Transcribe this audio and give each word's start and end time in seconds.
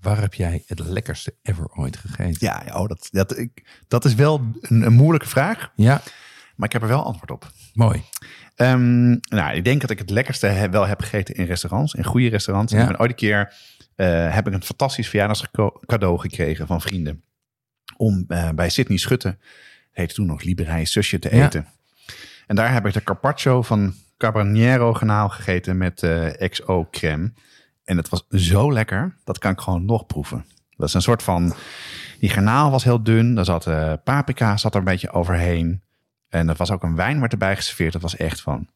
waar 0.00 0.20
heb 0.20 0.34
jij 0.34 0.62
het 0.66 0.78
lekkerste 0.78 1.34
ever 1.42 1.66
ooit 1.74 1.96
gegeten? 1.96 2.36
Ja, 2.38 2.62
ja, 2.66 2.80
oh, 2.80 2.88
dat, 2.88 3.08
dat, 3.10 3.38
ik, 3.38 3.82
dat 3.88 4.04
is 4.04 4.14
wel 4.14 4.50
een, 4.60 4.82
een 4.82 4.92
moeilijke 4.92 5.28
vraag, 5.28 5.72
Ja, 5.76 6.02
maar 6.56 6.66
ik 6.66 6.72
heb 6.72 6.82
er 6.82 6.88
wel 6.88 7.04
antwoord 7.04 7.30
op. 7.30 7.50
mooi. 7.74 8.02
Ehm, 8.54 9.08
nou, 9.10 9.54
ik 9.54 9.64
denk 9.64 9.80
dat 9.80 9.90
ik 9.90 9.98
het 9.98 10.10
lekkerste 10.10 10.46
he- 10.46 10.70
wel 10.70 10.86
heb 10.86 11.00
gegeten 11.00 11.34
in 11.34 11.44
restaurants, 11.44 11.94
in 11.94 12.04
goede 12.04 12.28
restaurants. 12.28 12.72
En 12.72 12.78
Ja. 12.78 12.94
ooit 12.98 13.10
een 13.10 13.16
keer 13.16 13.54
eh, 13.96 14.34
heb 14.34 14.46
ik 14.46 14.52
een 14.54 14.62
fantastisch 14.62 15.08
verjaardagscadeau 15.08 16.18
gekregen 16.18 16.66
van 16.66 16.80
vrienden. 16.80 17.22
Om 17.96 18.24
eh, 18.28 18.48
bij 18.48 18.68
Sydney 18.70 18.98
Schutte, 18.98 19.38
heette 19.92 20.14
toen 20.14 20.26
nog 20.26 20.42
Liberij 20.42 20.84
Susje, 20.84 21.18
te 21.18 21.36
Ja. 21.36 21.44
eten. 21.46 21.66
En 22.46 22.56
daar 22.56 22.72
heb 22.72 22.86
ik 22.86 22.92
de 22.92 23.02
carpaccio 23.02 23.62
van 23.62 23.94
Carbonero 24.18 24.94
Ganaal 24.94 25.28
gegeten 25.28 25.76
met 25.76 26.02
eh 26.02 26.48
XO 26.48 26.88
crème. 26.90 27.32
En 27.90 27.96
het 27.96 28.08
was 28.08 28.24
zo 28.28 28.72
lekker, 28.72 29.16
dat 29.24 29.38
kan 29.38 29.52
ik 29.52 29.60
gewoon 29.60 29.84
nog 29.84 30.06
proeven. 30.06 30.44
Dat 30.76 30.88
is 30.88 30.94
een 30.94 31.02
soort 31.02 31.22
van, 31.22 31.54
die 32.18 32.30
garnaal 32.30 32.70
was 32.70 32.84
heel 32.84 33.02
dun, 33.02 33.34
daar 33.34 33.44
zat 33.44 33.66
eh, 33.66 33.92
paprika 34.04 34.56
zat 34.56 34.72
er 34.72 34.78
een 34.78 34.84
beetje 34.84 35.10
overheen. 35.10 35.82
En 36.28 36.48
er 36.48 36.54
was 36.56 36.70
ook 36.70 36.82
een 36.82 36.96
wijn 36.96 37.20
werd 37.20 37.32
erbij 37.32 37.56
geserveerd. 37.56 37.92
Dat 37.92 38.02
was 38.02 38.16
echt 38.16 38.40
van, 38.40 38.68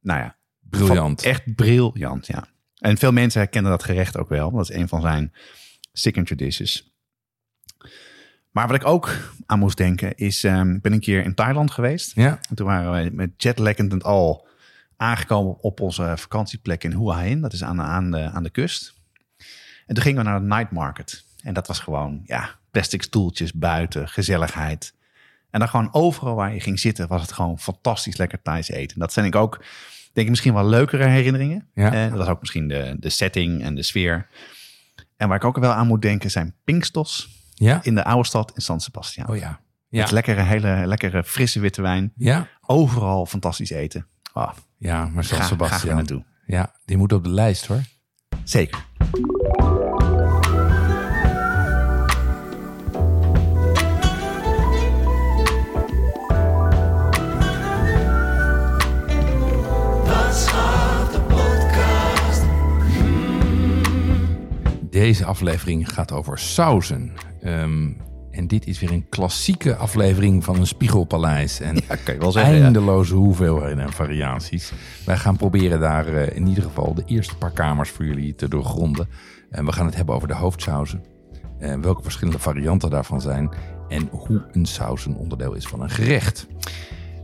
nou 0.00 0.20
ja, 0.20 0.36
Briljant. 0.60 1.22
echt 1.22 1.54
briljant, 1.54 2.26
ja. 2.26 2.46
En 2.78 2.98
veel 2.98 3.12
mensen 3.12 3.40
herkennen 3.40 3.70
dat 3.70 3.84
gerecht 3.84 4.16
ook 4.16 4.28
wel. 4.28 4.50
Dat 4.50 4.70
is 4.70 4.76
een 4.76 4.88
van 4.88 5.00
zijn 5.00 5.32
signature 5.92 6.44
dishes. 6.44 6.90
Maar 8.50 8.66
wat 8.66 8.76
ik 8.76 8.86
ook 8.86 9.16
aan 9.46 9.58
moest 9.58 9.76
denken 9.76 10.14
is, 10.14 10.44
ik 10.44 10.82
ben 10.82 10.92
een 10.92 11.00
keer 11.00 11.24
in 11.24 11.34
Thailand 11.34 11.70
geweest. 11.70 12.14
Ja, 12.14 12.38
En 12.48 12.56
toen 12.56 12.66
waren 12.66 13.04
we 13.04 13.10
met 13.10 13.30
jetlaggend 13.36 13.92
en 13.92 14.02
al 14.02 14.46
aangekomen 14.96 15.60
op 15.60 15.80
onze 15.80 16.12
vakantieplek 16.16 16.84
in 16.84 16.92
Hua 16.92 17.18
Hin. 17.18 17.40
Dat 17.40 17.52
is 17.52 17.64
aan 17.64 17.76
de, 17.76 17.82
aan, 17.82 18.10
de, 18.10 18.30
aan 18.30 18.42
de 18.42 18.50
kust. 18.50 18.94
En 19.86 19.94
toen 19.94 20.02
gingen 20.02 20.24
we 20.24 20.28
naar 20.30 20.40
de 20.40 20.46
night 20.46 20.70
market. 20.70 21.24
En 21.42 21.54
dat 21.54 21.66
was 21.66 21.78
gewoon, 21.78 22.20
ja, 22.24 22.50
plastic 22.70 23.02
stoeltjes 23.02 23.52
buiten, 23.52 24.08
gezelligheid. 24.08 24.94
En 25.50 25.58
dan 25.58 25.68
gewoon 25.68 25.94
overal 25.94 26.34
waar 26.34 26.54
je 26.54 26.60
ging 26.60 26.78
zitten, 26.80 27.08
was 27.08 27.20
het 27.22 27.32
gewoon 27.32 27.58
fantastisch 27.58 28.16
lekker 28.16 28.42
Thais 28.42 28.68
eten. 28.68 28.98
Dat 28.98 29.12
zijn 29.12 29.26
ik 29.26 29.34
ook, 29.34 29.56
denk 30.12 30.26
ik, 30.26 30.28
misschien 30.28 30.54
wel 30.54 30.66
leukere 30.66 31.04
herinneringen. 31.06 31.68
Ja. 31.74 31.92
Eh, 31.92 32.08
dat 32.08 32.18
was 32.18 32.28
ook 32.28 32.40
misschien 32.40 32.68
de, 32.68 32.96
de 32.98 33.08
setting 33.08 33.62
en 33.62 33.74
de 33.74 33.82
sfeer. 33.82 34.26
En 35.16 35.28
waar 35.28 35.36
ik 35.36 35.44
ook 35.44 35.58
wel 35.58 35.72
aan 35.72 35.86
moet 35.86 36.02
denken 36.02 36.30
zijn 36.30 36.54
Pinkstos 36.64 37.28
ja. 37.54 37.80
in 37.82 37.94
de 37.94 38.04
oude 38.04 38.28
stad 38.28 38.52
in 38.54 38.60
San 38.62 38.80
Sebastian. 38.80 39.28
Oh 39.28 39.36
ja. 39.36 39.60
Met 39.88 40.08
Ja, 40.08 40.14
lekkere, 40.14 40.42
hele 40.42 40.82
lekkere, 40.86 41.24
frisse 41.24 41.60
witte 41.60 41.82
wijn. 41.82 42.12
ja. 42.16 42.48
Overal 42.68 43.26
fantastisch 43.26 43.70
eten. 43.70 44.06
Oh, 44.36 44.52
ja 44.78 45.08
maar 45.14 45.24
San 45.24 45.38
ga 45.38 45.44
Sebastian. 45.44 45.94
naartoe. 45.96 46.24
Ja, 46.46 46.72
die 46.84 46.96
moet 46.96 47.12
op 47.12 47.24
de 47.24 47.30
lijst 47.30 47.66
hoor. 47.66 47.80
Zeker. 48.44 48.84
Deze 64.90 65.24
aflevering 65.24 65.92
gaat 65.92 66.12
over 66.12 66.38
sauzen. 66.38 67.12
Ehm, 67.40 67.92
en 68.36 68.46
dit 68.46 68.66
is 68.66 68.80
weer 68.80 68.92
een 68.92 69.08
klassieke 69.08 69.76
aflevering 69.76 70.44
van 70.44 70.56
een 70.56 70.66
spiegelpaleis. 70.66 71.60
En 71.60 71.74
Ja, 71.88 71.96
kan 72.04 72.14
je 72.14 72.20
wel 72.20 72.32
zeggen. 72.32 72.54
ja. 72.56 72.64
eindeloze 72.64 73.14
hoeveelheden 73.14 73.78
en 73.78 73.92
variaties. 73.92 74.72
Wij 75.04 75.16
gaan 75.16 75.36
proberen 75.36 75.80
daar 75.80 76.06
eh, 76.06 76.36
in 76.36 76.46
ieder 76.46 76.62
geval 76.62 76.94
de 76.94 77.02
eerste 77.06 77.36
paar 77.36 77.50
kamers 77.50 77.90
voor 77.90 78.04
jullie 78.04 78.34
te 78.34 78.48
doorgronden. 78.48 79.08
En 79.50 79.64
we 79.64 79.72
gaan 79.72 79.86
het 79.86 79.96
hebben 79.96 80.14
over 80.14 80.28
de 80.28 80.34
hoofdsauzen. 80.34 81.04
En 81.58 81.80
welke 81.80 82.02
verschillende 82.02 82.38
varianten 82.38 82.90
daarvan 82.90 83.20
zijn. 83.20 83.50
En 83.88 84.08
hoe 84.10 84.44
een 84.52 84.66
saus 84.66 85.06
een 85.06 85.16
onderdeel 85.16 85.54
is 85.54 85.66
van 85.66 85.82
een 85.82 85.90
gerecht. 85.90 86.46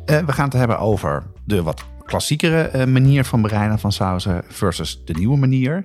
Eh, 0.05 0.19
we 0.19 0.33
gaan 0.33 0.45
het 0.45 0.53
hebben 0.59 0.79
over 0.79 1.23
de 1.45 1.63
wat 1.63 1.85
klassiekere 2.05 2.63
eh, 2.63 2.87
manier 2.87 3.25
van 3.25 3.43
bereiden 3.43 3.79
van 3.79 3.93
sauzen 3.93 4.43
versus 4.49 5.03
de 5.05 5.15
nieuwe 5.15 5.37
manier. 5.39 5.85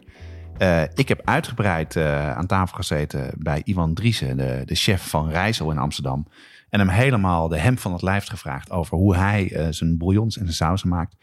Eh, 0.58 0.84
ik 0.94 1.08
heb 1.08 1.22
uitgebreid 1.24 1.96
eh, 1.96 2.32
aan 2.32 2.46
tafel 2.48 2.76
gezeten 2.76 3.32
bij 3.38 3.62
Iwan 3.64 3.94
Driessen, 3.94 4.38
de, 4.38 4.62
de 4.66 4.76
chef 4.76 5.10
van 5.10 5.30
Rijssel 5.30 5.72
in 5.72 5.78
Amsterdam. 5.78 6.28
En 6.70 6.80
hem 6.80 6.90
helemaal 6.90 7.48
de 7.48 7.58
hem 7.58 7.78
van 7.78 7.92
het 7.92 8.02
lijf 8.02 8.28
gevraagd 8.28 8.72
over 8.72 8.98
hoe 8.98 9.16
hij 9.16 9.52
eh, 9.52 9.68
zijn 9.70 9.98
bouillons 9.98 10.38
en 10.38 10.44
zijn 10.44 10.56
sauzen 10.56 10.90
maakt. 10.90 11.16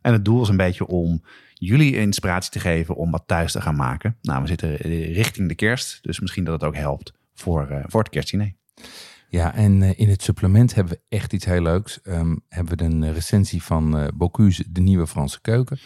En 0.00 0.12
het 0.12 0.24
doel 0.24 0.42
is 0.42 0.48
een 0.48 0.56
beetje 0.56 0.86
om 0.86 1.22
jullie 1.54 1.96
inspiratie 1.96 2.50
te 2.50 2.60
geven 2.60 2.96
om 2.96 3.10
wat 3.10 3.22
thuis 3.26 3.52
te 3.52 3.60
gaan 3.60 3.76
maken. 3.76 4.16
Nou, 4.22 4.42
we 4.42 4.48
zitten 4.48 4.76
richting 5.12 5.48
de 5.48 5.54
kerst, 5.54 5.98
dus 6.02 6.20
misschien 6.20 6.44
dat 6.44 6.54
het 6.54 6.64
ook 6.64 6.76
helpt 6.76 7.12
voor, 7.34 7.84
voor 7.86 8.00
het 8.00 8.10
kerstdiner. 8.10 8.52
Ja, 9.28 9.54
en 9.54 9.82
in 9.82 10.08
het 10.08 10.22
supplement 10.22 10.74
hebben 10.74 10.92
we 10.92 11.16
echt 11.16 11.32
iets 11.32 11.44
heel 11.44 11.62
leuks. 11.62 12.02
Ehm, 12.02 12.36
hebben 12.48 12.78
we 12.78 12.84
een 12.84 13.12
recensie 13.12 13.62
van 13.62 14.10
Bocuse, 14.14 14.64
De 14.68 14.80
Nieuwe 14.80 15.06
Franse 15.06 15.40
Keuken. 15.40 15.78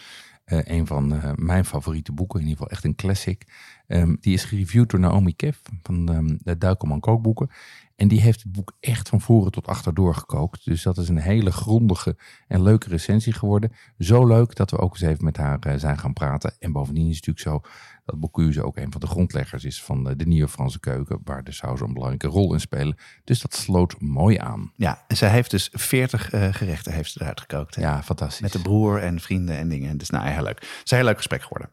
Eh, 0.45 0.59
een 0.63 0.87
van 0.87 1.13
eh, 1.13 1.31
mijn 1.35 1.65
favoriete 1.65 2.11
boeken, 2.11 2.39
in 2.39 2.45
ieder 2.45 2.57
geval 2.57 2.75
echt 2.75 2.85
een 2.85 2.95
classic. 2.95 3.45
Ehm, 3.87 4.15
die 4.19 4.33
is 4.33 4.43
gereviewd 4.43 4.89
door 4.89 4.99
Naomi 4.99 5.35
Kev 5.35 5.57
van 5.81 6.09
ehm, 6.09 6.35
de 6.37 6.57
Duikelman 6.57 6.99
Kookboeken. 6.99 7.49
En 7.95 8.07
die 8.07 8.21
heeft 8.21 8.43
het 8.43 8.51
boek 8.51 8.77
echt 8.79 9.09
van 9.09 9.21
voren 9.21 9.51
tot 9.51 9.67
achter 9.67 9.93
doorgekookt. 9.93 10.65
Dus 10.65 10.83
dat 10.83 10.97
is 10.97 11.09
een 11.09 11.17
hele 11.17 11.51
grondige 11.51 12.17
en 12.47 12.63
leuke 12.63 12.89
recensie 12.89 13.33
geworden. 13.33 13.71
Zo 13.97 14.27
leuk 14.27 14.55
dat 14.55 14.71
we 14.71 14.77
ook 14.77 14.91
eens 14.93 15.01
even 15.01 15.23
met 15.25 15.37
haar 15.37 15.59
eh, 15.59 15.77
zijn 15.77 15.97
gaan 15.97 16.13
praten. 16.13 16.55
En 16.59 16.71
bovendien 16.71 17.09
is 17.09 17.15
het 17.15 17.27
natuurlijk 17.27 17.63
zo 17.65 17.69
dat 18.05 18.19
Bocuse 18.19 18.63
ook 18.63 18.77
een 18.77 18.91
van 18.91 19.01
de 19.01 19.07
grondleggers 19.07 19.63
is 19.63 19.83
van 19.83 20.03
de, 20.03 20.15
de 20.15 20.25
nieuwe 20.25 20.47
Franse 20.47 20.79
keuken. 20.79 21.19
Waar 21.23 21.43
de 21.43 21.51
sauzen 21.51 21.87
een 21.87 21.93
belangrijke 21.93 22.27
rol 22.27 22.53
in 22.53 22.59
spelen. 22.59 22.97
Dus 23.23 23.41
dat 23.41 23.55
sloot 23.55 24.01
mooi 24.01 24.37
aan. 24.37 24.71
Ja, 24.75 25.03
en 25.07 25.17
zij 25.17 25.29
heeft 25.29 25.51
dus 25.51 25.69
40 25.71 26.31
eh, 26.31 26.53
gerechten 26.53 26.93
heeft 26.93 27.11
ze 27.11 27.21
eruit 27.21 27.39
gekookt. 27.39 27.75
hè? 27.75 27.81
Ja, 27.81 28.03
fantastisch. 28.03 28.41
Met 28.41 28.51
de 28.51 28.61
broer 28.61 29.01
en 29.01 29.19
vrienden 29.19 29.57
en 29.57 29.69
dingen. 29.69 29.97
Dus 29.97 30.09
nou, 30.09 30.27
heel 30.27 30.43
leuk. 30.43 30.59
Het 30.59 30.81
is 30.83 30.91
een 30.91 30.97
heel 30.97 31.05
leuk 31.05 31.17
gesprek 31.17 31.41
geworden. 31.41 31.69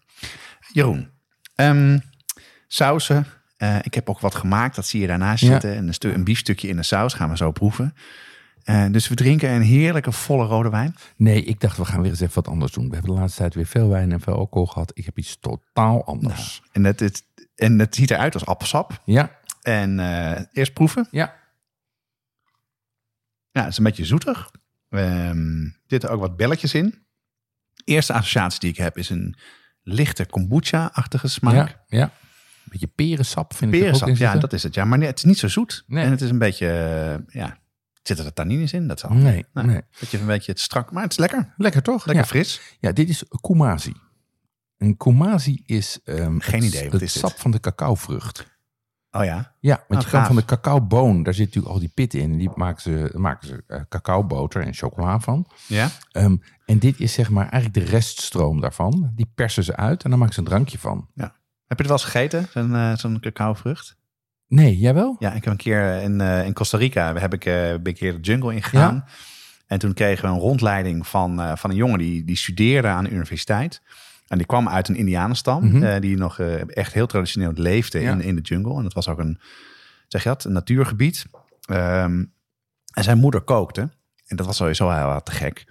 Jeroen, 0.73 1.11
ehm, 1.55 1.99
sausen. 2.69 3.27
Eh, 3.57 3.77
ik 3.83 3.95
heb 3.95 4.09
ook 4.09 4.21
wat 4.21 4.35
gemaakt, 4.35 4.75
dat 4.77 4.87
zie 4.87 5.01
je 5.01 5.07
daarnaast 5.07 5.45
Ja. 5.45 5.51
zitten. 5.51 5.75
En 5.77 5.89
een, 5.89 6.15
een 6.15 6.25
biefstukje 6.25 6.69
in 6.69 6.77
de 6.77 6.83
saus 6.83 7.15
gaan 7.15 7.31
we 7.31 7.37
zo 7.37 7.51
proeven. 7.51 7.95
Eh, 8.63 8.87
dus 8.91 9.09
we 9.09 9.15
drinken 9.15 9.51
een 9.51 9.63
heerlijke 9.63 10.13
volle 10.13 10.47
rode 10.47 10.71
wijn. 10.71 10.95
Nee, 11.17 11.43
ik 11.45 11.61
dacht 11.61 11.77
we 11.77 11.85
gaan 11.85 12.01
weer 12.03 12.11
eens 12.11 12.21
even 12.21 12.35
wat 12.35 12.49
anders 12.49 12.73
doen. 12.73 12.89
We 12.89 12.95
hebben 12.95 13.15
de 13.15 13.21
laatste 13.21 13.39
tijd 13.41 13.55
weer 13.55 13.67
veel 13.67 13.89
wijn 13.89 14.13
en 14.13 14.21
veel 14.21 14.35
alcohol 14.37 14.67
gehad. 14.67 14.91
Ik 14.95 15.05
heb 15.05 15.19
iets 15.19 15.39
totaal 15.41 16.05
anders. 16.05 16.63
En 16.73 16.85
het, 16.85 17.01
het, 17.01 17.25
en 17.55 17.79
het 17.79 17.95
ziet 17.95 18.11
eruit 18.11 18.35
als 18.35 18.47
appelsap. 18.47 19.03
Ja, 19.05 19.39
En 19.63 20.01
eh, 20.01 20.41
eerst 20.53 20.73
proeven. 20.73 21.09
ja. 21.11 21.41
Ja, 23.51 23.61
het 23.61 23.71
is 23.71 23.79
een 23.79 23.85
beetje 23.85 24.05
zoetig. 24.05 24.51
Ehm, 24.89 25.63
er 25.65 25.75
zitten 25.87 26.11
ook 26.11 26.21
wat 26.21 26.37
belletjes 26.37 26.75
in. 26.75 27.05
Eerste 27.85 28.13
associatie 28.13 28.61
die 28.61 28.71
ik 28.71 28.77
heb 28.77 28.99
is 28.99 29.11
een 29.11 29.37
lichte 29.83 30.27
kombucha-achtige 30.27 31.29
smaak. 31.29 31.55
Ja, 31.55 31.99
ja. 31.99 32.03
Een 32.05 32.69
beetje 32.71 32.87
perensap 32.87 33.55
vind 33.55 33.75
ik 33.75 33.95
ook 33.95 34.17
ja, 34.17 34.37
dat 34.37 34.53
is 34.53 34.63
het. 34.63 34.75
Ja, 34.75 34.85
maar 34.85 34.99
nee, 34.99 35.09
het 35.09 35.19
is 35.19 35.25
niet 35.25 35.39
zo 35.39 35.49
zoet. 35.49 35.85
Nee. 35.87 36.05
En 36.05 36.11
het 36.11 36.21
is 36.21 36.31
een 36.31 36.39
beetje, 36.39 36.67
eh, 36.69 37.35
ja, 37.43 37.59
zitten 38.03 38.27
er 38.27 38.33
tannines 38.33 38.73
in? 38.73 38.89
Dat 38.89 39.01
zal. 39.01 39.11
Nee, 39.13 39.45
Nou, 39.53 39.67
nee. 39.67 39.81
Dat 40.01 40.11
je 40.11 40.19
een 40.19 40.27
beetje 40.27 40.53
het 40.53 40.61
strak, 40.61 40.93
maar 40.93 41.03
het 41.03 41.13
is 41.13 41.19
lekker. 41.19 41.55
Lekker 41.57 41.83
toch? 41.83 42.07
Lekker 42.07 42.25
ja. 42.25 42.31
fris. 42.31 42.61
Ja, 42.81 42.93
dit 42.93 43.09
is 43.09 43.25
kumasi. 43.41 43.93
En 44.77 44.97
kumasi 44.97 45.63
is, 45.67 45.99
ehm, 46.05 46.39
Geen 46.39 46.63
het, 46.63 46.75
idee, 46.75 46.85
het 46.91 47.03
is 47.03 47.13
dit? 47.13 47.23
sap 47.23 47.39
van 47.41 47.51
de 47.51 47.61
cacaovrucht. 47.61 48.47
Oh 49.15 49.25
ja. 49.25 49.53
Ja, 49.61 49.85
want 49.89 50.01
Oh, 50.05 50.11
je 50.11 50.17
kan 50.17 50.27
van 50.27 50.37
de 50.37 50.45
cacaoboon, 50.45 51.23
daar 51.23 51.35
zit 51.35 51.47
natuurlijk 51.47 51.75
al 51.75 51.81
die 51.81 51.93
pit 51.95 52.15
in. 52.15 52.39
Die 52.39 52.51
maken 52.55 52.83
ze, 52.83 53.13
maken 53.17 53.49
ze 53.49 53.65
eh, 53.67 53.81
cacaoboter 53.89 54.63
en 54.63 54.75
chocola 54.75 55.21
van. 55.21 55.47
Ja? 55.67 55.89
Ehm, 56.13 56.37
en 56.67 56.79
dit 56.79 57.01
is 57.01 57.13
zeg 57.13 57.31
maar 57.31 57.49
eigenlijk 57.49 57.75
de 57.87 57.93
reststroom 57.93 58.61
daarvan. 58.61 59.11
Die 59.15 59.31
persen 59.35 59.65
ze 59.65 59.77
uit 59.77 60.05
en 60.05 60.11
dan 60.11 60.19
maken 60.19 60.35
ze 60.35 60.41
een 60.41 60.47
drankje 60.47 60.79
van. 60.79 61.09
ja. 61.15 61.41
Heb 61.67 61.81
je 61.81 61.89
het 61.89 62.01
wel 62.03 62.03
eens 62.03 62.17
gegeten, 62.17 62.49
zo'n 62.53 62.75
eh, 62.75 62.97
zo'n 62.97 63.21
cacaovrucht? 63.21 63.97
Nee, 64.49 64.79
jij 64.79 64.95
wel? 64.95 65.17
Ja, 65.19 65.33
ik 65.33 65.45
heb 65.45 65.53
een 65.53 65.59
keer 65.59 66.01
in, 66.03 66.21
eh, 66.21 66.47
in 66.47 66.53
Costa 66.53 66.79
Rica, 66.79 67.15
heb 67.15 67.35
ik, 67.35 67.45
ben 67.45 67.81
een 67.83 67.95
keer 67.95 68.13
de 68.15 68.21
jungle 68.21 68.55
ingegaan. 68.55 68.95
Ja. 68.95 69.05
En 69.67 69.79
toen 69.79 69.95
kregen 69.95 70.29
we 70.29 70.35
een 70.35 70.41
rondleiding 70.41 71.07
van, 71.07 71.59
van 71.59 71.71
een 71.71 71.77
jongen 71.77 71.99
die, 71.99 72.25
die 72.25 72.37
studeerde 72.37 72.89
aan 72.89 73.05
de 73.05 73.11
universiteit. 73.11 73.83
En 74.33 74.39
die 74.39 74.47
kwam 74.47 74.69
uit 74.69 74.89
een 74.89 74.95
indianenstam, 74.97 75.65
Mhm. 75.65 75.83
eh, 75.83 76.01
die 76.01 76.17
nog 76.17 76.39
eh, 76.39 76.77
echt 76.77 76.93
heel 76.93 77.07
traditioneel 77.07 77.53
leefde 77.55 78.01
Ja. 78.01 78.13
in, 78.13 78.21
in 78.21 78.35
de 78.35 78.41
jungle. 78.41 78.77
En 78.77 78.83
dat 78.83 78.93
was 78.93 79.09
ook 79.09 79.19
een, 79.19 79.39
zeg 80.09 80.23
je 80.23 80.29
dat, 80.29 80.45
een 80.45 80.53
natuurgebied. 80.53 81.27
Ehm, 81.67 82.25
en 82.95 83.05
zijn 83.05 83.19
moeder 83.19 83.41
kookte. 83.41 83.81
En 84.27 84.37
dat 84.37 84.47
was 84.47 84.57
sowieso 84.57 84.91
heel 84.91 85.07
wat 85.07 85.25
te 85.25 85.33
gek. 85.33 85.65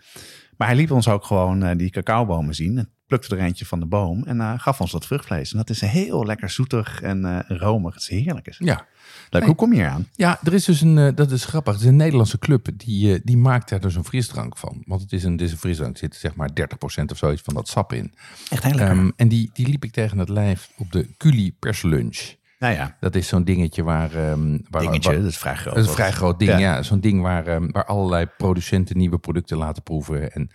Maar 0.58 0.68
hij 0.68 0.75
liet 0.78 0.92
ons 0.92 1.08
ook 1.08 1.24
gewoon 1.25 1.63
eh, 1.63 1.78
die 1.78 1.90
cacaobomen 1.90 2.56
zien. 2.56 2.90
Plukte 3.12 3.36
er 3.36 3.42
eentje 3.42 3.66
van 3.66 3.80
de 3.80 3.86
boom 3.86 4.24
en 4.24 4.42
eh, 4.42 4.54
gaf 4.58 4.81
ons 4.81 4.92
dat 4.92 5.06
vruchtvlees. 5.06 5.52
En 5.52 5.58
dat 5.58 5.69
is 5.69 5.81
heel 5.81 6.25
lekker 6.25 6.50
zoetig 6.50 7.02
en 7.02 7.25
eh, 7.25 7.58
romig. 7.58 7.94
Het 7.94 8.04
is 8.04 8.10
heerlijk. 8.10 8.48
Is. 8.48 8.56
Ja. 8.60 8.86
Leuk, 9.30 9.44
hoe 9.44 9.56
kom 9.56 9.74
je 9.74 9.80
hier 9.80 9.88
aan? 9.90 10.08
Ja, 10.16 10.40
er 10.44 10.54
is 10.54 10.66
dus 10.66 10.81
een, 10.81 10.98
eh, 10.98 11.16
dat 11.16 11.31
is 11.31 11.46
grappig, 11.46 11.74
het 11.74 11.81
is 11.81 11.88
een 11.88 11.96
Nederlandse 11.96 12.40
club 12.40 12.68
die, 12.75 13.22
die 13.24 13.38
maakt 13.38 13.69
daar 13.69 13.80
dus 13.80 13.96
een 13.96 14.04
frisdrank 14.04 14.58
van. 14.58 14.84
Want 14.86 15.02
het 15.02 15.12
is 15.13 15.24
een, 15.24 15.38
is 15.38 15.52
een 15.52 15.58
frisdrank, 15.58 15.94
er 15.94 15.98
zit 16.00 16.16
zeg 16.16 16.36
maar 16.36 16.50
30% 16.54 17.12
of 17.12 17.18
zoiets 17.18 17.42
van 17.42 17.54
dat 17.54 17.68
sap 17.68 17.94
in. 17.94 18.13
Echt 18.50 18.63
heel 18.63 18.74
lekker. 18.74 18.96
Ehm, 18.98 19.10
en 19.16 19.28
die, 19.28 19.50
die 19.54 19.68
liep 19.68 19.84
ik 19.84 19.92
tegen 19.92 20.18
het 20.18 20.30
lijf 20.30 20.69
op 20.78 20.92
de 20.92 21.08
Culi 21.18 21.54
perslunch. 21.60 22.36
nou 22.60 22.74
ja, 22.74 22.98
Dat 23.00 23.16
is 23.16 23.28
zo'n 23.28 23.44
dingetje 23.44 23.84
waar... 23.84 24.12
ehm 24.16 24.58
waar, 24.69 24.81
dingetje. 24.81 25.10
waar- 25.10 25.19
dat 25.22 25.30
is 25.30 25.38
vrij 25.38 25.56
groot. 25.56 25.74
dat 25.75 25.84
is 25.84 25.90
een 25.90 25.96
vrij 25.96 26.12
groot 26.12 26.40
ding, 26.40 26.52
Ja. 26.52 26.58
ja. 26.58 26.84
Zo'n 26.84 27.00
ding 27.00 27.22
waar, 27.22 27.48
ehm, 27.48 27.68
waar 27.72 27.86
allerlei 27.86 28.25
producenten 28.38 28.98
nieuwe 28.98 29.18
producten 29.18 29.58
laten 29.58 29.84
proeven. 29.84 30.31
En 30.31 30.50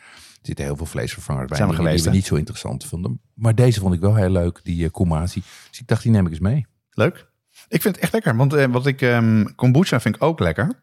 zitten 0.46 0.64
heel 0.64 0.76
veel 0.76 0.86
vleesvervangers 0.86 1.46
bij 1.48 1.56
Zijn 1.56 1.68
we 1.70 1.76
die 1.90 2.02
hè? 2.04 2.10
niet 2.10 2.26
zo 2.26 2.34
interessant 2.34 2.84
vonden. 2.84 3.20
Maar 3.34 3.54
deze 3.54 3.80
vond 3.80 3.94
ik 3.94 4.00
wel 4.00 4.14
heel 4.14 4.30
leuk, 4.30 4.60
die 4.62 4.82
uh, 4.84 4.90
Kumasi. 4.90 5.42
Dus 5.70 5.80
ik 5.80 5.86
dacht, 5.86 6.02
die 6.02 6.10
neem 6.10 6.24
ik 6.24 6.30
eens 6.30 6.40
mee. 6.40 6.66
Leuk. 6.90 7.26
Ik 7.68 7.82
vind 7.82 7.94
het 7.94 8.04
echt 8.04 8.12
lekker. 8.12 8.36
Want 8.36 8.52
eh, 8.52 8.64
wat 8.66 8.86
ik, 8.86 9.02
ehm, 9.02 9.44
kombucha 9.54 10.00
vind 10.00 10.16
ik 10.16 10.22
ook 10.22 10.40
lekker. 10.40 10.82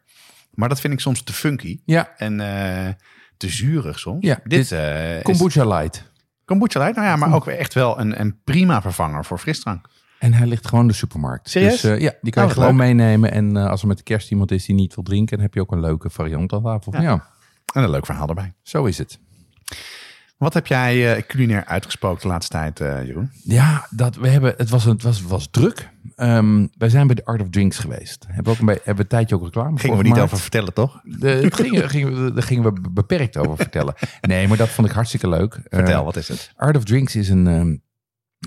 Maar 0.50 0.68
dat 0.68 0.80
vind 0.80 0.92
ik 0.92 1.00
soms 1.00 1.22
te 1.22 1.32
funky. 1.32 1.80
Ja, 1.84 2.14
En 2.16 2.40
eh, 2.40 2.92
te 3.36 3.48
zuurig 3.48 3.98
soms. 3.98 4.24
Ja, 4.26 4.40
dit 4.44 4.74
kombucha 5.22 5.64
light. 5.66 6.10
kombucha 6.44 6.78
light. 6.80 6.96
Nou 6.96 7.08
ja, 7.08 7.16
maar 7.16 7.34
ook 7.34 7.44
weer 7.44 7.56
echt 7.58 7.74
wel 7.74 8.00
een, 8.00 8.20
een 8.20 8.38
prima 8.44 8.82
vervanger 8.82 9.24
voor 9.24 9.38
frisdrank. 9.38 9.86
En 10.18 10.32
hij 10.32 10.46
ligt 10.46 10.66
gewoon 10.66 10.84
in 10.84 10.88
de 10.90 10.94
supermarkt. 10.94 11.52
Dus 11.52 11.80
ja, 11.82 12.12
die 12.20 12.32
kan 12.32 12.42
Oh, 12.42 12.48
je 12.48 12.54
gewoon 12.54 12.76
meenemen. 12.76 13.32
En 13.32 13.56
als 13.56 13.82
er 13.82 13.88
met 13.88 13.96
de 13.96 14.02
kerst 14.02 14.30
iemand 14.30 14.50
is 14.50 14.64
die 14.66 14.74
niet 14.74 14.94
wil 14.94 15.04
drinken, 15.04 15.36
dan 15.36 15.44
heb 15.46 15.54
je 15.54 15.60
ook 15.60 15.72
een 15.72 15.80
leuke 15.80 16.10
variant 16.10 16.52
aan 16.52 16.62
tafel. 16.62 16.92
Ja. 16.92 17.00
Ja, 17.02 17.26
En 17.74 17.82
een 17.82 17.90
leuk 17.90 18.06
verhaal 18.06 18.28
erbij. 18.28 18.52
zo 18.62 18.84
is 18.84 18.98
het. 18.98 19.18
Wat 20.36 20.54
heb 20.54 20.66
jij 20.66 21.14
eh, 21.16 21.22
culinair 21.22 21.64
uitgesproken 21.64 22.22
de 22.22 22.28
laatste 22.28 22.52
tijd, 22.56 22.80
eh, 22.80 23.04
Jeroen? 23.06 23.30
Ja, 23.44 23.86
dat, 23.90 24.16
we 24.16 24.28
hebben, 24.28 24.54
het, 24.56 24.70
was, 24.70 24.84
het 24.84 25.02
was, 25.02 25.22
was 25.22 25.48
druk. 25.50 25.90
Ehm, 26.16 26.66
wij 26.78 26.88
zijn 26.88 27.06
bij 27.06 27.14
de 27.14 27.24
Art 27.24 27.40
of 27.40 27.48
Drinks 27.50 27.78
geweest. 27.78 28.24
Hebben 28.26 28.44
we 28.44 28.50
ook 28.50 28.58
een, 28.58 28.66
hebben 28.74 28.94
we 28.94 29.00
een 29.02 29.06
tijdje 29.08 29.34
ook 29.34 29.42
reclame 29.44 29.78
Gingen 29.78 29.96
we 29.96 30.02
niet 30.02 30.18
over 30.18 30.38
vertellen, 30.38 30.72
toch? 30.74 31.00
De, 31.02 31.46
gingen, 31.52 31.90
gingen, 31.90 32.24
we- 32.24 32.32
daar 32.32 32.42
gingen 32.42 32.74
we 32.74 32.80
beperkt 32.90 33.36
over 33.36 33.56
vertellen. 33.56 33.94
Nee, 34.20 34.48
maar 34.48 34.56
dat 34.56 34.68
vond 34.68 34.86
ik 34.88 34.92
hartstikke 34.94 35.28
leuk. 35.28 35.60
Vertel, 35.68 35.98
Eh, 35.98 36.04
wat 36.04 36.16
is 36.16 36.28
het? 36.28 36.52
Art 36.56 36.76
of 36.76 36.84
Drinks 36.84 37.16
is, 37.16 37.28
een, 37.28 37.46
ehm, 37.46 37.76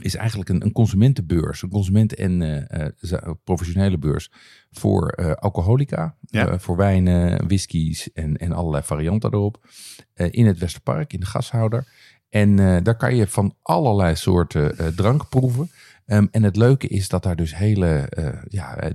is 0.01 0.15
eigenlijk 0.15 0.49
een, 0.49 0.63
een 0.65 0.71
consumentenbeurs. 0.71 1.61
Een 1.61 1.69
consument- 1.69 2.15
en 2.15 2.41
eh, 2.41 2.85
eh, 3.11 3.31
professionele 3.43 3.97
beurs 3.97 4.31
voor 4.71 5.07
eh, 5.07 5.31
alcoholica. 5.31 6.15
Ja. 6.21 6.59
voor 6.59 6.77
wijnen, 6.77 7.47
whiskies 7.47 8.13
en, 8.13 8.37
en 8.37 8.51
allerlei 8.51 8.83
varianten 8.83 9.33
erop. 9.33 9.67
in 10.15 10.45
het 10.45 10.57
Westerpark, 10.57 11.13
in 11.13 11.19
de 11.19 11.25
gashouder. 11.25 11.87
En 12.29 12.55
daar 12.83 12.97
kan 12.97 13.15
je 13.15 13.27
van 13.27 13.55
allerlei 13.61 14.15
soorten 14.15 14.95
drank 14.95 15.29
proeven. 15.29 15.69
Ehm, 16.05 16.27
en 16.31 16.43
het 16.43 16.55
leuke 16.55 16.87
is 16.87 17.09
dat 17.09 17.23
daar 17.23 17.35
dus 17.35 17.55
hele... 17.55 18.09
ja, 18.47 18.91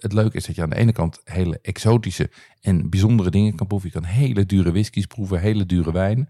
het 0.00 0.12
leuke 0.12 0.36
is 0.36 0.46
dat 0.46 0.54
je 0.54 0.62
aan 0.62 0.70
de 0.70 0.76
ene 0.76 0.92
kant 0.92 1.20
hele 1.24 1.58
exotische 1.62 2.30
en 2.60 2.90
bijzondere 2.90 3.30
dingen 3.30 3.54
kan 3.54 3.66
proeven. 3.66 3.90
Je 3.92 4.00
kan 4.00 4.08
hele 4.08 4.46
dure 4.46 4.72
whiskies 4.72 5.06
proeven, 5.06 5.40
hele 5.40 5.66
dure 5.66 5.92
wijnen. 5.92 6.28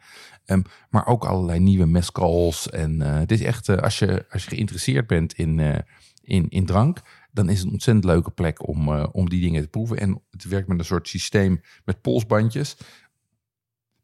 Maar 0.90 1.06
ook 1.06 1.24
allerlei 1.24 1.58
nieuwe 1.58 1.86
mezcals. 1.86 2.70
En 2.70 3.02
eh, 3.02 3.14
het 3.18 3.32
is 3.32 3.40
echt, 3.42 3.68
eh, 3.68 3.76
als, 3.76 3.98
je, 3.98 4.24
als 4.30 4.44
je 4.44 4.48
geïnteresseerd 4.50 5.06
bent 5.06 5.32
in, 5.32 5.60
eh, 5.60 5.78
in, 6.22 6.48
in 6.48 6.66
drank, 6.66 6.98
dan 7.30 7.48
is 7.48 7.56
het 7.58 7.66
een 7.66 7.72
ontzettend 7.72 8.04
leuke 8.06 8.30
plek 8.30 8.68
om, 8.68 8.88
om 8.94 9.28
die 9.28 9.40
dingen 9.40 9.62
te 9.62 9.68
proeven. 9.68 9.98
En 9.98 10.22
het 10.30 10.44
werkt 10.44 10.68
met 10.68 10.78
een 10.78 10.84
soort 10.84 11.08
systeem 11.08 11.60
met 11.84 12.00
polsbandjes. 12.00 12.76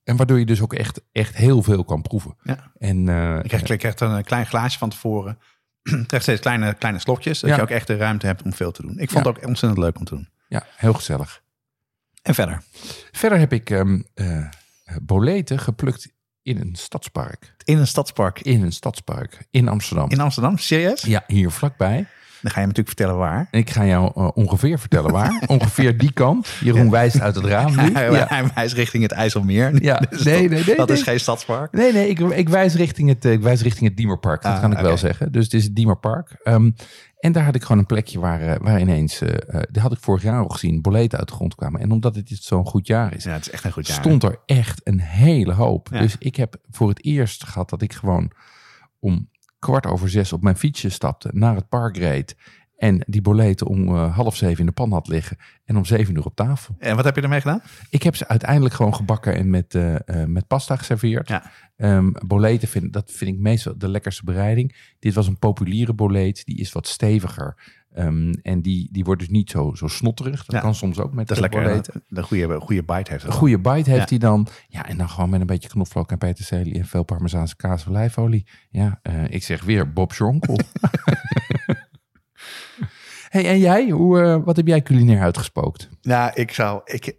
En 0.05 0.17
waardoor 0.17 0.38
je 0.38 0.46
dus 0.46 0.61
ook 0.61 0.75
echt, 0.75 1.00
echt 1.12 1.37
heel 1.37 1.62
veel 1.62 1.85
kan 1.85 2.02
proeven. 2.02 2.37
Ja. 2.43 2.73
En 2.79 2.99
Je 3.06 3.43
krijgt, 3.46 3.69
je 3.69 3.76
krijgt 3.76 4.00
een 4.00 4.25
klein 4.25 4.46
glaasje 4.46 4.79
van 4.79 4.88
tevoren. 4.91 5.38
Je 5.82 6.06
krijgt 6.06 6.23
steeds 6.25 6.41
kleine, 6.41 6.75
kleine 6.75 6.99
slokjes. 7.00 7.41
Dat 7.41 7.50
Ja. 7.50 7.56
je 7.56 7.62
ook 7.62 7.70
echt 7.70 7.87
de 7.87 7.96
ruimte 7.96 8.26
hebt 8.26 8.43
om 8.43 8.52
veel 8.52 8.70
te 8.73 8.82
doen. 8.82 8.99
Ik 8.99 9.11
vond 9.11 9.25
Ja. 9.25 9.31
het 9.31 9.38
ook 9.43 9.46
ontzettend 9.49 9.82
leuk 9.82 9.99
om 9.99 10.05
te 10.05 10.14
doen. 10.14 10.29
ja, 10.49 10.67
heel 10.76 10.93
gezellig. 10.93 11.43
En 12.23 12.34
verder. 12.34 12.62
Verder 13.12 13.38
heb 13.38 13.52
ik 13.52 13.84
boleten 15.02 15.58
geplukt 15.58 16.12
in 16.49 16.61
een 16.61 16.75
stadspark. 16.75 17.55
In 17.65 17.79
een 17.79 17.87
stadspark 17.87 18.41
In 18.41 18.62
een 18.62 18.73
stadspark 18.73 19.47
in 19.50 19.69
Amsterdam. 19.69 20.11
in 20.11 20.21
Amsterdam. 20.21 20.59
Serieus? 20.59 21.03
Ja, 21.03 21.25
hier 21.27 21.50
vlakbij. 21.50 22.06
Dan 22.43 22.50
ga 22.53 22.61
je 22.61 22.67
natuurlijk 22.67 22.97
vertellen 22.97 23.17
waar. 23.19 23.49
Ik 23.50 23.71
ga 23.71 23.85
jou 23.87 24.12
eh, 24.15 24.29
ongeveer 24.35 24.79
vertellen 24.79 25.12
waar. 25.12 25.43
ongeveer 25.47 25.99
die 25.99 26.12
kant. 26.12 26.49
Jeroen 26.61 26.91
wijst 26.91 27.21
uit 27.21 27.35
het 27.35 27.45
raam 27.45 27.77
nu. 27.77 27.93
Hij, 27.95 28.11
Ja. 28.12 28.27
hij 28.29 28.45
wijst 28.55 28.75
richting 28.75 29.03
het 29.03 29.12
IJsselmeer. 29.12 29.83
Ja, 29.83 29.97
Dus 30.11 30.23
nee, 30.23 30.41
dat, 30.43 30.50
nee, 30.50 30.65
nee, 30.67 30.77
Dat 30.77 30.91
is 30.91 31.03
geen 31.03 31.21
stadspark. 31.21 31.73
Nee, 31.73 31.93
nee, 31.93 32.09
ik, 32.09 32.19
ik, 32.21 32.49
wijs 32.49 32.75
richting 32.75 33.09
het, 33.09 33.25
eh, 33.25 33.33
ik 33.33 33.41
wijs 33.43 33.62
richting 33.62 33.89
het 33.89 33.97
Diemerpark. 33.97 34.43
Dat 34.43 34.53
Ah, 34.53 34.61
kan 34.61 34.73
ik 34.73 34.79
wel 34.79 34.97
zeggen. 34.97 35.33
Dus 35.33 35.44
het 35.44 35.55
is 35.55 35.65
het 35.65 35.75
Diemerpark. 35.77 36.37
Ehm, 36.43 36.71
en 37.19 37.32
daar 37.32 37.44
had 37.44 37.55
ik 37.55 37.62
gewoon 37.62 37.79
een 37.79 37.87
plekje 37.87 38.19
waar, 38.20 38.41
eh, 38.41 38.61
waar 38.61 38.81
ineens, 38.81 39.20
eh, 39.20 39.61
die 39.70 39.82
had 39.82 39.93
ik 39.93 39.99
vorig 40.00 40.23
jaar 40.23 40.43
al 40.43 40.49
gezien, 40.49 40.82
boleten 40.82 41.19
uit 41.19 41.29
de 41.29 41.35
grond 41.35 41.55
kwamen. 41.55 41.81
En 41.81 41.91
omdat 41.91 42.15
het 42.15 42.38
zo'n 42.41 42.67
goed 42.67 42.87
jaar 42.87 43.15
is, 43.15 43.25
Ja, 43.25 43.32
het 43.32 43.47
is 43.47 43.50
echt 43.50 43.65
een 43.65 43.73
goed 43.73 43.87
jaar. 43.87 43.97
stond 43.97 44.23
er 44.23 44.41
echt 44.47 44.81
een 44.85 45.00
hele 45.00 45.53
hoop. 45.53 45.88
Ja. 45.91 46.00
Dus 46.00 46.17
ik 46.19 46.37
heb 46.37 46.56
voor 46.70 46.88
het 46.88 47.05
eerst 47.05 47.44
gehad 47.44 47.70
dat 47.70 47.82
ik 47.82 47.93
gewoon 47.93 48.31
om 48.99 49.29
kwart 49.59 49.87
over 49.87 50.11
zes 50.11 50.32
op 50.32 50.43
mijn 50.43 50.56
fietsje 50.56 50.88
stapte, 50.88 51.31
naar 51.32 51.55
het 51.55 51.69
park 51.69 51.97
reed. 51.97 52.37
En 52.79 53.05
die 53.07 53.21
boleten 53.23 53.67
om 53.67 53.89
eh, 53.89 54.15
half 54.17 54.37
zeven 54.37 54.59
in 54.59 54.67
de 54.67 54.73
pan 54.73 54.93
had 54.93 55.09
liggen. 55.09 55.37
En 55.65 55.77
om 55.77 55.85
zeven 55.85 56.17
uur 56.17 56.25
op 56.25 56.35
tafel. 56.35 56.75
En 56.79 56.97
wat 56.97 57.05
heb 57.05 57.17
je 57.17 57.23
ermee 57.23 57.41
gedaan? 57.41 57.63
Ik 57.91 58.03
heb 58.03 58.17
ze 58.17 58.29
uiteindelijk 58.29 58.75
gewoon 58.75 58.95
gebakken 58.95 59.35
en 59.35 59.51
met, 59.51 59.75
eh, 59.75 59.95
eh, 59.95 60.29
met 60.29 60.47
pasta 60.47 60.77
geserveerd. 60.77 61.29
Ja. 61.29 61.51
Ehm, 61.77 62.11
boleten, 62.27 62.69
vind, 62.69 62.93
dat 62.93 63.11
vind 63.13 63.35
ik 63.35 63.39
meestal 63.41 63.75
de 63.79 63.89
lekkerste 63.89 64.25
bereiding. 64.25 64.77
Dit 64.99 65.15
was 65.15 65.27
een 65.27 65.39
populiere 65.39 65.93
boleet. 65.95 66.45
Die 66.45 66.59
is 66.59 66.73
wat 66.73 66.87
steviger. 66.87 67.77
Ehm, 67.93 68.33
en 68.43 68.63
die, 68.63 68.89
die 68.93 69.05
wordt 69.05 69.21
dus 69.21 69.31
niet 69.31 69.51
zo, 69.51 69.75
zo 69.75 69.87
snotterig. 69.89 70.45
Dat 70.45 70.55
Ja. 70.55 70.61
kan 70.61 70.75
soms 70.75 70.99
ook 70.99 71.13
met 71.13 71.29
Dat 71.29 71.37
is 71.37 71.43
lekker. 71.43 71.63
boleten. 71.63 72.03
De 72.09 72.23
goede, 72.23 72.61
goede 72.61 72.83
bite 72.83 73.11
heeft. 73.11 73.25
Een 73.25 73.33
goede 73.33 73.59
bite 73.59 73.91
heeft 73.91 74.03
Ja. 74.03 74.07
hij 74.09 74.19
dan. 74.19 74.47
Ja, 74.69 74.87
en 74.87 74.97
dan 74.97 75.09
gewoon 75.09 75.31
met 75.31 75.41
een 75.41 75.47
beetje 75.47 75.69
knoflook 75.69 76.11
en 76.11 76.19
peterselie 76.19 76.75
en 76.75 76.85
veel 76.87 77.03
parmezaanse 77.03 77.57
kaas 77.57 77.87
olijfolie. 77.89 78.47
Ja, 78.71 79.01
ik 79.29 79.43
zeg 79.43 79.65
weer 79.65 79.93
Bob 79.93 80.13
Jonkel. 80.13 80.59
hey, 83.29 83.49
en 83.49 83.59
jij? 83.59 83.89
Hoe, 83.89 84.21
eh, 84.23 84.37
wat 84.45 84.57
heb 84.57 84.67
jij 84.67 84.83
culinair 84.83 85.21
uitgespookt? 85.23 85.89
Nou, 86.03 86.31
ik 86.35 86.53
zou... 86.53 86.81
Ik, 86.85 87.17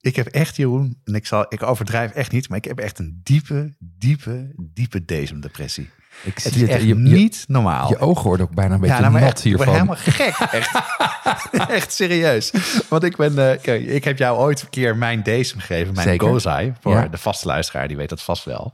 ik 0.00 0.16
heb 0.16 0.26
echt, 0.26 0.56
Jeroen, 0.56 1.00
en 1.04 1.14
ik, 1.14 1.26
zal, 1.26 1.46
ik 1.48 1.62
overdrijf 1.62 2.12
echt 2.12 2.32
niet, 2.32 2.48
maar 2.48 2.58
ik 2.58 2.64
heb 2.64 2.78
echt 2.78 2.98
een 2.98 3.20
diepe, 3.22 3.74
diepe, 3.78 4.50
diepe 4.56 5.04
depressie. 5.40 5.90
Ik 6.24 6.38
Het 6.38 6.52
zie 6.52 6.62
is 6.62 6.68
echt 6.68 6.82
je, 6.82 6.94
niet 6.94 7.44
normaal. 7.48 7.88
je 7.88 7.98
ogen 7.98 8.24
worden 8.26 8.46
ook 8.46 8.54
bijna 8.54 8.74
een 8.74 8.80
beetje 8.80 8.94
ja, 8.94 9.00
nou, 9.00 9.12
nat 9.12 9.22
echt, 9.22 9.44
ik 9.44 9.56
ben 9.56 9.66
hiervan. 9.68 9.74
helemaal 9.74 9.96
gek. 9.96 10.36
Echt, 10.50 10.80
echt 11.78 11.92
serieus. 11.92 12.52
Want 12.88 13.02
ik 13.04 13.16
ben, 13.16 13.50
eh, 13.50 13.60
kijk, 13.62 13.86
ik 13.86 14.04
heb 14.04 14.18
jou 14.18 14.38
ooit 14.38 14.62
een 14.62 14.68
keer 14.70 14.96
mijn 14.96 15.22
DSM 15.22 15.58
gegeven, 15.58 15.94
mijn 15.94 16.08
Zeker. 16.08 16.28
Gozai. 16.28 16.72
Voor 16.80 16.92
Ja. 16.92 17.08
de 17.08 17.18
vaste 17.18 17.46
luisteraar, 17.46 17.88
die 17.88 17.96
weet 17.96 18.08
dat 18.08 18.22
vast 18.22 18.44
wel. 18.44 18.72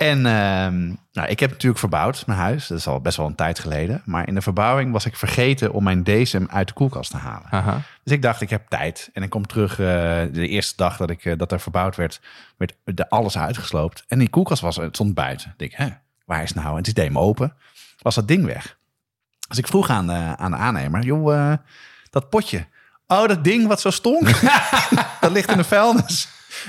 En 0.00 0.26
ehm, 0.26 0.86
nou, 1.12 1.28
ik 1.28 1.40
heb 1.40 1.50
natuurlijk 1.50 1.80
verbouwd, 1.80 2.26
mijn 2.26 2.38
huis. 2.38 2.66
Dat 2.66 2.78
is 2.78 2.86
al 2.86 3.00
best 3.00 3.16
wel 3.16 3.26
een 3.26 3.34
tijd 3.34 3.58
geleden. 3.58 4.02
Maar 4.04 4.28
in 4.28 4.34
de 4.34 4.40
verbouwing 4.40 4.92
was 4.92 5.06
ik 5.06 5.16
vergeten 5.16 5.72
om 5.72 5.84
mijn 5.84 6.04
DSM 6.04 6.44
uit 6.48 6.68
de 6.68 6.74
koelkast 6.74 7.10
te 7.10 7.16
halen. 7.16 7.84
Dus 8.04 8.12
ik 8.12 8.22
dacht, 8.22 8.40
ik 8.40 8.50
heb 8.50 8.68
tijd. 8.68 9.10
En 9.12 9.22
ik 9.22 9.30
kom 9.30 9.46
terug, 9.46 9.70
eh, 9.72 9.76
de 10.32 10.48
eerste 10.48 10.76
dag 10.76 10.96
dat, 10.96 11.10
ik, 11.10 11.24
eh, 11.24 11.38
dat 11.38 11.52
er 11.52 11.60
verbouwd 11.60 11.96
werd, 11.96 12.20
werd 12.56 12.74
er 12.84 13.08
alles 13.08 13.38
uitgesloopt. 13.38 14.04
En 14.08 14.18
die 14.18 14.28
koelkast 14.28 14.62
was, 14.62 14.76
het 14.76 14.94
stond 14.94 15.14
buiten. 15.14 15.50
Ik 15.50 15.58
denk, 15.58 15.72
hè, 15.72 15.88
waar 16.24 16.42
is 16.42 16.48
het 16.48 16.58
nou? 16.58 16.70
En 16.70 16.76
het 16.76 16.86
is 16.86 16.94
deed 16.94 17.12
me 17.12 17.18
open. 17.18 17.54
Was 17.98 18.14
dat 18.14 18.28
ding 18.28 18.44
weg. 18.44 18.78
Dus 19.48 19.58
ik 19.58 19.66
vroeg 19.66 19.90
aan 19.90 20.06
de, 20.06 20.34
aan 20.36 20.50
de 20.50 20.56
aannemer, 20.56 21.02
joh, 21.02 21.34
eh, 21.34 21.56
dat 22.10 22.30
potje. 22.30 22.66
Oh, 23.06 23.28
dat 23.28 23.44
ding 23.44 23.66
wat 23.66 23.80
zo 23.80 23.90
stonk. 23.90 24.40
dat 25.20 25.32
ligt 25.32 25.50
in 25.50 25.56
de 25.56 25.64
vuilnis. 25.64 26.28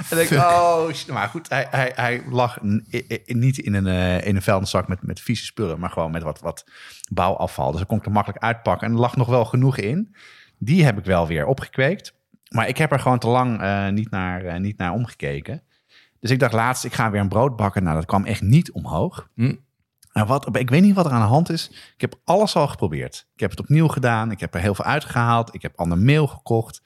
En 0.10 0.20
ik, 0.22 0.32
oh, 0.32 0.90
maar 1.08 1.28
goed, 1.28 1.50
hij, 1.50 1.68
hij, 1.70 1.92
hij 1.96 2.24
lag 2.30 2.60
niet 3.26 3.58
in 3.58 3.74
een, 3.74 3.88
eh, 3.88 4.28
in 4.28 4.36
een 4.36 4.42
vuilniszak 4.42 4.88
met, 4.88 5.04
met 5.04 5.20
vieze 5.20 5.46
spullen, 5.46 5.80
maar 5.80 5.90
gewoon 5.90 6.12
met 6.12 6.24
wat, 6.24 6.40
wat 6.40 6.66
bouwafval. 7.12 7.70
Dus 7.70 7.78
dan 7.80 7.88
kon 7.88 7.98
ik 7.98 8.06
er 8.06 8.12
makkelijk 8.12 8.44
uitpakken. 8.44 8.88
En 8.88 8.94
er 8.94 9.00
lag 9.00 9.16
nog 9.16 9.28
wel 9.28 9.46
genoeg 9.46 9.78
in. 9.78 10.16
Die 10.58 10.84
heb 10.84 10.98
ik 10.98 11.06
wel 11.06 11.28
weer 11.28 11.46
opgekweekt. 11.46 12.14
Maar 12.50 12.68
ik 12.68 12.78
heb 12.78 12.92
er 12.92 13.00
gewoon 13.00 13.20
te 13.20 13.28
lang 13.28 13.62
eh, 13.62 13.88
niet, 13.88 14.10
naar, 14.10 14.46
eh, 14.46 14.60
niet 14.60 14.78
naar 14.78 14.94
omgekeken. 14.94 15.64
Dus 16.20 16.32
ik 16.32 16.40
dacht 16.40 16.54
laatst, 16.54 16.86
ik 16.86 16.94
ga 16.94 17.12
weer 17.12 17.22
een 17.22 17.28
brood 17.28 17.56
bakken. 17.56 17.84
Nou, 17.84 17.96
dat 17.96 18.06
kwam 18.06 18.26
echt 18.26 18.42
niet 18.42 18.72
omhoog. 18.72 19.30
En 20.12 20.28
wat, 20.28 20.58
ik 20.58 20.70
weet 20.70 20.82
niet 20.82 20.96
wat 20.96 21.06
er 21.06 21.12
aan 21.12 21.22
de 21.22 21.28
hand 21.28 21.50
is. 21.50 21.70
Ik 21.96 22.02
heb 22.02 22.16
alles 22.24 22.56
al 22.56 22.68
geprobeerd. 22.68 23.28
Ik 23.34 23.40
heb 23.40 23.50
het 23.50 23.60
opnieuw 23.60 23.88
gedaan. 23.88 24.32
Ik 24.32 24.40
heb 24.40 24.54
er 24.54 24.62
heel 24.62 24.76
veel 24.76 24.86
uitgehaald. 24.86 25.54
Ik 25.54 25.62
heb 25.62 25.74
ander 25.76 25.98
meel 25.98 26.28
gekocht. 26.28 26.82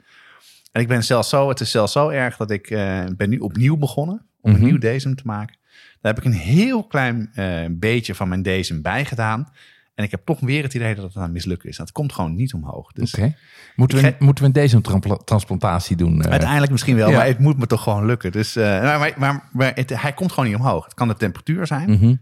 En 0.75 0.81
ik 0.81 0.87
ben 0.87 1.03
zelfs 1.03 1.29
zo, 1.29 1.49
het 1.49 1.59
is 1.59 1.71
zelfs 1.71 1.91
zo 1.91 2.09
erg 2.09 2.37
dat 2.37 2.51
ik 2.51 2.69
eh, 2.69 3.03
ben 3.17 3.29
nu 3.29 3.37
opnieuw 3.37 3.77
begonnen 3.77 4.25
om 4.41 4.51
Mhm. 4.51 4.61
een 4.63 4.67
nieuw 4.67 4.77
DSM 4.97 5.13
te 5.13 5.23
maken. 5.25 5.55
Daar 6.01 6.13
heb 6.13 6.17
ik 6.17 6.31
een 6.31 6.39
heel 6.39 6.83
klein 6.83 7.29
eh, 7.33 7.65
beetje 7.71 8.15
van 8.15 8.27
mijn 8.29 8.43
DSM 8.43 8.81
bij 8.81 9.05
gedaan. 9.05 9.47
En 9.95 10.03
ik 10.03 10.11
heb 10.11 10.21
toch 10.25 10.39
weer 10.39 10.63
het 10.63 10.73
idee 10.73 10.95
dat 10.95 11.03
het 11.03 11.15
aan 11.23 11.31
mislukken 11.31 11.69
is. 11.69 11.77
Dat 11.77 11.91
komt 11.91 12.13
gewoon 12.13 12.35
niet 12.35 12.53
omhoog. 12.53 12.91
Dus 12.91 13.13
Oké. 13.13 13.35
Moeten, 13.75 14.01
we, 14.01 14.07
Ik 14.07 14.19
moeten 14.19 14.45
we 14.45 14.51
deze 14.51 14.81
transplantatie 15.25 15.95
doen? 15.95 16.21
eh? 16.21 16.31
uiteindelijk 16.31 16.71
misschien 16.71 16.95
wel, 16.95 17.09
ja. 17.09 17.17
maar 17.17 17.25
het 17.25 17.39
moet 17.39 17.57
me 17.57 17.67
toch 17.67 17.83
gewoon 17.83 18.05
lukken. 18.05 18.31
Dus, 18.31 18.55
maar 18.55 18.99
maar, 18.99 19.13
maar, 19.17 19.49
maar 19.51 19.71
het- 19.75 20.01
hij 20.01 20.13
komt 20.13 20.31
gewoon 20.31 20.49
niet 20.49 20.57
omhoog. 20.59 20.83
Het 20.85 20.93
kan 20.93 21.07
de 21.07 21.15
temperatuur 21.15 21.67
zijn, 21.67 21.89
Mhm. 21.89 22.15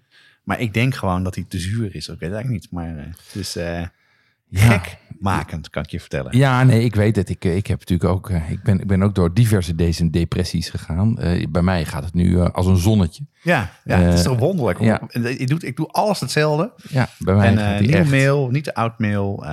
maar 0.44 0.60
ik 0.60 0.74
denk 0.74 0.96
gewoon 0.96 1.24
dat 1.24 1.36
hij 1.36 1.46
te 1.48 1.60
zuur 1.60 1.96
is. 1.96 2.08
Ik 2.08 2.20
weet 2.20 2.30
het 2.30 2.32
eigenlijk 2.34 2.50
niet, 2.50 2.72
maar 2.72 2.98
eh, 2.98 3.86
gekmakend, 4.58 5.70
kan 5.70 5.84
ik 5.84 5.90
je 5.90 6.00
vertellen. 6.00 6.38
Ja, 6.38 6.64
nee, 6.64 6.84
ik 6.84 6.96
weet 6.96 7.16
het. 7.16 7.30
Ik, 7.30 7.46
eh, 7.46 7.56
ik 7.56 7.68
heb 7.68 7.80
natuurlijk 7.80 8.10
ook, 8.10 8.30
eh, 8.30 8.50
ik 8.52 8.64
ben, 8.64 8.80
ik 8.80 8.88
ben 8.88 9.04
ook 9.04 9.16
door 9.16 9.34
diverse 9.34 9.76
deze 9.76 10.10
depressies 10.10 10.70
gegaan. 10.70 11.18
Eh, 11.20 11.48
bij 11.50 11.62
mij 11.62 11.86
gaat 11.86 12.04
het 12.04 12.14
nu 12.14 12.40
als 12.40 12.66
een 12.66 12.78
zonnetje. 12.78 13.26
Ja, 13.42 13.72
ja 13.84 13.98
het 13.98 14.14
is 14.14 14.24
toch 14.24 14.40
wonderlijk. 14.40 14.80
ja. 14.80 15.02
Ik, 15.12 15.48
doe, 15.48 15.60
ik 15.60 15.76
doe 15.76 15.88
alles 15.88 16.20
hetzelfde. 16.20 16.74
Ja, 16.90 17.08
bij 17.20 17.36
mij 17.36 17.48
En 17.48 17.58
gaat 17.58 17.78
die 17.78 17.88
nieuwe 17.88 18.02
echt. 18.02 18.12
mail, 18.12 18.50
niet 18.50 18.66
de 18.66 18.74
oud 18.74 19.00
mail. 19.00 19.46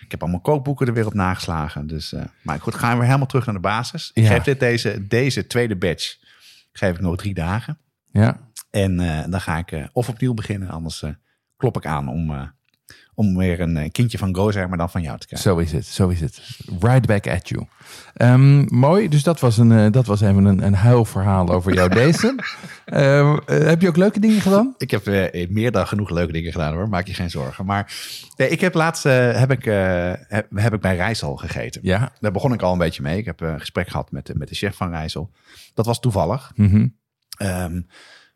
Ik 0.00 0.10
heb 0.10 0.22
allemaal 0.22 0.40
kookboeken 0.40 0.86
er 0.86 0.94
weer 0.94 1.06
op 1.06 1.14
nageslagen. 1.14 1.86
Dus, 1.86 2.14
maar 2.42 2.60
goed, 2.60 2.74
gaan 2.74 2.90
we 2.90 2.96
weer 2.96 3.04
helemaal 3.06 3.26
terug 3.26 3.44
naar 3.46 3.54
de 3.54 3.60
basis. 3.60 4.10
Ik 4.14 4.22
Ja. 4.22 4.28
geef 4.28 4.42
dit 4.42 4.60
deze, 4.60 5.06
deze 5.06 5.46
tweede 5.46 5.76
batch 5.76 6.16
geef 6.72 6.94
ik 6.94 7.00
nog 7.00 7.16
drie 7.16 7.34
dagen. 7.34 7.78
Ja, 8.12 8.38
En 8.70 8.96
dan 9.30 9.40
ga 9.40 9.58
ik 9.58 9.88
of 9.92 10.08
opnieuw 10.08 10.34
beginnen, 10.34 10.68
anders 10.68 11.02
klop 11.56 11.76
ik 11.76 11.86
aan 11.86 12.08
om, 12.08 12.52
om 13.14 13.36
weer 13.36 13.60
een 13.60 13.76
eh, 13.76 13.90
kindje 13.90 14.18
van 14.18 14.34
Gozer, 14.36 14.68
maar 14.68 14.78
dan 14.78 14.90
van 14.90 15.02
jou 15.02 15.18
te 15.18 15.26
krijgen. 15.26 15.50
zo 15.50 15.58
is 15.58 15.72
het. 15.72 15.86
Zo 15.86 16.08
is 16.08 16.20
het. 16.20 16.40
Right 16.80 17.06
back 17.06 17.26
at 17.26 17.48
you. 17.48 17.66
Ehm, 18.14 18.64
mooi, 18.78 19.08
dus 19.08 19.22
dat 19.22 19.40
was, 19.40 19.58
een, 19.58 19.72
eh, 19.72 19.90
dat 19.92 20.06
was 20.06 20.20
even 20.20 20.44
een, 20.44 20.62
een 20.66 20.74
huilverhaal 20.74 21.48
over 21.48 21.74
jou 21.74 21.88
deze. 22.04 22.34
Ehm, 22.84 23.36
eh, 23.46 23.58
heb 23.66 23.80
je 23.80 23.88
ook 23.88 23.96
leuke 23.96 24.20
dingen 24.20 24.40
gedaan? 24.40 24.74
Ik 24.78 24.90
heb 24.90 25.06
meer 25.50 25.70
dan 25.72 25.86
genoeg 25.86 26.10
leuke 26.10 26.32
dingen 26.32 26.52
gedaan 26.52 26.74
hoor, 26.74 26.88
maak 26.88 27.06
je 27.06 27.14
geen 27.14 27.30
zorgen. 27.30 27.64
Maar 27.66 27.92
nee, 28.36 28.48
ik 28.48 28.60
heb 28.60 28.74
laatst 28.74 29.02
heb 29.02 29.50
ik, 29.50 29.64
heb, 30.28 30.46
heb 30.54 30.74
ik 30.74 30.80
bij 30.80 30.96
Rijssel 30.96 31.36
gegeten. 31.36 31.80
Ja. 31.84 32.12
Daar 32.20 32.32
begon 32.32 32.52
ik 32.52 32.62
al 32.62 32.72
een 32.72 32.78
beetje 32.78 33.02
mee. 33.02 33.18
Ik 33.18 33.24
heb 33.24 33.40
een 33.40 33.60
gesprek 33.60 33.88
gehad 33.88 34.10
met, 34.10 34.26
de- 34.26 34.34
met 34.36 34.48
de 34.48 34.54
chef 34.54 34.76
van 34.76 34.90
Rijssel. 34.90 35.30
Dat 35.74 35.86
was 35.86 36.00
toevallig. 36.00 36.52
Ehm, 37.36 37.72
want 37.72 37.84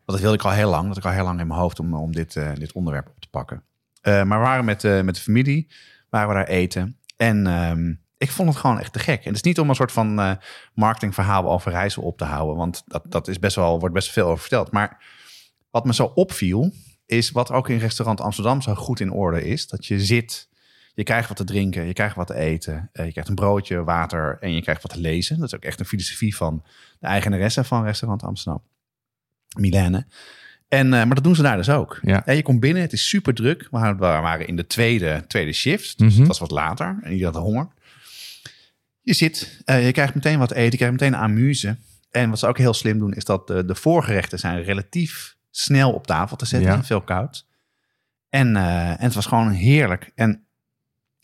dat 0.05 0.19
wilde 0.19 0.35
ik 0.35 0.43
al 0.43 0.51
heel 0.51 0.69
lang. 0.69 0.85
Dat 0.85 0.87
had 0.95 0.97
ik 0.97 1.09
al 1.09 1.15
heel 1.15 1.23
lang 1.23 1.39
in 1.39 1.47
mijn 1.47 1.59
hoofd 1.59 1.79
om, 1.79 1.93
om 1.93 2.11
dit, 2.11 2.33
dit 2.57 2.71
onderwerp 2.71 3.07
op 3.07 3.19
te 3.19 3.27
pakken. 3.29 3.63
Eh, 4.01 4.23
maar 4.23 4.39
we 4.39 4.45
waren 4.45 4.65
met, 4.65 4.83
eh, 4.83 5.01
met 5.01 5.15
de 5.15 5.21
familie, 5.21 5.67
waren 6.09 6.27
we 6.27 6.33
daar 6.33 6.47
eten. 6.47 6.97
En 7.17 7.47
ehm, 7.47 7.93
ik 8.17 8.31
vond 8.31 8.49
het 8.49 8.57
gewoon 8.57 8.79
echt 8.79 8.93
te 8.93 8.99
gek. 8.99 9.19
En 9.19 9.27
het 9.27 9.35
is 9.35 9.41
niet 9.41 9.59
om 9.59 9.69
een 9.69 9.75
soort 9.75 9.91
van 9.91 10.19
eh, 10.19 10.31
marketingverhaal 10.73 11.51
over 11.51 11.71
reizen 11.71 12.01
op 12.01 12.17
te 12.17 12.23
houden. 12.23 12.55
Want 12.55 12.83
dat, 12.85 13.05
dat 13.11 13.27
is 13.27 13.39
best 13.39 13.55
wel, 13.55 13.79
wordt 13.79 13.95
best 13.95 14.11
veel 14.11 14.25
over 14.25 14.39
verteld. 14.39 14.71
Maar 14.71 15.03
wat 15.69 15.85
me 15.85 15.93
zo 15.93 16.11
opviel, 16.15 16.73
is 17.05 17.31
wat 17.31 17.51
ook 17.51 17.69
in 17.69 17.77
restaurant 17.77 18.21
Amsterdam 18.21 18.61
zo 18.61 18.75
goed 18.75 18.99
in 18.99 19.11
orde 19.11 19.47
is. 19.47 19.67
Dat 19.67 19.85
je 19.85 19.99
zit, 19.99 20.49
je 20.93 21.03
krijgt 21.03 21.27
wat 21.27 21.37
te 21.37 21.43
drinken, 21.43 21.85
je 21.85 21.93
krijgt 21.93 22.15
wat 22.15 22.27
te 22.27 22.35
eten. 22.35 22.89
je 22.93 23.11
krijgt 23.11 23.29
een 23.29 23.35
broodje, 23.35 23.83
water 23.83 24.37
en 24.39 24.53
je 24.53 24.61
krijgt 24.61 24.81
wat 24.81 24.91
te 24.91 24.99
lezen. 24.99 25.39
Dat 25.39 25.47
is 25.47 25.55
ook 25.55 25.63
echt 25.63 25.79
een 25.79 25.85
filosofie 25.85 26.35
van 26.35 26.63
de 26.99 27.07
eigenaresse 27.07 27.63
van 27.63 27.83
restaurant 27.83 28.23
Amsterdam. 28.23 28.63
Milene. 29.57 30.05
En, 30.69 30.85
eh, 30.93 31.03
maar 31.05 31.15
dat 31.15 31.23
doen 31.23 31.35
ze 31.35 31.41
daar 31.41 31.57
dus 31.57 31.69
ook. 31.69 31.99
Ja. 32.01 32.23
je 32.31 32.41
komt 32.41 32.59
binnen, 32.59 32.81
het 32.81 32.93
is 32.93 33.07
super 33.07 33.33
druk. 33.33 33.61
We 33.61 33.67
waren- 33.71 33.95
we 33.95 33.99
waren 34.05 34.47
in 34.47 34.55
de 34.55 34.67
tweede, 34.67 35.23
tweede 35.27 35.53
shift, 35.53 35.97
dus 35.97 36.09
Mhm. 36.09 36.17
dat 36.19 36.27
was 36.27 36.39
wat 36.39 36.51
later. 36.51 36.97
En 37.01 37.17
je 37.17 37.25
had 37.25 37.35
honger. 37.35 37.67
Je 39.01 39.13
zit, 39.13 39.61
eh, 39.65 39.85
je 39.85 39.91
krijgt 39.91 40.15
meteen 40.15 40.39
wat 40.39 40.47
te 40.47 40.55
eten, 40.55 40.71
je 40.71 40.77
krijgt 40.77 40.93
meteen 40.99 41.15
amuse. 41.15 41.77
En 42.11 42.29
wat 42.29 42.39
ze 42.39 42.47
ook 42.47 42.57
heel 42.57 42.73
slim 42.73 42.99
doen, 42.99 43.13
is 43.13 43.25
dat 43.25 43.47
de, 43.47 43.65
de 43.65 43.75
voorgerechten 43.75 44.39
zijn 44.39 44.63
relatief 44.63 45.35
snel 45.51 45.91
op 45.93 46.07
tafel 46.07 46.37
te 46.37 46.45
zetten. 46.45 46.71
Ja. 46.71 46.83
Veel 46.83 47.01
koud. 47.01 47.45
En, 48.29 48.55
eh, 48.55 48.89
en 48.89 48.97
het 48.99 49.13
was 49.13 49.25
gewoon 49.25 49.49
heerlijk. 49.51 50.11
En, 50.15 50.43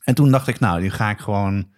en 0.03 0.13
toen 0.15 0.31
dacht 0.31 0.47
ik, 0.47 0.59
nou, 0.59 0.81
nu 0.81 0.89
ga 0.91 1.09
ik 1.09 1.19
gewoon 1.19 1.69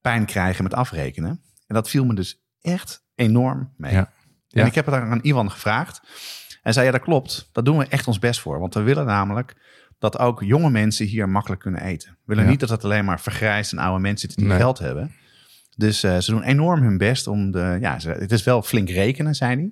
pijn 0.00 0.24
krijgen 0.24 0.62
met 0.62 0.74
afrekenen. 0.74 1.30
En 1.66 1.74
dat 1.74 1.90
viel 1.90 2.04
me 2.04 2.14
dus 2.14 2.40
echt 2.60 3.04
enorm 3.14 3.72
mee. 3.76 3.92
Ja. 3.92 4.12
Ja. 4.48 4.60
En 4.60 4.66
ik 4.66 4.74
heb 4.74 4.86
het 4.86 4.94
aan 4.94 5.22
Iwan 5.22 5.50
gevraagd. 5.50 6.00
En 6.62 6.72
zei, 6.72 6.86
ja, 6.86 6.92
dat 6.92 7.00
klopt. 7.00 7.48
Dat 7.52 7.64
doen 7.64 7.78
we 7.78 7.86
echt 7.86 8.06
ons 8.06 8.18
best 8.18 8.40
voor. 8.40 8.58
Want 8.58 8.74
we 8.74 8.82
willen 8.82 9.06
namelijk 9.06 9.54
dat 9.98 10.18
ook 10.18 10.42
jonge 10.42 10.70
mensen 10.70 11.06
hier 11.06 11.28
makkelijk 11.28 11.60
kunnen 11.60 11.82
eten. 11.82 12.08
We 12.10 12.16
willen 12.24 12.44
Ja. 12.44 12.50
niet 12.50 12.60
dat 12.60 12.68
het 12.68 12.84
alleen 12.84 13.04
maar 13.04 13.20
vergrijsd 13.20 13.72
en 13.72 13.78
oude 13.78 14.00
mensen 14.00 14.18
zitten 14.20 14.38
die 14.38 14.48
Nee. 14.48 14.58
geld 14.58 14.78
hebben. 14.78 15.14
Dus 15.76 16.02
eh, 16.02 16.18
ze 16.18 16.30
doen 16.30 16.42
enorm 16.42 16.82
hun 16.82 16.98
best 16.98 17.26
om 17.26 17.50
de... 17.50 17.78
Ja, 17.80 17.98
ze, 17.98 18.08
het 18.10 18.32
is 18.32 18.44
wel 18.44 18.62
flink 18.62 18.88
rekenen, 18.90 19.34
zei 19.34 19.54
hij. 19.54 19.70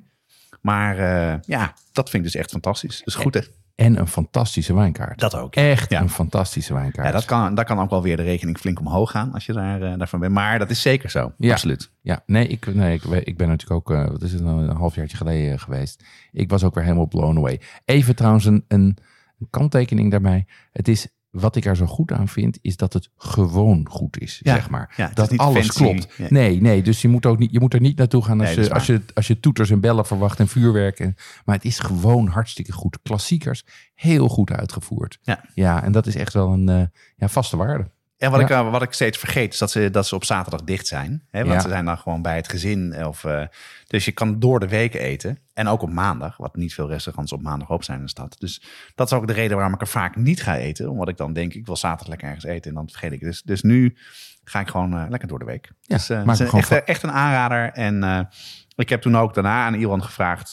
Maar 0.60 0.98
eh, 0.98 1.38
ja, 1.46 1.74
dat 1.92 2.10
vind 2.10 2.24
ik 2.26 2.32
dus 2.32 2.40
echt 2.40 2.50
fantastisch. 2.50 3.02
Dus 3.04 3.14
goed, 3.14 3.34
hè? 3.34 3.40
En 3.80 3.98
een 3.98 4.06
fantastische 4.08 4.74
wijnkaart. 4.74 5.18
Dat 5.18 5.34
ook. 5.34 5.54
Echt 5.54 5.90
Ja. 5.90 6.00
een 6.00 6.10
fantastische 6.10 6.74
wijnkaart. 6.74 7.06
Ja, 7.06 7.12
dat 7.12 7.24
kan, 7.24 7.54
daar 7.54 7.64
kan 7.64 7.78
ook 7.80 7.90
wel 7.90 8.02
weer 8.02 8.16
de 8.16 8.22
rekening 8.22 8.58
flink 8.58 8.80
omhoog 8.80 9.10
gaan 9.10 9.32
als 9.32 9.46
je 9.46 9.52
daar, 9.52 9.82
eh, 9.82 9.98
daarvan 9.98 10.20
bent. 10.20 10.32
Maar 10.32 10.58
dat 10.58 10.70
is 10.70 10.82
zeker 10.82 11.10
zo. 11.10 11.32
Ja. 11.38 11.52
Absoluut. 11.52 11.90
Ja, 12.00 12.22
nee, 12.26 12.46
ik, 12.46 12.74
nee 12.74 12.94
ik, 12.94 13.04
ik 13.04 13.36
ben 13.36 13.48
natuurlijk 13.48 13.90
ook, 13.90 13.96
eh, 13.96 14.06
wat 14.08 14.22
is 14.22 14.32
het 14.32 14.42
nou, 14.42 14.62
een 14.62 14.76
halfjaartje 14.76 15.16
geleden 15.16 15.58
geweest. 15.58 16.04
Ik 16.32 16.50
was 16.50 16.64
ook 16.64 16.74
weer 16.74 16.84
helemaal 16.84 17.06
blown 17.06 17.36
away. 17.36 17.60
Even 17.84 18.16
trouwens 18.16 18.44
een, 18.44 18.64
een, 18.68 18.96
een 19.38 19.46
kanttekening 19.50 20.10
daarbij. 20.10 20.46
Het 20.72 20.88
is, 20.88 21.08
wat 21.30 21.56
ik 21.56 21.64
er 21.64 21.76
zo 21.76 21.86
goed 21.86 22.12
aan 22.12 22.28
vind, 22.28 22.58
is 22.62 22.76
dat 22.76 22.92
het 22.92 23.10
gewoon 23.16 23.86
goed 23.90 24.18
is, 24.18 24.40
Ja, 24.42 24.54
zeg 24.54 24.70
maar. 24.70 24.94
ja, 24.96 25.10
dat 25.14 25.36
alles 25.36 25.66
fancy. 25.66 25.82
klopt. 25.82 26.30
Nee, 26.30 26.60
nee, 26.60 26.82
dus 26.82 27.02
je 27.02 27.08
moet, 27.08 27.26
ook 27.26 27.38
niet, 27.38 27.52
je 27.52 27.60
moet 27.60 27.74
er 27.74 27.80
niet 27.80 27.98
naartoe 27.98 28.24
gaan 28.24 28.40
als, 28.40 28.54
Nee, 28.54 28.64
je, 28.64 28.72
als, 28.74 28.86
je, 28.86 29.02
als 29.14 29.26
je 29.26 29.40
toeters 29.40 29.70
en 29.70 29.80
bellen 29.80 30.06
verwacht 30.06 30.38
en 30.40 30.48
vuurwerk. 30.48 31.00
En, 31.00 31.14
maar 31.44 31.54
het 31.54 31.64
is 31.64 31.78
gewoon 31.78 32.26
hartstikke 32.26 32.72
goed. 32.72 32.98
Klassiekers, 33.02 33.64
heel 33.94 34.28
goed 34.28 34.50
uitgevoerd. 34.52 35.18
Ja. 35.22 35.44
ja 35.54 35.82
en 35.82 35.92
dat 35.92 36.06
is 36.06 36.14
echt 36.14 36.32
wel 36.32 36.52
een 36.52 36.68
eh, 36.68 36.82
ja, 37.16 37.28
vaste 37.28 37.56
waarde. 37.56 37.90
En 38.20 38.30
wat, 38.30 38.40
Ja. 38.40 38.46
ik, 38.46 38.52
eh, 38.52 38.70
wat 38.70 38.82
ik 38.82 38.92
steeds 38.92 39.18
vergeet, 39.18 39.52
is 39.52 39.58
dat 39.58 39.70
ze, 39.70 39.90
dat 39.90 40.06
ze 40.06 40.14
op 40.14 40.24
zaterdag 40.24 40.62
dicht 40.62 40.86
zijn. 40.86 41.22
Hè? 41.30 41.40
Want 41.40 41.52
Ja. 41.54 41.60
ze 41.60 41.68
zijn 41.68 41.84
dan 41.84 41.98
gewoon 41.98 42.22
bij 42.22 42.36
het 42.36 42.48
gezin. 42.48 43.06
Of, 43.06 43.24
eh, 43.24 43.42
dus 43.86 44.04
je 44.04 44.12
kan 44.12 44.38
door 44.38 44.60
de 44.60 44.68
week 44.68 44.94
eten. 44.94 45.38
En 45.54 45.68
ook 45.68 45.82
op 45.82 45.90
maandag, 45.92 46.36
wat 46.36 46.56
niet 46.56 46.74
veel 46.74 46.88
restaurants 46.88 47.32
op 47.32 47.42
maandag 47.42 47.70
op 47.70 47.84
zijn 47.84 47.98
in 47.98 48.04
de 48.04 48.10
stad. 48.10 48.36
Dus 48.38 48.62
dat 48.94 49.06
is 49.06 49.12
ook 49.18 49.26
de 49.26 49.32
reden 49.32 49.56
waarom 49.56 49.74
ik 49.74 49.80
er 49.80 49.86
vaak 49.86 50.16
niet 50.16 50.42
ga 50.42 50.56
eten. 50.56 50.90
Omdat 50.90 51.08
ik 51.08 51.16
dan 51.16 51.32
denk, 51.32 51.54
ik 51.54 51.66
wil 51.66 51.76
zaterdag 51.76 52.08
lekker 52.08 52.26
ergens 52.28 52.44
eten. 52.44 52.70
En 52.70 52.74
dan 52.76 52.88
vergeet 52.88 53.12
ik. 53.12 53.20
Dus, 53.20 53.42
dus 53.42 53.62
nu 53.62 53.96
ga 54.44 54.60
ik 54.60 54.68
gewoon 54.68 54.92
eh, 54.98 55.04
lekker 55.08 55.28
door 55.28 55.38
de 55.38 55.44
week. 55.44 55.72
Ja, 55.80 55.96
dus, 55.96 56.08
het 56.08 56.40
is 56.40 56.52
echt, 56.52 56.70
echt 56.84 57.02
een 57.02 57.12
aanrader. 57.12 57.72
En 57.72 58.28
ik 58.76 58.88
heb 58.88 59.02
toen 59.02 59.16
ook 59.16 59.34
daarna 59.34 59.64
aan 59.64 59.74
Iwan 59.74 60.02
gevraagd... 60.02 60.50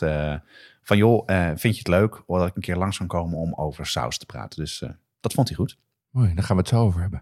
van 0.83 0.97
joh, 0.97 1.27
vind 1.55 1.73
je 1.73 1.79
het 1.79 1.87
leuk 1.87 2.23
dat 2.27 2.47
ik 2.47 2.55
een 2.55 2.61
keer 2.61 2.75
langs 2.77 2.97
kan 2.97 3.07
komen 3.07 3.37
om 3.37 3.53
over 3.55 3.85
saus 3.85 4.17
te 4.17 4.25
praten? 4.25 4.59
Dus 4.59 4.83
dat 5.19 5.33
vond 5.33 5.47
hij 5.47 5.57
goed. 5.57 5.77
Mooi, 6.09 6.33
daar 6.33 6.43
gaan 6.43 6.55
we 6.55 6.61
het 6.61 6.71
zo 6.71 6.79
over 6.81 7.01
hebben. 7.01 7.21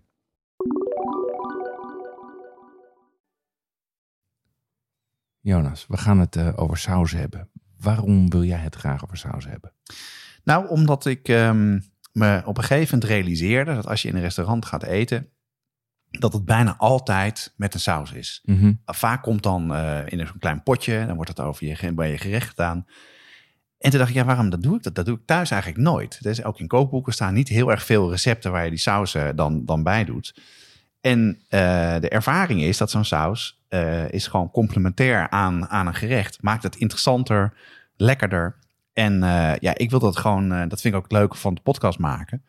Jonas, 5.41 5.85
we 5.87 5.97
gaan 5.97 6.19
het 6.19 6.35
eh, 6.35 6.49
over 6.55 6.77
saus 6.77 7.11
hebben. 7.11 7.49
Waarom 7.79 8.29
wil 8.29 8.43
jij 8.43 8.59
het 8.59 8.75
graag 8.75 9.03
over 9.03 9.17
saus 9.17 9.45
hebben? 9.45 9.73
Nou, 10.43 10.67
omdat 10.67 11.05
ik 11.05 11.27
ehm, 11.27 11.79
me 12.11 12.41
op 12.45 12.57
een 12.57 12.63
gegeven 12.63 12.93
moment 12.93 13.11
realiseerde 13.11 13.75
dat 13.75 13.87
als 13.87 14.01
je 14.01 14.07
in 14.07 14.15
een 14.15 14.21
restaurant 14.21 14.65
gaat 14.65 14.83
eten, 14.83 15.29
dat 16.09 16.33
het 16.33 16.45
bijna 16.45 16.75
altijd 16.77 17.53
met 17.55 17.73
een 17.73 17.79
saus 17.79 18.11
is. 18.11 18.41
Mhm. 18.45 18.73
Vaak 18.85 19.21
komt 19.21 19.43
dan 19.43 19.75
eh, 19.75 19.99
in 20.05 20.27
zo'n 20.27 20.39
klein 20.39 20.63
potje, 20.63 21.05
dan 21.05 21.15
wordt 21.15 21.29
het 21.29 21.39
over 21.39 21.65
je, 21.67 21.93
bij 21.93 22.11
je 22.11 22.17
gerecht 22.17 22.49
gedaan. 22.49 22.85
En 23.77 23.89
toen 23.89 23.99
dacht 23.99 24.11
ik, 24.11 24.15
ja, 24.15 24.25
waarom 24.25 24.49
dat 24.49 24.61
doe 24.61 24.75
ik? 24.75 24.83
Dat, 24.83 24.95
dat 24.95 25.05
doe 25.05 25.17
ik 25.17 25.25
thuis 25.25 25.51
eigenlijk 25.51 25.83
nooit. 25.83 26.23
Dus 26.23 26.43
ook 26.43 26.59
in 26.59 26.67
kookboeken 26.67 27.13
staan 27.13 27.33
niet 27.33 27.47
heel 27.47 27.71
erg 27.71 27.83
veel 27.83 28.09
recepten 28.09 28.51
waar 28.51 28.63
je 28.63 28.69
die 28.69 28.79
sausen 28.79 29.35
dan, 29.35 29.65
dan 29.65 29.83
bij 29.83 30.05
doet. 30.05 30.41
En 31.01 31.35
uh, 31.37 31.39
de 31.99 32.09
ervaring 32.09 32.61
is 32.61 32.77
dat 32.77 32.91
zo'n 32.91 33.05
saus 33.05 33.60
uh, 33.73 34.11
is 34.11 34.27
gewoon 34.27 34.51
complementair 34.51 35.29
aan, 35.29 35.69
aan 35.69 35.87
een 35.87 35.93
gerecht. 35.93 36.41
Maakt 36.41 36.63
het 36.63 36.75
interessanter, 36.75 37.53
lekkerder. 37.97 38.55
En 38.93 39.13
uh, 39.13 39.55
ja, 39.55 39.77
ik 39.77 39.89
wil 39.89 39.99
dat 39.99 40.17
gewoon, 40.17 40.49
dat 40.49 40.81
vind 40.81 40.93
ik 40.93 40.95
ook 40.95 41.03
het 41.03 41.11
leuke 41.11 41.37
van 41.37 41.53
de 41.53 41.61
podcast 41.61 41.99
maken. 41.99 42.43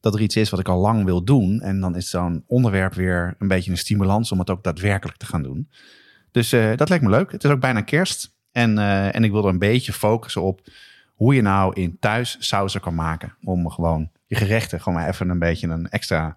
Dat 0.00 0.14
er 0.14 0.20
iets 0.20 0.36
is 0.36 0.50
wat 0.50 0.60
ik 0.60 0.68
al 0.68 0.80
lang 0.80 1.04
wil 1.04 1.24
doen. 1.24 1.60
En 1.60 1.80
dan 1.80 1.96
is 1.96 2.10
zo'n 2.10 2.44
onderwerp 2.46 2.94
weer 2.94 3.34
een 3.38 3.48
beetje 3.48 3.70
een 3.70 3.78
stimulans 3.78 4.32
om 4.32 4.38
het 4.38 4.50
ook 4.50 4.64
daadwerkelijk 4.64 5.18
te 5.18 5.26
gaan 5.26 5.42
doen. 5.42 5.70
Dus 6.30 6.50
dat 6.50 6.88
lijkt 6.88 7.04
me 7.04 7.10
leuk. 7.10 7.32
Het 7.32 7.44
is 7.44 7.50
ook 7.50 7.60
bijna 7.60 7.80
kerst. 7.80 8.34
En, 8.52 8.78
en 9.12 9.24
ik 9.24 9.30
wil 9.30 9.42
er 9.42 9.48
een 9.48 9.58
beetje 9.58 9.92
focussen 9.92 10.42
op 10.42 10.60
hoe 11.14 11.34
je 11.34 11.42
nou 11.42 11.74
in 11.74 11.96
thuis 11.98 12.36
sausen 12.38 12.80
kan 12.80 12.94
maken. 12.94 13.34
Om 13.44 13.70
gewoon 13.70 14.10
je 14.26 14.34
gerechten 14.34 14.80
gewoon 14.80 14.98
maar 14.98 15.08
even 15.08 15.28
een 15.28 15.38
beetje 15.38 15.68
een 15.68 15.88
extra 15.88 16.36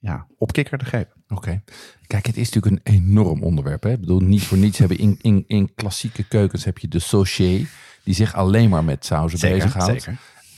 ja, 0.00 0.26
opkikker 0.38 0.78
te 0.78 0.84
geven. 0.84 1.12
Oké. 1.28 1.62
Kijk, 2.06 2.26
het 2.26 2.36
is 2.36 2.50
natuurlijk 2.50 2.86
een 2.86 2.94
enorm 2.94 3.42
onderwerp. 3.42 3.82
Hè? 3.82 3.92
Ik 3.92 4.00
bedoel, 4.00 4.20
niet 4.20 4.42
voor 4.42 4.58
niets 4.58 4.78
hebben 4.78 4.98
in, 4.98 5.18
in, 5.20 5.44
in 5.46 5.74
klassieke 5.74 6.22
keukens 6.22 6.64
heb 6.64 6.78
je 6.78 6.88
de 6.88 6.98
saucier, 6.98 7.68
die 8.04 8.14
zich 8.14 8.34
alleen 8.34 8.68
maar 8.68 8.84
met 8.84 9.04
sauzen 9.04 9.40
bezighoudt. 9.40 10.08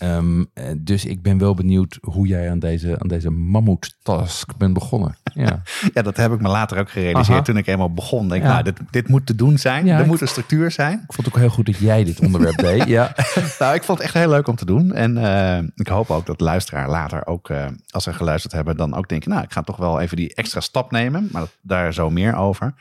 Zeker. 0.02 0.16
Um, 0.16 0.50
dus 0.78 1.04
ik 1.04 1.22
ben 1.22 1.38
wel 1.38 1.54
benieuwd 1.54 1.98
hoe 2.00 2.26
jij 2.26 2.50
aan 2.50 2.58
deze, 2.58 2.98
aan 2.98 3.08
deze 3.08 3.30
mammoet-task 3.30 4.56
bent 4.56 4.72
begonnen. 4.72 5.16
Ja. 5.34 5.62
ja, 5.94 6.02
dat 6.02 6.16
heb 6.16 6.32
ik 6.32 6.40
me 6.40 6.48
later 6.48 6.78
ook 6.78 6.90
gerealiseerd 6.90 7.44
toen 7.44 7.56
ik 7.56 7.66
eenmaal 7.66 7.92
begon. 7.92 8.28
Denk, 8.28 8.42
nou, 8.42 8.62
dit, 8.62 8.80
dit 8.90 9.08
moet 9.08 9.26
te 9.26 9.34
doen 9.34 9.58
zijn. 9.58 9.88
er 9.88 10.06
moet 10.06 10.20
een 10.20 10.28
structuur 10.28 10.70
zijn. 10.70 10.92
Ik 10.92 11.12
vond 11.12 11.26
het 11.26 11.34
ook 11.34 11.40
heel 11.40 11.50
goed 11.50 11.66
dat 11.66 11.76
jij 11.76 12.04
dit 12.04 12.20
onderwerp 12.20 12.56
deed. 12.68 12.84
Ja. 12.86 13.14
nou, 13.58 13.74
ik 13.74 13.82
vond 13.82 13.98
het 13.98 14.06
echt 14.06 14.14
heel 14.14 14.28
leuk 14.28 14.48
om 14.48 14.56
te 14.56 14.64
doen. 14.64 14.92
En 14.92 15.16
uh, 15.16 15.58
ik 15.74 15.88
hoop 15.88 16.10
ook 16.10 16.26
dat 16.26 16.38
de 16.38 16.44
luisteraar 16.44 16.88
later 16.88 17.26
ook, 17.26 17.48
uh, 17.48 17.66
als 17.90 18.04
ze 18.04 18.12
geluisterd 18.12 18.52
hebben, 18.52 18.76
dan 18.76 18.94
ook 18.94 19.08
denken, 19.08 19.30
nou, 19.30 19.42
ik 19.42 19.52
ga 19.52 19.62
toch 19.62 19.76
wel 19.76 20.00
even 20.00 20.16
die 20.16 20.34
extra 20.34 20.60
stap 20.60 20.90
nemen. 20.90 21.28
Maar 21.32 21.40
dat, 21.40 21.56
daar 21.62 21.94
zo 21.94 22.10
meer 22.10 22.36
over. 22.36 22.74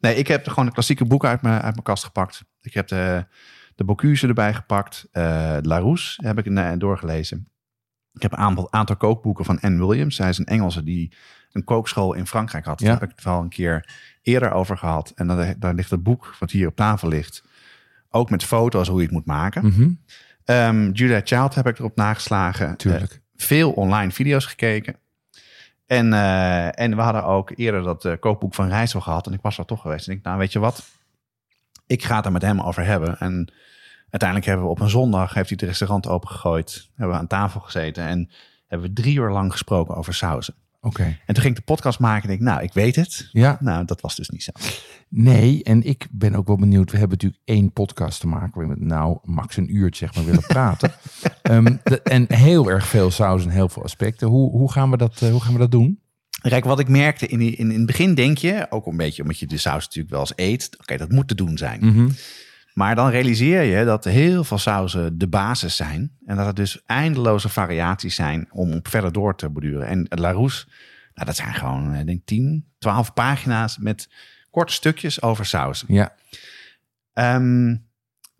Nee, 0.00 0.14
ik 0.14 0.28
heb 0.28 0.48
gewoon 0.48 0.66
de 0.66 0.72
klassieke 0.72 1.04
boeken 1.04 1.28
uit 1.28 1.42
mijn, 1.42 1.54
uit 1.54 1.72
mijn 1.72 1.82
kast 1.82 2.04
gepakt. 2.04 2.42
Ik 2.60 2.74
heb 2.74 2.88
de 2.88 3.24
de 3.80 3.86
Bocuse 3.86 4.26
erbij 4.26 4.54
gepakt. 4.54 5.08
Uh, 5.12 5.56
Larousse 5.62 6.26
heb 6.26 6.38
ik 6.38 6.46
uh, 6.46 6.72
doorgelezen. 6.78 7.48
Ik 8.12 8.22
heb 8.22 8.32
een 8.32 8.38
aantal, 8.38 8.72
aantal 8.72 8.96
kookboeken 8.96 9.44
van 9.44 9.60
Anne 9.60 9.86
Williams. 9.86 10.16
Zij 10.16 10.28
is 10.28 10.38
een 10.38 10.46
Engelse 10.46 10.82
die 10.82 11.12
een 11.52 11.64
kookschool 11.64 12.12
in 12.12 12.26
Frankrijk 12.26 12.64
had. 12.64 12.78
Daar 12.78 12.92
heb 12.92 13.02
ik 13.02 13.14
het 13.14 13.24
wel 13.24 13.40
een 13.40 13.48
keer 13.48 13.90
eerder 14.22 14.52
over 14.52 14.78
gehad. 14.78 15.12
En 15.14 15.26
dan, 15.26 15.54
daar 15.58 15.74
ligt 15.74 15.90
het 15.90 16.02
boek 16.02 16.34
wat 16.38 16.50
hier 16.50 16.68
op 16.68 16.76
tafel 16.76 17.08
ligt. 17.08 17.44
Ook 18.10 18.30
met 18.30 18.44
foto's 18.44 18.88
hoe 18.88 18.98
je 18.98 19.04
het 19.04 19.12
moet 19.12 19.26
maken. 19.26 19.64
Mm 19.64 19.70
-hmm. 19.70 20.00
um, 20.44 20.90
Julia 20.92 21.20
Child 21.24 21.54
heb 21.54 21.66
ik 21.66 21.78
erop 21.78 21.96
nageslagen. 21.96 22.76
Tuurlijk. 22.76 23.12
Uh, 23.12 23.18
veel 23.36 23.70
online 23.70 24.10
video's 24.10 24.46
gekeken. 24.46 24.96
En, 25.86 26.12
uh, 26.12 26.80
en 26.80 26.96
we 26.96 27.02
hadden 27.02 27.24
ook 27.24 27.52
eerder 27.54 27.82
dat 27.82 28.04
uh, 28.04 28.12
kookboek 28.20 28.54
van 28.54 28.68
Rijssel 28.68 29.00
gehad. 29.00 29.26
En 29.26 29.32
ik 29.32 29.42
was 29.42 29.58
er 29.58 29.64
toch 29.64 29.80
geweest. 29.80 30.08
En 30.08 30.14
ik 30.14 30.22
nou 30.22 30.38
weet 30.38 30.52
je 30.52 30.58
wat? 30.58 30.98
Ik 31.90 32.04
ga 32.04 32.16
het 32.16 32.24
er 32.24 32.32
met 32.32 32.42
hem 32.42 32.60
over 32.60 32.84
hebben. 32.84 33.18
En 33.18 33.52
uiteindelijk 34.10 34.48
hebben 34.48 34.66
we 34.66 34.72
op 34.72 34.80
een 34.80 34.88
zondag, 34.88 35.34
heeft 35.34 35.48
hij 35.48 35.58
het 35.60 35.68
restaurant 35.68 36.08
opengegooid. 36.08 36.90
Hebben 36.94 37.14
we 37.14 37.20
aan 37.20 37.26
tafel 37.26 37.60
gezeten 37.60 38.04
en 38.04 38.30
hebben 38.66 38.88
we 38.88 38.94
drie 38.94 39.16
uur 39.16 39.30
lang 39.30 39.52
gesproken 39.52 39.94
over 39.94 40.14
sauzen. 40.14 40.54
Oké. 40.80 41.02
En 41.02 41.34
toen 41.34 41.42
ging 41.42 41.56
ik 41.56 41.66
de 41.66 41.72
podcast 41.72 41.98
maken 41.98 42.28
en 42.28 42.34
ik, 42.34 42.40
nou, 42.40 42.62
ik 42.62 42.72
weet 42.72 42.96
het. 42.96 43.28
Ja. 43.32 43.56
Nou, 43.60 43.84
dat 43.84 44.00
was 44.00 44.16
dus 44.16 44.28
niet 44.28 44.42
zo. 44.42 44.50
Nee, 45.08 45.62
en 45.62 45.82
ik 45.82 46.06
ben 46.10 46.34
ook 46.34 46.46
wel 46.46 46.56
benieuwd. 46.56 46.90
We 46.90 46.98
hebben 46.98 47.16
natuurlijk 47.16 47.42
één 47.44 47.72
podcast 47.72 48.20
te 48.20 48.26
maken. 48.26 48.68
We 48.68 48.74
nou 48.78 49.18
max 49.22 49.56
een 49.56 49.76
uurtje 49.76 50.06
zeg 50.06 50.14
maar 50.14 50.24
willen 50.24 50.46
praten. 50.46 50.92
um, 51.50 51.80
en 52.02 52.34
heel 52.34 52.70
erg 52.70 52.86
veel 52.86 53.10
saus 53.10 53.44
en 53.44 53.50
heel 53.50 53.68
veel 53.68 53.82
aspecten. 53.82 54.28
Hoe, 54.28 54.50
hoe, 54.50 54.72
gaan, 54.72 54.90
we 54.90 54.96
dat, 54.96 55.20
uh, 55.20 55.30
hoe 55.30 55.40
gaan 55.40 55.52
we 55.52 55.58
dat 55.58 55.70
doen? 55.70 56.00
Kijk, 56.40 56.64
wat 56.64 56.80
ik 56.80 56.88
merkte 56.88 57.26
in, 57.26 57.40
in, 57.40 57.56
in 57.56 57.70
het 57.70 57.86
begin 57.86 58.14
denk 58.14 58.38
je, 58.38 58.66
ook 58.70 58.86
een 58.86 58.96
beetje 58.96 59.22
omdat 59.22 59.38
je 59.38 59.46
de 59.46 59.58
saus 59.58 59.84
natuurlijk 59.84 60.10
wel 60.10 60.20
eens 60.20 60.32
eet. 60.36 60.76
Oké, 60.80 60.96
dat 60.96 61.10
moet 61.10 61.28
te 61.28 61.34
doen 61.34 61.58
zijn. 61.58 61.80
Mm 61.82 61.92
-hmm. 61.92 62.10
Maar 62.74 62.94
dan 62.94 63.10
realiseer 63.10 63.62
je 63.62 63.84
dat 63.84 64.04
heel 64.04 64.44
veel 64.44 64.58
sauzen 64.58 65.18
de 65.18 65.28
basis 65.28 65.76
zijn. 65.76 66.16
En 66.26 66.36
dat 66.36 66.46
er 66.46 66.54
dus 66.54 66.82
eindeloze 66.86 67.48
variaties 67.48 68.14
zijn 68.14 68.48
om 68.50 68.72
op 68.72 68.88
verder 68.88 69.12
door 69.12 69.36
te 69.36 69.48
borduren. 69.48 69.86
En 69.86 70.06
Larousse, 70.08 70.66
nou, 71.14 71.26
dat 71.26 71.36
zijn 71.36 71.54
gewoon, 71.54 71.94
ik 71.94 72.06
denk 72.06 72.20
10, 72.24 72.66
12 72.78 73.12
pagina's 73.12 73.78
met 73.78 74.08
korte 74.50 74.72
stukjes 74.72 75.22
over 75.22 75.46
sauzen. 75.46 75.94
Ja. 75.94 76.14
Um, 77.14 77.88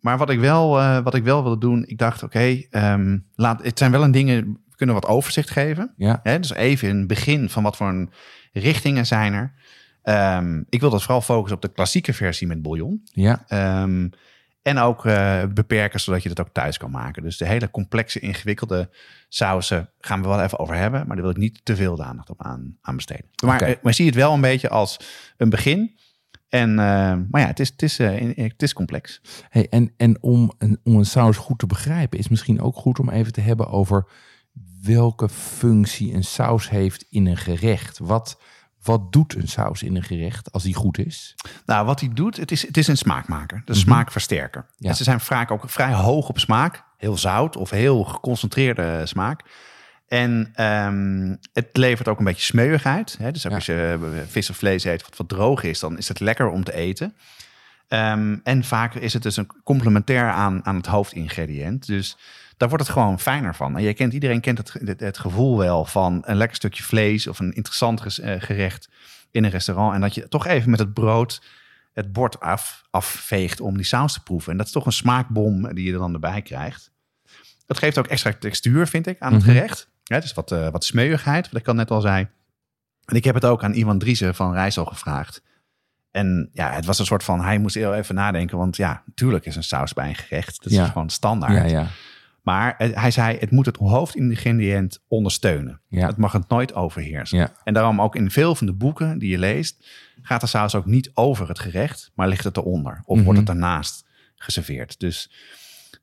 maar 0.00 0.18
wat 0.18 0.30
ik 0.30 0.38
wel, 0.38 0.78
uh, 0.78 0.98
wat 0.98 1.14
ik 1.14 1.24
wel 1.24 1.42
wilde 1.42 1.58
doen, 1.58 1.86
ik 1.86 1.98
dacht, 1.98 2.22
oké, 2.22 2.36
okay, 2.36 2.92
um, 2.94 3.26
laat, 3.34 3.62
het 3.62 3.78
zijn 3.78 3.90
wel 3.90 4.02
een 4.02 4.10
dingen, 4.10 4.64
kunnen 4.80 5.00
wat 5.00 5.06
overzicht 5.06 5.50
geven. 5.50 5.92
Ja. 5.96 6.20
Hè? 6.22 6.40
Dus 6.40 6.52
even 6.52 6.98
het 6.98 7.06
begin 7.06 7.48
van 7.48 7.62
wat 7.62 7.76
voor 7.76 7.88
een 7.88 8.10
richtingen 8.52 9.06
zijn 9.06 9.32
er. 9.32 9.52
Um, 10.38 10.66
ik 10.68 10.80
wil 10.80 10.90
dat 10.90 11.02
vooral 11.02 11.20
focussen 11.20 11.56
op 11.56 11.62
de 11.62 11.72
klassieke 11.72 12.12
versie 12.12 12.46
met 12.46 12.62
bouillon. 12.62 13.02
Ja. 13.12 13.44
Um, 13.82 14.10
en 14.62 14.78
ook 14.78 15.04
uh, 15.04 15.42
beperken 15.54 16.00
zodat 16.00 16.22
je 16.22 16.28
dat 16.28 16.40
ook 16.40 16.52
thuis 16.52 16.78
kan 16.78 16.90
maken. 16.90 17.22
Dus 17.22 17.36
de 17.36 17.46
hele 17.46 17.70
complexe, 17.70 18.20
ingewikkelde 18.20 18.90
sausen 19.28 19.90
gaan 20.00 20.22
we 20.22 20.28
wel 20.28 20.42
even 20.42 20.58
over 20.58 20.74
hebben. 20.74 21.06
Maar 21.06 21.16
daar 21.16 21.24
wil 21.24 21.34
ik 21.34 21.40
niet 21.40 21.60
te 21.62 21.76
veel 21.76 22.02
aandacht 22.02 22.30
op 22.30 22.42
aan, 22.42 22.76
aan 22.82 22.96
besteden. 22.96 23.26
Maar, 23.44 23.54
okay. 23.54 23.78
maar 23.82 23.94
zie 23.94 24.06
het 24.06 24.14
wel 24.14 24.32
een 24.32 24.40
beetje 24.40 24.68
als 24.68 25.00
een 25.36 25.50
begin. 25.50 25.98
En, 26.48 26.70
uh, 26.70 26.76
maar 27.30 27.40
ja, 27.40 27.46
het 27.46 27.60
is, 27.60 27.68
het 27.68 27.82
is, 27.82 28.00
uh, 28.00 28.34
het 28.36 28.62
is 28.62 28.72
complex. 28.72 29.20
Hey, 29.48 29.66
en 29.68 29.92
en 29.96 30.22
om, 30.22 30.52
een, 30.58 30.80
om 30.84 30.96
een 30.96 31.04
saus 31.04 31.36
goed 31.36 31.58
te 31.58 31.66
begrijpen, 31.66 32.18
is 32.18 32.28
misschien 32.28 32.60
ook 32.60 32.76
goed 32.76 32.98
om 32.98 33.10
even 33.10 33.32
te 33.32 33.40
hebben 33.40 33.68
over 33.68 34.06
welke 34.82 35.28
functie 35.28 36.14
een 36.14 36.24
saus 36.24 36.70
heeft 36.70 37.04
in 37.10 37.26
een 37.26 37.36
gerecht. 37.36 37.98
Wat, 37.98 38.40
wat 38.82 39.12
doet 39.12 39.34
een 39.34 39.48
saus 39.48 39.82
in 39.82 39.96
een 39.96 40.02
gerecht 40.02 40.52
als 40.52 40.62
die 40.62 40.74
goed 40.74 40.98
is? 40.98 41.34
Nou, 41.66 41.86
wat 41.86 42.00
hij 42.00 42.10
doet, 42.12 42.36
het 42.36 42.50
is, 42.50 42.66
het 42.66 42.76
is 42.76 42.86
een 42.86 42.96
smaakmaker. 42.96 43.56
De 43.56 43.72
mm 43.72 43.78
-hmm. 43.78 43.82
smaakversterker. 43.82 44.66
Ja. 44.76 44.88
En 44.88 44.96
ze 44.96 45.04
zijn 45.04 45.20
vaak 45.20 45.50
ook 45.50 45.70
vrij 45.70 45.92
hoog 45.92 46.28
op 46.28 46.38
smaak. 46.38 46.84
Heel 46.96 47.18
zout 47.18 47.56
of 47.56 47.70
heel 47.70 48.04
geconcentreerde 48.04 49.06
smaak. 49.06 49.44
En 50.08 50.52
um, 50.64 51.38
het 51.52 51.68
levert 51.72 52.08
ook 52.08 52.18
een 52.18 52.24
beetje 52.24 52.44
smeuigheid. 52.44 53.16
Hè? 53.18 53.32
Dus 53.32 53.44
ook 53.44 53.50
ja. 53.50 53.56
als 53.56 53.66
je 53.66 54.24
vis 54.28 54.50
of 54.50 54.56
vlees 54.56 54.84
eet 54.84 55.02
wat, 55.02 55.16
wat 55.16 55.28
droog 55.28 55.62
is, 55.62 55.78
dan 55.78 55.98
is 55.98 56.08
het 56.08 56.20
lekker 56.20 56.48
om 56.48 56.64
te 56.64 56.74
eten. 56.74 57.14
Um, 57.88 58.40
en 58.44 58.64
vaak 58.64 58.94
is 58.94 59.12
het 59.12 59.22
dus 59.22 59.36
een 59.36 59.50
complementair 59.64 60.30
aan, 60.30 60.66
aan 60.66 60.76
het 60.76 60.86
hoofdingrediënt. 60.86 61.86
Dus 61.86 62.16
daar 62.60 62.68
wordt 62.68 62.84
het 62.84 62.92
gewoon 62.92 63.20
fijner 63.20 63.54
van. 63.54 63.76
En 63.76 63.82
je 63.82 63.94
kent, 63.94 64.12
iedereen 64.12 64.40
kent 64.40 64.58
het, 64.58 64.72
het, 64.72 65.00
het, 65.00 65.18
gevoel 65.18 65.58
wel 65.58 65.84
van 65.84 66.22
een 66.26 66.36
lekker 66.36 66.56
stukje 66.56 66.82
vlees 66.82 67.26
of 67.26 67.38
een 67.38 67.52
interessant 67.52 68.00
gerecht 68.38 68.88
in 69.30 69.44
een 69.44 69.50
restaurant. 69.50 69.94
En 69.94 70.00
dat 70.00 70.14
je 70.14 70.28
toch 70.28 70.46
even 70.46 70.70
met 70.70 70.78
het 70.78 70.94
brood 70.94 71.42
het 71.92 72.12
bord 72.12 72.40
af, 72.40 72.86
afveegt 72.90 73.60
om 73.60 73.76
die 73.76 73.84
saus 73.84 74.12
te 74.12 74.22
proeven. 74.22 74.52
En 74.52 74.58
dat 74.58 74.66
is 74.66 74.72
toch 74.72 74.86
een 74.86 74.92
smaakbom 74.92 75.74
die 75.74 75.84
je 75.84 75.92
er 75.92 75.98
dan 75.98 76.12
erbij 76.12 76.42
krijgt. 76.42 76.90
Dat 77.66 77.78
geeft 77.78 77.98
ook 77.98 78.06
extra 78.06 78.32
textuur, 78.32 78.86
vind 78.86 79.06
ik, 79.06 79.20
aan 79.20 79.32
het 79.32 79.42
mm-hmm. 79.42 79.56
gerecht. 79.56 79.88
Ja, 80.02 80.20
dus 80.20 80.32
wat, 80.32 80.52
uh, 80.52 80.68
wat 80.68 80.84
smeuigheid, 80.84 81.50
wat 81.50 81.60
ik 81.60 81.68
al 81.68 81.74
net 81.74 81.90
al 81.90 82.00
zei. 82.00 82.28
En 83.04 83.16
ik 83.16 83.24
heb 83.24 83.34
het 83.34 83.44
ook 83.44 83.64
aan 83.64 83.74
Ivan 83.74 83.98
Driessen 83.98 84.34
van 84.34 84.52
Rijssel 84.52 84.84
gevraagd. 84.84 85.42
En 86.10 86.50
ja, 86.52 86.72
het 86.72 86.84
was 86.84 86.98
een 86.98 87.06
soort 87.06 87.24
van, 87.24 87.40
hij 87.40 87.58
moest 87.58 87.74
heel 87.74 87.94
even 87.94 88.14
nadenken. 88.14 88.58
Want 88.58 88.76
ja, 88.76 89.02
natuurlijk 89.06 89.46
is 89.46 89.56
een 89.56 89.64
saus 89.64 89.92
bij 89.92 90.08
een 90.08 90.14
gerecht. 90.14 90.62
Dat 90.62 90.72
is 90.72 90.78
ja. 90.78 90.86
gewoon 90.86 91.10
standaard. 91.10 91.52
Ja, 91.52 91.64
ja. 91.64 91.86
Maar 92.42 92.74
hij 92.78 93.10
zei, 93.10 93.36
het 93.38 93.50
moet 93.50 93.66
het 93.66 93.76
hoofdingrediënt 93.76 95.00
ondersteunen. 95.08 95.80
Ja. 95.88 96.06
Het 96.06 96.16
mag 96.16 96.32
het 96.32 96.48
nooit 96.48 96.74
overheersen. 96.74 97.38
Ja. 97.38 97.52
En 97.64 97.74
daarom 97.74 98.00
ook 98.00 98.16
in 98.16 98.30
veel 98.30 98.54
van 98.54 98.66
de 98.66 98.72
boeken 98.72 99.18
die 99.18 99.30
je 99.30 99.38
leest, 99.38 99.86
gaat 100.22 100.40
de 100.40 100.46
saus 100.46 100.74
ook 100.74 100.86
niet 100.86 101.10
over 101.14 101.48
het 101.48 101.58
gerecht, 101.58 102.10
maar 102.14 102.28
ligt 102.28 102.44
het 102.44 102.56
eronder. 102.56 103.02
Of 103.04 103.16
Mhm. 103.16 103.24
wordt 103.24 103.40
het 103.40 103.48
ernaast 103.48 104.04
geserveerd. 104.36 105.00
Dus 105.00 105.30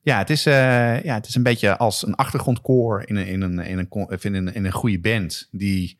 ja, 0.02 0.18
het 0.18 0.30
is, 0.30 0.46
uh, 0.46 1.02
ja, 1.02 1.14
het 1.14 1.26
is 1.26 1.34
een 1.34 1.42
beetje 1.42 1.76
als 1.76 2.06
een 2.06 2.14
achtergrondkoor 2.14 3.02
in 3.06 3.16
een, 3.16 3.26
in 3.26 3.40
een, 3.42 3.58
in 3.58 3.78
een, 3.78 4.08
in 4.20 4.34
een, 4.34 4.54
in 4.54 4.64
een 4.64 4.72
goede 4.72 5.00
band 5.00 5.48
die 5.50 5.98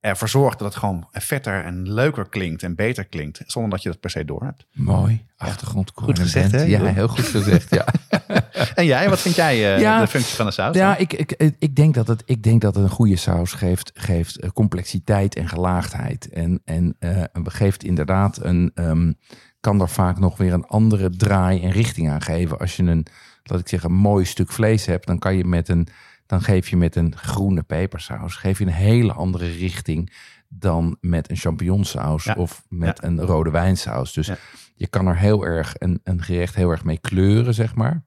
ervoor 0.00 0.28
zorgt 0.28 0.58
dat 0.58 0.68
het 0.68 0.76
gewoon 0.76 1.08
vetter 1.12 1.64
en 1.64 1.92
leuker 1.92 2.28
klinkt 2.28 2.62
en 2.62 2.74
beter 2.74 3.04
klinkt, 3.04 3.42
zonder 3.46 3.70
dat 3.70 3.82
je 3.82 3.88
dat 3.88 4.00
per 4.00 4.10
se 4.10 4.24
door 4.24 4.44
hebt. 4.44 4.66
Mooi, 4.72 5.26
achtergrondkoor. 5.36 6.04
Goed 6.04 6.18
gezegd, 6.18 6.52
hè? 6.52 6.62
Ja, 6.62 6.84
heel 6.84 7.08
goed 7.08 7.24
gezegd, 7.26 7.70
ja. 7.74 7.84
en 8.74 8.84
jij, 8.86 9.08
wat 9.08 9.20
vind 9.20 9.34
jij 9.34 9.74
uh, 9.74 9.80
Ja. 9.80 10.00
de 10.00 10.06
functie 10.06 10.36
van 10.36 10.46
de 10.46 10.52
saus? 10.52 10.76
Ja, 10.76 10.96
ik, 10.96 11.12
ik, 11.12 11.52
ik, 11.58 11.74
denk 11.76 11.94
dat 11.94 12.06
het, 12.08 12.22
ik 12.26 12.42
denk 12.42 12.60
dat 12.60 12.76
een 12.76 12.88
goede 12.88 13.16
saus 13.16 13.52
geeft, 13.52 13.90
geeft 13.94 14.38
eh, 14.40 14.50
complexiteit 14.50 15.34
en 15.34 15.48
gelaagdheid. 15.48 16.28
En, 16.28 16.60
en 16.64 16.96
uh, 17.00 17.22
geeft 17.44 17.84
inderdaad 17.84 18.44
een, 18.44 18.70
um, 18.74 19.18
kan 19.60 19.80
er 19.80 19.88
vaak 19.88 20.18
nog 20.18 20.36
weer 20.36 20.52
een 20.52 20.66
andere 20.66 21.10
draai 21.10 21.62
en 21.62 21.70
richting 21.70 22.10
aan 22.10 22.22
geven. 22.22 22.58
Als 22.58 22.76
je 22.76 22.82
een, 22.82 23.06
laat 23.42 23.60
ik 23.60 23.68
zeggen, 23.68 23.90
een 23.90 23.96
mooi 23.96 24.24
stuk 24.24 24.52
vlees 24.52 24.86
hebt, 24.86 25.06
dan 25.06 25.18
kan 25.18 25.36
je 25.36 25.44
met 25.44 25.68
een, 25.68 25.88
dan 26.26 26.42
geef 26.42 26.68
je 26.68 26.76
met 26.76 26.96
een 26.96 27.16
groene 27.16 27.62
pepersaus, 27.62 28.36
geef 28.36 28.58
je 28.58 28.64
een 28.64 28.72
hele 28.72 29.12
andere 29.12 29.50
richting 29.50 30.12
dan 30.48 30.96
met 31.00 31.30
een 31.30 31.36
champignonsaus 31.36 32.24
Ja. 32.24 32.34
of 32.34 32.62
met 32.68 32.98
Ja. 33.02 33.08
een 33.08 33.20
rode 33.20 33.50
wijnsaus. 33.50 34.12
Dus 34.12 34.30
je 34.74 34.86
kan 34.86 35.06
er 35.06 35.16
heel 35.16 35.44
erg 35.44 35.74
een, 35.78 36.00
een 36.04 36.22
gerecht 36.22 36.54
heel 36.54 36.70
erg 36.70 36.84
mee 36.84 36.98
kleuren, 36.98 37.54
zeg 37.54 37.74
maar. 37.74 38.04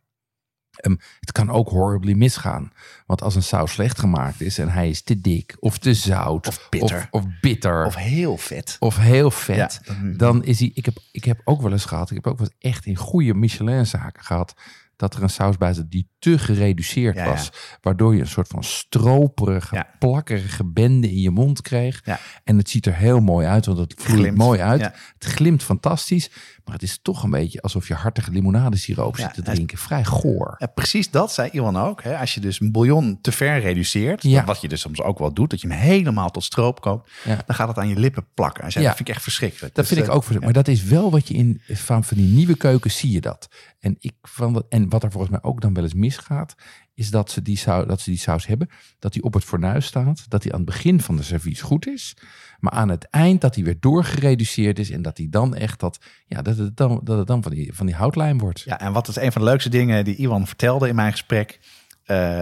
Ehm, 0.83 0.95
het 1.19 1.31
kan 1.31 1.49
ook 1.49 1.69
horribly 1.69 2.13
misgaan. 2.13 2.71
Want 3.05 3.21
als 3.21 3.35
een 3.35 3.43
saus 3.43 3.71
slecht 3.71 3.99
gemaakt 3.99 4.41
is 4.41 4.57
en 4.57 4.69
hij 4.69 4.89
is 4.89 5.01
te 5.01 5.21
dik 5.21 5.55
of 5.59 5.77
te 5.77 5.93
zout 5.93 6.47
Of 6.47 6.67
bitter. 6.69 7.07
of, 7.11 7.21
of 7.23 7.29
bitter 7.41 7.85
Of 7.85 7.95
heel 7.95 8.37
vet. 8.37 8.75
of 8.79 8.97
heel 8.97 9.31
vet, 9.31 9.55
Ja, 9.85 9.93
dan- 9.93 10.13
dan 10.17 10.43
is 10.43 10.59
hij. 10.59 10.71
Ik 10.73 10.85
heb, 10.85 10.97
ik 11.11 11.23
heb 11.23 11.41
ook 11.43 11.61
wel 11.61 11.71
eens 11.71 11.85
gehad. 11.85 12.09
Ik 12.09 12.15
heb 12.15 12.27
ook 12.27 12.37
wel 12.37 12.47
eens 12.47 12.71
echt 12.73 12.85
in 12.85 12.95
goede 12.95 13.33
Michelin-zaken 13.33 14.23
gehad. 14.23 14.53
Dat 15.03 15.15
er 15.15 15.23
een 15.23 15.29
saus 15.29 15.57
bij 15.57 15.73
zat 15.73 15.91
die 15.91 16.07
te 16.19 16.37
gereduceerd 16.39 17.15
Ja, 17.15 17.23
ja. 17.23 17.29
was. 17.29 17.49
Waardoor 17.81 18.15
je 18.15 18.21
een 18.21 18.27
soort 18.27 18.47
van 18.47 18.63
stroperige, 18.63 19.75
Ja. 19.75 19.87
plakkerige 19.99 20.65
bende 20.65 21.09
in 21.11 21.19
je 21.19 21.29
mond 21.29 21.61
kreeg. 21.61 22.01
En 22.43 22.57
het 22.57 22.69
ziet 22.69 22.85
er 22.85 22.95
heel 22.95 23.19
mooi 23.19 23.47
uit, 23.47 23.65
want 23.65 23.77
het 23.77 23.93
vloeit 23.97 24.19
Glimt. 24.19 24.37
mooi 24.37 24.59
uit. 24.59 24.81
Het 24.81 25.25
glimt 25.33 25.63
fantastisch. 25.63 26.29
Maar 26.63 26.73
het 26.73 26.83
is 26.83 26.99
toch 27.01 27.23
een 27.23 27.29
beetje 27.29 27.61
alsof 27.61 27.87
je 27.87 27.93
hartige 27.93 28.31
limonadesiroop 28.31 29.17
zit 29.17 29.33
te 29.33 29.41
drinken. 29.41 29.77
Vrij 29.77 30.03
goor. 30.05 30.57
Precies 30.73 31.09
dat 31.11 31.31
zei 31.33 31.49
Iwan 31.51 31.77
ook. 31.77 32.03
Hè? 32.03 32.17
Als 32.17 32.33
je 32.33 32.39
dus 32.39 32.61
een 32.61 32.71
bouillon 32.71 33.17
te 33.21 33.31
ver 33.31 33.59
reduceert, 33.59 34.23
wat 34.45 34.61
je 34.61 34.67
dus 34.67 34.81
soms 34.81 35.01
ook 35.01 35.19
wel 35.19 35.33
doet, 35.33 35.49
dat 35.49 35.61
je 35.61 35.67
hem 35.67 35.77
helemaal 35.79 36.29
tot 36.29 36.43
stroop 36.43 37.01
Ja. 37.23 37.43
dan 37.45 37.55
gaat 37.55 37.67
het 37.67 37.77
aan 37.77 37.87
je 37.87 37.95
lippen 37.95 38.25
plakken. 38.33 38.71
Zei, 38.71 38.83
Ja. 38.83 38.89
Dat 38.89 38.97
vind 38.97 39.09
ik 39.09 39.15
echt 39.15 39.23
verschrikkelijk. 39.23 39.75
Dat 39.75 39.85
Dus, 39.85 39.93
vind 39.93 40.05
ik 40.05 40.11
eh, 40.11 40.15
ook. 40.15 40.23
Voor, 40.23 40.39
Maar 40.39 40.53
dat 40.53 40.67
is 40.67 40.83
wel 40.83 41.11
wat 41.11 41.27
je 41.27 41.33
in 41.33 41.61
van, 41.67 42.03
van 42.03 42.17
die 42.17 42.33
nieuwe 42.33 42.57
keukens 42.57 42.97
zie 42.97 43.11
je 43.11 43.21
dat. 43.21 43.47
En, 43.83 43.95
ik 43.99 44.13
van 44.21 44.53
dat, 44.53 44.65
en 44.69 44.89
wat 44.89 45.03
er 45.03 45.11
volgens 45.11 45.31
mij 45.31 45.43
ook 45.43 45.61
dan 45.61 45.73
wel 45.73 45.83
eens 45.83 45.93
misgaat, 45.93 46.55
is 46.93 47.09
dat 47.09 47.31
ze 47.31 47.41
die 47.41 47.57
saus, 47.57 47.87
dat 47.87 48.01
ze 48.01 48.09
die 48.09 48.19
saus 48.19 48.45
hebben, 48.45 48.69
dat 48.99 49.13
die 49.13 49.23
op 49.23 49.33
het 49.33 49.43
fornuis 49.43 49.85
staat, 49.85 50.25
dat 50.29 50.41
die 50.41 50.51
aan 50.51 50.59
het 50.59 50.69
begin 50.69 51.01
van 51.01 51.15
de 51.15 51.23
servies 51.23 51.61
goed 51.61 51.87
is, 51.87 52.17
maar 52.59 52.71
aan 52.71 52.89
het 52.89 53.07
eind 53.09 53.41
dat 53.41 53.53
die 53.53 53.63
weer 53.63 53.79
doorgereduceerd 53.79 54.79
is 54.79 54.89
en 54.89 55.01
dat 55.01 55.15
die 55.15 55.29
dan 55.29 55.55
echt 55.55 55.79
dat, 55.79 55.99
ja, 56.27 56.41
dat 56.41 56.57
het 56.57 56.77
dan, 56.77 57.01
dat 57.03 57.17
het 57.17 57.27
dan 57.27 57.43
van 57.43 57.51
die, 57.51 57.73
van 57.73 57.85
die 57.85 57.95
houtlijm 57.95 58.37
wordt. 58.37 58.59
Ja, 58.59 58.79
en 58.79 58.93
wat 58.93 59.07
is 59.07 59.15
een 59.15 59.31
van 59.31 59.41
de 59.41 59.47
leukste 59.47 59.69
dingen 59.69 60.05
die 60.05 60.15
Iwan 60.15 60.47
vertelde 60.47 60.87
in 60.87 60.95
mijn 60.95 61.11
gesprek? 61.11 61.59
Eh, 62.03 62.41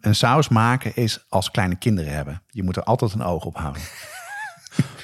een 0.00 0.14
saus 0.14 0.48
maken 0.48 0.96
is 0.96 1.24
als 1.28 1.50
kleine 1.50 1.76
kinderen 1.76 2.12
hebben. 2.12 2.42
Je 2.50 2.62
moet 2.62 2.76
er 2.76 2.82
altijd 2.82 3.12
een 3.12 3.22
oog 3.22 3.44
op 3.44 3.56
houden. 3.56 3.82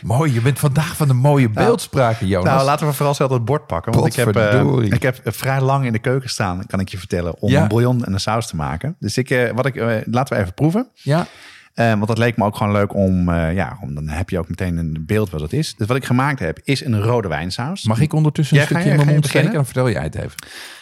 Mooi, 0.03 0.33
je 0.35 0.41
bent 0.41 0.59
vandaag 0.59 0.97
van 0.97 1.09
de 1.09 1.15
mooie 1.15 1.51
beeldspraak, 1.51 2.21
Jonas. 2.21 2.45
Nou, 2.55 2.65
laten 2.65 2.87
we 2.87 2.93
vooral 2.93 3.15
zelf 3.15 3.31
het 3.31 3.45
bord 3.45 3.67
pakken. 3.67 3.93
Want 3.93 4.07
ik 4.07 4.15
heb, 4.15 4.37
eh, 4.37 4.65
ik 4.83 5.03
heb 5.03 5.21
vrij 5.25 5.61
lang 5.61 5.87
in 5.87 5.93
de 5.93 5.99
keuken 5.99 6.31
staan, 6.31 6.67
kan 6.67 6.81
ik 6.81 6.89
je 6.89 6.99
vertellen, 6.99 7.39
om 7.41 7.51
Ja. 7.51 7.63
een 7.63 7.69
bouillon 7.69 8.05
en 8.05 8.13
een 8.13 8.21
saus 8.21 8.47
te 8.47 8.57
maken. 8.57 8.97
Dus 8.99 9.19
ik, 9.19 9.31
eh, 9.31 9.51
wat 9.55 9.67
ik, 9.67 9.77
eh, 9.77 9.97
laten 10.05 10.37
we 10.37 10.41
even 10.43 10.55
proeven. 10.55 10.89
ja, 10.95 11.27
Eh, 11.75 11.89
want 11.93 12.07
dat 12.07 12.19
leek 12.19 12.37
me 12.37 12.45
ook 12.45 12.57
gewoon 12.57 12.73
leuk 12.73 12.95
om, 12.95 13.29
eh, 13.29 13.55
ja, 13.55 13.79
om, 13.81 13.95
dan 13.95 14.09
heb 14.09 14.31
je 14.31 14.39
ook 14.39 14.49
meteen 14.49 14.77
een 14.77 15.03
beeld 15.07 15.31
wat 15.31 15.41
het 15.41 15.53
is. 15.53 15.75
Dus 15.77 15.87
wat 15.87 15.97
ik 15.97 16.05
gemaakt 16.05 16.39
heb, 16.39 16.59
is 16.63 16.85
een 16.85 17.01
rode 17.03 17.29
wijnsaus. 17.29 17.85
mag 17.85 18.01
ik 18.01 18.13
ondertussen 18.13 18.57
een 18.57 18.63
Ja, 18.63 18.69
stukje 18.69 18.85
je- 18.85 18.91
in 18.91 18.97
mijn 18.97 19.09
mond 19.09 19.27
steken? 19.27 19.53
Dan 19.53 19.65
vertel 19.65 19.91
jij 19.91 20.03
het 20.03 20.15
even. 20.15 20.33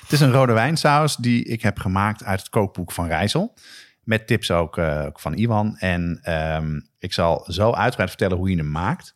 Het 0.03 0.13
is 0.13 0.21
een 0.21 0.33
rode 0.33 0.53
wijnsaus 0.53 1.17
die 1.17 1.45
ik 1.45 1.63
heb 1.63 1.79
gemaakt 1.79 2.25
uit 2.25 2.39
het 2.41 2.49
kookboek 2.49 2.93
van 2.93 3.07
Rijssel. 3.07 3.55
Met 4.03 4.27
tips 4.27 4.51
ook, 4.51 4.79
eh, 4.79 5.05
ook 5.07 5.21
van 5.21 5.35
Iwan. 5.35 5.77
En 5.79 6.19
ehm, 6.23 6.81
ik 6.99 7.13
zal 7.13 7.45
zo 7.49 7.73
uitgebreid 7.73 8.09
vertellen 8.11 8.37
hoe 8.37 8.51
je 8.51 8.57
hem 8.57 8.71
maakt. 8.71 9.15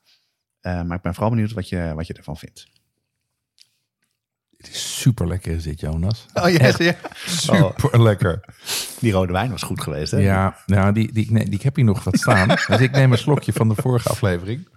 Eh, 0.61 0.83
maar 0.83 0.97
ik 0.97 1.03
ben 1.03 1.13
vooral 1.15 1.31
benieuwd 1.31 1.53
wat 1.53 1.69
je, 1.69 1.93
wat 1.95 2.07
je 2.07 2.15
ervan 2.15 2.37
vindt. 2.37 2.67
Het 4.57 4.69
is 4.69 5.01
super 5.01 5.27
lekker 5.29 5.53
is 5.55 5.63
dit, 5.63 5.81
Jonas. 5.81 6.27
Oh, 6.35 6.49
yes, 6.49 6.77
ja. 6.77 6.95
Super 7.27 8.03
lekker. 8.03 8.45
Die 9.01 9.13
rode 9.13 9.33
wijn 9.33 9.51
was 9.51 9.63
goed 9.63 9.81
geweest, 9.81 10.11
hè? 10.11 10.19
Ja, 10.19 10.57
nou, 10.67 10.93
die, 10.93 11.13
die, 11.13 11.33
nee, 11.33 11.45
die 11.45 11.55
ik 11.55 11.63
heb 11.63 11.77
hier 11.77 11.85
nog 11.85 12.05
wat 12.05 12.19
staan. 12.19 12.49
dus 12.69 12.81
ik 12.81 12.91
neem 12.91 13.13
een 13.13 13.19
slokje 13.19 13.53
van 13.53 13.69
de 13.69 13.75
vorige 13.75 14.09
aflevering. 14.09 14.69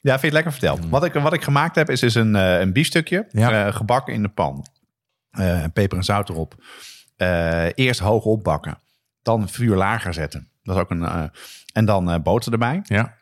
Ja, 0.00 0.18
vind 0.18 0.20
je 0.20 0.26
het 0.26 0.32
lekker 0.32 0.52
verteld. 0.52 0.88
Wat, 0.88 1.04
ik, 1.04 1.12
wat 1.12 1.32
ik 1.32 1.42
gemaakt 1.42 1.74
heb, 1.74 1.90
is 1.90 2.00
dus 2.00 2.14
een, 2.14 2.36
eh, 2.36 2.60
een 2.60 2.72
biefstukje 2.72 3.26
Ja. 3.30 3.70
gebakken 3.70 4.14
in 4.14 4.22
de 4.22 4.28
pan. 4.28 4.66
Peper 5.72 5.96
en 5.98 6.04
zout 6.04 6.28
erop. 6.28 6.54
Eerst 7.74 8.00
hoog 8.00 8.24
opbakken. 8.24 8.78
Dan 9.26 9.48
vuur 9.48 9.76
lager 9.76 10.14
zetten. 10.14 10.48
Dat 10.62 10.76
is 10.76 10.82
ook 10.82 10.90
een, 10.90 11.02
eh, 11.02 11.22
en 11.72 11.84
dan 11.84 12.10
eh, 12.10 12.22
boter 12.22 12.52
erbij. 12.52 12.80
Ja. 12.84 13.14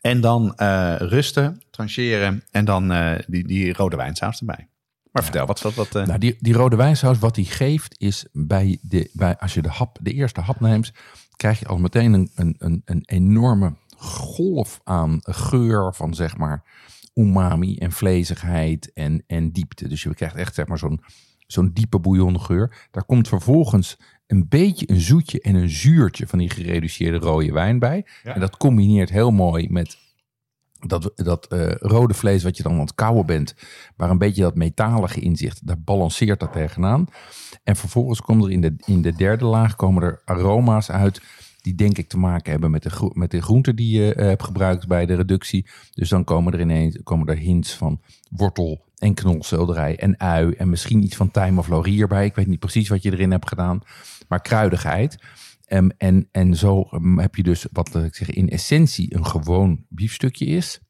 En 0.00 0.20
dan 0.20 0.54
eh, 0.54 0.94
rusten, 0.98 1.62
trancheren 1.70 2.44
en 2.50 2.64
dan 2.64 2.88
die, 3.26 3.46
die 3.46 3.72
rode 3.72 3.96
wijnsaus 3.96 4.38
erbij. 4.38 4.68
Maar 5.12 5.22
vertel, 5.22 5.46
wat... 5.46 5.60
wat, 5.60 5.74
wat 5.74 5.92
Nou, 5.92 6.18
die, 6.18 6.36
die 6.38 6.54
rode 6.54 6.76
wijnsaus, 6.76 7.18
wat 7.18 7.34
die 7.34 7.44
geeft, 7.44 8.00
is 8.00 8.26
bij 8.32 8.78
de, 8.82 9.10
bij, 9.12 9.38
als 9.38 9.54
je 9.54 9.62
de, 9.62 9.68
hap, 9.68 9.98
de 10.00 10.12
eerste 10.12 10.40
hap 10.40 10.60
neemt, 10.60 10.92
krijg 11.36 11.58
je 11.58 11.66
al 11.66 11.78
meteen 11.78 12.12
een, 12.12 12.30
een, 12.34 12.54
een, 12.58 12.82
een 12.84 13.02
enorme 13.06 13.74
golf 13.96 14.80
aan 14.84 15.18
geur 15.22 15.94
van 15.94 16.14
zeg 16.14 16.36
maar 16.36 16.64
umami 17.14 17.76
en 17.76 17.92
vlezigheid 17.92 18.92
en, 18.92 19.22
en 19.26 19.52
diepte. 19.52 19.88
Dus 19.88 20.02
je 20.02 20.14
krijgt 20.14 20.36
echt 20.36 20.54
zeg 20.54 20.66
maar 20.66 20.78
zo'n 20.78 21.00
zo'n 21.46 21.70
diepe 21.72 21.98
bouillongeur. 21.98 22.88
Daar 22.90 23.04
komt 23.04 23.28
vervolgens 23.28 23.98
een 24.26 24.48
beetje 24.48 24.90
een 24.90 25.00
zoetje 25.00 25.40
en 25.40 25.54
een 25.54 25.68
zuurtje 25.68 26.26
van 26.26 26.38
die 26.38 26.50
gereduceerde 26.50 27.18
rode 27.18 27.52
wijn 27.52 27.78
bij. 27.78 28.06
Ja. 28.22 28.34
En 28.34 28.40
dat 28.40 28.56
combineert 28.56 29.10
heel 29.10 29.30
mooi 29.30 29.68
met 29.70 29.98
dat, 30.80 31.12
dat 31.14 31.46
eh, 31.46 31.70
rode 31.70 32.14
vlees 32.14 32.42
wat 32.42 32.56
je 32.56 32.62
dan 32.62 32.72
aan 32.72 32.80
het 32.80 32.94
kouwen 32.94 33.26
bent, 33.26 33.54
waar 33.96 34.10
een 34.10 34.18
beetje 34.18 34.42
dat 34.42 34.54
metalige 34.54 35.20
in 35.20 35.36
zit, 35.36 35.66
daar 35.66 35.80
balanceert 35.80 36.40
dat 36.40 36.52
tegenaan. 36.52 37.06
En 37.64 37.76
vervolgens 37.76 38.20
komen 38.20 38.46
er 38.46 38.52
in 38.52 38.60
de, 38.60 38.74
in 38.84 39.02
de 39.02 39.12
derde 39.12 39.44
laag 39.44 39.76
komen 39.76 40.02
er 40.02 40.22
aroma's 40.24 40.90
uit 40.90 41.22
die 41.60 41.74
denk 41.74 41.98
ik 41.98 42.08
te 42.08 42.18
maken 42.18 42.50
hebben 42.50 42.70
met 42.70 42.82
de, 42.82 42.90
gro- 42.90 43.10
met 43.12 43.30
de 43.30 43.42
groenten 43.42 43.76
die 43.76 44.00
je 44.00 44.14
eh, 44.14 44.26
hebt 44.26 44.44
gebruikt 44.44 44.86
bij 44.86 45.06
de 45.06 45.14
reductie. 45.14 45.66
Dus 45.94 46.08
dan 46.08 46.24
komen 46.24 46.52
er 46.52 46.60
ineens 46.60 46.98
komen 47.02 47.26
er 47.26 47.36
hints 47.36 47.74
van 47.74 48.00
wortel 48.30 48.84
en 48.98 49.14
knolselderij 49.14 49.98
en 49.98 50.20
ui 50.20 50.52
en 50.52 50.68
misschien 50.68 51.02
iets 51.02 51.16
van 51.16 51.30
tijm 51.30 51.58
of 51.58 51.68
laurier 51.68 52.08
bij. 52.08 52.24
Ik 52.24 52.34
weet 52.34 52.46
niet 52.46 52.58
precies 52.58 52.88
wat 52.88 53.02
je 53.02 53.12
erin 53.12 53.30
hebt 53.30 53.48
gedaan, 53.48 53.80
maar 54.28 54.40
kruidigheid. 54.40 55.18
Em, 55.66 55.90
en, 55.98 56.28
en 56.30 56.54
zo 56.54 56.82
em, 56.82 57.18
heb 57.18 57.34
je 57.34 57.42
dus 57.42 57.66
wat 57.72 57.94
eh, 57.94 58.04
ik 58.04 58.14
zeg, 58.14 58.30
in 58.30 58.48
essentie 58.48 59.14
een 59.14 59.26
gewoon 59.26 59.84
biefstukje 59.88 60.46
is. 60.46 60.80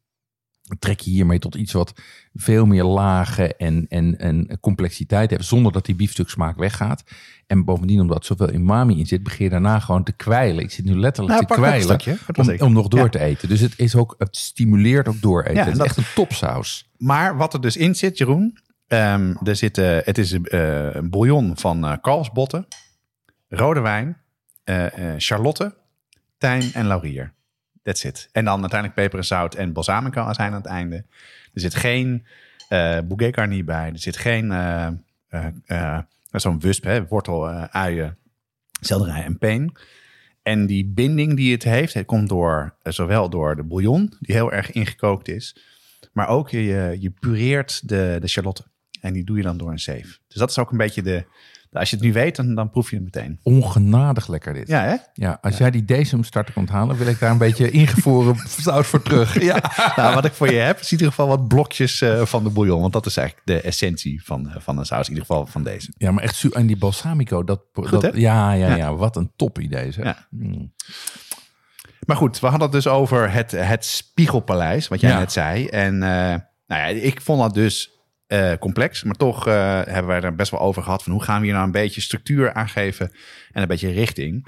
Trek 0.78 1.00
je 1.00 1.10
hiermee 1.10 1.38
tot 1.38 1.54
iets 1.54 1.72
wat 1.72 1.92
veel 2.34 2.66
meer 2.66 2.84
lagen 2.84 3.56
en, 3.56 3.86
en, 3.88 4.18
en 4.18 4.60
complexiteit 4.60 5.30
heeft, 5.30 5.44
zonder 5.44 5.72
dat 5.72 5.86
die 5.86 5.94
biefstuksmaak 5.94 6.56
weggaat. 6.56 7.04
En 7.46 7.64
bovendien, 7.64 8.00
omdat 8.00 8.24
zoveel 8.26 8.52
umami 8.52 8.98
in 8.98 9.06
zit, 9.06 9.22
begin 9.22 9.44
je 9.44 9.50
daarna 9.50 9.78
gewoon 9.80 10.02
te 10.04 10.12
kwijlen. 10.12 10.62
Ik 10.64 10.70
zit 10.70 10.84
nu 10.84 10.94
letterlijk 10.98 11.34
Nou, 11.34 11.46
te 11.46 11.54
kwijlen 11.54 11.82
stukje. 11.82 12.16
Om, 12.34 12.66
om 12.66 12.72
nog 12.72 12.88
door 12.88 13.00
Ja. 13.00 13.08
te 13.08 13.18
eten. 13.18 13.48
Dus 13.48 13.60
het, 13.60 13.78
is 13.78 13.94
ook, 13.96 14.14
het 14.18 14.36
stimuleert 14.36 15.08
ook 15.08 15.20
door 15.20 15.42
eten. 15.42 15.54
Ja, 15.54 15.60
het 15.60 15.72
is 15.72 15.78
dat- 15.78 15.86
echt 15.86 15.96
een 15.96 16.04
topsaus. 16.14 16.90
Maar 16.96 17.36
wat 17.36 17.54
er 17.54 17.60
dus 17.60 17.76
in 17.76 17.94
zit, 17.94 18.18
Jeroen. 18.18 18.58
ehm, 18.86 19.34
er 19.44 19.56
zit, 19.56 19.78
eh, 19.78 19.98
het 20.02 20.18
is 20.18 20.32
eh, 20.32 20.94
een 20.94 21.10
bouillon 21.10 21.56
van 21.56 21.84
eh 21.84 21.92
kalfsbotten, 22.00 22.66
rode 23.48 23.80
wijn, 23.80 24.16
charlotte, 25.16 25.74
tijm 26.38 26.70
en 26.74 26.86
laurier. 26.86 27.32
That's 27.82 28.04
it. 28.04 28.28
En 28.32 28.44
dan 28.44 28.60
uiteindelijk 28.60 29.00
peper 29.00 29.18
en 29.18 29.24
zout 29.24 29.54
en 29.54 29.72
balsamico 29.72 30.32
zijn 30.32 30.50
aan 30.50 30.56
het 30.56 30.66
einde. 30.66 30.96
Er 31.52 31.60
zit 31.60 31.74
geen 31.74 32.26
eh 32.68 32.98
bouquet 33.04 33.34
garni 33.34 33.64
bij. 33.64 33.88
Er 33.92 33.98
zit 33.98 34.16
geen 34.16 34.50
zo'n 36.40 36.60
wusp, 36.60 36.84
hè, 36.84 37.06
wortel, 37.06 37.48
eh, 37.48 37.64
uien, 37.64 38.18
selderij 38.80 39.24
en 39.24 39.38
peen. 39.38 39.76
En 40.42 40.66
die 40.66 40.86
binding 40.86 41.36
die 41.36 41.52
het 41.52 41.62
heeft, 41.62 41.94
het 41.94 42.06
komt 42.06 42.28
door, 42.28 42.76
eh, 42.82 42.92
zowel 42.92 43.30
door 43.30 43.56
de 43.56 43.64
bouillon, 43.64 44.12
die 44.20 44.34
heel 44.34 44.52
erg 44.52 44.70
ingekookt 44.70 45.28
is, 45.28 45.56
maar 46.12 46.28
ook 46.28 46.50
je, 46.50 46.96
je 47.00 47.10
pureert 47.10 47.88
de, 47.88 48.16
de 48.20 48.28
charlotte. 48.28 48.64
En 49.00 49.12
die 49.12 49.24
doe 49.24 49.36
je 49.36 49.42
dan 49.42 49.56
door 49.56 49.70
een 49.70 49.78
zeef. 49.78 50.20
Dus 50.28 50.36
dat 50.36 50.50
is 50.50 50.58
ook 50.58 50.70
een 50.70 50.76
beetje 50.76 51.02
de... 51.02 51.24
Als 51.72 51.90
je 51.90 51.96
het 51.96 52.04
nu 52.04 52.12
weet, 52.12 52.36
dan, 52.36 52.54
dan 52.54 52.70
proef 52.70 52.90
je 52.90 52.96
het 52.96 53.04
meteen. 53.04 53.38
Ongenadig 53.42 54.28
lekker 54.28 54.54
dit. 54.54 54.68
Ja, 54.68 54.82
hè? 54.82 54.94
Ja, 55.12 55.38
als 55.40 55.56
jij 55.58 55.70
die 55.70 55.84
Decem 55.84 56.24
starter 56.24 56.54
komt 56.54 56.68
halen, 56.68 56.96
wil 56.96 57.06
ik 57.06 57.18
daar 57.18 57.30
een 57.30 57.38
beetje 57.38 57.70
ingevroren 57.70 58.36
saus 58.46 58.86
voor 58.90 59.02
terug. 59.02 59.42
Ja. 59.42 59.72
Nou, 59.96 60.14
wat 60.14 60.24
ik 60.24 60.32
voor 60.32 60.50
je 60.52 60.58
heb, 60.58 60.80
is 60.80 60.84
in 60.86 60.90
ieder 60.92 61.06
geval 61.06 61.28
wat 61.28 61.48
blokjes 61.48 62.00
eh, 62.00 62.24
van 62.24 62.44
de 62.44 62.50
bouillon. 62.50 62.80
Want 62.80 62.92
dat 62.92 63.06
is 63.06 63.16
eigenlijk 63.16 63.46
de 63.46 63.60
essentie 63.60 64.24
van, 64.24 64.50
eh, 64.50 64.56
van 64.60 64.78
een 64.78 64.86
saus. 64.86 65.08
In 65.08 65.12
ieder 65.14 65.26
geval 65.26 65.46
van 65.46 65.62
deze. 65.62 65.92
Ja, 65.98 66.10
maar 66.10 66.22
echt 66.22 66.44
en 66.44 66.66
die 66.66 66.76
balsamico, 66.78 67.44
dat, 67.44 67.60
dat 67.72 68.02
hè? 68.02 68.08
ja, 68.14 68.52
ja, 68.52 68.68
ja, 68.68 68.76
Ja. 68.76 68.94
wat 68.94 69.16
een 69.16 69.32
top 69.36 69.58
idee. 69.58 69.92
Zeg. 69.92 70.04
Ja. 70.04 70.26
Mm. 70.30 70.72
Maar 72.06 72.16
goed, 72.16 72.40
we 72.40 72.46
hadden 72.46 72.62
het 72.64 72.72
dus 72.72 72.86
over 72.88 73.32
het, 73.32 73.50
het 73.50 73.84
Spiegelpaleis, 73.84 74.88
wat 74.88 75.00
jij 75.00 75.10
Ja. 75.10 75.18
net 75.18 75.32
zei. 75.32 75.66
En 75.66 75.94
eh, 76.02 76.08
nou 76.66 76.80
ja, 76.80 76.84
ik 76.86 77.20
vond 77.20 77.40
dat 77.40 77.54
dus 77.54 77.90
eh, 78.26 78.52
complex. 78.60 79.02
Maar 79.02 79.14
toch 79.14 79.46
eh, 79.46 79.54
hebben 79.84 80.06
wij 80.06 80.20
er 80.20 80.34
best 80.34 80.50
wel 80.50 80.60
over 80.60 80.82
gehad 80.82 81.02
van 81.02 81.12
hoe 81.12 81.22
gaan 81.22 81.38
we 81.38 81.44
hier 81.44 81.54
nou 81.54 81.66
een 81.66 81.72
beetje 81.72 82.00
structuur 82.00 82.52
aangeven 82.52 83.10
en 83.52 83.62
een 83.62 83.68
beetje 83.68 83.90
richting. 83.90 84.46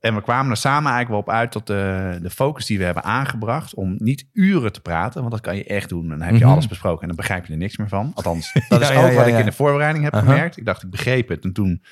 En 0.00 0.14
we 0.14 0.22
kwamen 0.22 0.50
er 0.50 0.56
samen 0.56 0.92
eigenlijk 0.92 1.08
wel 1.08 1.18
op 1.34 1.40
uit 1.40 1.50
tot 1.52 1.66
de, 1.66 2.18
de 2.22 2.30
focus 2.30 2.66
die 2.66 2.78
we 2.78 2.84
hebben 2.84 3.02
aangebracht 3.04 3.74
om 3.74 3.94
niet 3.98 4.26
uren 4.32 4.72
te 4.72 4.80
praten, 4.80 5.20
want 5.20 5.32
dat 5.32 5.40
kan 5.40 5.56
je 5.56 5.64
echt 5.64 5.88
doen. 5.88 6.08
Dan 6.08 6.20
heb 6.20 6.34
je 6.34 6.40
Mhm. 6.44 6.52
alles 6.52 6.66
besproken 6.68 7.00
en 7.02 7.06
dan 7.08 7.16
begrijp 7.16 7.46
je 7.46 7.52
er 7.52 7.58
niks 7.58 7.76
meer 7.76 7.88
van. 7.88 8.10
Althans, 8.14 8.52
dat 8.68 8.80
is 8.80 8.88
Ja, 8.88 9.02
ook 9.04 9.10
ja, 9.10 9.16
wat 9.16 9.26
ik 9.26 9.38
in 9.38 9.44
de 9.44 9.52
voorbereiding 9.52 10.04
heb 10.04 10.14
gemerkt. 10.14 10.56
Ik 10.56 10.64
dacht, 10.64 10.82
ik 10.82 10.90
begreep 10.90 11.28
het. 11.28 11.44
En 11.44 11.52
toen 11.52 11.82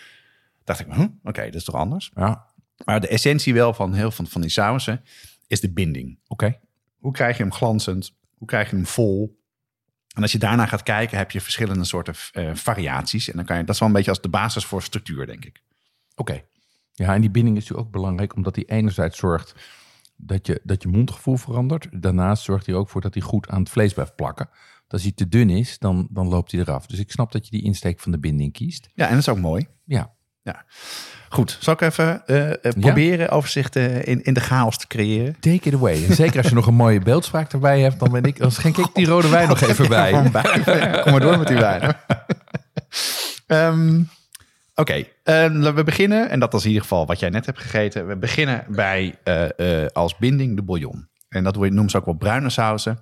dacht 0.65 0.81
ik, 0.81 0.87
hm, 0.91 1.07
oké, 1.23 1.45
dat 1.45 1.55
is 1.55 1.65
toch 1.65 1.75
anders. 1.75 2.11
Ja, 2.15 2.45
Maar 2.85 3.01
de 3.01 3.09
essentie 3.09 3.55
wel 3.55 3.75
van 3.75 3.93
heel 3.95 4.11
van, 4.11 4.27
van 4.27 4.41
die 4.41 4.51
sausen 4.51 5.03
is 5.47 5.61
de 5.61 5.73
binding. 5.73 6.19
oké. 6.27 6.59
Hoe 6.99 7.13
krijg 7.13 7.37
je 7.37 7.43
hem 7.43 7.53
glanzend? 7.53 8.13
Hoe 8.37 8.47
krijg 8.49 8.71
je 8.71 8.77
hem 8.77 8.87
vol? 8.87 9.38
En 10.19 10.25
als 10.25 10.33
je 10.33 10.39
daarna 10.39 10.67
gaat 10.67 10.83
kijken, 10.83 11.19
heb 11.19 11.31
je 11.31 11.41
verschillende 11.41 11.85
soorten 11.85 12.15
eh, 12.33 12.55
variaties. 12.55 13.31
En 13.31 13.37
dan 13.37 13.45
kan 13.45 13.57
je, 13.57 13.65
dat 13.65 13.75
is 13.75 13.81
wel 13.81 13.89
een 13.89 13.95
beetje 13.95 14.11
als 14.11 14.21
de 14.21 14.29
basis 14.29 14.65
voor 14.65 14.83
structuur, 14.83 15.27
denk 15.27 15.45
ik. 15.45 15.63
Oké. 16.15 16.43
Ja, 16.93 17.15
en 17.15 17.21
die 17.21 17.31
binding 17.31 17.57
is 17.57 17.63
natuurlijk 17.63 17.87
ook 17.89 17.95
belangrijk, 17.95 18.35
omdat 18.37 18.55
die 18.55 18.65
enerzijds 18.65 19.19
zorgt 19.19 19.55
dat 20.17 20.47
je, 20.47 20.61
dat 20.65 20.83
je 20.83 20.89
mondgevoel 20.89 21.37
verandert. 21.37 21.89
Daarnaast 22.03 22.43
zorgt 22.43 22.67
hij 22.67 22.75
ook 22.75 22.89
voor 22.89 23.01
dat 23.01 23.15
hij 23.15 23.23
goed 23.23 23.49
aan 23.49 23.61
het 23.61 23.71
vlees 23.71 23.93
blijft 23.93 24.17
plakken. 24.17 24.49
Als 24.89 25.03
hij 25.03 25.13
te 25.13 25.29
dun 25.29 25.51
is, 25.51 25.79
dan, 25.79 26.09
dan 26.11 26.29
loopt 26.29 26.53
hij 26.53 26.61
eraf. 26.61 26.87
Dus 26.87 26.99
ik 26.99 27.11
snap 27.11 27.33
dat 27.33 27.45
je 27.45 27.51
die 27.51 27.63
insteek 27.63 28.01
van 28.01 28.13
de 28.13 28.19
binding 28.19 28.53
kiest. 28.53 28.89
Ja, 28.95 29.05
en 29.05 29.11
dat 29.11 29.21
is 29.21 29.29
ook 29.29 29.39
mooi. 29.39 29.67
Ja. 29.85 30.15
Ja. 30.49 30.65
Goed, 31.29 31.57
zal 31.61 31.75
ik 31.75 31.81
even 31.81 32.27
eh, 32.27 32.51
eh, 32.51 32.57
proberen 32.81 33.29
overzicht 33.29 33.77
eh, 33.77 34.07
in, 34.07 34.23
in 34.23 34.35
de 34.35 34.41
chaos 34.41 34.79
te 34.79 34.87
creëren? 34.87 35.37
Take 35.41 35.69
it 35.69 35.75
away. 35.75 36.05
En 36.09 36.15
zeker 36.15 36.39
als 36.39 36.49
je 36.49 36.55
nog 36.55 36.67
een 36.67 36.75
mooie 36.75 37.01
beeldspraak 37.01 37.53
erbij 37.53 37.81
hebt, 37.81 37.99
dan, 37.99 38.11
ben 38.11 38.23
ik, 38.23 38.39
dan 38.39 38.53
schenk 38.53 38.77
ik 38.77 38.89
die 38.95 39.07
rode 39.07 39.29
wijn 39.29 39.49
nog 39.49 39.61
even 39.61 39.89
bij. 39.89 40.13
Kom 41.03 41.11
maar 41.11 41.21
door 41.21 41.39
met 41.39 41.49
die 41.49 41.57
wijn. 41.57 41.97
Ehm, 43.47 44.03
oké, 44.75 45.05
we 45.23 45.83
beginnen, 45.85 46.31
en 46.31 46.41
dat 46.41 46.55
is 46.55 46.63
in 46.63 46.69
ieder 46.69 46.83
geval 46.83 47.07
wat 47.07 47.21
jij 47.21 47.29
net 47.29 47.47
hebt 47.47 47.61
gegeten. 47.61 48.07
We 48.07 48.17
beginnen 48.17 48.65
bij 48.69 49.15
als 49.93 50.17
binding 50.17 50.57
de 50.57 50.63
bouillon. 50.63 51.09
En 51.29 51.45
dat 51.45 51.57
noemen 51.57 51.91
ze 51.91 51.97
ook 51.97 52.05
wel 52.05 52.15
bruine 52.15 52.51
sausen. 52.51 52.99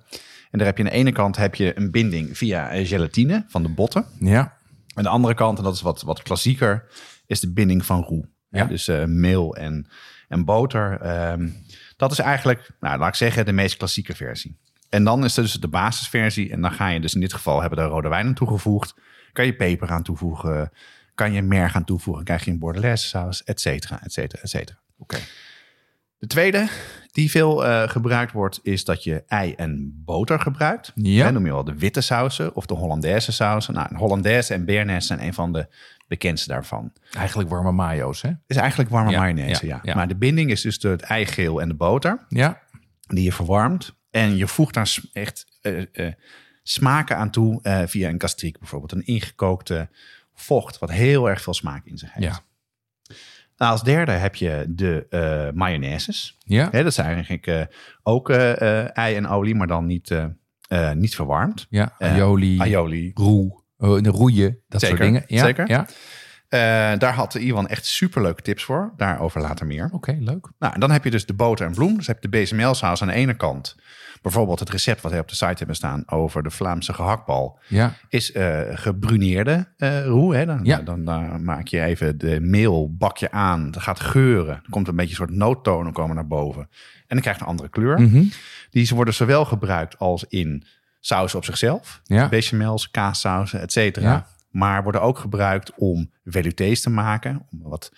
En 0.51 0.57
daar 0.57 0.67
heb 0.67 0.77
je 0.77 0.83
aan 0.83 0.89
de 0.89 0.95
ene 0.95 1.11
kant 1.11 1.37
heb 1.37 1.55
je 1.55 1.77
een 1.77 1.91
binding 1.91 2.37
via 2.37 2.85
gelatine 2.85 3.45
van 3.47 3.63
de 3.63 3.69
botten. 3.69 4.05
Ja. 4.19 4.55
Aan 4.93 5.03
de 5.03 5.09
andere 5.09 5.33
kant, 5.33 5.57
en 5.57 5.63
dat 5.63 5.73
is 5.73 5.81
wat, 5.81 6.01
wat 6.01 6.21
klassieker, 6.21 6.83
is 7.27 7.39
de 7.39 7.53
binding 7.53 7.85
van 7.85 8.03
roe. 8.03 8.27
Ja. 8.49 8.65
Dus 8.65 8.87
uh, 8.87 9.03
meel 9.03 9.55
en, 9.55 9.87
en 10.27 10.45
boter. 10.45 11.01
Ehm, 11.01 11.49
dat 11.97 12.11
is 12.11 12.19
eigenlijk, 12.19 12.69
nou, 12.79 12.99
laat 12.99 13.07
ik 13.07 13.15
zeggen, 13.15 13.45
de 13.45 13.51
meest 13.51 13.77
klassieke 13.77 14.15
versie. 14.15 14.57
En 14.89 15.03
dan 15.03 15.23
is 15.23 15.37
er 15.37 15.43
dus 15.43 15.53
de 15.53 15.67
basisversie. 15.67 16.51
En 16.51 16.61
dan 16.61 16.71
ga 16.71 16.87
je 16.87 16.99
dus 16.99 17.13
in 17.13 17.21
dit 17.21 17.33
geval 17.33 17.61
hebben 17.61 17.79
de 17.79 17.85
rode 17.85 18.09
wijn 18.09 18.27
aan 18.27 18.33
toegevoegd. 18.33 18.95
Kan 19.33 19.45
je 19.45 19.55
peper 19.55 19.89
aan 19.89 20.03
toevoegen. 20.03 20.71
Kan 21.15 21.33
je 21.33 21.41
merg 21.41 21.75
aan 21.75 21.83
toevoegen. 21.83 22.23
Krijg 22.23 22.45
je 22.45 22.51
een 22.51 22.59
bordelaise 22.59 23.07
saus, 23.07 23.43
et 23.43 23.61
cetera, 23.61 24.03
et 24.03 24.13
cetera, 24.13 24.41
et 24.41 24.49
cetera. 24.49 24.79
Oké. 24.97 25.17
De 26.17 26.27
tweede 26.27 26.67
die 27.11 27.31
veel 27.31 27.65
uh, 27.65 27.89
gebruikt 27.89 28.31
wordt, 28.31 28.59
is 28.63 28.85
dat 28.85 29.03
je 29.03 29.23
ei 29.27 29.53
en 29.53 30.01
boter 30.05 30.39
gebruikt. 30.39 30.91
Ja. 30.95 31.29
Noem 31.29 31.45
je 31.45 31.51
wel 31.51 31.63
de 31.63 31.77
witte 31.77 32.01
sausen 32.01 32.55
of 32.55 32.65
de 32.65 32.73
Hollandaise 32.73 33.31
sausen. 33.31 33.73
Nou, 33.73 33.95
Hollandaise 33.95 34.53
en 34.53 34.65
Béarnaise 34.65 35.07
zijn 35.07 35.23
een 35.23 35.33
van 35.33 35.53
de 35.53 35.67
bekendste 36.07 36.49
daarvan. 36.49 36.93
Eigenlijk 37.11 37.49
warme 37.49 37.71
mayo's, 37.71 38.21
hè? 38.21 38.31
Is 38.47 38.55
eigenlijk 38.55 38.89
warme 38.89 39.11
ja, 39.11 39.19
mayonaise, 39.19 39.65
ja, 39.65 39.81
Maar 39.83 40.07
de 40.07 40.15
binding 40.15 40.51
is 40.51 40.61
dus 40.61 40.79
door 40.79 40.91
het 40.91 41.01
eigeel 41.01 41.61
en 41.61 41.67
de 41.67 41.75
boter. 41.75 42.25
Ja. 42.27 42.61
Die 43.07 43.23
je 43.23 43.31
verwarmt. 43.31 43.95
En 44.09 44.37
je 44.37 44.47
voegt 44.47 44.73
daar 44.73 44.95
echt 45.13 45.45
uh, 45.61 45.85
uh, 45.93 46.11
smaken 46.63 47.17
aan 47.17 47.29
toe 47.29 47.85
via 47.87 48.09
een 48.09 48.21
gastriek 48.21 48.59
bijvoorbeeld. 48.59 48.91
Een 48.91 49.05
ingekookte 49.05 49.89
vocht, 50.33 50.79
wat 50.79 50.91
heel 50.91 51.29
erg 51.29 51.41
veel 51.41 51.53
smaak 51.53 51.85
in 51.85 51.97
zich 51.97 52.13
heeft. 52.13 52.27
Ja. 52.27 53.15
Nou, 53.57 53.71
als 53.71 53.83
derde 53.83 54.11
heb 54.11 54.35
je 54.35 54.65
de 54.69 55.07
uh, 55.09 55.57
mayonaises. 55.57 56.37
Ja. 56.39 56.69
dat 56.69 56.93
zijn 56.93 57.13
eigenlijk 57.13 57.47
uh, 57.47 57.61
ook 58.03 58.29
uh, 58.29 58.97
ei 58.97 59.15
en 59.15 59.27
olie, 59.27 59.55
maar 59.55 59.67
dan 59.67 59.85
niet, 59.85 60.15
niet 60.93 61.15
verwarmd. 61.15 61.67
Ja, 61.69 61.95
aioli, 61.97 62.59
aioli. 62.59 63.11
roe, 63.13 63.61
roeien, 63.77 64.59
dat 64.67 64.81
zeker, 64.81 64.97
soort 64.97 65.09
dingen. 65.09 65.23
Ja, 65.27 65.43
zeker. 65.43 65.69
Ja. 65.69 66.95
daar 66.95 67.13
had 67.13 67.35
Iwan 67.35 67.67
echt 67.67 67.85
superleuke 67.85 68.41
tips 68.41 68.63
voor. 68.63 68.93
Daarover 68.97 69.41
later 69.41 69.67
meer. 69.67 69.85
Oké, 69.85 69.95
okay, 69.95 70.17
leuk. 70.19 70.51
Nou, 70.59 70.73
en 70.73 70.79
dan 70.79 70.91
heb 70.91 71.03
je 71.03 71.11
dus 71.11 71.25
de 71.25 71.33
boter 71.33 71.65
en 71.65 71.73
bloem. 71.73 71.97
Dus 71.97 72.07
heb 72.07 72.15
je 72.15 72.29
de 72.29 72.37
bezemelsaus 72.37 73.01
aan 73.01 73.07
de 73.07 73.13
ene 73.13 73.33
kant. 73.33 73.75
Bijvoorbeeld 74.21 74.59
het 74.59 74.69
recept 74.69 75.01
wat 75.01 75.11
hij 75.11 75.19
op 75.19 75.27
de 75.27 75.35
site 75.35 75.57
hebben 75.57 75.75
staan 75.75 76.03
over 76.05 76.43
de 76.43 76.49
Vlaamse 76.49 76.93
gehaktbal. 76.93 77.59
Ja. 77.67 77.93
Is 78.09 78.35
uh, 78.35 78.59
gebruneerde 78.69 79.67
uh, 79.77 80.05
roe. 80.05 80.35
Hè? 80.35 80.45
Dan, 80.45 80.59
ja. 80.63 80.81
dan, 80.81 81.05
dan, 81.05 81.43
maak 81.43 81.67
je 81.67 81.83
even 81.83 82.17
de 82.17 82.39
meel, 82.39 82.95
bak 82.97 83.17
je 83.17 83.31
aan. 83.31 83.71
Dat 83.71 83.81
gaat 83.81 83.99
geuren. 83.99 84.55
Er 84.55 84.69
komt 84.69 84.87
een 84.87 84.95
beetje 84.95 85.09
een 85.09 85.15
soort 85.15 85.37
noottonen 85.37 85.93
komen 85.93 86.15
naar 86.15 86.27
boven. 86.27 86.61
En 86.61 87.05
dan 87.07 87.19
krijgt 87.19 87.41
een 87.41 87.47
andere 87.47 87.69
kleur. 87.69 87.99
Mm 87.99 88.09
-hmm. 88.09 88.31
Die 88.69 88.89
worden 88.95 89.13
zowel 89.13 89.45
gebruikt 89.45 89.99
als 89.99 90.23
in 90.23 90.63
saus 91.07 91.35
op 91.35 91.45
zichzelf. 91.45 92.01
Ja. 92.03 92.29
Bechamels, 92.29 92.91
kaassausen, 92.91 93.61
et 93.61 93.71
cetera. 93.71 94.11
Ja. 94.11 94.27
Maar 94.49 94.83
worden 94.83 95.01
ook 95.01 95.19
gebruikt 95.19 95.71
om 95.75 96.11
veloutés 96.25 96.81
te 96.81 96.89
maken. 96.89 97.45
Om 97.51 97.61
wat 97.61 97.91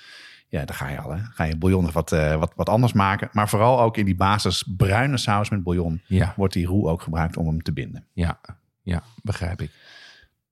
ja, 0.47 0.65
dan 0.65 0.75
ga 0.75 0.87
je 0.89 0.99
al. 0.99 1.11
Hè? 1.11 1.21
Ga 1.23 1.43
je 1.43 1.57
bouillon 1.57 1.85
of 1.85 1.93
wat, 1.93 2.11
uh, 2.11 2.35
wat, 2.35 2.53
wat 2.55 2.69
anders 2.69 2.93
maken. 2.93 3.29
Maar 3.31 3.49
vooral 3.49 3.81
ook 3.81 3.97
in 3.97 4.05
die 4.05 4.15
basis 4.15 4.63
bruine 4.77 5.17
saus 5.17 5.49
met 5.49 5.63
bouillon 5.63 6.01
ja. 6.07 6.33
wordt 6.35 6.53
die 6.53 6.65
roe 6.65 6.89
ook 6.89 7.01
gebruikt 7.01 7.37
om 7.37 7.47
hem 7.47 7.61
te 7.61 7.73
binden. 7.73 8.05
Ja, 8.13 8.39
ja 8.81 9.03
begrijp 9.23 9.61
ik. 9.61 9.71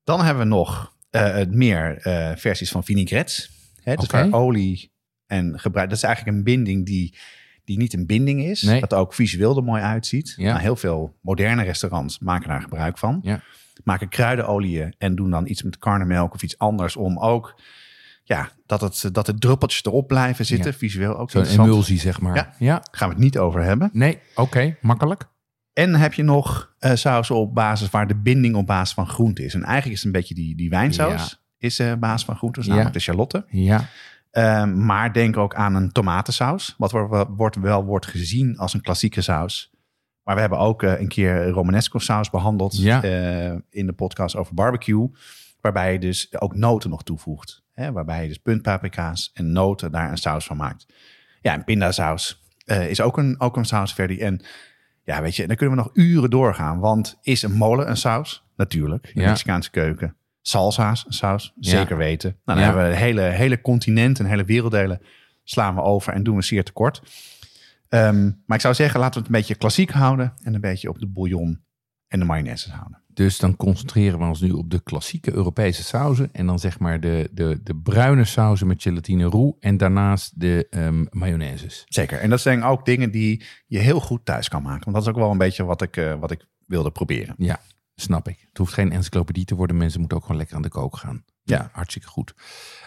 Dan 0.03 0.23
hebben 0.23 0.43
we 0.43 0.49
nog 0.49 0.93
uh, 1.11 1.45
meer 1.49 2.07
uh, 2.07 2.35
versies 2.35 2.71
van 2.71 2.83
vinaigrettes. 2.83 3.51
Hè? 3.83 3.95
Dus 3.95 4.05
okay. 4.05 4.29
waar 4.29 4.39
olie 4.39 4.91
en 5.25 5.59
gebruik. 5.59 5.89
Dat 5.89 5.97
is 5.97 6.03
eigenlijk 6.03 6.37
een 6.37 6.43
binding 6.43 6.85
die, 6.85 7.17
die 7.67 7.77
niet 7.77 7.93
een 7.93 8.05
binding 8.05 8.43
is. 8.43 8.61
Nee. 8.61 8.79
Dat 8.79 8.93
ook 8.93 9.13
visueel 9.13 9.57
er 9.57 9.63
mooi 9.63 9.81
uitziet. 9.81 10.33
Ja. 10.37 10.49
Nou, 10.49 10.59
heel 10.59 10.75
veel 10.75 11.17
moderne 11.21 11.63
restaurants 11.63 12.19
maken 12.19 12.49
daar 12.49 12.61
gebruik 12.61 12.97
van. 12.97 13.19
Ja. 13.21 13.41
Maken 13.83 14.09
kruidenolieën 14.09 14.93
en 14.97 15.15
doen 15.15 15.29
dan 15.29 15.47
iets 15.47 15.63
met 15.63 15.77
karnemelk 15.77 16.33
of 16.33 16.41
iets 16.41 16.57
anders 16.57 16.95
om 16.95 17.19
ook 17.19 17.61
ja, 18.23 18.49
dat, 18.65 18.81
het, 18.81 19.09
dat 19.13 19.25
de 19.25 19.37
druppeltjes 19.37 19.85
erop 19.85 20.07
blijven 20.07 20.45
zitten. 20.45 20.71
Ja. 20.71 20.77
Visueel 20.77 21.17
ook 21.17 21.31
Zo'n 21.31 21.45
emulsie, 21.45 21.99
zeg 21.99 22.21
maar. 22.21 22.55
Ja. 22.59 22.83
Gaan 22.91 23.07
we 23.07 23.13
het 23.13 23.23
niet 23.23 23.37
over 23.37 23.63
hebben. 23.63 23.89
Nee, 23.93 24.19
oké, 24.31 24.41
okay, 24.41 24.77
makkelijk. 24.81 25.29
En 25.73 25.95
heb 25.95 26.13
je 26.13 26.23
nog 26.23 26.75
uh, 26.79 26.91
sausen 26.93 27.35
op 27.35 27.55
basis 27.55 27.89
waar 27.89 28.07
de 28.07 28.15
binding 28.15 28.55
op 28.55 28.65
basis 28.65 28.93
van 28.93 29.07
groente 29.07 29.43
is. 29.43 29.53
En 29.53 29.63
eigenlijk 29.63 29.93
is 29.93 30.03
het 30.03 30.05
een 30.05 30.19
beetje 30.19 30.33
die, 30.33 30.55
die 30.55 30.69
wijnsaus. 30.69 31.45
Is 31.57 31.79
uh, 31.79 31.93
basis 31.93 32.25
van 32.25 32.35
groente, 32.35 32.59
dus 32.59 32.67
namelijk 32.67 32.93
de 32.93 32.99
charlotte. 32.99 33.45
Ja. 33.49 33.89
Uh, 34.37 34.65
maar 34.65 35.13
denk 35.13 35.37
ook 35.37 35.55
aan 35.55 35.75
een 35.75 35.91
tomatensaus. 35.91 36.75
Wat 36.77 36.91
wordt, 37.27 37.55
wel 37.55 37.85
wordt 37.85 38.05
gezien 38.05 38.57
als 38.57 38.73
een 38.73 38.81
klassieke 38.81 39.21
saus. 39.21 39.71
Maar 40.23 40.35
we 40.35 40.41
hebben 40.41 40.59
ook 40.59 40.83
uh, 40.83 40.99
een 40.99 41.07
keer 41.07 41.49
Romanesco 41.49 41.99
saus 41.99 42.29
behandeld 42.29 42.77
ja. 42.77 43.01
in 43.69 43.85
de 43.85 43.93
podcast 43.93 44.35
over 44.35 44.53
barbecue. 44.53 45.09
Waarbij 45.61 45.93
je 45.93 45.99
dus 45.99 46.39
ook 46.39 46.55
noten 46.55 46.89
nog 46.89 47.03
toevoegt. 47.03 47.63
Hè, 47.73 47.91
waarbij 47.91 48.21
je 48.21 48.27
dus 48.27 48.37
puntpaprika's 48.37 49.31
en 49.33 49.51
noten 49.51 49.91
daar 49.91 50.11
een 50.11 50.17
saus 50.17 50.45
van 50.45 50.57
maakt. 50.57 50.85
Ja, 51.41 51.53
en 51.53 51.63
pindasaus 51.63 52.43
uh, 52.65 52.89
is 52.89 53.01
ook 53.01 53.17
een, 53.17 53.39
ook 53.39 53.57
een 53.57 53.65
sausversie. 53.65 54.19
En 54.19 54.41
ja, 55.03 55.21
weet 55.21 55.35
je, 55.35 55.47
dan 55.47 55.55
kunnen 55.55 55.75
we 55.75 55.83
nog 55.83 55.91
uren 55.93 56.29
doorgaan. 56.29 56.79
Want 56.79 57.17
is 57.21 57.43
een 57.43 57.53
molen 57.53 57.89
een 57.89 57.97
saus? 57.97 58.45
Natuurlijk. 58.55 59.07
In 59.07 59.13
de 59.13 59.21
Ja. 59.21 59.27
Mexicaanse 59.27 59.69
keuken. 59.69 60.16
Salsa's 60.47 61.05
een 61.07 61.13
saus? 61.13 61.53
Ja. 61.59 61.69
Zeker 61.69 61.97
weten. 61.97 62.37
Nou, 62.45 62.59
dan 62.59 62.67
Ja. 62.67 62.73
hebben 62.73 62.91
we 62.91 62.97
hele, 62.97 63.21
hele 63.21 63.61
continenten, 63.61 64.25
hele 64.25 64.43
werelddelen 64.45 65.01
slaan 65.43 65.75
we 65.75 65.81
over 65.81 66.13
en 66.13 66.23
doen 66.23 66.35
we 66.35 66.41
zeer 66.43 66.63
tekort. 66.63 67.01
Ehm, 67.89 68.23
maar 68.45 68.57
ik 68.57 68.61
zou 68.61 68.73
zeggen, 68.73 68.99
laten 68.99 69.13
we 69.13 69.19
het 69.19 69.27
een 69.35 69.39
beetje 69.39 69.55
klassiek 69.55 69.91
houden. 69.91 70.33
En 70.43 70.53
een 70.53 70.61
beetje 70.61 70.89
op 70.89 70.99
de 70.99 71.07
bouillon 71.07 71.63
en 72.07 72.19
de 72.19 72.25
mayonaise 72.25 72.71
houden. 72.71 73.01
Dus 73.13 73.37
dan 73.39 73.55
concentreren 73.55 74.19
we 74.19 74.25
ons 74.25 74.41
nu 74.41 74.51
op 74.51 74.69
de 74.69 74.83
klassieke 74.83 75.33
Europese 75.33 75.83
sauzen. 75.83 76.29
En 76.31 76.45
dan 76.45 76.59
zeg 76.59 76.79
maar 76.79 76.99
de, 76.99 77.29
de, 77.31 77.59
de 77.63 77.75
bruine 77.75 78.23
sauzen 78.25 78.67
met 78.67 78.81
gelatine 78.81 79.23
roe. 79.23 79.55
En 79.59 79.77
daarnaast 79.77 80.39
de 80.39 81.07
mayonaises. 81.11 81.83
Zeker. 81.87 82.19
En 82.19 82.29
dat 82.29 82.41
zijn 82.41 82.63
ook 82.63 82.85
dingen 82.85 83.11
die 83.11 83.43
je 83.67 83.79
heel 83.79 83.99
goed 83.99 84.25
thuis 84.25 84.49
kan 84.49 84.61
maken. 84.63 84.83
Want 84.83 84.95
dat 84.95 85.03
is 85.05 85.09
ook 85.09 85.19
wel 85.23 85.31
een 85.31 85.37
beetje 85.37 85.63
wat 85.63 85.81
ik, 85.81 85.97
eh, 85.97 86.13
wat 86.19 86.31
ik 86.31 86.45
wilde 86.65 86.91
proberen. 86.91 87.35
Ja, 87.37 87.59
snap 88.01 88.27
ik. 88.27 88.45
Het 88.49 88.57
hoeft 88.57 88.73
geen 88.73 88.91
encyclopedie 88.91 89.45
te 89.45 89.55
worden. 89.55 89.77
Mensen 89.77 89.99
moeten 89.99 90.17
ook 90.17 90.23
gewoon 90.23 90.37
lekker 90.37 90.55
aan 90.55 90.61
de 90.61 90.69
kook 90.69 90.97
gaan. 90.97 91.23
Ja. 91.43 91.69
hartstikke 91.71 92.07
goed. 92.07 92.33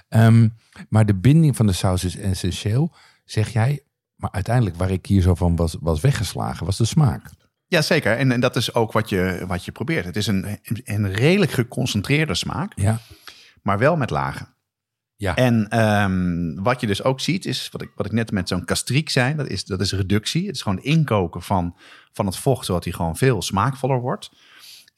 Ehm, 0.08 0.48
maar 0.88 1.06
de 1.06 1.14
binding 1.14 1.56
van 1.56 1.66
de 1.66 1.72
saus 1.72 2.04
is 2.04 2.16
essentieel, 2.16 2.94
zeg 3.24 3.48
jij. 3.48 3.82
Maar 4.14 4.30
uiteindelijk 4.30 4.76
waar 4.76 4.90
ik 4.90 5.06
hier 5.06 5.22
zo 5.22 5.34
van 5.34 5.56
was, 5.56 5.76
was 5.80 6.00
weggeslagen, 6.00 6.66
was 6.66 6.76
de 6.76 6.84
smaak. 6.84 7.30
Ja, 7.66 7.82
zeker. 7.82 8.16
En, 8.16 8.32
en 8.32 8.40
dat 8.40 8.56
is 8.56 8.74
ook 8.74 8.92
wat 8.92 9.08
je, 9.08 9.44
wat 9.46 9.64
je 9.64 9.72
probeert. 9.72 10.04
Het 10.04 10.16
is 10.16 10.26
een, 10.26 10.58
een 10.84 11.12
redelijk 11.12 11.52
geconcentreerde 11.52 12.34
smaak, 12.34 12.72
Ja, 12.76 13.00
maar 13.62 13.78
wel 13.78 13.96
met 13.96 14.10
lagen. 14.10 14.54
Ja. 15.16 15.36
En 15.36 15.68
ehm, 15.68 16.62
wat 16.62 16.80
je 16.80 16.86
dus 16.86 17.02
ook 17.02 17.20
ziet, 17.20 17.46
is 17.46 17.68
wat 17.72 17.82
ik, 17.82 17.90
wat 17.94 18.06
ik 18.06 18.12
net 18.12 18.30
met 18.30 18.48
zo'n 18.48 18.64
kastriek 18.64 19.08
zei, 19.08 19.34
dat 19.34 19.48
is, 19.48 19.64
dat 19.64 19.80
is 19.80 19.92
reductie. 19.92 20.46
Het 20.46 20.54
is 20.54 20.62
gewoon 20.62 20.82
inkoken 20.82 21.42
van, 21.42 21.76
van 22.12 22.26
het 22.26 22.36
vocht, 22.36 22.66
zodat 22.66 22.84
hij 22.84 22.92
gewoon 22.92 23.16
veel 23.16 23.42
smaakvoller 23.42 24.00
wordt. 24.00 24.30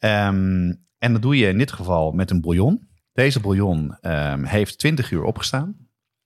Ehm, 0.03 0.73
en 0.99 1.13
dat 1.13 1.23
doe 1.23 1.37
je 1.37 1.49
in 1.49 1.59
dit 1.59 1.73
geval 1.73 2.13
met 2.13 2.31
een 2.31 2.41
bouillon. 2.41 2.89
Deze 3.13 3.41
bouillon 3.41 3.97
ehm, 4.01 4.45
heeft 4.45 4.79
20 4.79 5.11
uur 5.11 5.23
opgestaan. 5.23 5.77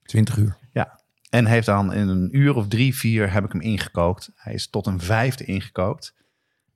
20 0.03 0.37
uur. 0.37 0.57
Ja. 0.73 1.01
En 1.31 1.47
heeft 1.47 1.67
dan 1.67 1.93
in 1.93 2.09
een 2.09 2.37
uur 2.37 2.55
of 2.55 2.69
drie, 2.69 2.95
vier 2.97 3.33
heb 3.33 3.45
ik 3.45 3.53
hem 3.53 3.61
ingekookt. 3.61 4.31
Hij 4.35 4.55
is 4.55 4.71
tot 4.71 4.87
een 4.87 5.01
vijfde 5.01 5.45
ingekookt. 5.45 6.15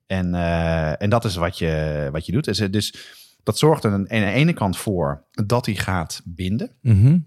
En, 0.05 0.35
eh, 0.35 1.01
en 1.01 1.09
dat 1.09 1.25
is 1.25 1.35
wat 1.35 1.57
je, 1.57 2.09
wat 2.11 2.25
je 2.25 2.31
doet. 2.31 2.45
Dus, 2.45 2.57
dus 2.57 2.95
dat 3.43 3.57
zorgt 3.57 3.83
er 3.83 3.91
aan 3.91 4.03
de 4.03 4.25
ene 4.25 4.53
kant 4.53 4.77
voor 4.77 5.25
dat 5.31 5.65
hij 5.65 5.75
gaat 5.75 6.21
binden. 6.25 6.71
Mhm. 6.81 7.17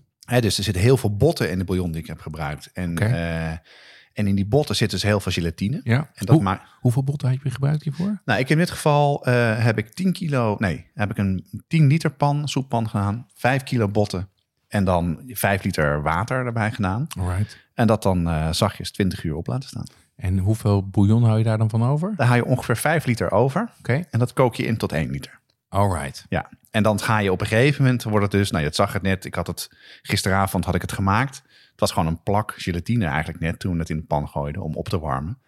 Dus 0.41 0.59
er 0.59 0.65
zitten 0.65 0.83
heel 0.83 0.97
veel 0.97 1.17
botten 1.17 1.51
in 1.51 1.59
de 1.59 1.65
bouillon 1.65 1.93
die 1.93 2.01
ik 2.01 2.07
heb 2.07 2.21
gebruikt. 2.21 2.71
En, 2.73 2.99
eh, 2.99 3.59
En 4.15 4.27
in 4.27 4.35
die 4.35 4.47
botten 4.47 4.77
zit 4.77 4.91
dus 4.91 5.03
heel 5.03 5.21
veel 5.21 5.33
gelatine. 5.33 5.81
Ja. 5.85 5.97
En 5.97 6.27
dat 6.27 6.35
Hoe- 6.35 6.45
maakt... 6.45 6.63
hoeveel 6.81 7.05
botten 7.05 7.31
heb 7.31 7.43
je 7.43 7.51
gebruikt 7.51 7.83
hiervoor? 7.83 8.21
Nou, 8.25 8.41
ik 8.41 8.49
in 8.49 8.59
dit 8.59 8.71
geval 8.71 9.25
eh, 9.27 9.65
heb 9.65 9.79
ik 9.79 9.95
10 9.95 10.13
kilo, 10.13 10.57
nee, 10.59 10.87
heb 10.95 11.11
ik 11.11 11.19
een 11.19 11.47
10 11.69 11.87
liter 11.87 12.11
pan, 12.11 12.49
soeppan 12.49 12.89
gedaan, 12.89 13.27
5 13.35 13.63
kilo 13.63 13.89
botten 13.89 14.29
en 14.69 14.85
dan 14.85 15.21
5 15.27 15.63
liter 15.65 16.03
water 16.03 16.47
erbij 16.47 16.73
gedaan. 16.73 17.07
Alright. 17.19 17.59
En 17.75 17.87
dat 17.87 18.03
dan 18.03 18.29
eh, 18.29 18.53
zachtjes 18.53 18.93
20 18.93 19.25
uur 19.25 19.35
op 19.35 19.47
laten 19.47 19.69
staan. 19.69 19.87
En 20.17 20.39
hoeveel 20.39 20.89
bouillon 20.89 21.25
hou 21.25 21.39
je 21.39 21.45
daar 21.45 21.59
dan 21.59 21.71
van 21.71 21.85
over? 21.85 22.09
Oké. 22.09 22.17
Daar 22.17 22.27
haal 22.27 22.37
je 22.37 22.45
ongeveer 22.45 22.77
5 22.77 23.05
liter 23.05 23.31
over 23.31 23.71
en 24.11 24.19
dat 24.19 24.33
kook 24.33 24.55
je 24.55 24.67
in 24.67 24.77
tot 24.77 24.93
1 24.93 25.11
liter. 25.11 25.41
Alright. 25.69 26.27
Ja, 26.29 26.49
en 26.71 26.83
dan 26.83 27.01
ga 27.01 27.19
je 27.19 27.33
op 27.33 27.41
een 27.41 27.47
gegeven 27.47 27.83
moment, 27.83 28.03
wordt 28.03 28.23
het 28.23 28.31
dus, 28.31 28.51
nou 28.51 28.65
je 28.65 28.71
zag 28.73 28.93
het 28.93 29.03
net, 29.03 29.25
ik 29.25 29.35
had 29.35 29.47
het, 29.47 29.71
gisteravond 30.03 30.65
had 30.65 30.75
ik 30.75 30.81
het 30.81 30.93
gemaakt. 30.93 31.43
Het 31.75 31.83
was 31.83 31.93
gewoon 31.93 32.09
een 32.09 32.23
plak 32.23 32.55
gelatine 32.57 33.07
eigenlijk 33.07 33.41
net 33.41 33.59
toen 33.59 33.73
we 33.73 33.79
het 33.79 33.91
in 33.91 33.97
de 33.97 34.03
pan 34.03 34.29
gooiden 34.29 34.63
om 34.63 34.75
op 34.75 34.89
te 34.89 34.99
warmen. 34.99 35.39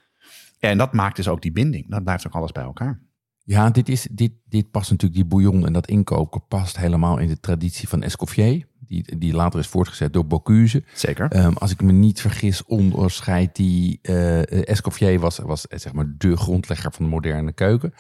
En 0.59 0.79
dat 0.79 0.93
maakt 0.93 1.17
dus 1.17 1.29
ook 1.29 1.43
die 1.43 1.53
binding. 1.53 1.91
Dat 1.91 2.05
blijft 2.05 2.27
ook 2.27 2.35
alles 2.35 2.53
bij 2.53 2.63
elkaar. 2.63 3.01
Ja, 3.45 3.71
dit, 3.71 3.89
is, 3.89 4.09
dit, 4.11 4.33
dit 4.45 4.71
past 4.71 4.91
natuurlijk, 4.91 5.21
die 5.21 5.29
bouillon 5.29 5.67
en 5.67 5.73
dat 5.73 5.87
inkoken 5.87 6.47
past 6.49 6.77
helemaal 6.77 7.19
in 7.19 7.29
de 7.29 7.41
traditie 7.41 7.89
van 7.89 8.03
Escoffier. 8.03 8.67
Die, 8.89 9.19
die 9.19 9.35
later 9.35 9.59
is 9.61 9.67
voortgezet 9.67 10.13
door 10.13 10.27
Bocuse. 10.27 10.85
Zeker. 10.95 11.31
Ehm, 11.31 11.53
als 11.53 11.71
ik 11.71 11.83
me 11.83 11.93
niet 11.93 12.21
vergis, 12.21 12.65
onderscheidt 12.65 13.57
die 13.57 13.99
eh 14.03 14.69
Escoffier 14.69 15.21
was, 15.21 15.39
was 15.39 15.67
eh, 15.67 15.79
zeg 15.79 15.93
maar 15.93 16.15
de 16.19 16.37
grondlegger 16.37 16.93
van 16.93 17.05
de 17.05 17.11
moderne 17.11 17.53
keuken. 17.53 17.95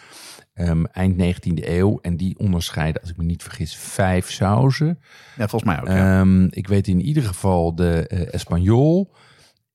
Ehm, 0.54 0.84
eind 0.84 1.16
19e 1.16 1.68
eeuw. 1.70 1.98
En 2.02 2.16
die 2.16 2.38
onderscheiden, 2.38 3.00
als 3.00 3.10
ik 3.10 3.16
me 3.16 3.24
niet 3.24 3.42
vergis, 3.42 3.76
vijf 3.76 4.30
sauzen. 4.30 4.98
Ja, 5.36 5.48
volgens 5.48 5.64
mij 5.72 5.80
ook. 5.80 5.86
ja. 5.88 6.20
Ehm, 6.20 6.44
ik 6.50 6.68
weet 6.68 6.86
in 6.88 7.00
ieder 7.00 7.22
geval 7.22 7.74
de 7.74 8.06
eh 8.06 8.34
Espagnol 8.34 9.14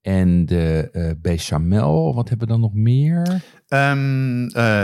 en 0.02 0.46
de 0.46 1.16
Bechamel. 1.22 2.16
Wat 2.16 2.30
hebben 2.30 2.48
we 2.48 2.54
dan 2.54 2.62
nog 2.62 2.74
meer? 2.74 3.42
Eh, 3.68 3.94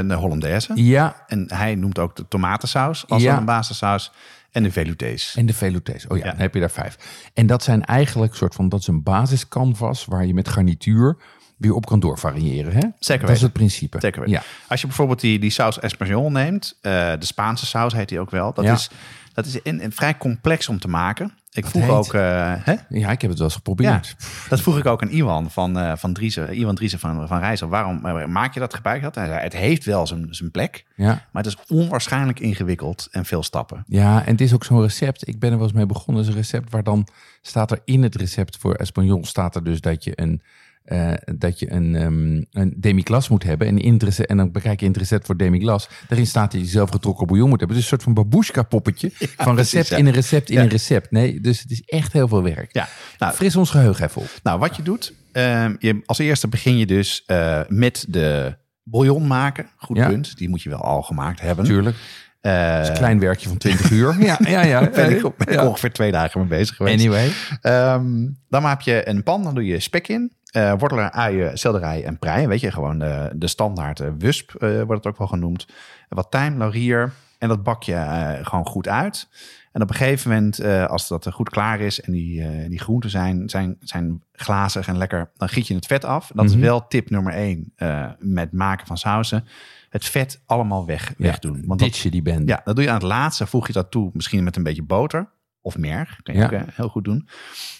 de 0.08 0.14
Hollandaise. 0.14 0.72
Ja, 0.84 1.24
En 1.28 1.46
hij 1.54 1.76
noemt 1.76 2.00
ook 2.00 2.16
de 2.16 2.28
tomatensaus 2.28 3.08
als 3.08 3.22
Ja. 3.22 3.38
een 3.38 3.46
basissaus. 3.46 4.12
En 4.52 4.64
de 4.64 4.72
veloutés. 4.72 5.36
En 5.38 5.46
de 5.46 5.54
veloutés. 5.54 6.08
Oh 6.08 6.18
ja, 6.18 6.26
Ja. 6.26 6.32
dan 6.32 6.40
heb 6.40 6.54
je 6.54 6.60
daar 6.60 6.70
vijf. 6.72 6.98
En 7.34 7.48
dat 7.48 7.64
zijn 7.64 7.86
eigenlijk 7.86 8.36
soort 8.36 8.56
van, 8.56 8.70
dat 8.70 8.80
is 8.80 8.88
een 8.88 9.04
basiscanvas 9.04 10.06
waar 10.06 10.26
je 10.26 10.34
met 10.34 10.48
garnituur 10.48 11.18
weer 11.58 11.74
op 11.74 11.86
kan 11.86 12.00
doorvariëren. 12.00 12.74
Hè? 12.74 12.88
Zeker 13.00 13.28
Dat 13.28 13.36
is 13.36 13.42
het 13.42 13.54
principe. 13.54 13.98
Zeker 14.00 14.20
weten. 14.22 14.36
Ja. 14.36 14.44
Als 14.68 14.82
je 14.82 14.88
bijvoorbeeld 14.88 15.20
die, 15.20 15.40
die 15.40 15.50
saus 15.50 15.80
Espagnol 15.80 16.32
neemt, 16.32 16.78
eh, 16.82 16.92
de 17.20 17.26
Spaanse 17.26 17.66
saus 17.66 17.94
heet 17.94 18.10
die 18.10 18.20
ook 18.20 18.32
wel. 18.32 18.54
Dat 18.54 18.66
Ja. 18.66 18.74
is, 18.74 18.90
dat 19.34 19.46
is 19.46 19.62
in, 19.62 19.82
in 19.82 19.92
vrij 19.92 20.18
complex 20.18 20.70
om 20.70 20.80
te 20.80 20.88
maken. 20.88 21.34
Ik 21.58 21.64
Wat 21.64 21.72
vroeg 21.72 21.84
heet? 21.84 21.92
ook, 21.92 22.14
eh, 22.14 22.54
hè? 22.58 22.76
ja, 22.90 23.12
ik 23.12 23.22
heb 23.22 23.30
het 23.30 23.40
wel 23.40 23.48
eens 23.48 23.54
Ja, 23.54 23.60
geprobeerd. 23.64 24.16
dat 24.50 24.62
vroeg 24.62 24.78
ik 24.78 24.86
ook 24.86 25.02
aan 25.02 25.10
Iwan 25.10 25.52
van, 25.52 25.78
eh 25.80 25.92
van 25.96 26.14
Driessen, 26.14 26.58
Iwan 26.58 26.76
Driessen 26.76 27.00
van, 27.00 27.28
van 27.28 27.40
Rijssel. 27.40 27.68
Waarom 27.68 28.32
maak 28.32 28.54
je 28.54 28.60
dat 28.60 28.74
gebruik 28.74 29.02
dat? 29.02 29.16
Hij 29.16 29.26
zei, 29.28 29.40
het 29.40 29.54
heeft 29.54 29.86
wel 29.86 30.08
zijn, 30.08 30.28
zijn 30.30 30.52
plek, 30.52 30.86
Ja. 30.96 31.06
maar 31.32 31.44
het 31.44 31.46
is 31.46 31.58
onwaarschijnlijk 31.78 32.40
ingewikkeld 32.40 33.08
en 33.12 33.26
veel 33.26 33.44
stappen. 33.44 33.84
Ja, 33.88 34.26
en 34.26 34.32
het 34.32 34.42
is 34.42 34.54
ook 34.54 34.64
zo'n 34.64 34.82
recept. 34.82 35.28
Ik 35.28 35.40
ben 35.40 35.50
er 35.52 35.58
wel 35.58 35.66
eens 35.68 35.76
mee 35.76 35.86
begonnen. 35.86 36.16
Het 36.24 36.24
is 36.24 36.30
een 36.38 36.42
recept 36.42 36.72
waar 36.72 36.84
dan 36.84 37.08
staat 37.42 37.72
er 37.72 37.80
in 37.86 38.04
het 38.04 38.16
recept 38.16 38.58
voor 38.58 38.74
Espagnol 38.76 39.26
staat 39.26 39.56
er 39.56 39.64
dus 39.64 39.82
dat 39.82 40.04
je 40.04 40.12
een 40.16 40.42
eh, 40.88 41.14
dat 41.38 41.60
je 41.60 41.72
een, 41.72 41.96
ehm 41.96 42.62
een 42.62 42.74
demi-glas 42.78 43.30
moet 43.30 43.44
hebben. 43.44 43.68
En, 43.68 43.78
in 43.80 43.94
het 43.94 44.04
recept- 44.04 44.30
en 44.30 44.38
dan 44.38 44.52
bekijk 44.52 44.80
je 44.80 44.92
recept 44.92 45.26
voor 45.26 45.38
demi-glas. 45.38 45.90
Daarin 46.08 46.28
staat 46.28 46.52
dat 46.52 46.62
je 46.62 46.68
zelf 46.68 46.90
getrokken 46.90 47.28
bouillon 47.28 47.50
moet 47.50 47.60
hebben. 47.60 47.78
Is 47.78 47.84
een 47.84 47.90
soort 47.90 48.04
van 48.04 48.14
babushka 48.14 48.64
poppetje. 48.64 49.12
van 49.18 49.54
precies, 49.56 49.72
recept 49.74 49.88
ja. 49.88 49.98
in 49.98 50.06
een 50.06 50.14
recept 50.14 50.50
in 50.50 50.56
Ja. 50.56 50.62
een 50.62 50.70
recept. 50.70 51.12
Nee, 51.12 51.42
dus 51.42 51.60
het 51.62 51.72
is 51.72 51.82
echt 51.82 52.14
heel 52.14 52.28
veel 52.28 52.44
werk. 52.44 52.74
Ja, 52.74 52.88
nou, 53.18 53.34
Fris 53.34 53.56
ons 53.56 53.70
geheugen 53.70 54.06
even 54.06 54.22
op. 54.22 54.30
Nou, 54.44 54.60
wat 54.60 54.76
je 54.76 54.84
doet, 54.84 55.14
ehm, 55.32 55.76
je, 55.80 56.02
als 56.06 56.18
eerste 56.18 56.48
begin 56.48 56.78
je 56.78 56.86
dus 56.86 57.24
eh, 57.26 57.62
met 57.68 58.06
de 58.10 58.58
bouillon 58.84 59.28
maken. 59.28 59.66
Goed 59.78 59.98
punt, 60.08 60.38
die 60.38 60.50
moet 60.50 60.62
je 60.62 60.70
wel 60.70 60.82
al 60.82 61.02
gemaakt 61.02 61.42
hebben. 61.42 61.66
Tuurlijk. 61.66 61.96
Eh, 62.42 62.80
is 62.82 62.88
een 62.88 62.94
klein 62.94 63.20
werkje 63.20 63.48
van 63.50 63.58
20 63.58 63.92
uur. 63.92 64.16
Ja, 64.26 64.38
ja, 64.48 64.64
ja. 64.64 64.90
ben 64.90 65.10
ik, 65.18 65.38
ben 65.38 65.54
Ja. 65.54 65.68
ongeveer 65.68 65.92
twee 65.92 66.12
dagen 66.12 66.40
mee 66.40 66.50
bezig 66.50 66.76
geweest. 66.76 67.00
Anyway. 67.00 67.32
Ehm, 67.62 68.28
dan 68.50 68.62
maak 68.62 68.82
je 68.82 69.10
een 69.10 69.24
pan, 69.24 69.44
dan 69.44 69.54
doe 69.56 69.66
je 69.66 69.80
spek 69.80 70.08
in. 70.08 70.32
Eh 70.64 70.74
wortelen, 70.80 71.14
uien, 71.14 71.58
selderij 71.58 72.04
en 72.04 72.18
prei. 72.20 72.48
Weet 72.48 72.60
je, 72.60 72.72
gewoon 72.72 73.00
de, 73.00 73.32
de 73.36 73.48
standaard 73.48 74.00
eh, 74.00 74.10
wusp 74.18 74.54
eh, 74.56 74.70
wordt 74.82 75.04
het 75.04 75.08
ook 75.14 75.18
wel 75.18 75.28
genoemd. 75.28 75.68
Wat 76.10 76.32
tijm, 76.32 76.58
laurier. 76.58 77.12
En 77.38 77.48
dat 77.48 77.64
bak 77.64 77.84
je 77.84 77.94
eh, 77.94 78.46
gewoon 78.46 78.66
goed 78.68 78.88
uit. 78.88 79.28
En 79.72 79.82
op 79.82 79.90
een 79.90 79.96
gegeven 79.96 80.30
moment, 80.32 80.60
eh, 80.60 80.86
als 80.86 81.08
dat 81.08 81.28
goed 81.32 81.50
klaar 81.50 81.80
is 81.80 82.02
en 82.02 82.12
die, 82.12 82.42
eh, 82.44 82.70
die 82.70 82.80
groenten 82.80 83.10
zijn, 83.10 83.50
zijn, 83.50 83.78
zijn 83.80 84.24
glazig 84.32 84.88
en 84.88 84.98
lekker, 84.98 85.30
dan 85.36 85.50
giet 85.50 85.68
je 85.68 85.76
het 85.76 85.86
vet 85.86 86.06
af. 86.06 86.28
Dat 86.34 86.46
Mhm. 86.46 86.54
is 86.56 86.62
wel 86.62 86.88
tip 86.88 87.10
nummer 87.10 87.34
één 87.34 87.72
eh, 87.76 88.06
met 88.20 88.52
maken 88.52 88.88
van 88.88 88.98
sausen. 88.98 89.48
Het 89.90 90.06
vet 90.06 90.42
allemaal 90.46 90.86
weg, 90.86 91.14
wegdoen. 91.18 91.64
Want 91.66 91.80
dat, 91.80 91.98
je 91.98 92.10
die 92.12 92.22
band. 92.22 92.50
ja, 92.50 92.62
dat 92.64 92.76
doe 92.76 92.84
je 92.84 92.90
aan 92.90 92.96
het 92.98 93.06
laatste. 93.06 93.48
Voeg 93.48 93.68
je 93.68 93.74
dat 93.74 93.92
toe, 93.92 94.10
misschien 94.14 94.44
met 94.44 94.56
een 94.56 94.64
beetje 94.64 94.84
boter 94.84 95.30
of 95.62 95.78
merg. 95.78 96.20
Kan 96.24 96.34
je 96.36 96.40
Ja. 96.40 96.46
ook 96.46 96.52
eh, 96.52 96.62
heel 96.74 96.90
goed 96.90 97.04
doen. 97.04 97.28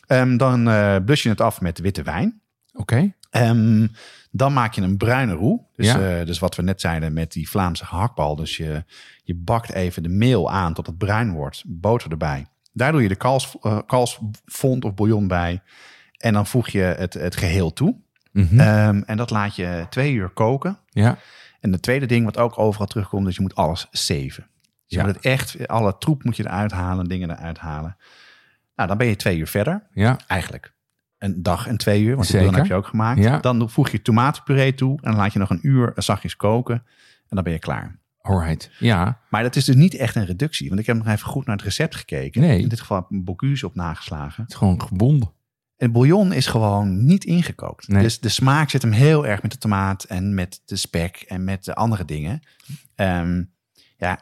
Ehm, 0.08 0.38
dan 0.38 0.70
eh 0.70 0.96
blus 1.06 1.24
je 1.24 1.30
het 1.30 1.42
af 1.42 1.62
met 1.62 1.80
witte 1.80 2.04
wijn. 2.04 2.42
Oké. 2.78 3.14
Ehm, 3.30 3.88
dan 4.32 4.54
maak 4.54 4.74
je 4.74 4.82
een 4.82 4.98
bruine 4.98 5.34
roe. 5.34 5.62
Dus, 5.76 5.86
Ja. 5.86 6.20
eh, 6.20 6.26
dus 6.26 6.40
wat 6.40 6.56
we 6.56 6.62
net 6.62 6.82
zeiden 6.82 7.14
met 7.14 7.32
die 7.32 7.50
Vlaamse 7.50 7.86
gehaktbal. 7.86 8.36
Dus 8.36 8.58
je, 8.58 8.84
je 9.24 9.36
bakt 9.36 9.72
even 9.74 10.04
de 10.04 10.10
meel 10.10 10.52
aan 10.52 10.74
tot 10.74 10.86
het 10.88 10.98
bruin 10.98 11.32
wordt. 11.32 11.64
Boter 11.66 12.12
erbij. 12.12 12.46
Daar 12.74 12.92
doe 12.92 13.02
je 13.02 13.08
de 13.08 13.16
kals, 13.16 13.56
eh, 13.62 13.80
kalsfond 13.88 14.86
of 14.86 14.94
bouillon 14.94 15.28
bij. 15.28 15.62
En 16.18 16.34
dan 16.34 16.48
voeg 16.48 16.70
je 16.70 16.80
het, 16.82 17.14
het 17.14 17.36
geheel 17.36 17.74
toe. 17.74 17.96
Mhm. 18.32 18.60
Ehm, 18.60 19.02
en 19.06 19.18
dat 19.18 19.30
laat 19.30 19.56
je 19.56 19.86
twee 19.90 20.14
uur 20.14 20.30
koken. 20.30 20.78
ja. 20.90 21.18
En 21.60 21.72
het 21.72 21.82
tweede 21.82 22.06
ding 22.06 22.26
wat 22.26 22.38
ook 22.38 22.60
overal 22.60 22.88
terugkomt, 22.88 23.28
is 23.28 23.36
je 23.36 23.42
moet 23.42 23.56
alles 23.56 23.88
zeven. 23.92 24.48
Dus 24.62 24.98
je 24.98 25.04
moet 25.06 25.16
het 25.16 25.26
echt, 25.26 25.68
alle 25.68 25.98
troep 25.98 26.24
moet 26.24 26.38
je 26.38 26.46
eruit 26.46 26.72
halen, 26.72 27.06
dingen 27.06 27.30
eruit 27.32 27.58
halen. 27.58 27.98
Nou, 28.76 28.88
dan 28.88 28.98
ben 28.98 29.08
je 29.08 29.16
twee 29.16 29.38
uur 29.38 29.48
verder. 29.48 29.88
Ja. 29.94 30.20
Eigenlijk 30.28 30.74
een 31.18 31.44
dag 31.44 31.68
en 31.68 31.78
twee 31.78 32.04
uur, 32.04 32.16
want 32.16 32.32
die 32.32 32.42
dan 32.42 32.56
heb 32.56 32.66
je 32.66 32.74
ook 32.74 32.88
gemaakt. 32.88 33.24
Ja. 33.24 33.40
Dan 33.40 33.70
voeg 33.70 33.90
je 33.90 34.02
tomatenpuree 34.02 34.74
toe 34.74 34.98
en 35.02 35.12
dan 35.12 35.20
laat 35.20 35.34
je 35.34 35.40
nog 35.40 35.50
een 35.50 35.60
uur 35.62 35.92
zachtjes 35.96 36.36
koken. 36.36 36.76
En 36.76 37.36
dan 37.36 37.44
ben 37.44 37.54
je 37.54 37.60
klaar. 37.60 38.00
Alright. 38.22 38.70
Ja. 38.80 39.22
Maar 39.30 39.44
dat 39.44 39.56
is 39.56 39.66
dus 39.66 39.76
niet 39.76 39.96
echt 39.96 40.16
een 40.16 40.26
reductie. 40.26 40.68
Want 40.68 40.80
ik 40.80 40.86
heb 40.86 40.98
nog 40.98 41.08
even 41.08 41.28
goed 41.28 41.46
naar 41.46 41.56
het 41.56 41.66
recept 41.66 41.96
gekeken. 41.96 42.42
Nee. 42.42 42.62
In 42.62 42.68
dit 42.68 42.80
geval 42.80 42.98
heb 42.98 43.06
ik 43.06 43.12
een 43.12 43.24
Bocuse 43.24 43.66
op 43.66 43.76
nageslagen. 43.76 44.44
Het 44.44 44.52
is 44.52 44.58
gewoon 44.58 44.82
gebonden. 44.82 45.32
En 45.78 45.92
bouillon 45.92 46.34
is 46.34 46.46
gewoon 46.46 47.06
niet 47.06 47.24
ingekookt. 47.24 47.88
Nee. 47.88 48.04
Dus 48.04 48.20
de 48.20 48.30
smaak 48.30 48.70
zit 48.70 48.82
hem 48.82 48.92
heel 48.92 49.28
erg 49.28 49.42
met 49.42 49.52
de 49.52 49.58
tomaat 49.58 50.04
en 50.04 50.34
met 50.34 50.62
de 50.66 50.76
spek 50.76 51.24
en 51.28 51.44
met 51.44 51.64
de 51.64 51.76
andere 51.76 52.06
dingen. 52.06 52.42
Ehm, 52.96 53.44
ja, 53.98 54.20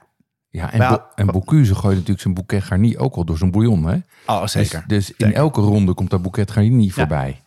Ja, 0.55 0.71
en, 0.71 0.89
Bo- 0.89 1.05
en 1.15 1.25
Bocuse 1.25 1.75
gooit 1.75 1.93
natuurlijk 1.93 2.21
zijn 2.21 2.33
bouquet 2.33 2.63
garni 2.63 2.97
ook 2.97 3.15
al 3.15 3.25
door 3.25 3.37
zijn 3.37 3.51
bouillon. 3.51 3.85
Hè? 3.85 3.97
oh, 4.25 4.47
zeker. 4.47 4.83
Dus, 4.87 5.07
dus 5.07 5.27
in 5.27 5.33
elke 5.33 5.61
ronde 5.61 5.93
komt 5.93 6.09
dat 6.09 6.21
bouquet 6.21 6.51
garni 6.51 6.91
voorbij. 6.91 7.41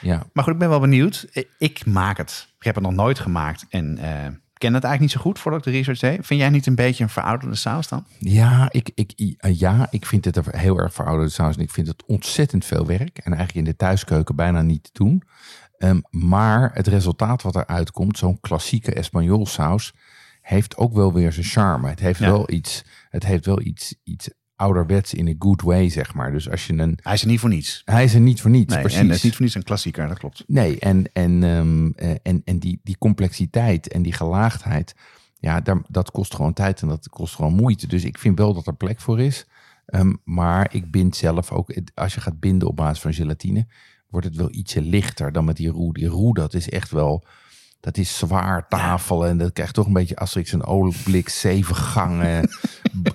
Ja. 0.00 0.22
Maar 0.32 0.44
goed, 0.44 0.52
ik 0.52 0.58
ben 0.58 0.68
wel 0.68 0.80
benieuwd. 0.80 1.26
Ik 1.58 1.86
maak 1.86 2.16
het. 2.16 2.48
Ik 2.58 2.64
heb 2.64 2.74
het 2.74 2.84
nog 2.84 2.92
nooit 2.92 3.18
gemaakt 3.18 3.66
en 3.68 3.98
eh, 3.98 4.08
ken 4.54 4.74
het 4.74 4.84
eigenlijk 4.84 5.00
niet 5.00 5.10
zo 5.10 5.20
goed 5.20 5.38
voordat 5.38 5.66
ik 5.66 5.72
de 5.72 5.78
research 5.78 5.98
deed. 5.98 6.26
Vind 6.26 6.40
jij 6.40 6.50
niet 6.50 6.66
een 6.66 6.74
beetje 6.74 7.04
een 7.04 7.10
verouderde 7.10 7.56
saus 7.56 7.88
dan? 7.88 8.04
Ja, 8.18 8.68
ik, 8.70 8.90
ik, 8.94 9.34
eh, 9.38 9.58
ja, 9.58 9.86
ik 9.90 10.06
vind 10.06 10.24
het 10.24 10.38
heel 10.50 10.78
erg 10.78 10.94
verouderde 10.94 11.32
saus. 11.32 11.56
En 11.56 11.62
ik 11.62 11.70
vind 11.70 11.86
het 11.86 12.04
ontzettend 12.06 12.64
veel 12.64 12.86
werk. 12.86 13.18
En 13.18 13.32
eigenlijk 13.32 13.54
in 13.54 13.72
de 13.72 13.76
thuiskeuken 13.76 14.36
bijna 14.36 14.62
niet 14.62 14.82
te 14.82 14.90
doen. 14.92 15.22
Ehm, 15.78 16.00
maar 16.10 16.70
het 16.74 16.86
resultaat 16.86 17.42
wat 17.42 17.56
eruit 17.56 17.90
komt, 17.90 18.18
zo'n 18.18 18.40
klassieke 18.40 18.94
Espanol 18.94 19.46
saus, 19.46 19.94
heeft 20.48 20.76
ook 20.76 20.92
wel 20.94 21.12
weer 21.12 21.32
zijn 21.32 21.46
charme. 21.46 21.88
Het 21.88 22.00
heeft 22.00 22.20
Ja. 22.20 22.26
wel 22.30 22.50
iets, 22.50 22.84
het 23.10 23.24
heeft 23.26 23.46
wel 23.46 23.60
iets, 23.60 23.94
iets 24.04 24.30
ouderwets 24.56 25.14
in 25.14 25.28
a 25.28 25.34
good 25.38 25.62
way, 25.62 25.88
zeg 25.88 26.14
maar. 26.14 26.32
Dus 26.32 26.50
als 26.50 26.66
je 26.66 26.72
een, 26.72 26.98
Hij 27.02 27.12
is 27.14 27.22
er 27.22 27.28
niet 27.28 27.40
voor 27.40 27.48
niets. 27.48 27.82
hij 27.84 28.04
is 28.04 28.14
er 28.14 28.20
niet 28.20 28.40
voor 28.40 28.50
niets, 28.50 28.72
Nee, 28.72 28.80
precies. 28.82 28.98
en 29.00 29.06
het 29.06 29.16
is 29.16 29.22
niet 29.22 29.32
voor 29.32 29.42
niets 29.42 29.54
een 29.54 29.62
klassieker, 29.62 30.08
dat 30.08 30.18
klopt. 30.18 30.44
Nee, 30.46 30.78
en, 30.78 31.12
en, 31.12 31.42
ehm, 31.44 31.90
eh, 31.90 32.10
en, 32.22 32.42
en 32.44 32.58
die, 32.58 32.80
die 32.82 32.98
complexiteit 32.98 33.88
en 33.88 34.02
die 34.02 34.12
gelaagdheid, 34.12 34.94
ja, 35.38 35.60
daar, 35.60 35.82
dat 35.88 36.10
kost 36.10 36.34
gewoon 36.34 36.52
tijd 36.52 36.82
en 36.82 36.88
dat 36.88 37.08
kost 37.08 37.34
gewoon 37.34 37.54
moeite. 37.54 37.86
Dus 37.86 38.04
ik 38.04 38.18
vind 38.18 38.38
wel 38.38 38.54
dat 38.54 38.66
er 38.66 38.74
plek 38.76 39.00
voor 39.00 39.20
is. 39.20 39.46
Ehm, 39.86 40.12
maar 40.24 40.74
ik 40.74 40.90
bind 40.90 41.16
zelf 41.16 41.52
ook, 41.52 41.74
als 41.94 42.14
je 42.14 42.20
gaat 42.20 42.40
binden 42.40 42.68
op 42.68 42.76
basis 42.76 43.00
van 43.00 43.14
gelatine, 43.14 43.66
wordt 44.08 44.26
het 44.26 44.36
wel 44.36 44.52
ietsje 44.54 44.82
lichter 44.82 45.32
dan 45.32 45.44
met 45.44 45.56
die 45.56 45.68
roe. 45.68 45.92
Die 45.92 46.06
roe, 46.06 46.34
dat 46.34 46.54
is 46.54 46.68
echt 46.70 46.90
wel, 46.90 47.24
dat 47.80 47.96
is 47.96 48.18
zwaar 48.18 48.68
tafel 48.68 49.26
en 49.26 49.38
dat 49.38 49.52
krijgt 49.52 49.74
toch 49.74 49.86
een 49.86 49.92
beetje 49.92 50.16
Asterix 50.16 50.52
een 50.52 50.64
olieblik, 50.64 51.28
zeven 51.28 51.76
gangen, 51.76 52.48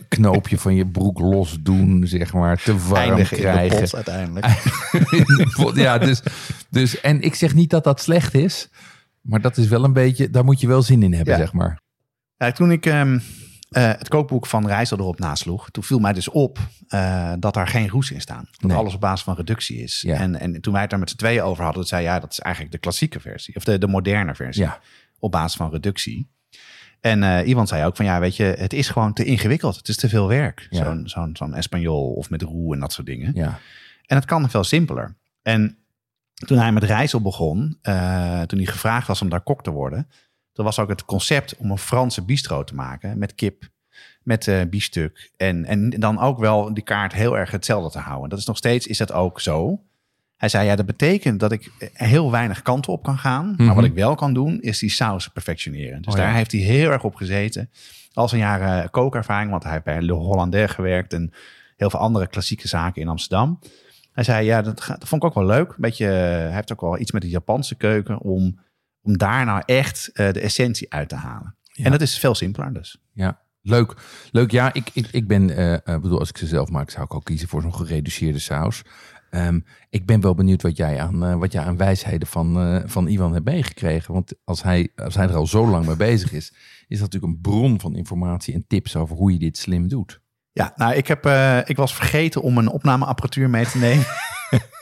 knoopje 0.07 0.57
van 0.57 0.75
je 0.75 0.87
broek 0.87 1.19
los 1.19 1.57
doen, 1.61 2.07
zeg 2.07 2.33
maar, 2.33 2.63
te 2.63 2.77
warm 2.77 2.95
Eindigen 3.09 3.37
in 3.37 3.43
de 3.43 3.49
krijgen 3.49 3.95
uiteindelijk. 3.95 4.45
in 5.11 5.23
de 5.25 5.51
pot. 5.55 5.75
Ja, 5.75 5.97
dus, 5.97 6.21
dus, 6.69 7.01
en 7.01 7.21
ik 7.21 7.35
zeg 7.35 7.53
niet 7.53 7.69
dat 7.69 7.83
dat 7.83 8.01
slecht 8.01 8.33
is, 8.33 8.69
maar 9.21 9.41
dat 9.41 9.57
is 9.57 9.67
wel 9.67 9.83
een 9.83 9.93
beetje, 9.93 10.29
daar 10.29 10.43
moet 10.43 10.61
je 10.61 10.67
wel 10.67 10.81
zin 10.81 11.03
in 11.03 11.13
hebben, 11.13 11.33
Ja. 11.33 11.39
zeg 11.39 11.53
maar. 11.53 11.81
Ja, 12.37 12.51
toen 12.51 12.71
ik 12.71 12.85
ehm, 12.85 13.19
uh, 13.77 13.83
het 13.87 14.07
kookboek 14.07 14.45
van 14.45 14.67
Rijssel 14.67 14.97
erop 14.97 15.19
nasloeg, 15.19 15.69
toen 15.69 15.83
viel 15.83 15.99
mij 15.99 16.13
dus 16.13 16.29
op 16.29 16.59
uh, 16.89 17.33
dat 17.39 17.53
daar 17.53 17.67
geen 17.67 17.89
roes 17.89 18.11
in 18.11 18.21
staan. 18.21 18.47
Dat 18.51 18.69
Nee. 18.69 18.77
alles 18.77 18.93
op 18.93 18.99
basis 19.01 19.23
van 19.23 19.35
reductie 19.35 19.77
is. 19.77 20.01
Ja. 20.01 20.15
En, 20.15 20.39
en 20.39 20.61
toen 20.61 20.73
wij 20.73 20.81
het 20.81 20.89
daar 20.89 20.99
met 20.99 21.09
z'n 21.09 21.15
tweeën 21.15 21.41
over 21.41 21.63
hadden, 21.63 21.83
zei 21.85 22.03
ja, 22.03 22.19
dat 22.19 22.31
is 22.31 22.39
eigenlijk 22.39 22.73
de 22.75 22.79
klassieke 22.79 23.19
versie. 23.19 23.55
Of 23.55 23.63
de, 23.63 23.77
de 23.77 23.87
moderne 23.87 24.35
versie. 24.35 24.63
Ja. 24.63 24.79
Op 25.19 25.31
basis 25.31 25.57
van 25.57 25.71
reductie. 25.71 26.31
En 26.99 27.23
eh 27.23 27.47
Iwan 27.47 27.67
zei 27.67 27.85
ook 27.85 27.95
van 27.95 28.05
ja, 28.05 28.19
weet 28.19 28.35
je, 28.35 28.43
het 28.43 28.73
is 28.73 28.89
gewoon 28.89 29.13
te 29.13 29.23
ingewikkeld. 29.25 29.75
Het 29.75 29.87
is 29.87 29.95
te 29.97 30.09
veel 30.09 30.27
werk. 30.27 30.67
Ja. 30.69 30.83
Zo'n 30.83 31.07
zo'n 31.07 31.35
zo'n 31.35 31.53
Espanol 31.53 32.13
of 32.13 32.29
met 32.29 32.41
roe 32.41 32.73
en 32.73 32.79
dat 32.79 32.93
soort 32.93 33.07
dingen. 33.07 33.31
Ja. 33.35 33.59
En 34.05 34.15
het 34.15 34.25
kan 34.25 34.49
veel 34.49 34.63
simpeler. 34.63 35.15
En 35.41 35.77
toen 36.33 36.57
hij 36.57 36.71
met 36.71 36.83
Rijssel 36.83 37.21
begon, 37.21 37.77
eh, 37.81 38.41
toen 38.41 38.59
hij 38.59 38.67
gevraagd 38.67 39.07
was 39.07 39.21
om 39.21 39.29
daar 39.29 39.41
kok 39.41 39.63
te 39.63 39.71
worden, 39.71 40.07
toen 40.53 40.65
was 40.65 40.79
ook 40.79 40.89
het 40.89 41.05
concept 41.05 41.55
om 41.57 41.71
een 41.71 41.77
Franse 41.77 42.21
bistro 42.25 42.63
te 42.63 42.75
maken 42.75 43.17
met 43.17 43.35
kip, 43.35 43.69
met 44.23 44.47
eh 44.47 44.61
biefstuk. 44.69 45.31
En, 45.37 45.65
en 45.65 45.89
dan 45.89 46.19
ook 46.19 46.39
wel 46.39 46.73
die 46.73 46.83
kaart 46.83 47.13
heel 47.13 47.37
erg 47.37 47.51
hetzelfde 47.51 47.89
te 47.91 47.99
houden. 47.99 48.29
Dat 48.29 48.39
is 48.39 48.45
nog 48.45 48.57
steeds, 48.57 48.87
is 48.87 48.97
dat 48.97 49.11
ook 49.11 49.39
zo. 49.41 49.81
Hij 50.37 50.49
zei, 50.49 50.65
ja, 50.65 50.75
dat 50.75 50.85
betekent 50.85 51.39
dat 51.39 51.51
ik 51.51 51.71
heel 51.93 52.31
weinig 52.31 52.61
kanten 52.61 52.91
op 52.93 53.03
kan 53.03 53.17
gaan. 53.17 53.45
Maar 53.57 53.65
Mhm. 53.65 53.75
wat 53.75 53.83
ik 53.83 53.93
wel 53.93 54.15
kan 54.15 54.33
doen, 54.33 54.61
is 54.61 54.79
die 54.79 54.89
saus 54.89 55.27
perfectioneren. 55.27 56.01
Dus 56.01 56.13
Oh 56.13 56.19
ja. 56.19 56.25
daar 56.25 56.35
heeft 56.35 56.51
hij 56.51 56.61
heel 56.61 56.91
erg 56.91 57.03
op 57.03 57.15
gezeten. 57.15 57.69
Al 58.13 58.27
zijn 58.27 58.41
jaren 58.41 58.89
kookervaring, 58.89 59.51
want 59.51 59.63
hij 59.63 59.71
heeft 59.71 59.83
bij 59.83 60.01
Le 60.01 60.11
Hollandais 60.13 60.71
gewerkt 60.71 61.13
en 61.13 61.31
heel 61.77 61.89
veel 61.89 61.99
andere 61.99 62.27
klassieke 62.27 62.67
zaken 62.67 63.01
in 63.01 63.07
Amsterdam. 63.07 63.59
Hij 64.11 64.23
zei, 64.23 64.45
ja, 64.45 64.61
dat, 64.61 64.85
dat 64.87 65.07
vond 65.07 65.23
ik 65.23 65.27
ook 65.29 65.35
wel 65.35 65.45
leuk. 65.45 65.75
Beetje, 65.77 66.05
hij 66.05 66.53
heeft 66.53 66.71
ook 66.71 66.81
wel 66.81 66.99
iets 66.99 67.11
met 67.11 67.21
de 67.21 67.29
Japanse 67.29 67.75
keuken 67.75 68.19
om, 68.19 68.59
om 69.03 69.17
daar 69.17 69.45
nou 69.45 69.61
echt 69.65 70.09
eh, 70.13 70.31
de 70.31 70.39
essentie 70.39 70.93
uit 70.93 71.09
te 71.09 71.15
halen. 71.15 71.55
Ja. 71.73 71.85
En 71.85 71.91
dat 71.91 72.01
is 72.01 72.17
veel 72.17 72.35
simpeler 72.35 72.73
dus. 72.73 72.97
Ja, 73.13 73.41
leuk. 73.61 73.95
Leuk, 74.31 74.51
ja, 74.51 74.73
ik, 74.73 74.89
ik, 74.93 75.07
ik 75.11 75.27
ben, 75.27 75.49
eh, 75.49 75.73
eh, 75.73 76.01
bedoel, 76.01 76.19
als 76.19 76.29
ik 76.29 76.37
ze 76.37 76.47
zelf 76.47 76.69
maak, 76.69 76.89
zou 76.89 77.03
ik 77.03 77.13
ook 77.13 77.23
kiezen 77.23 77.47
voor 77.47 77.61
zo'n 77.61 77.75
gereduceerde 77.75 78.39
saus. 78.39 78.81
Ehm, 79.29 79.59
ik 79.89 80.05
ben 80.05 80.21
wel 80.21 80.35
benieuwd 80.35 80.61
wat 80.61 80.77
jij 80.77 80.99
aan, 81.01 81.39
wat 81.39 81.51
jij 81.51 81.63
aan 81.63 81.77
wijsheden 81.77 82.27
van, 82.27 82.59
eh, 82.59 82.81
van 82.85 83.07
Iwan 83.07 83.33
hebt 83.33 83.45
meegekregen. 83.45 84.13
Want 84.13 84.33
als 84.43 84.63
hij, 84.63 84.89
als 84.95 85.15
hij 85.15 85.27
er 85.27 85.35
al 85.35 85.47
zo 85.47 85.67
lang 85.67 85.85
mee 85.85 85.95
bezig 85.95 86.31
is, 86.31 86.53
is 86.87 86.99
dat 86.99 87.11
natuurlijk 87.11 87.33
een 87.33 87.41
bron 87.41 87.79
van 87.79 87.95
informatie 87.95 88.53
en 88.53 88.67
tips 88.67 88.95
over 88.95 89.15
hoe 89.15 89.31
je 89.31 89.39
dit 89.39 89.57
slim 89.57 89.87
doet. 89.87 90.21
Ja, 90.51 90.73
nou, 90.75 90.93
ik, 90.93 91.07
heb, 91.07 91.25
ik 91.67 91.77
was 91.77 91.95
vergeten 91.95 92.41
om 92.41 92.57
een 92.57 92.69
opnameapparatuur 92.69 93.49
mee 93.49 93.65
te 93.65 93.77
nemen. 93.77 94.05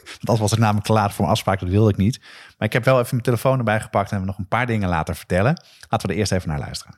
Want 0.03 0.19
anders 0.19 0.39
was 0.39 0.51
ik 0.51 0.59
namelijk 0.59 0.85
te 0.85 0.93
laat 0.93 1.13
voor 1.13 1.25
een 1.25 1.31
afspraak, 1.31 1.59
dat 1.59 1.69
wilde 1.69 1.89
ik 1.89 1.97
niet. 1.97 2.19
Maar 2.57 2.67
ik 2.67 2.73
heb 2.73 2.85
wel 2.85 2.97
even 2.97 3.09
mijn 3.11 3.23
telefoon 3.23 3.57
erbij 3.57 3.79
gepakt 3.79 4.09
en 4.09 4.15
hebben 4.15 4.27
nog 4.27 4.37
een 4.37 4.47
paar 4.47 4.65
dingen 4.65 4.89
laten 4.89 5.15
vertellen. 5.15 5.63
Laten 5.89 6.07
we 6.07 6.13
er 6.13 6.19
eerst 6.19 6.31
even 6.31 6.49
naar 6.49 6.59
luisteren. 6.59 6.95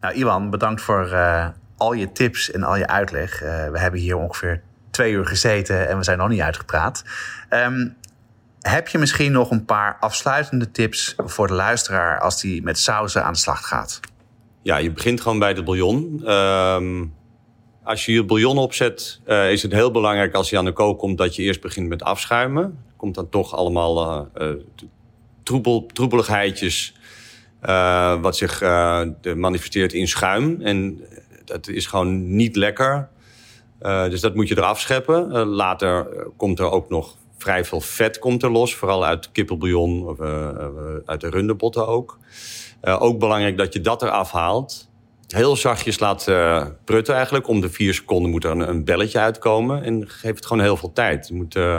Nou, 0.00 0.14
Iwan, 0.14 0.50
bedankt 0.50 0.82
voor 0.82 1.12
eh, 1.12 1.48
al 1.76 1.92
je 1.92 2.12
tips 2.12 2.50
en 2.50 2.62
al 2.62 2.76
je 2.76 2.86
uitleg. 2.86 3.42
Eh, 3.42 3.68
we 3.68 3.78
hebben 3.78 4.00
hier 4.00 4.16
ongeveer 4.16 4.62
twee 4.90 5.12
uur 5.12 5.26
gezeten 5.26 5.88
en 5.88 5.96
we 5.96 6.04
zijn 6.04 6.18
nog 6.18 6.28
niet 6.28 6.40
uitgepraat. 6.40 7.04
Ehm, 7.48 7.88
heb 8.60 8.88
je 8.88 8.98
misschien 8.98 9.32
nog 9.32 9.50
een 9.50 9.64
paar 9.64 9.96
afsluitende 10.00 10.70
tips 10.70 11.14
voor 11.16 11.46
de 11.46 11.52
luisteraar 11.52 12.20
als 12.20 12.40
die 12.40 12.62
met 12.62 12.78
sauzen 12.78 13.24
aan 13.24 13.32
de 13.32 13.38
slag 13.38 13.66
gaat? 13.66 14.00
Ja, 14.62 14.76
je 14.76 14.90
begint 14.90 15.20
gewoon 15.20 15.38
bij 15.38 15.54
de 15.54 15.62
bouillon. 15.62 16.22
Ehm, 16.24 17.04
als 17.84 18.06
je 18.06 18.12
je 18.12 18.24
bouillon 18.24 18.58
opzet, 18.58 19.20
eh, 19.24 19.52
is 19.52 19.62
het 19.62 19.72
heel 19.72 19.90
belangrijk 19.90 20.34
als 20.34 20.50
je 20.50 20.58
aan 20.58 20.64
de 20.64 20.72
kook 20.72 20.98
komt 20.98 21.18
dat 21.18 21.36
je 21.36 21.42
eerst 21.42 21.60
begint 21.60 21.88
met 21.88 22.02
afschuimen. 22.02 22.84
Komt 22.96 23.14
dan 23.14 23.28
toch 23.28 23.54
allemaal 23.54 24.28
troebel, 25.42 25.86
troebeligheidjes, 25.86 26.94
wat 28.20 28.36
zich 28.36 28.60
manifesteert 29.36 29.92
in 29.92 30.08
schuim. 30.08 30.60
En 30.60 31.00
dat 31.44 31.68
is 31.68 31.86
gewoon 31.86 32.36
niet 32.36 32.56
lekker. 32.56 33.08
Dus 33.80 34.20
dat 34.20 34.34
moet 34.34 34.48
je 34.48 34.56
eraf 34.56 34.80
scheppen. 34.80 35.46
Later 35.46 36.06
komt 36.36 36.58
er 36.58 36.70
ook 36.70 36.88
nog 36.88 37.16
vrij 37.38 37.64
veel 37.64 37.80
vet 37.80 38.18
komt 38.18 38.42
er 38.42 38.50
los. 38.50 38.74
Vooral 38.74 39.04
uit 39.04 39.32
kippenbouillon, 39.32 40.08
of 40.08 40.20
uit 41.06 41.20
de 41.20 41.30
rundebotten 41.30 41.86
ook. 41.86 42.18
Ook 42.80 43.18
belangrijk 43.18 43.58
dat 43.58 43.72
je 43.72 43.80
dat 43.80 44.02
eraf 44.02 44.30
haalt. 44.30 44.88
Heel 45.34 45.56
zachtjes 45.56 45.98
laat 45.98 46.28
eh, 46.28 46.66
prutten 46.84 47.14
eigenlijk. 47.14 47.48
Om 47.48 47.60
de 47.60 47.70
vier 47.70 47.94
seconden 47.94 48.30
moet 48.30 48.44
er 48.44 48.50
een, 48.50 48.68
een 48.68 48.84
belletje 48.84 49.18
uitkomen. 49.18 49.82
En 49.82 50.08
geef 50.08 50.34
het 50.34 50.46
gewoon 50.46 50.62
heel 50.62 50.76
veel 50.76 50.92
tijd. 50.92 51.28
Je 51.28 51.34
moet 51.34 51.56
eh, 51.56 51.76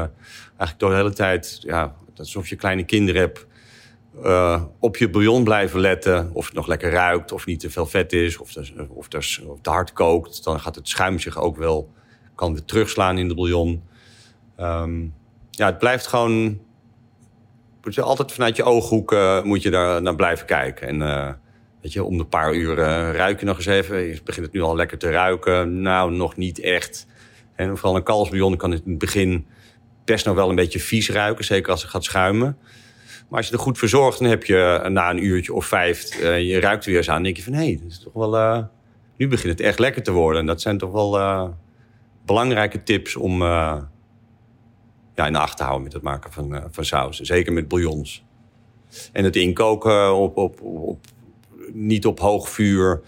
eigenlijk 0.48 0.80
door 0.80 0.90
de 0.90 0.96
hele 0.96 1.14
tijd... 1.14 1.58
Ja, 1.62 1.96
alsof 2.16 2.48
je 2.48 2.56
kleine 2.56 2.84
kinderen 2.84 3.22
hebt... 3.22 3.46
eh, 4.24 4.64
op 4.80 4.98
je 4.98 5.10
bouillon 5.10 5.44
blijven 5.44 5.80
letten. 5.80 6.30
Of 6.34 6.46
het 6.46 6.56
nog 6.56 6.68
lekker 6.68 6.92
ruikt. 6.92 7.32
Of 7.32 7.46
niet 7.46 7.60
te 7.60 7.70
veel 7.70 7.86
vet 7.86 8.14
is. 8.14 8.38
Of, 8.38 8.56
er, 8.56 8.74
of, 8.90 9.14
er, 9.14 9.44
of 9.48 9.60
te 9.62 9.70
hard 9.70 9.94
kookt. 9.94 10.44
Dan 10.44 10.60
gaat 10.60 10.76
het 10.76 10.90
schuim 10.90 11.20
zich 11.20 11.38
ook 11.38 11.58
wel... 11.58 11.94
Kan 12.36 12.54
weer 12.54 12.66
terugslaan 12.66 13.18
in 13.18 13.28
de 13.28 13.36
bouillon. 13.36 13.84
Ehm, 14.56 15.02
ja, 15.52 15.66
het 15.66 15.78
blijft 15.78 16.08
gewoon... 16.08 16.60
Altijd 17.96 18.32
vanuit 18.32 18.56
je 18.56 18.64
ooghoek 18.64 19.16
moet 19.44 19.62
je 19.62 19.70
daar 19.70 20.02
naar 20.02 20.16
blijven 20.16 20.46
kijken. 20.46 20.88
En 20.88 21.02
weet 21.86 21.94
je, 21.94 22.04
om 22.04 22.18
de 22.18 22.26
paar 22.26 22.54
uur 22.54 22.80
eh, 22.80 23.12
ruik 23.12 23.40
je 23.40 23.46
nog 23.46 23.58
eens 23.58 23.66
even. 23.66 23.98
Je 23.98 24.20
begint 24.24 24.46
het 24.46 24.56
nu 24.56 24.62
al 24.62 24.76
lekker 24.76 24.98
te 24.98 25.10
ruiken. 25.10 25.82
Nou, 25.82 26.12
nog 26.12 26.36
niet 26.36 26.60
echt. 26.60 27.08
En 27.56 27.78
vooral 27.78 27.96
een 27.96 28.04
kalfsbouillon 28.04 28.58
kan 28.58 28.74
in 28.74 28.82
het 28.86 28.98
begin 28.98 29.46
best 30.06 30.26
nog 30.26 30.36
wel 30.36 30.50
een 30.50 30.56
beetje 30.56 30.80
vies 30.80 31.10
ruiken. 31.10 31.46
Zeker 31.46 31.72
als 31.72 31.82
het 31.82 31.92
gaat 31.92 32.04
schuimen. 32.04 32.58
Maar 33.30 33.38
als 33.40 33.48
je 33.48 33.54
er 33.54 33.60
goed 33.60 33.78
verzorgt, 33.78 34.20
dan 34.20 34.30
heb 34.30 34.44
je 34.44 34.58
eh, 34.84 34.90
na 34.90 35.10
een 35.10 35.26
uurtje 35.26 35.54
of 35.54 35.66
vijf... 35.66 36.20
eh, 36.20 36.42
je 36.42 36.60
ruikt 36.60 36.84
er 36.84 36.90
weer 36.90 37.00
eens 37.00 37.10
aan. 37.10 37.16
Dan 37.16 37.24
denk 37.24 37.38
je 37.38 37.44
van, 37.44 37.54
hé, 37.54 37.60
hey, 37.60 37.80
is 37.88 38.00
toch 38.00 38.14
wel... 38.14 38.38
eh, 38.38 38.64
nu 39.18 39.28
begint 39.28 39.52
het 39.52 39.62
echt 39.62 39.80
lekker 39.80 40.04
te 40.04 40.12
worden. 40.12 40.40
En 40.40 40.48
dat 40.48 40.62
zijn 40.62 40.78
toch 40.78 40.92
wel 40.92 41.20
eh, 41.20 41.48
belangrijke 42.26 42.84
tips 42.84 43.16
om... 43.16 43.42
eh, 43.42 43.78
ja, 45.16 45.28
in 45.28 45.36
acht 45.36 45.58
te 45.58 45.64
houden 45.64 45.84
met 45.84 45.94
het 45.94 46.02
maken 46.02 46.32
van, 46.32 46.56
eh, 46.56 46.64
van 46.70 46.86
sausen. 46.86 47.26
Zeker 47.26 47.54
met 47.54 47.68
bouillons. 47.68 48.24
En 49.12 49.24
het 49.24 49.36
inkoken 49.36 50.16
op, 50.16 50.38
op, 50.38 50.62
op, 50.62 51.06
niet 51.74 52.06
op 52.06 52.20
hoog 52.20 52.50
vuur. 52.50 53.02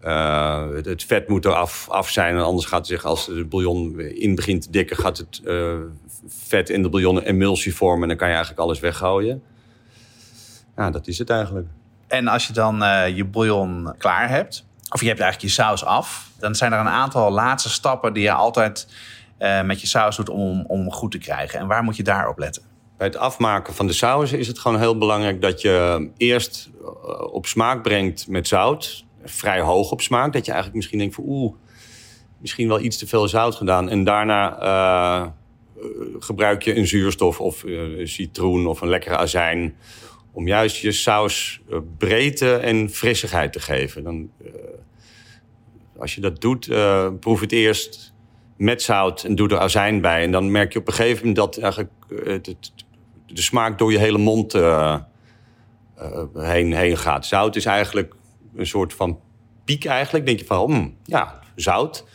Eh, 0.00 0.68
het, 0.84 1.04
vet 1.04 1.28
moet 1.28 1.44
er 1.44 1.54
af, 1.54 1.88
af 1.90 2.08
zijn. 2.08 2.36
En 2.36 2.42
anders 2.42 2.66
gaat 2.66 2.78
het 2.78 2.86
zich, 2.86 3.04
als 3.04 3.26
de 3.26 3.44
bouillon 3.44 4.00
in 4.00 4.34
begint 4.34 4.62
te 4.62 4.70
dikken... 4.70 4.96
gaat 4.96 5.18
het 5.18 5.40
eh, 5.44 5.74
vet 6.26 6.70
in 6.70 6.82
de 6.82 6.88
bouillon 6.88 7.16
een 7.16 7.22
emulsie 7.22 7.74
vormen... 7.74 8.02
en 8.02 8.08
dan 8.08 8.16
kan 8.16 8.28
je 8.28 8.34
eigenlijk 8.34 8.62
alles 8.62 8.80
weggooien. 8.80 9.42
Ja, 10.76 10.90
dat 10.90 11.06
is 11.06 11.18
het 11.18 11.30
eigenlijk. 11.30 11.66
En 12.08 12.28
als 12.28 12.46
je 12.46 12.52
dan 12.52 12.82
eh, 12.82 13.16
je 13.16 13.24
bouillon 13.24 13.94
klaar 13.98 14.28
hebt, 14.28 14.66
of 14.90 15.00
je 15.00 15.08
hebt 15.08 15.20
eigenlijk 15.20 15.54
je 15.54 15.62
saus 15.62 15.84
af, 15.84 16.30
dan 16.38 16.54
zijn 16.54 16.72
er 16.72 16.80
een 16.80 16.88
aantal 16.88 17.30
laatste 17.30 17.68
stappen 17.68 18.12
die 18.12 18.22
je 18.22 18.32
altijd 18.32 18.88
met 19.64 19.80
je 19.80 19.86
saus 19.86 20.16
doet 20.16 20.28
om, 20.28 20.64
om 20.66 20.92
goed 20.92 21.10
te 21.10 21.18
krijgen. 21.18 21.60
En 21.60 21.66
waar 21.66 21.82
moet 21.82 21.96
je 21.96 22.02
daarop 22.02 22.38
letten? 22.38 22.62
Bij 22.98 23.06
het 23.06 23.16
afmaken 23.16 23.74
van 23.74 23.86
de 23.86 23.92
saus 23.92 24.32
is 24.32 24.46
het 24.46 24.58
gewoon 24.58 24.78
heel 24.78 24.98
belangrijk 24.98 25.42
dat 25.42 25.60
je 25.60 26.08
eerst 26.16 26.70
eh, 26.82 27.32
op 27.32 27.46
smaak 27.46 27.82
brengt 27.82 28.28
met 28.28 28.48
zout. 28.48 29.04
Vrij 29.24 29.60
hoog 29.60 29.90
op 29.90 30.00
smaak. 30.00 30.32
Dat 30.32 30.44
je 30.44 30.50
eigenlijk 30.52 30.74
misschien 30.76 30.98
denkt 30.98 31.14
van 31.14 31.24
oeh, 31.26 31.54
misschien 32.38 32.68
wel 32.68 32.80
iets 32.80 32.96
te 32.98 33.06
veel 33.06 33.28
zout 33.28 33.54
gedaan. 33.54 33.88
En 33.88 34.04
daarna 34.04 34.58
eh, 34.60 35.26
eh, 35.26 35.30
gebruik 36.18 36.62
je 36.62 36.76
een 36.76 36.86
zuurstof 36.86 37.40
of 37.40 37.64
eh, 37.64 37.80
citroen 38.06 38.66
of 38.66 38.80
een 38.80 38.88
lekkere 38.88 39.16
azijn. 39.16 39.76
Om 40.32 40.46
juist 40.46 40.76
je 40.76 40.92
saus 40.92 41.60
eh, 41.70 41.78
breedte 41.98 42.54
en 42.54 42.90
frissigheid 42.90 43.52
te 43.52 43.60
geven. 43.60 44.04
Dan, 44.04 44.30
eh, 44.44 44.50
als 45.98 46.14
je 46.14 46.20
dat 46.20 46.40
doet, 46.40 46.68
eh, 46.68 47.08
proef 47.20 47.40
het 47.40 47.52
eerst 47.52 48.12
met 48.56 48.82
zout 48.82 49.22
en 49.24 49.34
doe 49.34 49.48
er 49.48 49.58
azijn 49.58 50.00
bij. 50.00 50.22
En 50.22 50.30
dan 50.32 50.50
merk 50.50 50.72
je 50.72 50.78
op 50.78 50.86
een 50.88 50.94
gegeven 50.94 51.18
moment 51.18 51.36
dat 51.36 51.58
eigenlijk 51.58 51.92
eh, 52.10 52.32
het, 52.32 52.46
het- 52.46 52.72
de 53.34 53.42
smaak 53.42 53.78
door 53.78 53.92
je 53.92 53.98
hele 53.98 54.18
mond 54.18 54.54
eh, 54.54 54.98
eh, 55.96 56.24
heen, 56.34 56.72
heen 56.72 56.96
gaat. 56.96 57.26
Zout 57.26 57.56
is 57.56 57.64
eigenlijk 57.64 58.14
een 58.56 58.66
soort 58.66 58.94
van 58.94 59.20
piek 59.64 59.84
eigenlijk. 59.84 60.26
Denk 60.26 60.38
je 60.38 60.44
van, 60.44 60.70
hmm, 60.70 60.96
ja, 61.04 61.40
zout. 61.54 62.06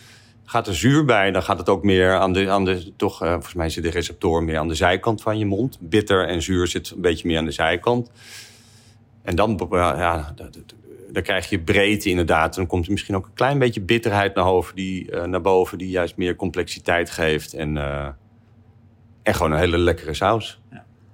Gaat 0.45 0.67
er 0.67 0.75
zuur 0.75 1.05
bij, 1.05 1.31
dan 1.31 1.43
gaat 1.43 1.57
het 1.57 1.69
ook 1.69 1.83
meer 1.83 2.17
aan 2.19 2.33
de, 2.33 2.49
aan 2.49 2.65
de 2.65 2.95
toch, 2.95 3.21
eh, 3.21 3.31
volgens 3.31 3.53
mij 3.53 3.69
zit 3.69 3.83
de 3.83 3.89
receptor 3.89 4.43
meer 4.43 4.57
aan 4.57 4.67
de 4.67 4.75
zijkant 4.75 5.21
van 5.21 5.37
je 5.37 5.45
mond. 5.45 5.77
Bitter 5.81 6.27
en 6.27 6.41
zuur 6.41 6.67
zit 6.67 6.89
een 6.89 7.01
beetje 7.01 7.27
meer 7.27 7.37
aan 7.37 7.45
de 7.45 7.51
zijkant. 7.51 8.11
En 9.21 9.35
dan, 9.35 9.67
ja, 9.71 10.33
dan 11.11 11.23
krijg 11.23 11.49
je 11.49 11.59
breedte 11.59 12.09
inderdaad. 12.09 12.49
En 12.49 12.61
dan 12.61 12.67
komt 12.67 12.85
er 12.85 12.91
misschien 12.91 13.15
ook 13.15 13.25
een 13.25 13.33
klein 13.33 13.59
beetje 13.59 13.81
bitterheid 13.81 14.35
naar, 14.35 14.45
boven, 14.45 14.75
die, 14.75 15.15
naar 15.15 15.41
boven, 15.41 15.77
die 15.77 15.89
juist 15.89 16.17
meer 16.17 16.35
complexiteit 16.35 17.09
geeft. 17.09 17.53
En, 17.53 17.77
eh, 17.77 18.07
en 19.23 19.33
gewoon 19.33 19.51
een 19.51 19.59
hele 19.59 19.77
lekkere 19.77 20.13
saus. 20.13 20.61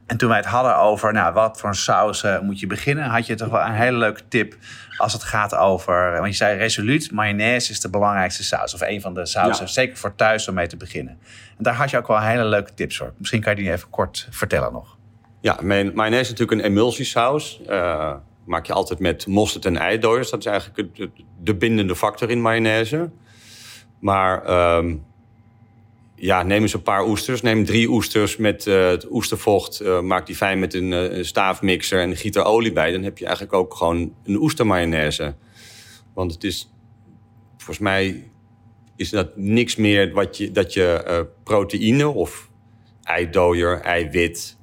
En 0.09 0.17
toen 0.17 0.29
wij 0.29 0.37
het 0.37 0.45
hadden 0.47 0.77
over 0.77 1.13
nou, 1.13 1.33
wat 1.33 1.59
voor 1.59 1.69
een 1.69 1.75
saus 1.75 2.23
eh, 2.23 2.39
moet 2.39 2.59
je 2.59 2.67
beginnen, 2.67 3.05
had 3.05 3.25
je 3.25 3.35
toch 3.35 3.49
wel 3.49 3.61
een 3.61 3.73
hele 3.73 3.97
leuke 3.97 4.27
tip 4.27 4.55
als 4.97 5.13
het 5.13 5.23
gaat 5.23 5.55
over. 5.55 6.11
Want 6.11 6.27
je 6.27 6.33
zei 6.33 6.57
resoluut, 6.57 7.11
mayonaise 7.11 7.71
is 7.71 7.79
de 7.81 7.89
belangrijkste 7.89 8.43
saus. 8.43 8.73
Of 8.73 8.81
een 8.81 9.01
van 9.01 9.13
de 9.13 9.25
sausen, 9.25 9.65
Ja. 9.65 9.71
zeker 9.71 9.97
voor 9.97 10.15
thuis 10.15 10.47
om 10.47 10.53
mee 10.53 10.67
te 10.67 10.77
beginnen. 10.77 11.17
En 11.57 11.63
daar 11.63 11.73
had 11.73 11.89
je 11.89 11.97
ook 11.97 12.07
wel 12.07 12.19
hele 12.19 12.45
leuke 12.45 12.73
tips 12.73 12.97
voor. 12.97 13.13
Misschien 13.17 13.41
kan 13.41 13.55
je 13.55 13.61
die 13.61 13.71
even 13.71 13.89
kort 13.89 14.27
vertellen 14.29 14.73
nog. 14.73 14.97
Ja, 15.41 15.57
mayonaise 15.61 16.19
is 16.19 16.29
natuurlijk 16.29 16.59
een 16.61 16.65
emulsiesaus. 16.67 17.61
Eh 17.67 18.13
maak 18.45 18.65
je 18.65 18.73
altijd 18.73 18.99
met 18.99 19.27
mosterd 19.27 19.65
en 19.65 19.77
eidooiers. 19.77 20.29
Dat 20.29 20.39
is 20.39 20.45
eigenlijk 20.45 21.09
de 21.41 21.55
bindende 21.55 21.95
factor 21.95 22.29
in 22.29 22.41
mayonaise. 22.41 23.09
Maar 23.99 24.43
ehm, 24.45 24.95
ja, 26.19 26.43
neem 26.43 26.61
eens 26.61 26.73
een 26.73 26.81
paar 26.81 27.05
oesters. 27.05 27.41
Neem 27.41 27.65
drie 27.65 27.89
oesters 27.89 28.37
met 28.37 28.67
eh, 28.67 28.87
het 28.87 29.11
oestervocht. 29.11 29.79
eh, 29.79 30.01
maak 30.01 30.25
die 30.25 30.35
fijn 30.35 30.59
met 30.59 30.73
een, 30.73 30.93
eh, 30.93 31.23
staafmixer 31.23 31.99
en 31.99 32.15
giet 32.15 32.35
er 32.35 32.43
olie 32.43 32.71
bij. 32.71 32.91
Dan 32.91 33.03
heb 33.03 33.17
je 33.17 33.25
eigenlijk 33.25 33.53
ook 33.53 33.73
gewoon 33.73 34.13
een 34.23 34.35
oestermayonaise. 34.35 35.35
Want 36.13 36.33
het 36.33 36.43
is, 36.43 36.71
volgens 37.57 37.79
mij 37.79 38.31
is 38.95 39.09
dat 39.09 39.37
niks 39.37 39.75
meer 39.75 40.13
wat 40.13 40.37
je, 40.37 40.51
dat 40.51 40.73
je 40.73 41.27
proteïne 41.43 42.07
of 42.07 42.49
eidooier, 43.03 43.81
eiwit... 43.81 44.57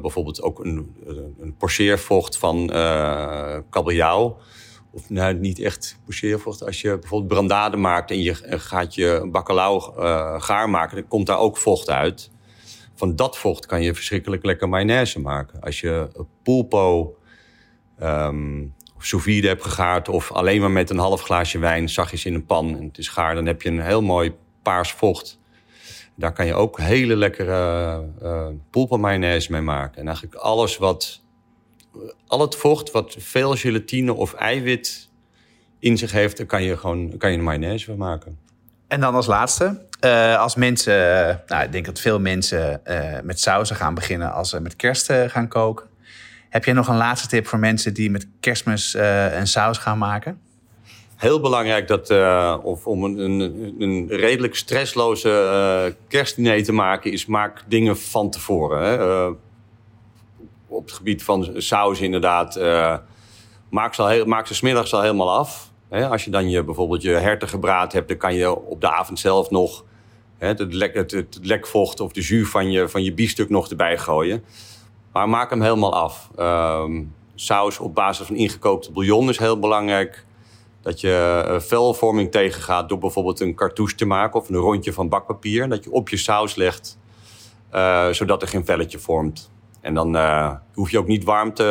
bijvoorbeeld 0.00 0.42
ook 0.42 0.64
een, 0.64 0.94
een 1.40 1.56
pocheervocht 1.56 2.38
van 2.38 2.66
kabeljauw. 3.70 4.38
Of 4.94 5.10
nou, 5.10 5.34
niet 5.34 5.58
echt 5.58 5.98
pocheervocht. 6.04 6.64
Als 6.64 6.80
je 6.80 6.98
bijvoorbeeld 6.98 7.32
brandade 7.32 7.76
maakt 7.76 8.10
en 8.10 8.22
je 8.22 8.34
gaat 8.44 8.94
je 8.94 9.28
bacalao 9.32 9.94
eh, 9.96 10.42
gaar 10.42 10.70
maken... 10.70 10.96
dan 10.96 11.08
komt 11.08 11.26
daar 11.26 11.38
ook 11.38 11.56
vocht 11.56 11.90
uit. 11.90 12.30
Van 12.94 13.16
dat 13.16 13.38
vocht 13.38 13.66
kan 13.66 13.82
je 13.82 13.94
verschrikkelijk 13.94 14.44
lekker 14.44 14.68
mayonaise 14.68 15.20
maken. 15.20 15.60
Als 15.60 15.80
je 15.80 16.08
pulpo 16.42 17.16
ehm 17.98 18.62
of 18.96 19.04
sous 19.04 19.40
hebt 19.40 19.62
gegaard... 19.62 20.08
of 20.08 20.32
alleen 20.32 20.60
maar 20.60 20.70
met 20.70 20.90
een 20.90 20.98
half 20.98 21.22
glaasje 21.22 21.58
wijn 21.58 21.88
zachtjes 21.88 22.24
in 22.24 22.34
een 22.34 22.46
pan 22.46 22.76
en 22.76 22.84
het 22.84 22.98
is 22.98 23.08
gaar... 23.08 23.34
dan 23.34 23.46
heb 23.46 23.62
je 23.62 23.68
een 23.68 23.80
heel 23.80 24.02
mooi 24.02 24.34
paars 24.62 24.92
vocht. 24.92 25.40
Daar 26.14 26.32
kan 26.32 26.46
je 26.46 26.54
ook 26.54 26.78
hele 26.78 27.16
lekkere 27.16 28.02
uh, 28.22 28.46
pulpo 28.70 28.96
mayonaise 28.96 29.52
mee 29.52 29.60
maken. 29.60 30.00
En 30.00 30.06
eigenlijk 30.06 30.36
alles 30.36 30.76
wat... 30.76 31.21
Al 32.26 32.40
het 32.40 32.56
vocht 32.56 32.90
wat 32.90 33.16
veel 33.18 33.54
gelatine 33.54 34.12
of 34.12 34.34
eiwit 34.34 35.08
in 35.78 35.98
zich 35.98 36.12
heeft... 36.12 36.36
daar 36.36 36.46
kan 36.46 36.62
je 36.62 36.76
gewoon 36.76 37.16
kan 37.18 37.30
je 37.30 37.38
een 37.38 37.44
mayonaise 37.44 37.86
van 37.86 37.96
maken. 37.96 38.38
En 38.88 39.00
dan 39.00 39.14
als 39.14 39.26
laatste, 39.26 39.80
eh, 40.00 40.38
als 40.38 40.54
mensen, 40.54 41.28
eh, 41.28 41.36
nou, 41.46 41.64
ik 41.64 41.72
denk 41.72 41.84
dat 41.84 42.00
veel 42.00 42.20
mensen 42.20 42.86
eh, 42.86 43.20
met 43.22 43.40
sauzen 43.40 43.76
gaan 43.76 43.94
beginnen 43.94 44.32
als 44.32 44.50
ze 44.50 44.60
met 44.60 44.76
kerst 44.76 45.12
gaan 45.26 45.48
koken. 45.48 45.86
Heb 46.48 46.64
jij 46.64 46.74
nog 46.74 46.88
een 46.88 46.96
laatste 46.96 47.28
tip 47.28 47.46
voor 47.46 47.58
mensen 47.58 47.94
die 47.94 48.10
met 48.10 48.26
kerstmis 48.40 48.94
een 49.32 49.46
saus 49.46 49.78
gaan 49.78 49.98
maken? 49.98 50.40
Heel 51.16 51.40
belangrijk 51.40 51.88
dat, 51.88 52.10
of 52.62 52.86
om 52.86 53.04
een, 53.04 53.18
een, 53.18 53.74
een 53.78 54.08
redelijk 54.08 54.54
stressloze 54.54 55.96
kerstdiner 56.08 56.64
te 56.64 56.72
maken, 56.72 57.12
is 57.12 57.26
maak 57.26 57.62
dingen 57.66 57.98
van 57.98 58.30
tevoren. 58.30 58.82
Hè. 58.82 59.34
Op 60.72 60.84
het 60.84 60.92
gebied 60.92 61.22
van 61.22 61.50
saus 61.56 62.00
inderdaad, 62.00 62.56
uh, 62.56 62.96
maak 63.70 63.94
ze, 64.46 64.54
smiddags 64.54 64.94
al 64.94 65.00
helemaal 65.00 65.38
af. 65.38 65.70
Als 65.90 66.24
je 66.24 66.30
dan 66.30 66.50
je, 66.50 66.64
bijvoorbeeld 66.64 67.02
je 67.02 67.10
hertengebraad 67.10 67.92
hebt, 67.92 68.08
dan 68.08 68.16
kan 68.16 68.34
je 68.34 68.56
op 68.56 68.80
de 68.80 68.92
avond 68.92 69.18
zelf 69.18 69.50
nog 69.50 69.84
het, 70.38 70.58
het, 70.94 71.38
lekvocht 71.42 72.00
of 72.00 72.12
de 72.12 72.20
jus 72.20 72.48
van 72.48 72.70
je, 72.70 72.88
van 72.88 73.04
je 73.04 73.14
biefstuk 73.14 73.48
nog 73.48 73.68
erbij 73.68 73.98
gooien. 73.98 74.44
Maar 75.12 75.28
maak 75.28 75.50
hem 75.50 75.62
helemaal 75.62 75.94
af. 75.94 76.30
Um, 76.38 77.14
saus 77.34 77.78
op 77.78 77.94
basis 77.94 78.26
van 78.26 78.36
ingekookte 78.36 78.92
bouillon 78.92 79.28
is 79.28 79.38
heel 79.38 79.58
belangrijk. 79.58 80.24
Dat 80.82 81.00
je 81.00 81.56
velvorming 81.60 82.30
tegengaat 82.30 82.88
door 82.88 82.98
bijvoorbeeld 82.98 83.40
een 83.40 83.54
cartouche 83.54 83.96
te 83.96 84.04
maken 84.04 84.40
of 84.40 84.48
een 84.48 84.56
rondje 84.56 84.92
van 84.92 85.08
bakpapier. 85.08 85.68
Dat 85.68 85.84
je 85.84 85.92
op 85.92 86.08
je 86.08 86.16
saus 86.16 86.54
legt, 86.54 86.98
uh, 87.74 88.08
zodat 88.08 88.42
er 88.42 88.48
geen 88.48 88.64
velletje 88.64 88.98
vormt. 88.98 89.51
En 89.82 89.94
dan 89.94 90.16
uh, 90.16 90.54
hoef 90.74 90.90
je 90.90 90.98
ook 90.98 91.06
niet 91.06 91.24
warm 91.24 91.54
te 91.54 91.64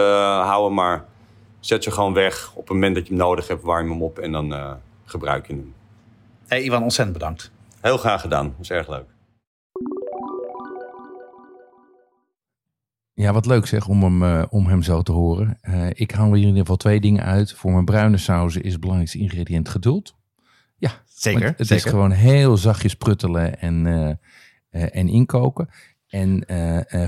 houden, 0.43 0.73
maar 0.73 1.05
zet 1.59 1.83
ze 1.83 1.91
gewoon 1.91 2.13
weg. 2.13 2.51
Op 2.51 2.61
het 2.61 2.69
moment 2.69 2.95
dat 2.95 3.07
je 3.07 3.13
hem 3.13 3.23
nodig 3.23 3.47
hebt, 3.47 3.63
warm 3.63 3.89
hem 3.89 4.03
op 4.03 4.19
en 4.19 4.31
dan 4.31 4.53
uh, 4.53 4.71
gebruik 5.05 5.47
je 5.47 5.53
hem. 5.53 5.73
Hey 6.47 6.63
Ivan, 6.63 6.83
ontzettend 6.83 7.17
bedankt. 7.17 7.51
Heel 7.81 7.97
graag 7.97 8.21
gedaan, 8.21 8.45
dat 8.45 8.57
was 8.57 8.69
erg 8.69 8.89
leuk. 8.89 9.05
Ja, 13.13 13.33
wat 13.33 13.45
leuk 13.45 13.65
zeg 13.65 13.87
om 13.87 14.03
hem, 14.03 14.23
uh, 14.23 14.43
om 14.49 14.65
hem 14.67 14.81
zo 14.81 15.01
te 15.01 15.11
horen. 15.11 15.59
Uh, 15.61 15.89
ik 15.93 16.11
haal 16.11 16.33
hier 16.33 16.41
in 16.41 16.47
ieder 16.47 16.59
geval 16.59 16.77
twee 16.77 16.99
dingen 16.99 17.23
uit. 17.23 17.53
Voor 17.53 17.71
mijn 17.71 17.85
bruine 17.85 18.17
sauzen 18.17 18.63
is 18.63 18.71
het 18.71 18.79
belangrijkste 18.81 19.19
ingrediënt 19.19 19.69
geduld. 19.69 20.15
Ja, 20.77 20.91
zeker. 21.05 21.53
Het 21.57 21.67
zeker. 21.67 21.75
is 21.75 21.91
gewoon 21.91 22.11
heel 22.11 22.57
zachtjes 22.57 22.95
pruttelen 22.95 23.59
en, 23.59 23.85
uh, 23.85 24.15
en 24.95 25.07
inkoken. 25.07 25.69
En 26.11 26.43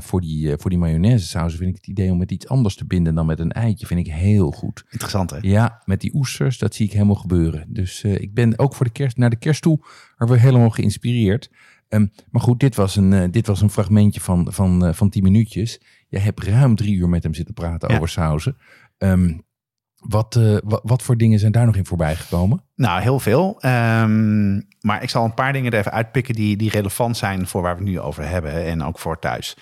voor, 0.01 0.21
die, 0.21 0.57
voor 0.57 0.69
die 0.69 0.79
mayonaise 0.79 1.27
sauzen 1.27 1.57
vind 1.57 1.69
ik 1.69 1.75
het 1.75 1.87
idee 1.87 2.11
om 2.11 2.17
met 2.17 2.31
iets 2.31 2.47
anders 2.47 2.75
te 2.75 2.85
binden 2.85 3.15
dan 3.15 3.25
met 3.25 3.39
een 3.39 3.51
eitje, 3.51 3.85
vind 3.85 3.99
ik 3.99 4.13
heel 4.13 4.51
goed. 4.51 4.83
Interessant 4.89 5.29
hè? 5.29 5.37
Ja, 5.41 5.81
met 5.85 6.01
die 6.01 6.15
oesters, 6.15 6.57
dat 6.57 6.75
zie 6.75 6.85
ik 6.85 6.93
helemaal 6.93 7.15
gebeuren. 7.15 7.65
Dus 7.67 8.03
ik 8.03 8.33
ben 8.33 8.59
ook 8.59 8.75
voor 8.75 8.85
de 8.85 8.91
kerst, 8.91 9.17
naar 9.17 9.29
de 9.29 9.35
kerst 9.35 9.61
toe 9.61 9.79
er 10.17 10.27
weer 10.27 10.39
helemaal 10.39 10.69
geïnspireerd. 10.69 11.49
Um, 11.89 12.11
maar 12.31 12.41
goed, 12.41 12.59
dit 12.59 12.75
was 12.75 12.95
een, 12.95 13.31
dit 13.31 13.47
was 13.47 13.61
een 13.61 13.69
fragmentje 13.69 14.21
van, 14.21 14.47
van, 14.53 14.95
van 14.95 15.09
10 15.09 15.23
minuutjes. 15.23 15.81
Je 16.09 16.19
hebt 16.19 16.43
ruim 16.43 16.75
drie 16.75 16.95
uur 16.95 17.09
met 17.09 17.23
hem 17.23 17.33
zitten 17.33 17.53
praten 17.53 17.89
ja. 17.89 17.95
over 17.95 18.09
sauzen. 18.09 18.57
Um, 18.97 19.43
wat, 20.07 20.35
uh, 20.35 20.57
wat, 20.63 20.81
wat, 20.83 21.01
voor 21.01 21.17
dingen 21.17 21.39
zijn 21.39 21.51
daar 21.51 21.65
nog 21.65 21.75
in 21.75 21.85
voorbij 21.85 22.15
gekomen? 22.15 22.63
Nou, 22.75 23.01
heel 23.01 23.19
veel. 23.19 23.57
Um, 23.65 24.67
maar 24.79 25.03
ik 25.03 25.09
zal 25.09 25.25
een 25.25 25.33
paar 25.33 25.53
dingen 25.53 25.71
er 25.71 25.79
even 25.79 25.91
uitpikken 25.91 26.35
die, 26.35 26.57
die 26.57 26.69
relevant 26.69 27.17
zijn 27.17 27.47
voor 27.47 27.61
waar 27.61 27.75
we 27.75 27.81
het 27.81 27.89
nu 27.89 27.99
over 27.99 28.27
hebben 28.27 28.65
en 28.65 28.83
ook 28.83 28.99
voor 28.99 29.19
thuis. 29.19 29.57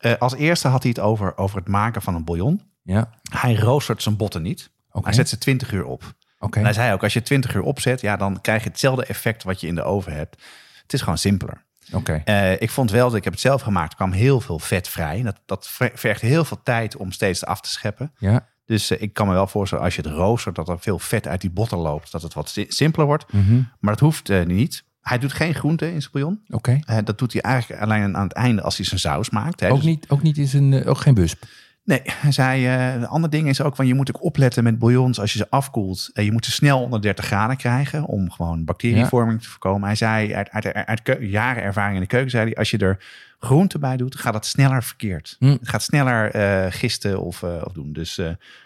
Uh, 0.00 0.12
als 0.18 0.34
eerste 0.34 0.68
had 0.68 0.82
hij 0.82 0.90
het 0.90 1.00
over, 1.00 1.36
over 1.36 1.56
het 1.56 1.68
maken 1.68 2.02
van 2.02 2.14
een 2.14 2.24
bouillon. 2.24 2.62
Ja. 2.82 3.10
Hij 3.30 3.54
roostert 3.54 4.02
zijn 4.02 4.16
botten 4.16 4.42
niet. 4.42 4.70
Okay. 4.88 5.02
Hij 5.02 5.12
zet 5.12 5.28
ze 5.28 5.38
20 5.38 5.72
uur 5.72 5.84
op. 5.84 6.02
Okay. 6.38 6.62
En 6.62 6.64
hij 6.64 6.72
zei 6.72 6.92
ook, 6.92 7.02
als 7.02 7.12
je 7.12 7.22
20 7.22 7.54
uur 7.54 7.62
opzet, 7.62 8.00
ja, 8.00 8.16
dan 8.16 8.40
krijg 8.40 8.62
je 8.62 8.68
hetzelfde 8.68 9.04
effect 9.04 9.42
wat 9.42 9.60
je 9.60 9.66
in 9.66 9.74
de 9.74 9.82
oven 9.82 10.12
hebt. 10.12 10.42
Het 10.82 10.92
is 10.92 11.00
gewoon 11.00 11.18
simpeler. 11.18 11.64
Okay. 11.92 12.22
Uh, 12.24 12.60
ik 12.60 12.70
vond 12.70 12.90
wel 12.90 13.08
dat 13.08 13.16
ik 13.16 13.24
heb 13.24 13.32
het 13.32 13.42
zelf 13.42 13.62
gemaakt. 13.62 13.94
Kwam 13.94 14.12
heel 14.12 14.40
veel 14.40 14.58
vet 14.58 14.88
vrij. 14.88 15.22
Dat, 15.22 15.40
dat 15.46 15.68
vergt 15.94 16.20
heel 16.20 16.44
veel 16.44 16.60
tijd 16.62 16.96
om 16.96 17.12
steeds 17.12 17.44
af 17.44 17.60
te 17.60 17.70
scheppen. 17.70 18.12
Ja. 18.18 18.48
Dus 18.64 18.90
uh, 18.90 19.02
ik 19.02 19.12
kan 19.12 19.26
me 19.26 19.32
wel 19.32 19.46
voorstellen 19.46 19.84
als 19.84 19.96
je 19.96 20.02
het 20.02 20.10
roostert 20.10 20.54
dat 20.54 20.68
er 20.68 20.80
veel 20.80 20.98
vet 20.98 21.26
uit 21.26 21.40
die 21.40 21.50
botten 21.50 21.78
loopt, 21.78 22.12
dat 22.12 22.22
het 22.22 22.34
wat 22.34 22.58
simpeler 22.68 23.06
wordt. 23.06 23.32
Mm 23.32 23.44
-hmm. 23.44 23.68
Maar 23.80 23.92
dat 23.92 24.02
hoeft 24.02 24.30
uh, 24.30 24.44
niet. 24.44 24.84
Hij 25.00 25.18
doet 25.18 25.32
geen 25.32 25.54
groente 25.54 25.92
in 25.92 26.00
zijn 26.00 26.12
bouillon. 26.12 26.40
Oké. 26.50 26.80
Okay. 26.84 27.02
dat 27.02 27.18
doet 27.18 27.32
hij 27.32 27.42
eigenlijk 27.42 27.82
alleen 27.82 28.16
aan 28.16 28.22
het 28.22 28.32
einde 28.32 28.62
als 28.62 28.76
hij 28.76 28.86
zijn 28.86 29.00
saus 29.00 29.30
maakt. 29.30 29.60
Hè. 29.60 29.70
Ook, 29.70 29.76
dus... 29.76 29.84
niet, 29.84 30.08
ook 30.08 30.22
niet 30.22 30.38
in 30.38 30.46
zijn, 30.46 30.86
ook 30.86 30.98
geen 30.98 31.14
busp. 31.14 31.44
Nee, 31.84 32.00
hij 32.04 32.32
zei, 32.32 32.64
uh, 32.66 32.94
een 32.94 33.06
ander 33.06 33.30
ding 33.30 33.48
is 33.48 33.60
ook, 33.60 33.76
van 33.76 33.86
je 33.86 33.94
moet 33.94 34.14
ook 34.14 34.22
opletten 34.22 34.64
met 34.64 34.78
bouillons 34.78 35.20
als 35.20 35.32
je 35.32 35.38
ze 35.38 35.50
afkoelt. 35.50 36.10
Uh, 36.14 36.24
je 36.24 36.32
moet 36.32 36.44
ze 36.44 36.50
snel 36.50 36.82
onder 36.82 37.02
30 37.02 37.24
graden 37.24 37.56
krijgen 37.56 38.04
om 38.04 38.30
gewoon 38.30 38.64
bacterievorming 38.64 39.38
ja. 39.38 39.44
te 39.44 39.50
voorkomen. 39.50 39.86
Hij 39.86 39.96
zei, 39.96 40.34
uit, 40.34 40.50
uit, 40.50 40.72
uit, 40.72 40.86
uit 40.86 41.18
jaren 41.20 41.62
ervaring 41.62 41.94
in 41.94 42.00
de 42.00 42.06
keuken, 42.06 42.30
zei 42.30 42.44
hij, 42.44 42.54
als 42.54 42.70
je 42.70 42.78
er 42.78 43.04
groente 43.38 43.78
bij 43.78 43.96
doet, 43.96 44.16
gaat 44.16 44.34
het 44.34 44.46
sneller 44.46 44.82
verkeerd. 44.82 45.36
Hm. 45.38 45.46
Het 45.46 45.68
gaat 45.68 45.82
sneller 45.82 46.36
uh, 46.36 46.72
gisten 46.72 47.20
of, 47.20 47.42
of 47.42 47.72
doen. 47.72 47.92
Dus 47.92 48.20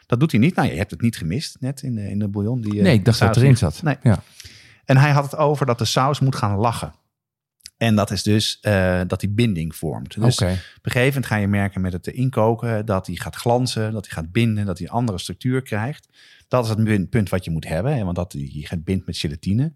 dat 0.06 0.20
doet 0.20 0.30
hij 0.30 0.40
niet. 0.40 0.54
Nou, 0.54 0.68
je 0.68 0.76
hebt 0.76 0.90
het 0.90 1.00
niet 1.00 1.16
gemist 1.16 1.56
net 1.60 1.82
in 1.82 1.94
de, 1.94 2.10
in 2.10 2.18
de 2.18 2.28
bouillon. 2.28 2.60
Die, 2.60 2.82
nee, 2.82 2.94
ik 2.94 3.04
dacht 3.04 3.18
dat 3.18 3.36
erin 3.36 3.56
zat. 3.56 3.82
Nee. 3.82 3.96
Ja. 4.02 4.22
En 4.84 4.96
hij 4.96 5.10
had 5.10 5.24
het 5.24 5.36
over 5.36 5.66
dat 5.66 5.78
de 5.78 5.84
saus 5.84 6.20
moet 6.20 6.36
gaan 6.36 6.56
lachen. 6.56 6.92
En 7.76 7.94
dat 7.94 8.10
is 8.10 8.22
dus 8.22 8.58
uh, 8.62 9.00
dat 9.06 9.20
die 9.20 9.30
binding 9.30 9.76
vormt. 9.76 10.20
Dus 10.20 10.40
okay. 10.40 10.52
op 10.52 10.84
een 10.84 10.90
gegeven 10.90 11.06
moment 11.06 11.26
ga 11.26 11.36
je 11.36 11.48
merken 11.48 11.80
met 11.80 11.92
het 11.92 12.06
inkoken 12.06 12.86
dat 12.86 13.06
hij 13.06 13.16
gaat 13.16 13.36
glanzen, 13.36 13.92
dat 13.92 14.06
hij 14.06 14.14
gaat 14.14 14.32
binden, 14.32 14.66
dat 14.66 14.78
hij 14.78 14.86
een 14.86 14.92
andere 14.92 15.18
structuur 15.18 15.62
krijgt. 15.62 16.08
Dat 16.48 16.64
is 16.64 16.70
het 16.70 17.10
punt 17.10 17.28
wat 17.28 17.44
je 17.44 17.50
moet 17.50 17.68
hebben, 17.68 18.04
want 18.04 18.16
dat 18.16 18.32
je 18.32 18.66
gaat 18.66 18.84
bindt 18.84 19.06
met 19.06 19.16
gelatine. 19.16 19.72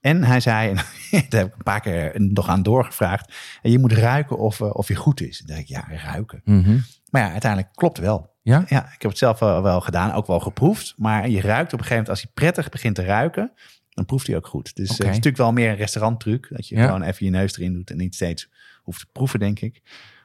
En 0.00 0.24
hij 0.24 0.40
zei, 0.40 0.68
en 0.70 0.76
daar 1.28 1.40
heb 1.40 1.46
ik 1.46 1.56
een 1.56 1.62
paar 1.62 1.80
keer 1.80 2.12
nog 2.16 2.48
aan 2.48 2.62
doorgevraagd, 2.62 3.34
en 3.62 3.70
je 3.70 3.78
moet 3.78 3.92
ruiken 3.92 4.38
of, 4.38 4.60
uh, 4.60 4.70
of 4.72 4.88
je 4.88 4.94
goed 4.94 5.20
is. 5.20 5.38
Dan 5.38 5.46
denk 5.46 5.60
ik, 5.60 5.68
ja, 5.68 5.84
ruiken. 5.88 6.40
Mm 6.44 6.62
-hmm. 6.62 6.82
Maar 7.10 7.22
ja, 7.22 7.30
uiteindelijk 7.30 7.72
klopt 7.74 7.98
wel. 7.98 8.34
Ja? 8.42 8.64
ja, 8.68 8.84
ik 8.84 9.02
heb 9.02 9.10
het 9.10 9.18
zelf 9.18 9.38
wel, 9.38 9.62
wel 9.62 9.80
gedaan, 9.80 10.12
ook 10.12 10.26
wel 10.26 10.40
geproefd. 10.40 10.94
Maar 10.96 11.28
je 11.28 11.40
ruikt 11.40 11.72
op 11.72 11.78
een 11.78 11.84
gegeven 11.84 11.88
moment, 11.88 12.08
als 12.08 12.22
hij 12.22 12.30
prettig 12.34 12.68
begint 12.68 12.94
te 12.94 13.04
ruiken, 13.04 13.52
dan 13.96 14.04
proeft 14.04 14.26
hij 14.26 14.36
ook 14.36 14.46
goed. 14.46 14.74
Dus 14.76 14.90
okay. 14.90 14.98
uh, 14.98 14.98
het 14.98 15.08
is 15.08 15.24
natuurlijk 15.24 15.36
wel 15.36 15.52
meer 15.52 15.70
een 15.70 15.76
restauranttruc. 15.76 16.48
Dat 16.50 16.68
je 16.68 16.76
ja. 16.76 16.84
gewoon 16.84 17.02
even 17.02 17.24
je 17.24 17.30
neus 17.30 17.56
erin 17.56 17.72
doet 17.72 17.90
en 17.90 17.96
niet 17.96 18.14
steeds 18.14 18.50
hoeft 18.82 19.00
te 19.00 19.06
proeven, 19.12 19.38
denk 19.38 19.60
ik. 19.60 19.82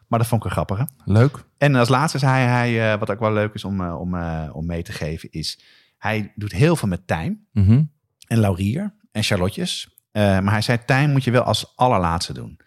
Maar 0.07 0.19
dat 0.19 0.27
vond 0.27 0.41
ik 0.41 0.47
een 0.47 0.55
grappige. 0.55 0.87
Leuk. 1.05 1.43
En 1.57 1.75
als 1.75 1.89
laatste 1.89 2.17
zei 2.17 2.45
hij, 2.45 2.93
uh, 2.93 2.99
wat 2.99 3.11
ook 3.11 3.19
wel 3.19 3.33
leuk 3.33 3.53
is 3.53 3.63
om, 3.63 3.81
uh, 3.81 3.99
om, 3.99 4.15
om 4.51 4.65
mee 4.65 4.83
te 4.83 4.91
geven, 4.91 5.31
is 5.31 5.59
hij 5.97 6.31
doet 6.35 6.51
heel 6.51 6.75
veel 6.75 6.87
met 6.87 7.07
tijm 7.07 7.47
mm 7.51 7.65
-hmm. 7.65 7.91
en 8.27 8.37
laurier 8.37 8.93
en 9.11 9.23
charlotjes. 9.23 10.01
maar 10.11 10.51
hij 10.51 10.61
zei, 10.61 10.77
tijm 10.85 11.11
moet 11.11 11.23
je 11.23 11.31
wel 11.31 11.43
als 11.43 11.73
allerlaatste 11.75 12.33
doen. 12.33 12.59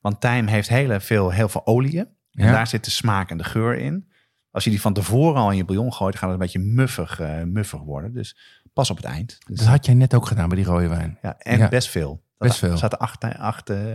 Want 0.00 0.20
tijm 0.20 0.46
heeft 0.46 0.68
heel 0.68 1.00
veel, 1.00 1.30
heel 1.30 1.48
veel 1.48 1.66
olie. 1.66 1.98
En 1.98 2.08
Ja. 2.30 2.52
daar 2.52 2.66
zit 2.66 2.84
de 2.84 2.90
smaak 2.90 3.30
en 3.30 3.38
de 3.38 3.44
geur 3.44 3.78
in. 3.78 4.08
Als 4.50 4.64
je 4.64 4.70
die 4.70 4.80
van 4.80 4.92
tevoren 4.92 5.40
al 5.40 5.50
in 5.50 5.56
je 5.56 5.64
bouillon 5.64 5.92
gooit, 5.92 6.14
gaat 6.14 6.22
het 6.22 6.32
een 6.32 6.38
beetje 6.38 6.58
muffig, 6.58 7.20
uh, 7.20 7.42
muffig 7.42 7.80
worden. 7.80 8.12
Dus 8.12 8.36
pas 8.76 8.90
op 8.90 8.96
het 8.96 9.06
eind. 9.06 9.38
Dus, 9.46 9.58
Dat 9.58 9.66
had 9.68 9.86
jij 9.86 9.94
net 9.94 10.14
ook 10.14 10.26
gedaan 10.26 10.48
bij 10.48 10.56
die 10.56 10.66
rode 10.66 10.88
wijn. 10.88 11.18
ja, 11.22 11.36
en 11.38 11.58
ja. 11.58 11.68
best 11.68 11.88
veel. 11.88 12.22
Best 12.38 12.62
Er 12.62 12.68
veel. 12.68 12.76
zaten 12.76 12.98
acht, 12.98 13.24
acht 13.24 13.70
uh, 13.70 13.92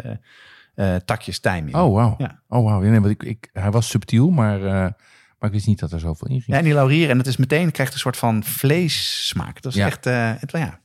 uh, 0.76 0.96
takjes 0.96 1.40
tijm 1.40 1.68
in. 1.68 1.76
Oh, 1.76 1.94
wauw. 1.94 2.16
Ja. 2.18 2.42
Oh, 2.48 2.64
wauw. 2.66 2.84
Ja, 2.84 2.90
nee, 2.90 3.00
want 3.00 3.12
ik, 3.12 3.24
ik, 3.24 3.50
hij 3.54 3.72
was 3.72 3.90
subtiel, 3.90 4.30
maar, 4.30 4.60
uh, 4.62 4.72
Maar 4.72 5.50
ik 5.50 5.52
wist 5.52 5.68
niet 5.68 5.80
dat 5.80 5.92
er 5.92 6.00
zoveel 6.00 6.28
in 6.28 6.36
Ja, 6.36 6.42
ging. 6.42 6.58
en 6.58 6.64
die 6.64 6.74
laurier. 6.74 7.10
En 7.10 7.18
het 7.18 7.28
is 7.28 7.38
meteen, 7.38 7.72
krijgt 7.72 7.94
een 7.94 8.00
soort 8.00 8.18
van 8.18 8.44
vleessmaak. 8.44 9.62
Dat 9.62 9.72
is 9.72 9.78
Ja. 9.78 9.86
echt, 9.86 10.06
eh, 10.06 10.32
het, 10.40 10.52
ja. 10.52 10.80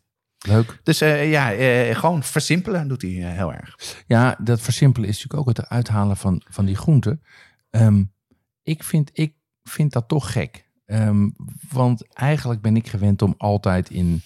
Leuk. 0.48 0.80
Dus 0.82 1.00
eh, 1.00 1.30
ja, 1.30 1.52
eh, 1.52 1.96
gewoon 1.96 2.22
versimpelen 2.22 2.88
doet 2.88 3.02
hij 3.02 3.10
eh, 3.10 3.32
heel 3.36 3.52
erg. 3.52 3.76
Ja, 4.06 4.36
dat 4.40 4.60
versimpelen 4.60 5.08
is 5.08 5.14
natuurlijk 5.14 5.48
ook 5.48 5.56
het 5.56 5.68
uithalen 5.68 6.16
van, 6.16 6.42
van 6.48 6.64
die 6.64 6.76
groenten. 6.76 7.22
Ehm, 7.70 8.04
ik, 8.62 8.82
vind, 8.82 9.10
ik 9.12 9.34
vind 9.62 9.92
dat 9.92 10.08
toch 10.08 10.32
gek. 10.32 10.65
Ehm, 10.86 11.28
want 11.70 12.12
eigenlijk 12.12 12.60
ben 12.60 12.76
ik 12.76 12.88
gewend 12.88 13.22
om 13.22 13.34
altijd 13.38 13.90
in 13.90 14.22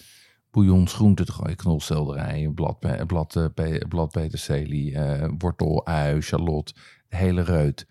bouillons 0.51 0.93
groenten 0.93 1.25
te 1.25 1.31
gooien. 1.31 1.55
Knolselderij, 1.55 2.51
blad, 2.55 3.05
blad, 3.07 3.35
eh, 3.35 3.77
blad 3.87 4.11
peterselie, 4.11 4.95
eh, 4.95 5.29
wortel, 5.37 5.87
ui, 5.87 6.21
shallot, 6.21 6.75
hele 7.07 7.41
reut. 7.41 7.87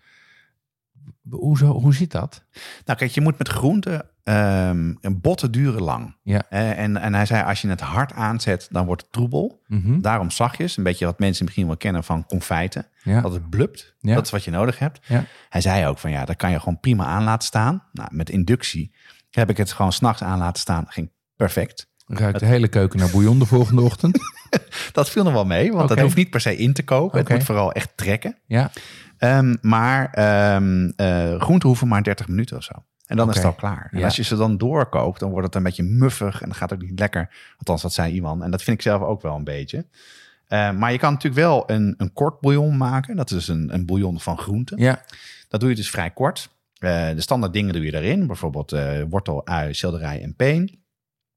Hoezo, 1.29 1.65
hoe 1.67 1.93
zit 1.93 2.11
dat? 2.11 2.43
Nou 2.85 2.97
kijk, 2.99 3.11
je 3.11 3.21
moet 3.21 3.37
met 3.37 3.47
groenten, 3.47 4.05
ehm 4.23 4.93
een 5.01 5.21
botten 5.21 5.51
duren 5.51 5.81
lang. 5.81 6.15
Ja. 6.23 6.43
Eh, 6.49 6.77
en, 6.79 6.97
en 6.97 7.13
hij 7.13 7.25
zei, 7.25 7.43
als 7.43 7.61
je 7.61 7.67
het 7.67 7.81
hard 7.81 8.13
aanzet, 8.13 8.67
dan 8.71 8.85
wordt 8.85 9.01
het 9.01 9.11
troebel. 9.11 9.61
Mhm. 9.67 10.01
Daarom 10.01 10.31
zachtjes, 10.31 10.77
een 10.77 10.83
beetje 10.83 11.05
wat 11.05 11.19
mensen 11.19 11.43
misschien 11.45 11.67
wel 11.67 11.77
kennen 11.77 12.03
van 12.03 12.25
confijten. 12.25 12.85
Ja. 13.03 13.21
Dat 13.21 13.33
het 13.33 13.49
blupt, 13.49 13.95
Ja. 13.99 14.15
dat 14.15 14.25
is 14.25 14.31
wat 14.31 14.43
je 14.43 14.51
nodig 14.51 14.79
hebt. 14.79 14.99
Ja. 15.07 15.23
Hij 15.49 15.61
zei 15.61 15.87
ook 15.87 15.97
van 15.97 16.11
ja, 16.11 16.25
dat 16.25 16.35
kan 16.35 16.51
je 16.51 16.59
gewoon 16.59 16.79
prima 16.79 17.05
aan 17.05 17.23
laten 17.23 17.47
staan. 17.47 17.83
Nou, 17.93 18.09
met 18.11 18.29
inductie 18.29 18.93
heb 19.29 19.49
ik 19.49 19.57
het 19.57 19.71
gewoon 19.71 19.93
s'nachts 19.93 20.23
aan 20.23 20.37
laten 20.39 20.61
staan. 20.61 20.85
Ging 20.87 21.11
perfect. 21.35 21.89
Ruikt 22.07 22.39
de 22.39 22.45
hele 22.45 22.67
keuken 22.67 22.99
naar 22.99 23.09
bouillon 23.09 23.39
de 23.39 23.45
volgende 23.45 23.81
ochtend. 23.81 24.17
Dat 24.91 25.09
viel 25.09 25.23
nog 25.23 25.33
wel 25.33 25.45
mee, 25.45 25.71
want 25.71 25.89
dat 25.89 25.99
hoeft 25.99 26.15
niet 26.15 26.29
per 26.29 26.41
se 26.41 26.57
in 26.57 26.73
te 26.73 26.83
koken. 26.83 27.19
Het 27.19 27.29
moet 27.29 27.43
vooral 27.43 27.71
echt 27.71 27.89
trekken. 27.95 28.37
Ja, 28.45 28.71
Ehm, 29.21 29.55
maar 29.61 30.09
ehm 30.13 30.91
eh, 30.95 31.39
groenten 31.41 31.67
hoeven 31.69 31.87
maar 31.87 32.03
30 32.03 32.27
minuten 32.27 32.57
of 32.57 32.63
zo. 32.63 32.73
En 33.05 33.17
dan 33.17 33.29
is 33.29 33.35
het 33.35 33.45
al 33.45 33.53
klaar. 33.53 33.87
En 33.91 33.99
Ja. 33.99 34.05
als 34.05 34.15
je 34.15 34.23
ze 34.23 34.35
dan 34.35 34.57
doorkookt, 34.57 35.19
dan 35.19 35.29
wordt 35.29 35.45
het 35.45 35.55
een 35.55 35.63
beetje 35.63 35.83
muffig 35.83 36.41
en 36.41 36.47
dan 36.47 36.55
gaat 36.57 36.69
het 36.69 36.81
ook 36.83 36.89
niet 36.89 36.99
lekker. 36.99 37.29
Althans, 37.57 37.81
dat 37.81 37.93
zei 37.93 38.13
iemand. 38.13 38.41
En 38.41 38.51
dat 38.51 38.63
vind 38.63 38.77
ik 38.77 38.83
zelf 38.83 39.01
ook 39.01 39.21
wel 39.21 39.35
een 39.35 39.43
beetje. 39.43 39.85
Eh, 40.47 40.71
maar 40.71 40.91
je 40.91 40.97
kan 40.97 41.13
natuurlijk 41.13 41.41
wel 41.41 41.63
een, 41.69 41.93
een 41.97 42.13
kort 42.13 42.39
bouillon 42.39 42.77
maken. 42.77 43.15
Dat 43.15 43.31
is 43.31 43.47
een, 43.47 43.73
een 43.73 43.85
bouillon 43.85 44.19
van 44.19 44.37
groenten. 44.37 44.77
ja, 44.77 45.01
Dat 45.47 45.59
doe 45.59 45.69
je 45.69 45.75
dus 45.75 45.89
vrij 45.89 46.11
kort. 46.11 46.49
Eh, 46.77 47.09
de 47.09 47.21
standaard 47.21 47.53
dingen 47.53 47.73
doe 47.73 47.83
je 47.85 47.91
daarin. 47.91 48.27
Bijvoorbeeld 48.27 48.71
eh, 48.71 49.01
wortel, 49.09 49.45
ui, 49.47 49.73
selderij 49.73 50.21
en 50.21 50.35
peen. 50.35 50.79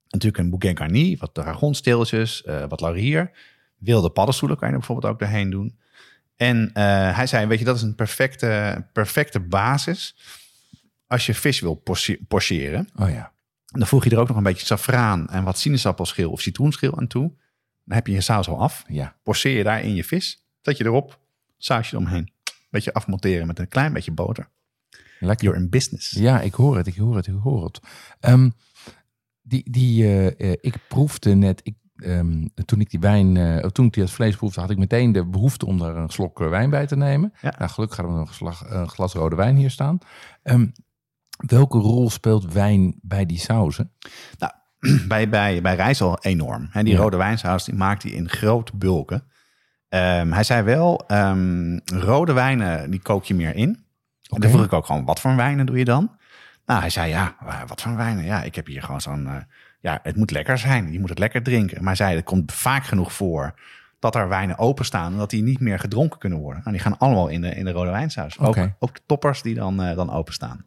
Natuurlijk 0.09 0.43
een 0.43 0.51
bouquet 0.51 0.79
garni, 0.79 1.17
wat 1.17 1.35
dragonsteeltjes, 1.35 2.47
wat 2.69 2.81
laurier. 2.81 3.31
Wilde 3.79 4.11
paddenstoelen 4.11 4.57
kan 4.59 4.67
je 4.69 4.73
er 4.75 4.79
bijvoorbeeld 4.81 5.13
ook 5.13 5.19
doorheen 5.19 5.51
doen. 5.51 5.79
En 6.37 6.71
eh, 6.73 7.17
hij 7.17 7.27
zei, 7.27 7.47
weet 7.47 7.59
je, 7.59 7.65
dat 7.65 7.77
is 7.77 7.83
een 7.83 7.95
perfecte, 7.95 8.85
perfecte 8.93 9.41
basis 9.41 10.17
als 11.07 11.27
je 11.27 11.35
vis 11.35 11.61
wil 11.61 11.83
portiëren. 12.29 12.89
oh 12.97 13.11
ja. 13.11 13.33
Dan 13.67 13.87
voeg 13.87 14.05
je 14.05 14.11
er 14.11 14.19
ook 14.19 14.29
nog 14.29 14.37
een 14.37 14.43
beetje 14.43 14.67
safraan 14.67 15.29
en 15.29 15.45
wat 15.45 15.59
sinaasappelschil 15.59 16.31
of 16.31 16.41
citroenschil 16.41 16.99
aan 16.99 17.07
toe. 17.07 17.33
Dan 17.85 17.97
heb 17.97 18.07
je 18.07 18.13
je 18.13 18.21
saus 18.21 18.49
al 18.49 18.61
af. 18.61 18.85
Ja, 18.89 19.17
Porceer 19.23 19.57
je 19.57 19.65
daar 19.65 19.83
in 19.83 19.95
je 19.95 20.05
vis. 20.05 20.47
Zet 20.61 20.77
je 20.77 20.85
erop, 20.85 21.21
sausje 21.59 21.95
eromheen. 21.95 22.33
Beetje 22.71 22.93
afmonteren 22.93 23.47
met 23.47 23.59
een 23.59 23.69
klein 23.69 23.93
beetje 23.93 24.13
boter. 24.13 24.49
lekker. 25.21 25.47
You're 25.47 25.61
in 25.61 25.71
business. 25.71 26.11
Ja, 26.11 26.41
ik 26.41 26.55
hoor 26.55 26.77
het, 26.77 26.87
ik 26.87 26.97
hoor 26.97 27.17
het, 27.17 27.27
ik 27.27 27.35
hoor 27.43 27.65
het. 27.65 27.81
Ehm, 28.21 28.51
die, 29.43 29.71
die, 29.71 30.05
eh, 30.05 30.51
eh, 30.51 30.59
ik 30.61 30.75
proefde 30.89 31.35
net, 31.35 31.61
ik, 31.63 31.75
ehm, 31.97 32.47
toen 32.65 32.81
ik 32.81 32.91
die 32.91 33.01
wijn, 33.01 33.37
eh, 33.37 33.57
toen 33.57 33.87
ik 33.87 33.93
die 33.93 34.03
het 34.03 34.13
vlees 34.13 34.37
proefde, 34.37 34.61
had 34.61 34.71
ik 34.71 34.79
meteen 34.79 35.13
de 35.13 35.25
behoefte 35.27 35.67
om 35.67 35.79
daar 35.79 35.97
een 35.97 36.09
slok 36.09 36.41
eh, 36.41 36.49
wijn 36.49 36.71
bij 36.71 36.87
te 36.87 36.97
nemen. 36.97 37.33
Ja. 37.41 37.55
Nou, 37.59 37.71
gelukkig 37.71 37.97
hadden 37.97 38.15
we 38.15 38.21
nog 38.21 38.29
een, 38.31 38.35
slag, 38.35 38.65
een 38.71 38.89
glas 38.89 39.13
rode 39.13 39.37
wijn 39.37 39.57
hier 39.57 39.71
staan. 39.71 39.99
Ehm, 40.43 40.67
welke 41.47 41.79
rol 41.79 42.11
speelt 42.11 42.53
wijn 42.53 42.95
bij 43.03 43.27
die 43.27 43.39
sauzen? 43.39 43.93
bij, 45.09 45.29
bij, 45.29 45.63
bij 45.63 45.75
Rijssel 45.75 46.19
enorm. 46.21 46.69
Hè, 46.71 46.83
die 46.83 46.93
Ja. 46.93 46.99
rode 46.99 47.17
wijnsaus 47.17 47.65
die 47.65 47.75
maakt 47.75 48.03
hij 48.03 48.13
in 48.13 48.29
grote 48.29 48.77
bulken. 48.77 49.25
Ehm, 49.89 50.31
hij 50.33 50.45
zei 50.45 50.63
wel, 50.63 51.05
rode 51.85 52.33
wijnen 52.33 52.91
die 52.91 53.01
kook 53.03 53.25
je 53.25 53.35
meer 53.35 53.55
in. 53.55 53.69
En 53.69 53.85
Oké. 54.29 54.41
dan 54.41 54.51
vroeg 54.51 54.65
ik 54.65 54.73
ook 54.73 54.87
gewoon, 54.87 55.05
wat 55.05 55.21
voor 55.21 55.37
wijnen 55.37 55.67
doe 55.67 55.79
je 55.79 55.85
dan? 55.85 56.17
Nou, 56.67 56.81
hij 56.81 56.91
zei, 56.91 57.09
ja, 57.09 57.37
eh, 57.47 57.61
wat 57.67 57.83
voor 57.83 57.97
wijnen? 57.97 58.25
Ja, 58.25 58.43
ik 58.43 58.55
heb 58.55 58.67
hier 58.67 58.83
gewoon 58.83 59.01
zo'n... 59.01 59.29
ja, 59.85 60.01
het 60.03 60.17
moet 60.17 60.31
lekker 60.31 60.59
zijn. 60.59 60.93
Je 60.93 61.01
moet 61.01 61.09
het 61.09 61.19
lekker 61.19 61.43
drinken. 61.43 61.85
Maar 61.85 61.97
zei, 61.97 62.17
het 62.17 62.25
komt 62.25 62.53
vaak 62.53 62.85
genoeg 62.85 63.13
voor 63.13 63.55
dat 63.99 64.15
er 64.15 64.29
wijnen 64.29 64.59
openstaan... 64.59 65.13
en 65.13 65.19
dat 65.19 65.31
die 65.31 65.43
niet 65.43 65.61
meer 65.61 65.79
gedronken 65.79 66.19
kunnen 66.19 66.39
worden. 66.39 66.61
Nou, 66.61 66.73
die 66.77 66.85
gaan 66.85 66.99
allemaal 66.99 67.29
in 67.29 67.41
de, 67.41 67.49
in 67.55 67.65
de 67.65 67.71
rode 67.71 67.91
wijnsaus. 67.91 68.39
Ook, 68.39 68.47
Oké. 68.49 68.77
ook 68.79 68.95
de 68.95 69.01
toppers 69.07 69.43
die 69.43 69.55
dan, 69.55 69.83
eh, 69.83 69.97
dan 69.97 70.11
openstaan. 70.13 70.65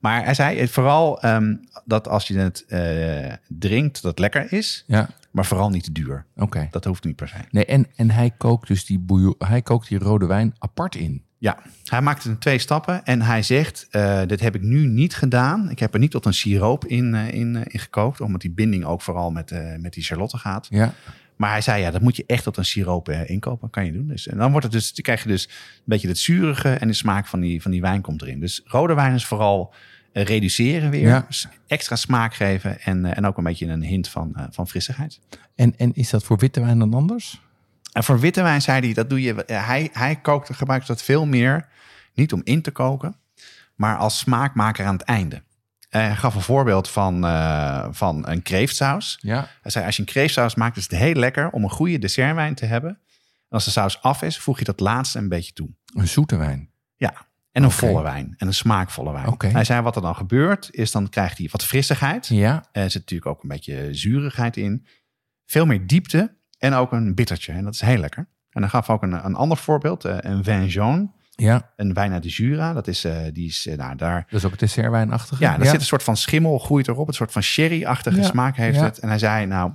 Maar 0.00 0.24
hij 0.24 0.34
zei 0.34 0.58
het 0.58 0.70
vooral 0.70 1.22
ehm, 1.22 1.56
dat 1.84 2.08
als 2.08 2.28
je 2.28 2.38
het 2.38 2.64
eh, 2.68 3.32
drinkt, 3.48 3.94
dat 4.02 4.10
het 4.10 4.18
lekker 4.18 4.52
is, 4.52 4.84
Ja, 4.86 5.08
maar 5.30 5.44
vooral 5.46 5.70
niet 5.70 5.84
te 5.84 5.92
duur. 5.92 6.24
oké. 6.36 6.68
Dat 6.70 6.84
hoeft 6.84 7.04
niet 7.04 7.16
per 7.16 7.28
se. 7.28 7.36
Nee, 7.50 7.64
en, 7.64 7.86
en 7.96 8.10
hij 8.10 8.30
kookt 8.38 8.68
dus 8.68 8.86
die, 8.86 8.98
bouillon, 8.98 9.34
hij 9.38 9.62
kookt 9.62 9.88
die 9.88 9.98
rode 9.98 10.26
wijn 10.26 10.54
apart 10.58 10.94
in. 10.94 11.24
Ja, 11.42 11.58
hij 11.84 12.00
maakt 12.00 12.22
het 12.22 12.32
in 12.32 12.38
twee 12.38 12.58
stappen 12.58 13.04
en 13.04 13.22
hij 13.22 13.42
zegt, 13.42 13.86
eh, 13.90 14.20
dit 14.26 14.40
heb 14.40 14.54
ik 14.54 14.62
nu 14.62 14.86
niet 14.86 15.14
gedaan. 15.14 15.70
Ik 15.70 15.78
heb 15.78 15.94
er 15.94 16.00
niet 16.00 16.10
tot 16.10 16.24
een 16.26 16.34
siroop 16.34 16.84
in, 16.86 17.14
eh, 17.14 17.28
in, 17.32 17.56
in 17.66 17.80
gekookt, 17.80 18.20
omdat 18.20 18.40
die 18.40 18.50
binding 18.50 18.84
ook 18.84 19.02
vooral 19.02 19.30
met, 19.30 19.54
met 19.78 19.92
die 19.92 20.02
charlotte 20.02 20.38
gaat. 20.38 20.66
Ja, 20.70 20.94
Maar 21.36 21.50
hij 21.50 21.60
zei, 21.60 21.82
ja, 21.82 21.90
dat 21.90 22.00
moet 22.00 22.16
je 22.16 22.24
echt 22.26 22.42
tot 22.44 22.56
een 22.56 22.64
siroop 22.64 23.08
inkopen. 23.08 23.70
kan 23.70 23.84
je 23.84 23.92
doen. 23.92 24.06
Dus, 24.06 24.26
en 24.28 24.36
dan 24.38 24.50
wordt 24.50 24.64
het 24.66 24.72
dus, 24.74 24.92
dan 24.94 25.04
krijg 25.04 25.22
je 25.22 25.28
dus 25.28 25.44
een 25.48 25.82
beetje 25.84 26.08
het 26.08 26.18
zurige 26.18 26.68
en 26.68 26.86
de 26.88 26.94
smaak 26.94 27.26
van 27.26 27.40
die, 27.40 27.62
van 27.62 27.70
die 27.70 27.80
wijn 27.80 28.00
komt 28.00 28.22
erin. 28.22 28.40
Dus 28.40 28.60
rode 28.64 28.94
wijn 28.94 29.14
is 29.14 29.24
vooral 29.26 29.74
reduceren 30.12 30.90
weer, 30.90 31.06
Ja. 31.08 31.26
s- 31.28 31.48
extra 31.66 31.96
smaak 31.96 32.34
geven 32.34 32.80
en, 32.80 33.14
en 33.16 33.26
ook 33.26 33.38
een 33.38 33.44
beetje 33.44 33.66
een 33.66 33.82
hint 33.82 34.08
van, 34.08 34.34
van 34.50 34.68
frissigheid. 34.68 35.20
en, 35.54 35.74
en 35.76 35.94
is 35.94 36.10
dat 36.10 36.24
voor 36.24 36.38
witte 36.38 36.60
wijn 36.60 36.78
dan 36.78 36.94
anders? 36.94 37.40
En 37.92 38.04
voor 38.04 38.20
witte 38.20 38.42
wijn 38.42 38.62
zei 38.62 38.80
hij, 38.84 38.94
dat 38.94 39.10
doe 39.10 39.22
je, 39.22 39.44
eh, 39.44 39.66
hij, 39.66 39.90
hij 39.92 40.16
kookt, 40.16 40.54
gebruikt 40.56 40.86
dat 40.86 41.02
veel 41.02 41.26
meer, 41.26 41.68
niet 42.14 42.32
om 42.32 42.40
in 42.44 42.62
te 42.62 42.70
koken, 42.70 43.16
maar 43.74 43.96
als 43.96 44.18
smaakmaker 44.18 44.86
aan 44.86 44.92
het 44.96 45.02
einde. 45.02 45.42
Eh, 45.88 46.00
Hij 46.00 46.16
gaf 46.16 46.34
een 46.34 46.40
voorbeeld 46.40 46.88
van, 46.88 47.24
eh, 47.24 47.86
van 47.90 48.28
een 48.28 48.42
kreeftsaus. 48.42 49.18
Ja, 49.20 49.48
Hij 49.62 49.70
zei, 49.70 49.86
als 49.86 49.96
je 49.96 50.02
een 50.02 50.08
kreeftsaus 50.08 50.54
maakt, 50.54 50.76
is 50.76 50.82
het 50.82 50.92
heel 50.92 51.14
lekker 51.14 51.50
om 51.50 51.62
een 51.62 51.70
goede 51.70 51.98
dessertwijn 51.98 52.54
te 52.54 52.66
hebben. 52.66 52.90
En 52.90 53.56
als 53.56 53.64
de 53.64 53.70
saus 53.70 54.02
af 54.02 54.22
is, 54.22 54.38
voeg 54.38 54.58
je 54.58 54.64
dat 54.64 54.80
laatste 54.80 55.18
een 55.18 55.28
beetje 55.28 55.52
toe. 55.52 55.68
een 55.94 56.08
zoete 56.08 56.36
wijn. 56.36 56.70
Ja, 56.96 57.12
en 57.52 57.62
een 57.62 57.70
volle 57.70 58.02
wijn. 58.02 58.34
En 58.36 58.46
een 58.46 58.54
smaakvolle 58.54 59.12
wijn. 59.12 59.26
Hij 59.52 59.64
zei, 59.64 59.80
wat 59.80 59.96
er 59.96 60.02
dan 60.02 60.16
gebeurt, 60.16 60.68
is 60.70 60.90
dan 60.90 61.08
krijgt 61.08 61.38
hij 61.38 61.48
wat 61.50 61.64
frissigheid. 61.64 62.26
Ja, 62.26 62.64
Er 62.72 62.90
zit 62.90 63.00
natuurlijk 63.00 63.30
ook 63.30 63.42
een 63.42 63.48
beetje 63.48 63.88
zurigheid 63.94 64.56
in. 64.56 64.86
Veel 65.46 65.66
meer 65.66 65.86
diepte 65.86 66.36
en 66.60 66.74
ook 66.74 66.92
een 66.92 67.14
bittertje. 67.14 67.52
En 67.52 67.64
dat 67.64 67.74
is 67.74 67.80
heel 67.80 67.98
lekker. 67.98 68.28
En 68.50 68.60
dan 68.60 68.70
gaf 68.70 68.90
ook 68.90 69.02
een, 69.02 69.24
een 69.24 69.34
ander 69.34 69.56
voorbeeld, 69.56 70.04
eh, 70.04 70.16
een 70.20 70.44
vin 70.44 70.66
jaune. 70.66 71.10
ja, 71.30 71.70
Een 71.76 71.94
wijn 71.94 72.12
uit 72.12 72.22
de 72.22 72.28
Jura. 72.28 72.72
Dat 72.72 72.86
is, 72.86 73.04
eh, 73.04 73.16
die 73.32 73.46
is 73.46 73.68
nou, 73.76 73.96
daar... 73.96 74.26
dat 74.30 74.40
is 74.40 74.44
ook 74.44 74.58
dessertwijnachtige. 74.58 75.42
Ja, 75.42 75.56
daar 75.56 75.66
zit 75.66 75.80
een 75.80 75.86
soort 75.86 76.02
van 76.02 76.16
schimmel, 76.16 76.58
groeit 76.58 76.88
erop. 76.88 77.08
Een 77.08 77.14
soort 77.14 77.32
van 77.32 77.42
sherry-achtige 77.42 78.16
Ja, 78.16 78.22
smaak 78.22 78.56
heeft 78.56 78.78
ja. 78.78 78.84
het. 78.84 78.98
En 78.98 79.08
hij 79.08 79.18
zei, 79.18 79.46
nou, 79.46 79.72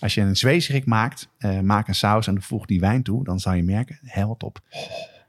als 0.00 0.14
je 0.14 0.20
een 0.20 0.36
zwezerik 0.36 0.86
maakt, 0.86 1.28
maak 1.62 1.88
een 1.88 1.94
saus 1.94 2.26
en 2.26 2.42
voeg 2.42 2.66
die 2.66 2.80
wijn 2.80 3.02
toe. 3.02 3.24
Dan 3.24 3.40
zal 3.40 3.52
je 3.52 3.62
merken, 3.62 3.98
heel 4.02 4.36
top. 4.36 4.60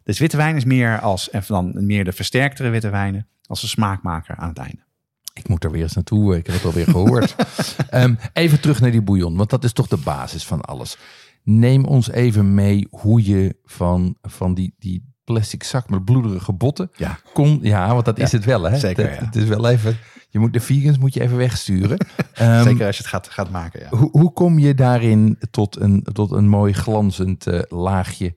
Dus 0.04 0.20
witte 0.20 0.38
wijn 0.38 0.56
is 0.56 0.66
meer 0.66 1.00
als, 1.00 1.30
en 1.30 1.44
dan 1.48 1.86
meer 1.86 2.04
de 2.04 2.12
versterktere 2.12 2.70
witte 2.70 2.90
wijnen, 2.90 3.28
als 3.46 3.64
een 3.64 3.70
smaakmaker 3.70 4.36
aan 4.36 4.50
het 4.50 4.58
einde. 4.58 4.88
Ik 5.34 5.48
moet 5.48 5.64
er 5.64 5.72
weer 5.72 5.82
eens 5.82 5.94
naartoe. 5.96 6.38
Ik 6.38 6.46
heb 6.46 6.56
het 6.56 6.66
alweer 6.66 6.86
gehoord. 6.88 7.36
Ehm, 7.90 8.16
even 8.34 8.62
terug 8.62 8.80
naar 8.82 8.92
die 8.92 9.02
bouillon, 9.02 9.36
want 9.38 9.50
dat 9.50 9.64
is 9.64 9.74
toch 9.74 9.88
de 9.88 9.98
basis 9.98 10.46
van 10.46 10.62
alles. 10.62 10.98
Neem 11.44 11.86
ons 11.86 12.10
even 12.10 12.54
mee 12.54 12.88
hoe 12.90 13.26
je 13.26 13.56
van, 13.64 14.16
van 14.22 14.54
die, 14.54 14.76
die 14.80 15.08
plastic 15.24 15.64
zak 15.64 15.90
met 15.90 16.06
bloederige 16.06 16.54
botten 16.54 16.90
Ja. 16.96 17.20
kon. 17.34 17.60
Ja, 17.62 17.94
want 17.94 18.06
dat 18.06 18.20
is 18.20 18.32
het 18.32 18.46
wel, 18.46 18.64
hè? 18.64 18.78
zeker, 18.78 19.10
Het, 19.10 19.20
ja. 19.20 19.26
het 19.26 19.36
is 19.36 19.44
wel 19.44 19.70
even. 19.70 19.98
Je 20.30 20.40
moet 20.40 20.54
de 20.54 20.60
vegans 20.60 20.98
moet 20.98 21.14
je 21.14 21.22
even 21.22 21.38
wegsturen. 21.38 21.98
Ehm, 22.34 22.64
Zeker 22.64 22.86
als 22.86 22.96
je 22.98 23.02
het 23.02 23.12
gaat, 23.12 23.28
gaat 23.30 23.50
maken, 23.50 23.80
ja. 23.80 23.98
hoe, 23.98 24.10
hoe 24.12 24.34
kom 24.34 24.60
je 24.60 24.74
daarin 24.74 25.38
tot 25.52 25.80
een, 25.80 26.04
tot 26.14 26.32
een 26.32 26.48
mooi 26.48 26.74
glanzend 26.74 27.48
eh, 27.48 27.60
laagje 27.68 28.36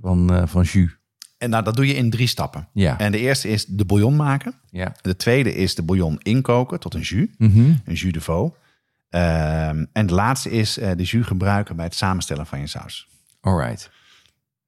van, 0.00 0.34
eh, 0.34 0.42
van 0.46 0.62
jus? 0.62 0.96
En 1.38 1.50
nou, 1.50 1.64
dat 1.64 1.76
doe 1.76 1.86
je 1.86 1.94
in 1.94 2.10
drie 2.10 2.26
stappen. 2.26 2.68
Ja, 2.72 2.98
En 2.98 3.12
de 3.12 3.18
eerste 3.18 3.48
is 3.48 3.66
de 3.66 3.84
bouillon 3.84 4.16
maken. 4.16 4.54
ja. 4.70 4.92
De 5.00 5.16
tweede 5.16 5.54
is 5.54 5.74
de 5.74 5.82
bouillon 5.82 6.18
inkoken 6.22 6.80
tot 6.80 6.94
een 6.94 7.00
jus. 7.00 7.28
Mhm. 7.38 7.58
Een 7.84 7.94
jus 7.94 8.12
de 8.12 8.20
veau. 8.20 8.52
Ehm, 9.08 9.84
en 9.92 10.06
de 10.06 10.14
laatste 10.14 10.50
is 10.50 10.78
eh, 10.78 10.90
de 10.96 11.02
jus 11.02 11.26
gebruiken 11.26 11.76
bij 11.76 11.84
het 11.84 11.94
samenstellen 11.94 12.46
van 12.46 12.60
je 12.60 12.66
saus. 12.66 13.08
All 13.40 13.56
right. 13.58 13.90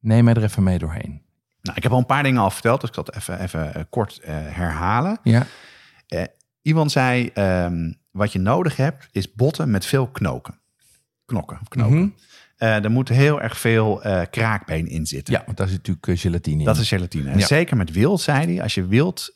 Neem 0.00 0.24
mij 0.24 0.34
er 0.34 0.42
even 0.42 0.62
mee 0.62 0.78
doorheen. 0.78 1.22
Nou, 1.62 1.76
ik 1.76 1.82
heb 1.82 1.92
al 1.92 1.98
een 1.98 2.06
paar 2.06 2.22
dingen 2.22 2.40
al 2.42 2.50
verteld, 2.50 2.80
dus 2.80 2.88
ik 2.88 2.94
zal 2.94 3.04
het 3.04 3.14
even, 3.16 3.40
even 3.40 3.74
eh, 3.74 3.82
kort 3.90 4.18
eh, 4.18 4.34
herhalen. 4.36 5.18
Ja, 5.22 5.46
Iemand 6.62 6.92
zei, 6.92 7.30
ehm, 7.34 7.92
wat 8.10 8.32
je 8.32 8.38
nodig 8.38 8.76
hebt 8.76 9.08
is 9.12 9.32
botten 9.34 9.70
met 9.70 9.86
veel 9.86 10.06
knoken. 10.08 10.58
Knokken, 11.24 11.58
of 11.60 11.68
knopen. 11.68 11.98
Mhm. 11.98 12.08
Eh, 12.58 12.84
er 12.84 12.90
moet 12.90 13.08
heel 13.08 13.40
erg 13.42 13.58
veel 13.58 14.02
eh, 14.02 14.22
kraakbeen 14.30 14.86
in 14.88 15.06
zitten. 15.06 15.34
Ja, 15.34 15.42
want 15.46 15.56
daar 15.56 15.68
zit 15.68 15.76
natuurlijk 15.76 16.06
eh, 16.06 16.16
gelatine 16.16 16.58
in. 16.58 16.64
Dat 16.64 16.76
is 16.76 16.88
gelatine. 16.88 17.30
En 17.30 17.38
Ja. 17.38 17.46
Zeker 17.46 17.76
met 17.76 17.92
wild, 17.92 18.20
zei 18.20 18.46
hij. 18.54 18.62
Als 18.62 18.74
je 18.74 18.86
wild 18.86 19.32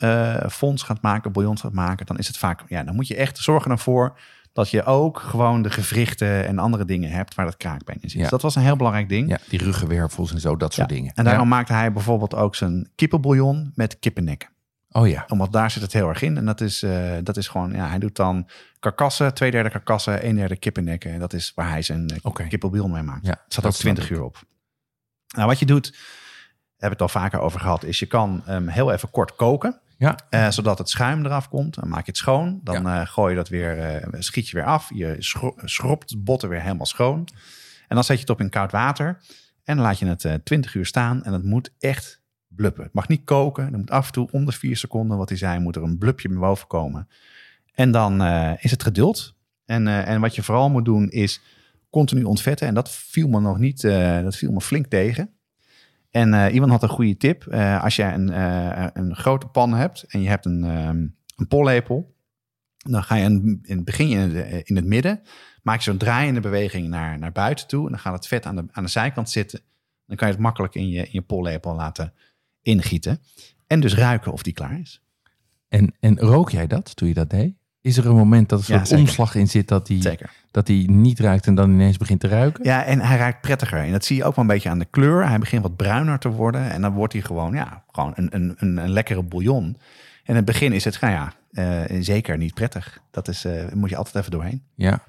fonds 0.51 0.83
gaat 0.83 1.03
maken, 1.03 1.33
bouillon 1.33 1.59
gaat 1.59 1.73
maken, 1.73 2.07
dan 2.07 2.19
is 2.19 2.27
het 2.27 2.37
vaak. 2.37 2.63
Ja, 2.69 2.83
dan 2.85 2.95
moet 2.95 3.07
je 3.09 3.17
echt 3.17 3.39
zorgen 3.39 3.71
ervoor 3.71 4.19
dat 4.53 4.71
je 4.71 4.85
ook 4.85 5.19
gewoon 5.19 5.63
de 5.63 5.71
gewrichten 5.71 6.47
en 6.47 6.59
andere 6.59 6.85
dingen 6.85 7.11
hebt 7.11 7.35
waar 7.35 7.47
dat 7.47 7.57
kraakbeen 7.57 7.97
in 8.01 8.09
zit. 8.11 8.13
Ja. 8.13 8.21
Dus 8.21 8.31
dat 8.31 8.43
was 8.43 8.55
een 8.55 8.63
heel 8.63 8.77
belangrijk 8.77 9.09
ding. 9.09 9.29
Ja, 9.29 9.39
die 9.49 9.59
ruggenwervels 9.65 10.33
en 10.33 10.41
zo, 10.41 10.57
dat 10.57 10.75
soort 10.75 10.91
Ja. 10.91 10.97
dingen. 10.97 11.13
En 11.15 11.25
daarom 11.25 11.49
maakte 11.49 11.73
hij 11.73 11.93
bijvoorbeeld 11.93 12.35
ook 12.35 12.55
zijn 12.55 12.89
kippenbouillon 12.95 13.73
met 13.75 13.99
kippennekken. 13.99 14.49
Oh 14.93 15.09
ja, 15.09 15.25
Omdat 15.29 15.53
daar 15.53 15.71
zit 15.71 15.83
het 15.83 15.93
heel 15.93 16.09
erg 16.09 16.23
in. 16.23 16.37
En 16.37 16.45
dat 16.45 16.61
is, 16.61 16.83
eh, 16.83 17.13
dat 17.23 17.37
is 17.37 17.49
gewoon, 17.49 17.73
ja, 17.73 17.89
hij 17.89 17.99
doet 17.99 18.17
dan 18.17 18.49
karkassen, 18.79 19.35
twee 19.35 19.51
derde 19.51 19.71
karkassen, 19.71 20.27
een 20.27 20.37
derde 20.37 20.57
kippennekken. 20.57 21.13
En 21.13 21.19
dat 21.19 21.33
is 21.33 21.53
waar 21.55 21.69
hij 21.69 21.83
zijn 21.83 22.09
eh, 22.09 22.17
Oké. 22.23 22.47
kippenbouillon 22.47 22.93
mee 22.93 23.03
maakt. 23.03 23.27
Ja, 23.27 23.31
het 23.45 23.53
staat 23.53 23.67
ook 23.67 23.73
20 23.73 24.05
snap 24.05 24.17
ik. 24.17 24.23
uur 24.23 24.27
op. 24.29 24.43
Nou, 25.37 25.49
wat 25.49 25.59
je 25.59 25.67
doet, 25.67 25.87
hebben 25.87 26.99
we 26.99 27.05
het 27.05 27.15
al 27.15 27.21
vaker 27.21 27.41
over 27.41 27.61
gehad, 27.61 27.85
is 27.85 27.99
je 27.99 28.07
kan 28.07 28.43
hem 28.45 28.69
heel 28.69 28.93
even 28.93 29.11
kort 29.11 29.37
koken. 29.37 29.81
ja. 29.99 30.19
eh, 30.31 30.51
zodat 30.51 30.79
het 30.79 30.89
schuim 30.89 31.25
eraf 31.27 31.49
komt. 31.49 31.75
Dan 31.75 31.89
maak 31.89 32.05
je 32.05 32.11
het 32.11 32.17
schoon. 32.17 32.61
Dan 32.65 33.07
gooi 33.07 33.31
je 33.31 33.37
dat 33.37 33.49
weer, 33.49 34.07
schiet 34.19 34.49
je 34.49 34.57
weer 34.57 34.67
af. 34.67 34.91
Je 34.95 35.17
schro- 35.19 35.55
schrobt 35.65 36.11
het 36.11 36.25
botten 36.25 36.49
weer 36.49 36.61
helemaal 36.63 36.87
schoon. 36.87 37.29
En 37.89 37.95
dan 37.99 38.05
zet 38.05 38.17
je 38.17 38.23
het 38.23 38.31
op 38.31 38.41
in 38.41 38.51
koud 38.51 38.73
water. 38.73 39.21
En 39.65 39.77
dan 39.77 39.85
laat 39.85 39.99
je 39.99 40.07
het 40.07 40.25
eh 40.25 40.35
20 40.35 40.75
uur 40.75 40.87
staan. 40.87 41.25
En 41.25 41.33
het 41.33 41.45
moet 41.45 41.73
echt 41.79 42.21
bluppen. 42.57 42.85
Het 42.85 42.93
mag 42.93 43.09
niet 43.09 43.25
koken. 43.25 43.73
Er 43.73 43.79
moet 43.79 43.91
af 43.91 44.07
en 44.07 44.13
toe 44.13 44.29
om 44.31 44.45
de 44.45 44.53
vier 44.53 44.77
seconden, 44.77 45.17
wat 45.17 45.29
hij 45.29 45.39
zei, 45.39 45.59
moet 45.59 45.77
er 45.77 45.83
een 45.83 45.99
blupje 45.99 46.29
boven 46.29 46.67
komen. 46.67 47.09
En 47.75 47.91
dan 47.91 48.23
eh, 48.23 48.53
is 48.59 48.71
het 48.71 48.83
geduld. 48.83 49.35
En, 49.65 49.89
eh, 49.89 50.09
en 50.09 50.21
wat 50.21 50.35
je 50.35 50.43
vooral 50.43 50.71
moet 50.71 50.85
doen 50.85 51.11
is 51.11 51.41
continu 51.91 52.23
ontvetten. 52.23 52.67
En 52.67 52.75
dat 52.75 52.91
viel 52.91 53.29
me 53.29 53.41
nog 53.41 53.59
niet, 53.59 53.85
eh, 53.85 54.23
dat 54.23 54.37
viel 54.37 54.53
me 54.53 54.61
flink 54.61 54.87
tegen. 54.87 55.31
En 56.11 56.51
iemand 56.53 56.73
had 56.73 56.83
een 56.83 56.89
goede 56.89 57.17
tip. 57.17 57.55
Als 57.81 57.97
jij 57.97 58.15
een, 58.15 58.29
een 58.99 59.17
grote 59.17 59.47
pan 59.47 59.75
hebt 59.75 60.05
en 60.09 60.23
je 60.23 60.29
hebt 60.29 60.45
een, 60.45 60.65
ehm, 60.65 61.07
een 61.37 61.49
pollepel, 61.49 62.15
dan 62.77 63.03
ga 63.03 63.15
je 63.15 63.25
in, 63.25 63.63
het 63.67 63.85
begin 63.85 64.09
in 64.09 64.65
in 64.65 64.77
het 64.77 64.85
midden, 64.85 65.23
maak 65.63 65.77
je 65.77 65.83
zo'n 65.83 65.97
draaiende 65.99 66.41
beweging 66.41 66.89
naar, 66.89 67.19
naar 67.19 67.33
buiten 67.33 67.67
toe. 67.67 67.85
En 67.85 67.91
dan 67.91 68.01
gaat 68.01 68.13
het 68.13 68.27
vet 68.27 68.47
aan 68.47 68.57
de, 68.57 68.65
aan 68.71 68.85
de 68.85 68.91
zijkant 68.91 69.31
zitten. 69.31 69.61
Dan 70.07 70.17
kan 70.17 70.29
je 70.29 70.35
het 70.35 70.43
makkelijk 70.43 70.75
in 70.75 70.89
je, 70.89 71.03
in 71.03 71.11
je 71.13 71.23
pollepel 71.23 71.75
laten 71.75 72.13
ingieten. 72.63 73.21
En 73.67 73.81
dus 73.81 73.95
ruiken 73.95 74.33
of 74.33 74.43
die 74.43 74.53
klaar 74.53 74.81
is. 74.81 75.01
En, 75.69 75.95
en 76.01 76.19
rook 76.19 76.51
jij 76.51 76.67
dat 76.67 76.97
toen 76.97 77.09
je 77.09 77.15
dat 77.15 77.31
deed? 77.31 77.55
Is 77.81 77.97
er 77.97 78.07
een 78.07 78.17
moment 78.17 78.49
dat 78.49 78.67
er 78.67 78.75
een 78.75 78.83
Ja, 78.89 78.97
omslag 78.97 79.35
in 79.35 79.49
zit 79.49 79.69
dat 79.69 79.89
hij 79.89 80.01
Zeker. 80.01 80.31
dat 80.51 80.69
hij 80.69 80.87
niet 80.91 81.21
ruikt 81.21 81.47
en 81.47 81.55
dan 81.55 81.71
ineens 81.71 81.97
begint 81.97 82.21
te 82.21 82.29
ruiken? 82.29 82.65
Ja, 82.65 82.85
en 82.85 83.01
hij 83.01 83.17
ruikt 83.17 83.41
prettiger. 83.41 83.79
En 83.79 83.93
dat 83.93 84.05
zie 84.05 84.17
je 84.17 84.25
ook 84.25 84.37
wel 84.37 84.45
een 84.45 84.51
beetje 84.51 84.69
aan 84.69 84.79
de 84.79 84.87
kleur. 84.91 85.29
Hij 85.29 85.39
begint 85.39 85.63
wat 85.63 85.77
bruiner 85.77 86.19
te 86.19 86.29
worden. 86.29 86.71
En 86.71 86.81
dan 86.81 86.93
wordt 86.93 87.13
hij 87.13 87.23
gewoon, 87.23 87.55
ja, 87.55 87.85
gewoon 87.91 88.13
een, 88.15 88.29
een, 88.35 88.55
een, 88.59 88.77
een 88.77 88.91
lekkere 88.91 89.23
bouillon. 89.23 89.65
En 89.65 89.77
in 90.25 90.35
het 90.35 90.45
begin 90.45 90.73
is 90.73 90.85
het, 90.85 91.01
nou 91.01 91.13
ja, 91.13 91.33
eh, 91.53 91.97
zeker 92.01 92.39
niet 92.39 92.55
prettig. 92.55 93.01
Dat 93.11 93.29
is, 93.29 93.45
eh, 93.45 93.73
moet 93.73 93.91
je 93.91 93.97
altijd 93.97 94.17
even 94.17 94.31
doorheen. 94.31 94.63
Ja, 94.75 95.05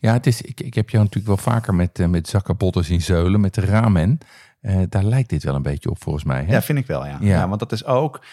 ja 0.00 0.12
het 0.12 0.26
is, 0.26 0.42
ik, 0.42 0.60
ik 0.60 0.74
heb 0.74 0.90
jou 0.90 1.04
natuurlijk 1.04 1.34
wel 1.42 1.52
vaker 1.52 1.74
met, 1.74 1.98
eh, 1.98 2.06
met 2.06 2.34
zien 2.80 3.02
zeulen, 3.02 3.40
met 3.40 3.54
de 3.54 3.60
ramen. 3.60 4.18
Eh, 4.66 4.78
daar 4.88 5.04
lijkt 5.04 5.28
dit 5.30 5.42
wel 5.42 5.54
een 5.54 5.62
beetje 5.62 5.90
op 5.90 6.02
volgens 6.02 6.24
mij. 6.24 6.44
Hè? 6.44 6.52
Ja, 6.52 6.62
vind 6.62 6.78
ik 6.78 6.86
wel, 6.86 7.06
ja. 7.06 7.18
Ja. 7.20 7.26
ja. 7.28 7.48
want 7.48 7.60
dat 7.60 7.72
is 7.72 7.84
ook... 7.84 8.24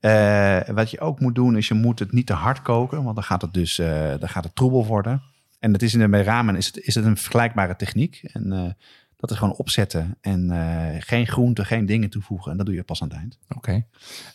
eh, 0.00 0.60
wat 0.68 0.90
je 0.90 1.00
ook 1.00 1.20
moet 1.20 1.34
doen, 1.34 1.56
is 1.56 1.68
je 1.68 1.74
moet 1.74 1.98
het 1.98 2.12
niet 2.12 2.26
te 2.26 2.32
hard 2.32 2.62
koken. 2.62 3.02
Want 3.02 3.14
dan 3.14 3.24
gaat 3.24 3.42
het 3.42 3.54
dus 3.54 3.78
eh, 3.78 4.10
dan 4.18 4.28
gaat 4.28 4.44
het 4.44 4.54
troebel 4.54 4.86
worden. 4.86 5.22
En 5.58 5.72
dat 5.72 5.82
is 5.82 5.94
in 5.94 6.00
de, 6.00 6.08
bij 6.08 6.22
ramen 6.22 6.56
is 6.56 6.66
het, 6.66 6.76
is 6.76 6.94
het 6.94 7.04
een 7.04 7.16
vergelijkbare 7.16 7.76
techniek. 7.76 8.20
En 8.22 8.76
dat 9.16 9.30
is 9.30 9.36
gewoon 9.36 9.54
opzetten. 9.54 10.18
En 10.20 10.50
geen 10.98 11.26
groenten, 11.26 11.66
geen 11.66 11.86
dingen 11.86 12.10
toevoegen. 12.10 12.50
En 12.50 12.56
dat 12.56 12.66
doe 12.66 12.74
je 12.74 12.82
pas 12.82 13.02
aan 13.02 13.08
het 13.08 13.16
eind. 13.16 13.38
Oké. 13.48 13.84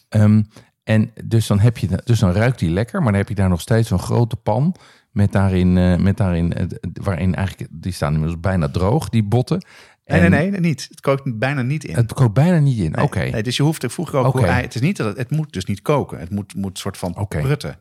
Ehm, 0.10 0.44
en 0.84 1.12
dus 1.26 1.48
dan, 1.48 1.60
heb 1.60 1.78
je, 1.78 2.02
dus 2.04 2.20
dan 2.20 2.32
ruikt 2.32 2.60
die 2.60 2.70
lekker, 2.70 3.02
maar 3.02 3.12
dan 3.12 3.22
heb 3.22 3.30
je 3.30 3.36
daar 3.36 3.50
nog 3.50 3.62
steeds 3.62 3.88
zo'n 3.88 4.00
grote 4.00 4.36
pan 4.36 4.76
met 5.12 5.32
daarin, 5.32 6.02
met 6.04 6.18
daarin 6.18 6.70
waarin 7.02 7.36
eigenlijk, 7.36 7.70
die 7.72 7.92
staan 7.92 8.14
inmiddels 8.14 8.40
bijna 8.40 8.70
droog, 8.70 9.10
die 9.10 9.24
botten. 9.24 9.66
Nee, 10.08 10.20
En 10.22 10.32
nee, 10.32 10.50
nee, 10.50 10.60
niet. 10.60 10.88
Het 10.90 11.02
kookt 11.02 11.38
bijna 11.40 11.62
niet 11.62 11.84
in. 11.84 11.96
Het 11.96 12.14
kookt 12.14 12.34
bijna 12.34 12.60
niet 12.60 12.78
in. 12.80 12.92
Nee, 12.92 13.06
Oké. 13.06 13.20
nee, 13.30 13.44
dus 13.44 13.58
je 13.58 13.64
hoeft 13.64 13.84
er 13.84 13.90
vroeger 13.92 14.20
ook 14.20 14.42
ei- 14.42 14.62
Het 14.62 14.76
is 14.76 14.82
niet 14.82 14.98
dat 14.98 15.08
het, 15.08 15.18
het 15.18 15.32
moet 15.32 15.54
dus 15.54 15.66
niet 15.66 15.82
koken. 15.82 16.20
Het 16.20 16.30
moet, 16.30 16.56
moet 16.56 16.78
soort 16.80 16.98
van 16.98 17.18
Oké. 17.18 17.42
prutten. 17.42 17.80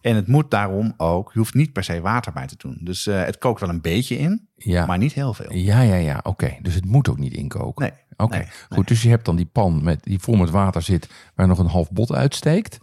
En 0.00 0.16
het 0.16 0.26
moet 0.26 0.50
daarom 0.50 0.94
ook, 0.96 1.30
je 1.32 1.38
hoeft 1.38 1.54
niet 1.54 1.72
per 1.72 1.84
se 1.84 2.00
water 2.00 2.32
bij 2.32 2.46
te 2.46 2.54
doen. 2.58 2.78
Dus 2.80 3.06
eh, 3.06 3.24
het 3.24 3.38
kookt 3.38 3.60
wel 3.60 3.68
een 3.68 3.80
beetje 3.80 4.18
in, 4.18 4.48
Ja. 4.56 4.86
maar 4.86 4.98
niet 4.98 5.12
heel 5.12 5.34
veel. 5.34 5.52
Ja, 5.52 5.80
ja, 5.80 5.94
ja. 5.94 6.20
Oké. 6.22 6.56
Dus 6.62 6.74
het 6.74 6.84
moet 6.84 7.08
ook 7.08 7.18
niet 7.18 7.32
inkoken. 7.32 7.82
Nee. 7.82 7.92
Oké. 8.16 8.46
Goed. 8.70 8.88
Dus 8.88 9.02
je 9.02 9.08
hebt 9.08 9.24
dan 9.24 9.36
die 9.36 9.46
pan 9.52 9.82
met, 9.84 10.02
die 10.04 10.18
vol 10.18 10.34
met 10.36 10.50
water 10.50 10.82
zit, 10.82 11.08
waar 11.34 11.46
nog 11.46 11.58
een 11.58 11.66
half 11.66 11.90
bot 11.90 12.12
uitsteekt. 12.12 12.78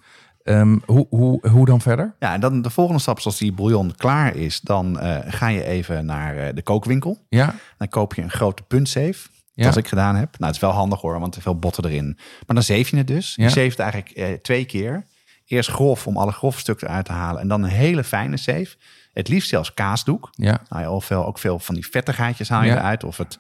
Ehm, 0.50 0.78
hoe, 0.86 1.08
hoe, 1.10 1.50
hoe 1.50 1.66
dan 1.66 1.82
verder? 1.82 2.16
Ja, 2.20 2.34
en 2.34 2.40
dan 2.40 2.62
de 2.62 2.70
volgende 2.70 3.02
stap, 3.02 3.20
als 3.20 3.38
die 3.38 3.52
bouillon 3.54 3.96
klaar 3.96 4.36
is, 4.36 4.62
dan 4.62 5.00
eh, 5.00 5.18
ga 5.34 5.48
je 5.48 5.64
even 5.64 6.06
naar 6.06 6.38
eh, 6.38 6.56
de 6.56 6.62
kookwinkel. 6.62 7.26
Ja. 7.30 7.56
Dan 7.78 7.88
koop 7.88 8.14
je 8.14 8.22
een 8.22 8.32
grote 8.32 8.64
puntzeef. 8.64 9.30
Ja. 9.54 9.62
Zoals 9.62 9.78
ik 9.78 9.88
gedaan 9.88 10.16
heb. 10.16 10.30
Nou, 10.32 10.46
het 10.46 10.56
is 10.56 10.62
wel 10.62 10.72
handig 10.72 11.02
hoor, 11.02 11.20
want 11.20 11.36
er 11.36 11.42
veel 11.42 11.60
botten 11.60 11.86
erin. 11.86 12.06
Maar 12.46 12.56
dan 12.56 12.64
zeef 12.64 12.90
je 12.90 12.98
het 12.98 13.08
dus. 13.08 13.34
Ja. 13.36 13.44
Je 13.44 13.50
zeeft 13.50 13.80
eigenlijk 13.80 14.12
eh, 14.12 14.34
twee 14.34 14.66
keer. 14.66 15.06
Eerst 15.46 15.70
grof 15.70 16.08
om 16.08 16.18
alle 16.18 16.32
grove 16.32 16.60
stukken 16.60 16.88
eruit 16.88 17.06
te 17.06 17.12
halen. 17.12 17.42
En 17.42 17.48
dan 17.48 17.64
een 17.64 17.70
hele 17.70 18.04
fijne 18.04 18.38
zeef. 18.38 18.78
Het 19.14 19.28
liefst 19.28 19.50
zelfs 19.50 19.74
kaasdoek. 19.74 20.30
Ja. 20.32 20.62
Nou, 20.70 20.84
ja, 20.84 20.92
of 20.92 21.06
veel, 21.06 21.26
ook 21.26 21.40
veel 21.40 21.60
van 21.60 21.76
die 21.76 21.88
vettigheidjes 21.88 22.50
haal 22.50 22.62
je 22.64 22.68
Ja. 22.68 22.78
eruit. 22.78 23.04
Of 23.04 23.18
het, 23.18 23.40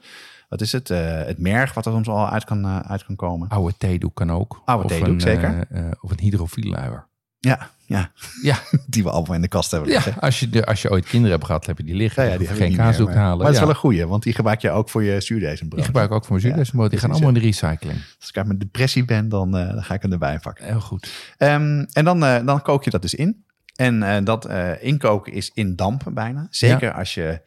wat 0.49 0.61
is 0.61 0.71
het? 0.71 0.89
eh, 0.89 1.23
het 1.25 1.37
merg 1.39 1.73
wat 1.73 1.85
er 1.85 1.91
soms 1.91 2.07
al 2.07 2.29
uit 2.29 2.43
kan, 2.43 2.65
eh, 2.65 2.79
uit 2.79 3.05
kan 3.05 3.15
komen. 3.15 3.47
Oude 3.49 3.73
theedoek 3.77 4.15
kan 4.15 4.31
ook. 4.31 4.61
Oude 4.65 4.83
Of 4.83 4.89
theedoek, 4.91 5.07
een, 5.13 5.21
zeker. 5.21 5.65
eh, 5.69 5.85
of 6.01 6.11
een 6.11 6.19
hydrofielluier. 6.19 7.07
Ja, 7.41 7.69
ja, 7.85 8.11
Ja, 8.41 8.59
die 8.87 9.03
we 9.03 9.09
allemaal 9.09 9.35
in 9.35 9.41
de 9.41 9.47
kast 9.47 9.71
hebben 9.71 9.89
ja 9.89 9.95
liggen. 9.95 10.21
als, 10.21 10.39
je 10.39 10.49
de, 10.49 10.65
als 10.65 10.81
je 10.81 10.91
ooit 10.91 11.05
kinderen 11.05 11.31
hebt 11.35 11.45
gehad, 11.45 11.65
heb 11.65 11.77
je 11.77 11.83
die 11.83 11.95
liggen. 11.95 12.23
Ja, 12.23 12.27
Ja, 12.27 12.33
ja, 12.33 12.39
die 12.39 12.47
hebben 12.47 12.65
geen 12.67 12.75
meer, 12.75 12.85
kaasdoek 12.85 13.07
maar- 13.07 13.17
halen. 13.17 13.37
Maar 13.37 13.45
het 13.45 13.53
is 13.55 13.59
ja. 13.59 13.65
wel 13.65 13.75
een 13.75 13.81
goeie, 13.81 14.05
want 14.07 14.23
die 14.23 14.33
gebruik 14.33 14.61
je 14.61 14.69
ook 14.71 14.89
voor 14.89 15.03
je 15.03 15.21
zuurdezenbrood. 15.21 15.75
Die 15.77 15.85
gebruik 15.85 16.09
ik 16.09 16.15
ook 16.15 16.21
voor 16.25 16.31
mijn 16.35 16.47
zuurdezenbrood. 16.47 16.89
Die 16.89 16.99
gaan 16.99 17.09
allemaal 17.11 17.27
in 17.29 17.33
de 17.33 17.39
recycling. 17.39 17.99
Als 18.19 18.29
ik 18.29 18.37
uit 18.37 18.45
mijn 18.45 18.59
depressie 18.59 19.05
ben, 19.05 19.29
dan, 19.29 19.51
dan 19.51 19.83
ga 19.83 19.93
ik 19.93 20.01
hem 20.01 20.11
erbij 20.11 20.39
pakken. 20.39 20.65
Heel 20.65 20.79
goed. 20.81 21.11
Ehm, 21.37 21.85
en 21.93 22.05
dan, 22.05 22.19
dan 22.19 22.61
kook 22.61 22.83
je 22.83 22.89
dat 22.89 23.01
dus 23.01 23.13
in. 23.15 23.43
En 23.75 24.23
dat 24.23 24.49
inkoken 24.79 25.33
is 25.33 25.51
in 25.53 25.75
damp 25.75 26.03
bijna. 26.13 26.47
Zeker 26.49 26.93
als, 26.93 27.13
je, 27.13 27.41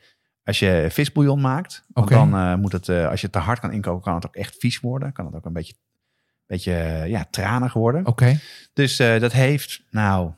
als 0.44 0.58
je 0.58 0.86
visbouillon 0.90 1.40
maakt. 1.40 1.84
Dan 1.88 2.34
eh, 2.34 2.54
moet 2.54 2.72
het, 2.72 2.88
eh, 2.88 3.08
als 3.08 3.20
je 3.20 3.26
het 3.26 3.34
te 3.34 3.42
hard 3.42 3.60
kan 3.60 3.72
inkoken, 3.72 4.02
kan 4.02 4.14
het 4.14 4.26
ook 4.26 4.36
echt 4.36 4.56
vies 4.58 4.80
worden. 4.80 5.12
Kan 5.12 5.26
het 5.26 5.34
ook 5.34 5.44
een 5.44 5.52
beetje, 5.52 5.74
beetje 6.46 7.04
ja, 7.06 7.26
tranig 7.30 7.72
worden. 7.72 8.06
Oké. 8.06 8.38
Dus 8.72 8.98
eh, 8.98 9.20
dat 9.20 9.32
heeft, 9.32 9.82
nou, 9.90 10.30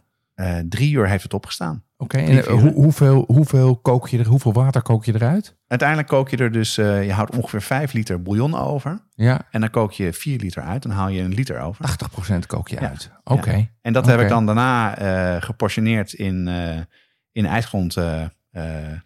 drie 0.68 0.92
uur 0.94 1.09
heeft 1.09 1.22
het 1.22 1.34
opgestaan. 1.34 1.82
Oké. 1.96 2.18
En 2.18 2.26
vier, 2.42 2.50
hoe, 2.50 2.72
hoeveel, 2.72 3.24
hoeveel, 3.26 3.76
kook 3.76 4.09
je 4.09 4.18
er, 4.18 4.26
hoeveel 4.26 4.52
water 4.52 4.82
kook 4.82 5.05
je 5.05 5.14
eruit? 5.14 5.57
Uiteindelijk 5.66 6.09
kook 6.09 6.28
je 6.28 6.36
er 6.36 6.52
dus, 6.52 6.74
je 6.74 7.12
houdt 7.12 7.36
ongeveer 7.36 7.62
5 7.62 7.92
liter 7.92 8.22
bouillon 8.22 8.55
over. 8.55 8.98
Ja, 9.14 9.40
En 9.50 9.61
dan 9.61 9.70
kook 9.70 9.92
je 9.92 10.12
4 10.12 10.38
liter 10.38 10.62
uit. 10.62 10.82
Dan 10.82 10.92
haal 10.92 11.09
je 11.09 11.22
een 11.22 11.34
liter 11.34 11.61
over. 11.61 11.84
80% 11.84 12.46
kook 12.46 12.68
je 12.68 12.80
Ja. 12.80 12.88
uit. 12.88 13.11
Oké. 13.24 13.52
Ja. 13.52 13.66
En 13.80 13.92
dat 13.92 14.07
heb 14.07 14.20
ik 14.20 14.28
dan 14.28 14.46
daarna 14.46 14.94
geportioneerd 15.40 16.12
in, 16.12 16.48
in 17.32 17.46
ijsgrond 17.46 17.96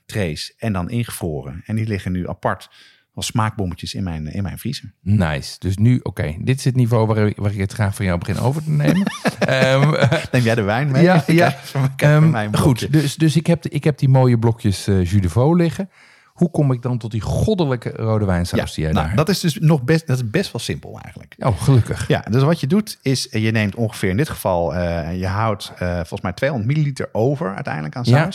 trays 0.06 0.54
en 0.58 0.72
dan 0.72 0.90
ingevroren. 0.90 1.62
En 1.66 1.76
die 1.76 1.86
liggen 1.86 2.12
nu 2.12 2.28
apart 2.28 2.68
als 3.14 3.26
smaakbommetjes 3.26 3.94
in 3.94 4.02
mijn, 4.02 4.26
in 4.26 4.42
mijn 4.42 4.58
vriezer. 4.58 4.92
Nice. 5.02 5.56
Dus 5.58 5.76
nu, 5.76 6.00
oké, 6.02 6.34
dit 6.40 6.58
is 6.58 6.64
het 6.64 6.76
niveau 6.76 7.06
waar, 7.06 7.16
ik- 7.26 7.36
waar 7.36 7.52
ik 7.52 7.58
het 7.58 7.72
graag 7.72 7.94
van 7.94 8.04
jou 8.04 8.18
begin 8.18 8.38
over 8.38 8.62
te 8.64 8.70
nemen. 8.70 9.06
Ehm, 9.38 9.90
Neem 10.32 10.42
jij 10.42 10.54
de 10.54 10.62
wijn 10.62 10.90
mee? 10.90 11.02
Ja, 11.02 11.24
ja. 11.42 11.56
ehm, 11.96 12.54
goed, 12.54 12.92
dus, 12.92 13.16
dus 13.16 13.36
ik, 13.36 13.46
heb, 13.46 13.66
ik 13.66 13.84
heb 13.84 13.98
die 13.98 14.08
mooie 14.08 14.38
blokjes 14.38 14.88
uh, 14.88 15.04
jus 15.10 15.20
de 15.20 15.28
veau 15.28 15.56
liggen. 15.56 15.90
Hoe 16.26 16.50
kom 16.50 16.72
ik 16.72 16.82
dan 16.82 16.98
tot 16.98 17.10
die 17.10 17.20
goddelijke 17.20 17.90
rode 17.90 18.24
wijnsaus 18.24 18.74
die 18.74 18.84
jij 18.84 18.92
nou, 18.92 19.06
daar 19.06 19.16
dat 19.16 19.28
is 19.28 19.40
dus 19.40 19.58
nog 19.60 19.82
best, 19.82 20.06
dat 20.06 20.16
is 20.16 20.30
best 20.30 20.52
wel 20.52 20.60
simpel 20.60 20.98
eigenlijk. 21.02 21.34
Oh, 21.38 21.62
gelukkig. 21.62 22.08
Ja, 22.08 22.24
dus 22.30 22.42
wat 22.42 22.60
je 22.60 22.66
doet 22.66 22.98
is, 23.02 23.28
eh, 23.28 23.44
je 23.44 23.50
neemt 23.50 23.74
ongeveer 23.74 24.10
in 24.10 24.16
dit 24.16 24.28
geval, 24.28 24.74
eh, 24.74 25.18
je 25.20 25.26
houdt 25.26 25.72
eh, 25.78 25.94
volgens 25.94 26.20
mij 26.20 26.32
200 26.32 26.70
milliliter 26.70 27.08
over 27.12 27.54
uiteindelijk 27.54 27.96
aan 27.96 28.02
Ja. 28.06 28.30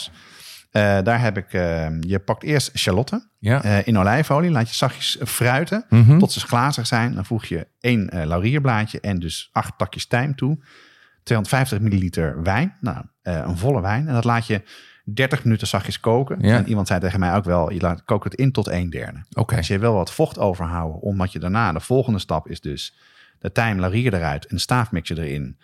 Eh, 0.74 0.98
daar 1.02 1.20
heb 1.20 1.36
ik, 1.36 1.52
eh, 1.52 1.86
je 2.00 2.18
pakt 2.18 2.42
eerst 2.42 2.78
shalotten 2.78 3.30
Ja. 3.38 3.62
eh, 3.62 3.86
in 3.86 3.98
olijfolie, 3.98 4.50
laat 4.50 4.68
je 4.68 4.74
zachtjes 4.74 5.18
fruiten 5.24 5.84
Mhm. 5.88 6.18
tot 6.18 6.32
ze 6.32 6.40
glazig 6.40 6.86
zijn. 6.86 7.14
Dan 7.14 7.24
voeg 7.24 7.44
je 7.44 7.66
één 7.80 8.10
eh, 8.10 8.26
laurierblaadje 8.26 9.00
en 9.00 9.18
dus 9.18 9.48
acht 9.52 9.78
takjes 9.78 10.06
tijm 10.06 10.34
toe. 10.36 10.58
250 11.22 11.80
milliliter 11.80 12.42
wijn, 12.42 12.76
nou, 12.80 13.04
een 13.22 13.56
volle 13.58 13.80
wijn. 13.80 14.08
En 14.08 14.14
dat 14.14 14.24
laat 14.24 14.46
je 14.46 14.62
30 15.04 15.44
minuten 15.44 15.66
zachtjes 15.66 16.00
koken. 16.00 16.38
Ja. 16.40 16.56
En 16.56 16.68
iemand 16.68 16.86
zei 16.86 17.00
tegen 17.00 17.20
mij 17.20 17.34
ook 17.34 17.44
wel, 17.44 17.72
je 17.72 17.80
laat, 17.80 18.04
kookt 18.04 18.24
het 18.24 18.34
in 18.34 18.52
tot 18.52 18.68
een 18.68 18.90
derde. 18.90 19.24
Dus 19.58 19.66
je 19.68 19.78
wil 19.78 19.94
wat 19.94 20.12
vocht 20.12 20.38
overhouden, 20.38 21.00
omdat 21.00 21.32
je 21.32 21.38
daarna, 21.38 21.72
de 21.72 21.80
volgende 21.80 22.18
stap 22.18 22.48
is 22.48 22.60
dus 22.60 22.96
de 23.38 23.52
tijm, 23.52 23.80
laurier 23.80 24.14
eruit 24.14 24.46
en 24.46 24.56
de 24.56 24.62
staafmixer 24.62 25.18
erin. 25.18 25.58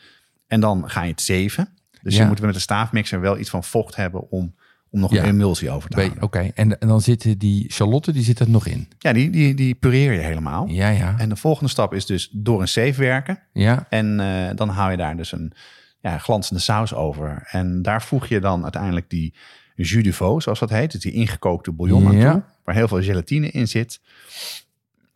En 0.46 0.60
dan 0.60 0.90
ga 0.90 1.02
je 1.02 1.10
het 1.10 1.20
zeven. 1.20 1.68
Dus 2.02 2.14
Ja. 2.16 2.22
je 2.22 2.28
moet 2.28 2.40
met 2.40 2.54
de 2.54 2.60
staafmixer 2.60 3.20
wel 3.20 3.38
iets 3.38 3.50
van 3.50 3.64
vocht 3.64 3.96
hebben 3.96 4.30
om, 4.30 4.54
om 4.90 5.00
nog 5.00 5.12
Ja. 5.12 5.22
een 5.22 5.28
emulsie 5.28 5.70
over 5.70 5.90
te 5.90 5.96
houden. 6.00 6.22
Oké, 6.22 6.38
en, 6.54 6.80
en 6.80 6.88
dan 6.88 7.00
zitten 7.00 7.38
die 7.38 7.64
Charlotte, 7.68 8.12
die 8.12 8.22
zit 8.22 8.38
er 8.38 8.50
nog 8.50 8.66
in. 8.66 8.88
Ja, 8.98 9.12
die, 9.12 9.30
die, 9.30 9.54
die 9.54 9.74
pureer 9.74 10.12
je 10.12 10.18
helemaal. 10.18 10.66
Ja, 10.68 10.88
ja. 10.88 11.14
En 11.18 11.28
de 11.28 11.36
volgende 11.36 11.70
stap 11.70 11.94
is 11.94 12.06
dus 12.06 12.28
door 12.32 12.60
een 12.60 12.68
zeef 12.68 12.96
werken. 12.96 13.38
Ja, 13.52 13.86
En 13.88 14.20
eh, 14.20 14.56
dan 14.56 14.68
hou 14.68 14.90
je 14.90 14.96
daar 14.96 15.16
dus 15.16 15.32
een 15.32 15.52
ja, 16.00 16.18
glanzende 16.18 16.60
saus 16.60 16.94
over. 16.94 17.42
En 17.50 17.82
daar 17.82 18.02
voeg 18.02 18.26
je 18.26 18.40
dan 18.40 18.62
uiteindelijk 18.62 19.10
die 19.10 19.34
jus 19.74 20.02
de 20.04 20.12
veau, 20.12 20.40
zoals 20.40 20.58
dat 20.58 20.70
heet. 20.70 20.92
Dus 20.92 21.00
die 21.00 21.12
ingekookte 21.12 21.72
bouillon 21.72 22.06
aan 22.06 22.16
Ja. 22.16 22.32
toe, 22.32 22.42
waar 22.64 22.74
heel 22.74 22.88
veel 22.88 23.02
gelatine 23.02 23.50
in 23.50 23.68
zit. 23.68 24.00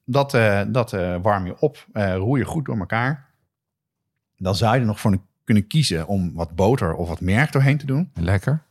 Dat, 0.05 0.35
eh, 0.35 0.61
dat 0.68 0.93
eh, 0.93 1.16
warm 1.22 1.47
je 1.47 1.59
op, 1.61 1.87
roer 1.93 2.39
je 2.39 2.45
goed 2.45 2.64
door 2.64 2.79
elkaar. 2.79 3.33
Dan 4.37 4.55
zou 4.55 4.75
je 4.75 4.81
er 4.81 4.87
nog 4.87 5.01
voor 5.01 5.18
kunnen 5.45 5.66
kiezen 5.66 6.07
om 6.07 6.33
wat 6.35 6.55
boter 6.55 6.95
of 6.95 7.09
wat 7.09 7.20
merk 7.20 7.53
doorheen 7.53 7.79
te 7.79 7.87
doen. 7.87 8.11
lekker. 8.14 8.62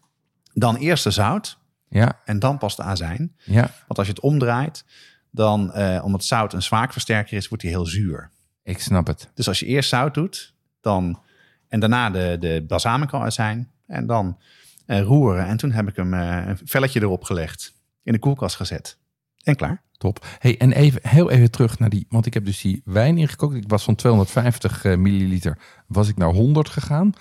Dan 0.53 0.75
eerst 0.75 1.03
de 1.03 1.11
zout 1.11 1.57
Ja, 1.89 2.19
en 2.25 2.39
dan 2.39 2.57
pas 2.57 2.75
de 2.75 2.83
azijn. 2.83 3.35
ja. 3.43 3.71
Want 3.87 3.97
als 3.97 4.07
je 4.07 4.13
het 4.13 4.21
omdraait, 4.21 4.85
dan, 5.31 5.73
eh, 5.73 6.03
omdat 6.03 6.23
zout 6.23 6.53
een 6.53 6.61
smaakversterker 6.61 7.37
is, 7.37 7.47
wordt 7.47 7.63
hij 7.63 7.71
heel 7.71 7.85
zuur. 7.85 8.29
Ik 8.63 8.79
snap 8.79 9.07
het. 9.07 9.29
Dus 9.33 9.47
als 9.47 9.59
je 9.59 9.65
eerst 9.65 9.89
zout 9.89 10.13
doet, 10.13 10.53
dan, 10.81 11.19
en 11.67 11.79
daarna 11.79 12.09
de, 12.09 12.37
de 12.39 12.65
balsamico 12.67 13.19
azijn 13.19 13.71
en 13.87 14.07
dan 14.07 14.37
eh, 14.85 15.01
roeren. 15.01 15.47
En 15.47 15.57
toen 15.57 15.71
heb 15.71 15.87
ik 15.87 15.95
hem 15.95 16.13
eh, 16.13 16.47
een 16.47 16.59
velletje 16.63 17.01
erop 17.01 17.23
gelegd, 17.23 17.73
in 18.03 18.13
de 18.13 18.19
koelkast 18.19 18.55
gezet. 18.55 18.97
En 19.43 19.55
klaar. 19.55 19.81
Top. 19.97 20.25
Hey, 20.39 20.57
en 20.57 20.71
even, 20.71 21.09
heel 21.09 21.29
even 21.29 21.51
terug 21.51 21.79
naar 21.79 21.89
die, 21.89 22.05
want 22.09 22.25
ik 22.25 22.33
heb 22.33 22.45
dus 22.45 22.61
die 22.61 22.81
wijn 22.85 23.17
ingekookt. 23.17 23.55
Ik 23.55 23.63
was 23.67 23.83
van 23.83 23.95
250 23.95 24.85
eh, 24.85 24.97
milliliter, 24.97 25.57
was 25.87 26.07
ik 26.07 26.17
naar 26.17 26.29
100 26.33 26.69
gegaan. 26.69 27.13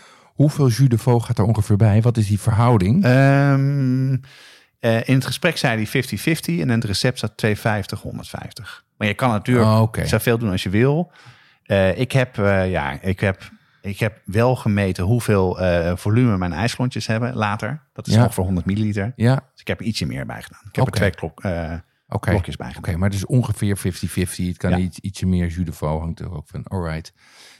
Hoeveel 0.43 0.68
jus 0.68 0.88
de 0.88 0.99
veau 0.99 1.20
gaat 1.20 1.38
er 1.38 1.45
ongeveer 1.45 1.76
bij? 1.76 2.03
Wat 2.03 2.16
is 2.16 2.26
die 2.26 2.40
verhouding? 2.40 3.05
Ehm, 3.05 4.16
eh, 4.78 5.09
in 5.09 5.14
het 5.14 5.24
gesprek 5.26 5.57
zei 5.57 5.76
hij 5.76 5.86
50-50 5.86 6.55
en 6.61 6.61
in 6.61 6.68
het 6.68 6.84
recept 6.84 7.18
staat 7.18 7.36
250, 7.36 8.01
150. 8.01 8.84
Maar 8.97 9.09
je 9.09 9.14
kan 9.14 9.30
natuurlijk 9.30 9.66
Oh, 9.68 9.80
Oké. 9.80 10.07
zoveel 10.07 10.38
doen 10.38 10.51
als 10.51 10.62
je 10.62 10.68
wil. 10.70 11.12
Eh, 11.64 11.99
ik, 11.99 12.12
heb, 12.12 12.38
eh, 12.38 12.70
ja, 12.70 13.01
ik, 13.01 13.20
heb, 13.20 13.51
ik 13.82 13.99
heb 13.99 14.20
wel 14.24 14.57
gemeten 14.57 15.05
hoeveel 15.05 15.59
volume 15.97 16.36
mijn 16.38 16.53
ijsklontjes 16.53 17.07
hebben 17.07 17.34
later. 17.34 17.82
Dat 17.93 18.07
is 18.07 18.14
Ja. 18.14 18.22
ongeveer 18.22 18.45
100 18.45 18.66
milliliter. 18.66 19.12
Ja, 19.16 19.34
Dus 19.34 19.61
ik 19.61 19.66
heb 19.66 19.80
er 19.80 19.86
ietsje 19.86 20.07
meer 20.07 20.26
bij 20.26 20.43
gedaan. 20.43 20.62
Ik 20.68 20.74
heb 20.76 20.84
Oké. 20.86 20.90
er 20.93 20.97
twee 20.97 21.11
klok, 21.11 21.43
oké. 22.09 22.30
blokjes 22.30 22.57
bij 22.57 22.66
Oké, 22.68 22.76
gedaan. 22.76 22.99
maar 22.99 23.11
dus 23.11 23.26
ongeveer 23.26 23.76
50-50. 23.78 24.47
Het 24.47 24.57
kan 24.57 24.70
Ja. 24.70 24.76
iets, 24.76 24.99
ietsje 24.99 25.26
meer 25.26 25.47
jus 25.47 25.64
de 25.64 25.72
veau 25.72 26.01
hangt 26.01 26.20
er 26.20 26.32
ook 26.34 26.49
van. 26.49 26.64
Alright. 26.64 27.12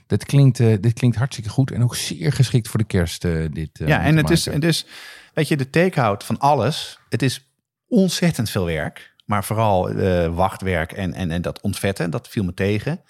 Dit 0.07 0.25
klinkt, 0.25 0.61
eh, 0.61 0.77
dit 0.81 0.93
klinkt 0.93 1.17
hartstikke 1.17 1.51
goed 1.51 1.71
en 1.71 1.83
ook 1.83 1.97
zeer 1.97 2.33
geschikt 2.33 2.69
voor 2.69 2.79
de 2.79 2.87
kerst. 2.87 3.25
eh, 3.25 3.47
dit, 3.53 3.81
eh, 3.81 3.89
ja, 3.89 4.03
en 4.03 4.17
het 4.17 4.31
is, 4.31 4.47
en 4.47 4.61
dus, 4.61 4.87
weet 5.35 5.49
je, 5.49 5.57
de 5.57 5.71
takeout 5.71 6.25
van 6.25 6.39
alles. 6.39 6.99
Het 7.09 7.23
is 7.23 7.51
ontzettend 7.89 8.51
veel 8.51 8.65
werk. 8.65 9.11
Maar 9.25 9.45
vooral 9.45 9.93
wachtwerk 10.35 10.93
en, 10.93 11.15
en, 11.15 11.31
en 11.31 11.43
dat 11.43 11.61
ontvetten, 11.61 12.11
dat 12.11 12.29
viel 12.29 12.45
me 12.45 12.55
tegen. 12.55 13.01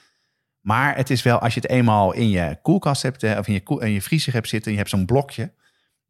Maar 0.61 0.97
het 0.97 1.11
is 1.11 1.23
wel, 1.23 1.39
als 1.39 1.55
je 1.55 1.61
het 1.61 1.71
eenmaal 1.71 2.13
in 2.13 2.31
je 2.31 2.59
koelkast 2.63 3.03
hebt, 3.03 3.23
of 3.23 3.47
in 3.47 3.53
je, 3.53 3.63
koel, 3.63 3.81
in 3.81 3.91
je 3.91 4.03
vriezer 4.03 4.33
hebt 4.33 4.49
zitten, 4.49 4.67
en 4.67 4.73
je 4.73 4.79
hebt 4.79 4.91
zo'n 4.91 5.07
blokje. 5.07 5.53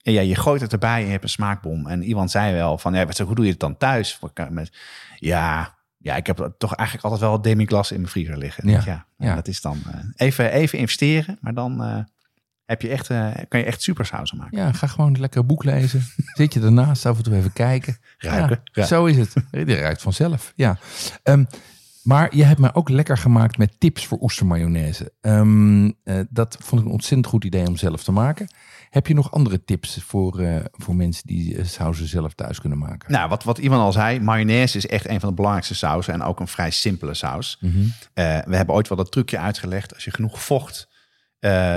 En 0.02 0.12
ja, 0.12 0.20
je 0.20 0.34
gooit 0.34 0.60
het 0.60 0.72
erbij 0.72 0.98
en 0.98 1.04
je 1.04 1.10
hebt 1.10 1.22
een 1.22 1.28
smaakbom. 1.28 1.86
En 1.86 2.02
iemand 2.02 2.30
zei 2.30 2.54
wel 2.54 2.78
van, 2.78 2.94
ja, 2.94 3.06
wat 3.06 3.18
hoe 3.18 3.34
doe 3.34 3.44
je 3.44 3.50
het 3.50 3.60
dan 3.60 3.76
thuis? 3.76 4.18
Ja, 5.18 5.78
ja, 6.02 6.16
ik 6.16 6.26
heb 6.26 6.52
toch 6.58 6.74
eigenlijk 6.74 7.08
altijd 7.08 7.30
wel 7.30 7.42
demiglas 7.42 7.90
in 7.90 7.96
mijn 7.96 8.10
vriezer 8.10 8.38
liggen. 8.38 8.68
Ja, 8.68 8.82
Ja, 8.84 9.06
ja. 9.18 9.34
dat 9.34 9.48
is 9.48 9.60
dan 9.60 9.78
eh, 9.86 10.26
even, 10.26 10.52
even 10.52 10.78
investeren, 10.78 11.38
maar 11.40 11.54
dan 11.54 11.82
eh, 11.82 11.98
heb 12.64 12.82
je 12.82 12.88
echt, 12.88 13.10
eh, 13.10 13.30
kan 13.48 13.60
je 13.60 13.66
echt 13.66 13.82
super 13.82 14.06
sausen 14.06 14.38
maken. 14.38 14.58
Ja, 14.58 14.72
ga 14.72 14.86
gewoon 14.86 15.20
lekker 15.20 15.40
een 15.40 15.46
boek 15.46 15.64
lezen. 15.64 16.02
Zit 16.38 16.54
je 16.54 16.60
ernaast, 16.60 17.06
af 17.06 17.16
en 17.16 17.22
toe 17.22 17.36
even 17.36 17.52
kijken. 17.52 17.96
Ruiken. 18.18 18.60
Ja. 18.64 18.84
Zo 18.84 19.04
is 19.04 19.16
het. 19.16 19.34
Die 19.50 19.76
ruikt 19.76 20.02
vanzelf. 20.02 20.52
Ja. 20.56 20.78
Ehm, 21.22 21.44
maar 22.02 22.36
je 22.36 22.44
hebt 22.44 22.60
me 22.60 22.74
ook 22.74 22.88
lekker 22.88 23.18
gemaakt 23.18 23.58
met 23.58 23.80
tips 23.80 24.06
voor 24.06 24.18
oestermayonaise. 24.20 25.12
Eh, 25.20 26.20
dat 26.30 26.56
vond 26.60 26.80
ik 26.80 26.86
een 26.86 26.92
ontzettend 26.92 27.26
goed 27.26 27.44
idee 27.44 27.66
om 27.66 27.76
zelf 27.76 28.02
te 28.04 28.12
maken. 28.12 28.48
Heb 28.92 29.06
je 29.06 29.14
nog 29.14 29.32
andere 29.32 29.64
tips 29.64 30.02
voor, 30.02 30.40
eh, 30.40 30.64
voor 30.72 30.96
mensen 30.96 31.26
die 31.26 31.56
eh, 31.56 31.64
sauzen 31.64 32.06
zelf 32.06 32.34
thuis 32.34 32.60
kunnen 32.60 32.78
maken? 32.78 33.12
Nou, 33.12 33.28
wat, 33.28 33.44
wat 33.44 33.58
Ivan 33.58 33.80
al 33.80 33.92
zei, 33.92 34.20
mayonaise 34.20 34.76
is 34.76 34.86
echt 34.86 35.08
een 35.08 35.20
van 35.20 35.28
de 35.28 35.34
belangrijkste 35.34 35.74
sausen 35.74 36.12
en 36.14 36.22
ook 36.22 36.40
een 36.40 36.48
vrij 36.48 36.70
simpele 36.70 37.14
saus. 37.14 37.58
Mhm. 37.60 37.80
Eh, 38.14 38.38
we 38.44 38.56
hebben 38.56 38.74
ooit 38.74 38.88
wel 38.88 38.96
dat 38.96 39.12
trucje 39.12 39.38
uitgelegd. 39.38 39.94
Als 39.94 40.04
je 40.04 40.10
genoeg 40.10 40.42
vocht 40.42 40.88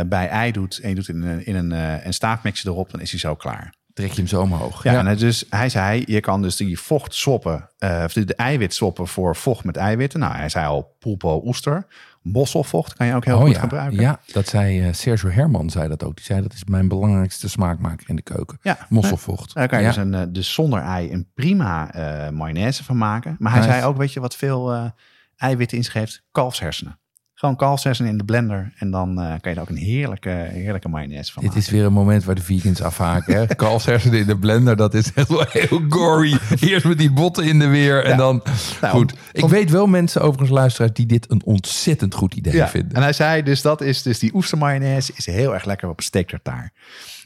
bij 0.07 0.27
ei 0.27 0.51
doet 0.51 0.79
en 0.79 0.89
je 0.89 0.95
doet 0.95 1.07
in 1.07 1.21
een, 1.21 1.45
in 1.45 1.55
een, 1.55 1.71
een 2.05 2.13
staafmixer 2.13 2.69
erop, 2.69 2.91
dan 2.91 3.01
is 3.01 3.11
hij 3.11 3.19
zo 3.19 3.35
klaar. 3.35 3.73
Trek 3.95 4.11
je 4.11 4.17
hem 4.17 4.27
zo 4.27 4.41
omhoog. 4.41 4.83
Ja, 4.83 5.05
En 5.05 5.17
dus, 5.17 5.45
hij 5.49 5.69
zei, 5.69 6.03
je 6.05 6.19
kan 6.19 6.41
dus 6.41 6.55
die 6.55 6.79
vocht 6.79 7.13
soppen, 7.13 7.69
eh, 7.77 8.01
of 8.05 8.13
de, 8.13 8.35
eiwit 8.35 8.73
soppen 8.73 9.07
voor 9.07 9.35
vocht 9.35 9.63
met 9.63 9.77
eiwitten. 9.77 10.19
Nou, 10.19 10.35
hij 10.35 10.49
zei 10.49 10.65
al 10.65 10.95
pulpo 10.99 11.41
oester. 11.45 11.87
Bosselvocht 12.21 12.93
kan 12.93 13.07
je 13.07 13.15
ook 13.15 13.25
heel 13.25 13.35
oh 13.35 13.41
goed 13.41 13.51
ja. 13.51 13.59
gebruiken. 13.59 13.99
Ja, 13.99 14.19
dat 14.31 14.47
zei 14.47 14.81
eh, 14.81 14.93
Sergio 14.93 15.29
Herman, 15.29 15.69
zei 15.69 15.87
dat 15.87 16.03
ook. 16.03 16.15
Die 16.15 16.25
zei 16.25 16.41
dat 16.41 16.53
is 16.53 16.63
mijn 16.63 16.87
belangrijkste 16.87 17.49
smaakmaker 17.49 18.09
in 18.09 18.15
de 18.15 18.21
keuken. 18.21 18.57
Ja. 18.61 18.77
Mosselvocht. 18.89 19.53
Daar 19.53 19.67
kan 19.67 19.79
je 19.79 19.87
dus, 19.87 19.95
een, 19.95 20.13
eh, 20.13 20.21
dus 20.29 20.53
zonder 20.53 20.81
ei 20.81 21.11
een 21.11 21.27
prima 21.33 21.93
eh 21.93 22.29
mayonaise 22.29 22.83
van 22.83 22.97
maken. 22.97 23.35
Maar 23.39 23.51
hij 23.51 23.61
Nice. 23.61 23.73
zei 23.73 23.85
ook, 23.85 23.97
weet 23.97 24.13
je 24.13 24.19
wat 24.19 24.35
veel 24.35 24.91
eiwitten 25.35 25.77
inschreef? 25.77 26.21
Kalfshersenen. 26.31 26.99
Gewoon 27.37 27.55
kalfshersenen 27.55 28.11
in 28.11 28.17
de 28.17 28.23
blender. 28.23 28.73
En 28.77 28.91
dan 28.91 29.21
eh, 29.21 29.27
kan 29.41 29.51
je 29.51 29.57
er 29.57 29.61
ook 29.61 29.69
een 29.69 29.75
heerlijke, 29.77 30.29
heerlijke 30.29 30.89
mayonaise 30.89 31.31
van 31.31 31.41
Dit 31.43 31.51
maken. 31.51 31.67
is 31.67 31.73
weer 31.75 31.85
een 31.85 31.93
moment 31.93 32.23
waar 32.23 32.35
de 32.35 32.41
vegans 32.41 32.81
afhaken. 32.81 33.35
Hè? 33.35 33.45
Kalfshersenen 33.55 34.19
in 34.19 34.25
de 34.27 34.37
blender, 34.37 34.75
dat 34.75 34.93
is 34.93 35.13
echt 35.13 35.27
wel 35.27 35.45
heel 35.49 35.81
gory. 35.89 36.37
Eerst 36.59 36.85
met 36.85 36.97
die 36.97 37.11
botten 37.11 37.43
in 37.43 37.59
de 37.59 37.67
weer 37.67 38.03
en 38.03 38.09
Ja. 38.11 38.17
dan... 38.17 38.43
Nou, 38.81 38.93
goed, 38.93 39.13
ik 39.31 39.43
om- 39.43 39.49
weet 39.49 39.71
wel 39.71 39.87
mensen, 39.87 40.21
overigens 40.21 40.49
luisteraars, 40.49 40.93
die 40.93 41.05
dit 41.05 41.31
een 41.31 41.41
ontzettend 41.45 42.13
goed 42.13 42.33
idee 42.35 42.53
Ja, 42.55 42.67
vinden. 42.67 42.91
en 42.97 43.01
hij 43.01 43.13
zei 43.13 43.43
dus 43.43 43.61
dat 43.61 43.81
is 43.81 44.01
dus 44.01 44.19
die 44.19 44.35
oestermayonaise 44.35 45.13
is 45.15 45.25
heel 45.25 45.53
erg 45.53 45.65
lekker 45.65 45.89
op 45.89 45.99
tartare. 46.01 46.71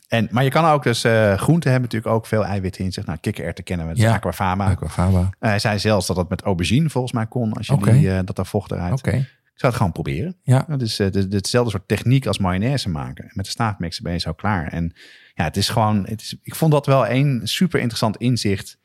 En, 0.08 0.28
maar 0.32 0.44
je 0.44 0.50
kan 0.50 0.66
ook 0.66 0.84
dus 0.84 1.04
eh 1.04 1.34
groenten 1.38 1.72
hebben 1.72 1.90
natuurlijk 1.90 2.16
ook 2.16 2.26
veel 2.26 2.46
eiwitten 2.46 2.84
in 2.86 2.92
zich. 2.92 3.06
Nou, 3.06 3.18
kikkererwten 3.22 3.64
kennen 3.64 3.88
we, 3.88 3.94
Ja. 3.96 4.14
aquafaba. 4.14 4.66
Aquafaba. 4.66 5.20
Eh, 5.40 5.50
hij 5.50 5.60
zei 5.60 5.80
zelfs 5.80 6.08
dat 6.08 6.18
het 6.18 6.30
met 6.30 6.42
aubergine 6.42 6.90
volgens 6.90 7.14
mij 7.14 7.26
kon, 7.26 7.54
als 7.54 7.68
je 7.68 7.78
die, 7.78 8.24
dat 8.24 8.36
daar 8.36 8.46
vocht 8.46 8.72
eruit. 8.72 8.94
Oké, 8.94 9.28
zou 9.60 9.72
het 9.74 9.76
gewoon 9.76 9.92
proberen. 9.92 10.38
ja. 10.44 10.68
Is 10.78 11.00
eh, 11.00 11.12
de- 11.12 11.28
de- 11.28 11.36
hetzelfde 11.36 11.72
soort 11.72 11.88
techniek 11.88 12.26
als 12.26 12.38
mayonaise 12.38 12.90
maken. 12.90 13.30
Met 13.34 13.46
de 13.46 13.52
staafmixer 13.52 14.04
ben 14.04 14.14
je 14.14 14.20
zo 14.20 14.34
klaar. 14.34 14.68
En 14.68 14.94
ja, 15.34 15.44
het 15.44 15.58
is 15.58 15.70
gewoon, 15.70 16.06
het 16.06 16.22
is, 16.22 16.36
ik 16.42 16.56
vond 16.56 16.72
dat 16.72 16.86
wel 16.86 17.08
een 17.08 17.42
super 17.44 17.80
interessant 17.80 18.18
inzicht. 18.18 18.78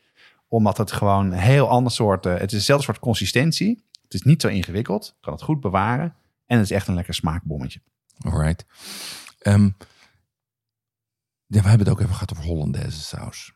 Omdat 0.48 0.76
het 0.78 0.92
gewoon 0.92 1.32
een 1.32 1.38
heel 1.38 1.68
ander 1.68 1.92
soort, 1.92 2.26
eh, 2.26 2.32
het 2.32 2.52
is 2.52 2.58
dezelfde 2.58 2.84
soort 2.84 2.98
consistentie. 2.98 3.84
Het 4.02 4.14
is 4.14 4.22
niet 4.22 4.40
zo 4.42 4.48
ingewikkeld, 4.48 5.16
kan 5.20 5.32
het 5.32 5.42
goed 5.42 5.60
bewaren. 5.60 6.14
En 6.46 6.56
het 6.58 6.64
is 6.70 6.76
echt 6.76 6.88
een 6.88 6.94
lekker 6.94 7.14
smaakbommetje. 7.14 7.80
Alright. 8.18 8.64
Ja, 11.46 11.60
we 11.62 11.68
hebben 11.68 11.86
het 11.86 11.88
ook 11.88 12.00
even 12.00 12.12
gehad 12.12 12.32
over 12.32 12.44
Hollandaise 12.44 13.00
saus. 13.00 13.52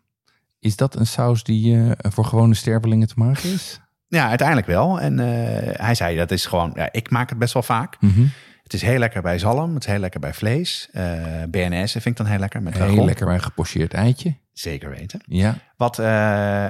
Is 0.58 0.76
dat 0.76 0.94
een 0.96 1.06
saus 1.06 1.42
die 1.42 1.94
eh, 1.94 2.10
voor 2.12 2.24
gewone 2.24 2.54
stervelingen 2.54 3.08
te 3.08 3.14
maken 3.16 3.52
is? 3.52 3.80
Ja, 4.09 4.28
uiteindelijk 4.28 4.66
wel. 4.66 5.00
En 5.00 5.18
eh, 5.18 5.26
hij 5.84 5.94
zei 5.94 6.16
dat 6.16 6.30
is 6.30 6.46
gewoon, 6.46 6.72
ja, 6.74 6.88
ik 6.92 7.11
maak 7.11 7.28
het 7.28 7.38
best 7.38 7.52
wel 7.52 7.62
vaak. 7.62 7.96
Mhm. 8.00 8.26
Het 8.62 8.72
is 8.76 8.82
heel 8.82 8.98
lekker 8.98 9.22
bij 9.22 9.38
zalm, 9.38 9.74
het 9.74 9.84
is 9.84 9.90
heel 9.90 10.00
lekker 10.00 10.20
bij 10.20 10.34
vlees. 10.34 10.88
Eh 10.92 11.12
BNS 11.50 11.92
vind 11.92 12.04
ik 12.06 12.16
dan 12.16 12.26
heel 12.26 12.38
lekker 12.38 12.62
met 12.62 12.74
Heel 12.76 12.86
dragon. 12.86 13.04
lekker 13.04 13.26
bij 13.26 13.34
een 13.34 13.42
gepocheerd 13.42 13.94
eitje. 13.94 14.36
Zeker 14.52 14.90
weten. 14.90 15.20
Ja, 15.26 15.54
Wat, 15.76 15.98
eh, 15.98 16.06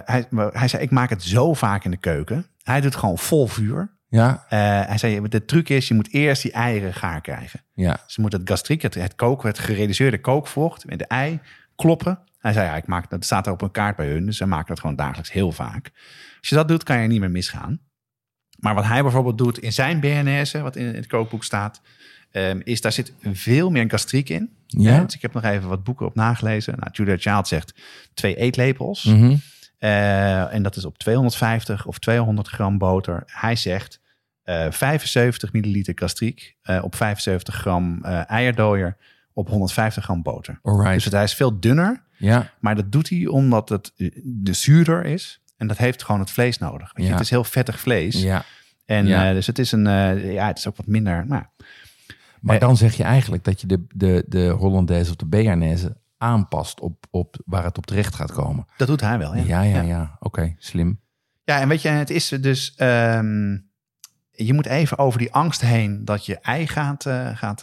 hij, 0.04 0.26
hij 0.52 0.68
zei, 0.68 0.82
ik 0.82 0.90
maak 0.90 1.10
het 1.10 1.22
zo 1.22 1.54
vaak 1.54 1.84
in 1.84 1.90
de 1.90 1.96
keuken. 1.96 2.46
Hij 2.62 2.80
doet 2.80 2.96
gewoon 2.96 3.18
vol 3.18 3.46
vuur. 3.46 3.96
ja, 4.08 4.44
hij 4.48 4.98
zei, 4.98 5.28
de 5.28 5.44
truc 5.44 5.68
is, 5.68 5.88
je 5.88 5.94
moet 5.94 6.12
eerst 6.12 6.42
die 6.42 6.52
eieren 6.52 6.94
gaar 6.94 7.20
krijgen. 7.20 7.60
ja. 7.74 8.00
Dus 8.06 8.14
je 8.14 8.20
moet 8.22 8.32
het 8.32 8.42
gastriek, 8.44 8.82
het, 8.82 8.94
het 8.94 9.14
koken, 9.14 9.48
het 9.48 9.58
gereduceerde 9.58 10.20
kookvocht 10.20 10.86
met 10.86 10.98
de 10.98 11.06
ei 11.06 11.40
kloppen. 11.76 12.18
Hij 12.38 12.52
zei, 12.52 12.66
ja, 12.66 12.76
ik 12.76 12.86
maak, 12.86 13.10
dat 13.10 13.24
staat 13.24 13.46
er 13.46 13.52
op 13.52 13.62
een 13.62 13.70
kaart 13.70 13.96
bij 13.96 14.06
hun, 14.06 14.26
dus 14.26 14.36
ze 14.36 14.46
maken 14.46 14.66
dat 14.68 14.80
gewoon 14.80 14.96
dagelijks 14.96 15.32
heel 15.32 15.52
vaak. 15.52 15.90
Als 16.38 16.48
je 16.48 16.54
dat 16.54 16.68
doet, 16.68 16.82
kan 16.82 17.00
je 17.00 17.08
niet 17.08 17.20
meer 17.20 17.30
misgaan. 17.30 17.80
Maar 18.58 18.74
wat 18.74 18.84
hij 18.84 19.02
bijvoorbeeld 19.02 19.38
doet 19.38 19.58
in 19.58 19.72
zijn 19.72 20.00
BNS, 20.00 20.52
wat 20.52 20.76
in 20.76 20.94
het 20.94 21.06
kookboek 21.06 21.44
staat, 21.44 21.80
ehm, 22.30 22.60
is 22.64 22.80
daar 22.80 22.92
zit 22.92 23.12
veel 23.32 23.70
meer 23.70 23.90
gastriek 23.90 24.28
in. 24.28 24.50
Ja. 24.66 24.96
Eh, 24.96 25.04
dus 25.04 25.14
ik 25.14 25.22
heb 25.22 25.32
nog 25.32 25.44
even 25.44 25.68
wat 25.68 25.84
boeken 25.84 26.06
op 26.06 26.14
nagelezen. 26.14 26.74
Nou, 26.78 26.90
Julia 26.92 27.16
Child 27.16 27.48
zegt 27.48 27.74
twee 28.14 28.36
eetlepels. 28.36 29.04
Mhm. 29.04 29.36
Eh, 29.78 30.54
en 30.54 30.62
dat 30.62 30.76
is 30.76 30.84
op 30.84 30.98
250 30.98 31.86
of 31.86 31.98
200 31.98 32.48
gram 32.48 32.78
boter. 32.78 33.22
Hij 33.26 33.56
zegt 33.56 34.00
eh 34.42 34.66
75 34.70 35.52
milliliter 35.52 35.92
gastriek 35.96 36.56
op 36.82 36.94
75 36.94 37.54
gram 37.54 38.04
eierdooier 38.04 38.96
op 39.32 39.48
150 39.48 40.04
gram 40.04 40.22
boter. 40.22 40.58
Alright. 40.62 40.94
Dus 40.94 41.04
het, 41.04 41.12
hij 41.12 41.22
is 41.22 41.34
veel 41.34 41.60
dunner, 41.60 42.02
Ja, 42.16 42.50
maar 42.60 42.74
dat 42.74 42.92
doet 42.92 43.08
hij 43.08 43.26
omdat 43.26 43.68
het 43.68 43.92
de 44.24 44.52
zuurder 44.52 45.04
is. 45.04 45.40
En 45.58 45.66
dat 45.66 45.76
heeft 45.78 46.04
gewoon 46.04 46.20
het 46.20 46.30
vlees 46.30 46.58
nodig. 46.58 46.90
Weet 46.94 47.06
je. 47.06 47.12
Het 47.12 47.20
is 47.20 47.30
heel 47.30 47.44
vettig 47.44 47.80
vlees. 47.80 48.22
ja. 48.22 48.44
En 48.84 49.06
Ja. 49.06 49.28
eh, 49.28 49.34
dus 49.34 49.46
het 49.46 49.58
is 49.58 49.72
een, 49.72 49.86
eh, 49.86 50.32
ja, 50.32 50.46
het 50.46 50.58
is 50.58 50.68
ook 50.68 50.76
wat 50.76 50.86
minder. 50.86 51.26
Maar 51.26 51.50
Eh, 52.54 52.60
dan 52.60 52.76
zeg 52.76 52.94
je 52.94 53.02
eigenlijk 53.02 53.44
dat 53.44 53.60
je 53.60 53.66
de, 53.66 53.84
de, 53.94 54.24
de 54.28 54.48
Hollandaise 54.48 55.10
of 55.10 55.16
de 55.16 55.26
Bearnaise 55.26 55.96
aanpast 56.18 56.80
op, 56.80 57.06
op 57.10 57.36
waar 57.44 57.64
het 57.64 57.78
op 57.78 57.86
terecht 57.86 58.14
gaat 58.14 58.32
komen. 58.32 58.66
Dat 58.76 58.88
doet 58.88 59.00
hij 59.00 59.18
wel, 59.18 59.34
ja. 59.36 59.42
Ja, 59.44 59.62
ja, 59.62 59.80
ja. 59.80 60.16
Oké, 60.20 60.54
slim. 60.58 61.00
Ja, 61.44 61.60
en 61.60 61.68
weet 61.68 61.82
je, 61.82 61.88
het 61.88 62.10
is 62.10 62.28
dus... 62.28 62.74
ehm, 62.76 63.56
je 64.30 64.54
moet 64.54 64.66
even 64.66 64.98
over 64.98 65.18
die 65.18 65.32
angst 65.32 65.60
heen 65.60 66.04
dat 66.04 66.26
je 66.26 66.38
ei 66.38 66.66
gaat... 66.66 67.02
gaat 67.34 67.60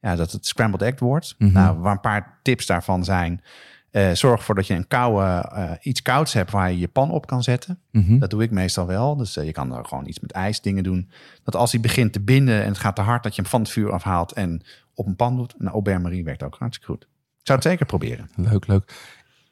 ja, 0.00 0.16
dat 0.16 0.32
het 0.32 0.46
scrambled 0.46 0.82
egg 0.82 0.98
wordt. 0.98 1.34
Mhm. 1.38 1.52
Nou, 1.52 1.78
waar 1.78 1.92
een 1.92 2.00
paar 2.00 2.38
tips 2.42 2.66
daarvan 2.66 3.04
zijn... 3.04 3.42
eh, 3.90 4.10
zorg 4.12 4.38
ervoor 4.38 4.54
dat 4.54 4.66
je 4.66 4.74
een 4.74 4.86
koude, 4.86 5.48
eh, 5.52 5.70
iets 5.80 6.02
kouds 6.02 6.32
hebt 6.32 6.50
waar 6.50 6.70
je 6.70 6.78
je 6.78 6.88
pan 6.88 7.10
op 7.10 7.26
kan 7.26 7.42
zetten. 7.42 7.78
Mhm. 7.90 8.18
Dat 8.18 8.30
doe 8.30 8.42
ik 8.42 8.50
meestal 8.50 8.86
wel. 8.86 9.16
Dus 9.16 9.36
eh, 9.36 9.44
je 9.44 9.52
kan 9.52 9.76
er 9.76 9.84
gewoon 9.84 10.06
iets 10.06 10.20
met 10.20 10.32
ijs 10.32 10.60
dingen 10.60 10.82
doen. 10.82 11.10
Dat 11.44 11.56
als 11.56 11.72
hij 11.72 11.80
begint 11.80 12.12
te 12.12 12.20
binden 12.20 12.62
en 12.62 12.68
het 12.68 12.78
gaat 12.78 12.96
te 12.96 13.02
hard, 13.02 13.22
dat 13.22 13.34
je 13.34 13.40
hem 13.40 13.50
van 13.50 13.60
het 13.60 13.70
vuur 13.70 13.92
afhaalt 13.92 14.32
en 14.32 14.62
op 14.94 15.06
een 15.06 15.16
pan 15.16 15.36
doet. 15.36 15.54
Nou, 15.58 15.72
Aubert 15.72 16.02
Marie 16.02 16.24
werkt 16.24 16.42
ook 16.42 16.56
hartstikke 16.58 16.92
goed. 16.92 17.02
Ik 17.02 17.46
zou 17.54 17.58
het 17.58 17.68
zeker 17.68 17.86
proberen. 17.86 18.30
Leuk, 18.36 18.66
leuk. 18.66 18.92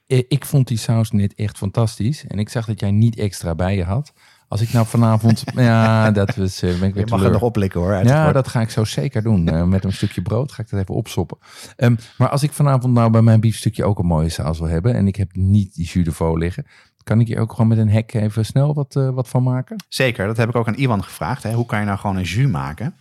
Ik 0.07 0.45
vond 0.45 0.68
die 0.68 0.78
saus 0.78 1.11
net 1.11 1.34
echt 1.34 1.57
fantastisch. 1.57 2.26
En 2.26 2.39
ik 2.39 2.49
zag 2.49 2.66
dat 2.66 2.80
jij 2.80 2.91
niet 2.91 3.18
extra 3.18 3.55
bij 3.55 3.76
je 3.76 3.84
had. 3.84 4.12
Als 4.49 4.61
ik 4.61 4.72
nou 4.72 4.86
vanavond... 4.86 5.44
ja, 5.55 6.11
dat 6.11 6.34
was, 6.34 6.62
eh, 6.62 6.78
ben 6.78 6.88
ik 6.88 6.94
weer 6.94 7.05
Je 7.05 7.11
mag 7.11 7.11
er 7.11 7.16
teleur. 7.16 7.30
nog 7.32 7.42
oplikken 7.42 7.80
hoor. 7.80 8.05
Ja, 8.05 8.32
dat 8.32 8.49
ga 8.49 8.61
ik 8.61 8.70
zo 8.70 8.84
zeker 8.84 9.22
doen. 9.22 9.49
Eh, 9.49 9.62
met 9.62 9.84
een 9.84 9.92
stukje 9.92 10.22
brood 10.22 10.53
ga 10.53 10.62
ik 10.62 10.70
dat 10.70 10.80
even 10.80 10.94
opsoppen. 10.94 11.38
Ehm, 11.76 11.94
maar 12.18 12.28
als 12.28 12.42
ik 12.42 12.53
vanavond 12.53 12.94
nou 12.94 13.11
bij 13.11 13.22
mijn 13.22 13.40
biefstukje 13.40 13.84
ook 13.84 13.99
een 13.99 14.07
mooie 14.07 14.28
saus 14.28 14.59
wil 14.59 14.68
hebben... 14.68 14.94
en 14.94 15.07
ik 15.07 15.16
heb 15.16 15.30
niet 15.32 15.74
die 15.74 15.86
jus 15.86 16.05
de 16.05 16.12
veau 16.12 16.38
liggen... 16.38 16.66
kan 17.03 17.20
ik 17.20 17.26
hier 17.26 17.38
ook 17.38 17.51
gewoon 17.51 17.68
met 17.68 17.78
een 17.78 17.90
hek 17.90 18.14
even 18.14 18.44
snel 18.44 18.74
wat, 18.74 18.97
eh, 18.97 19.11
wat 19.11 19.28
van 19.28 19.42
maken? 19.42 19.76
Zeker, 19.88 20.26
dat 20.26 20.36
heb 20.36 20.49
ik 20.49 20.57
ook 20.57 20.68
aan 20.68 20.74
Iwan 20.74 21.05
gevraagd. 21.05 21.42
Hè. 21.42 21.53
Hoe 21.53 21.66
kan 21.66 21.78
je 21.78 21.84
nou 21.84 21.99
gewoon 21.99 22.16
een 22.16 22.22
jus 22.22 22.51
maken? 22.51 22.94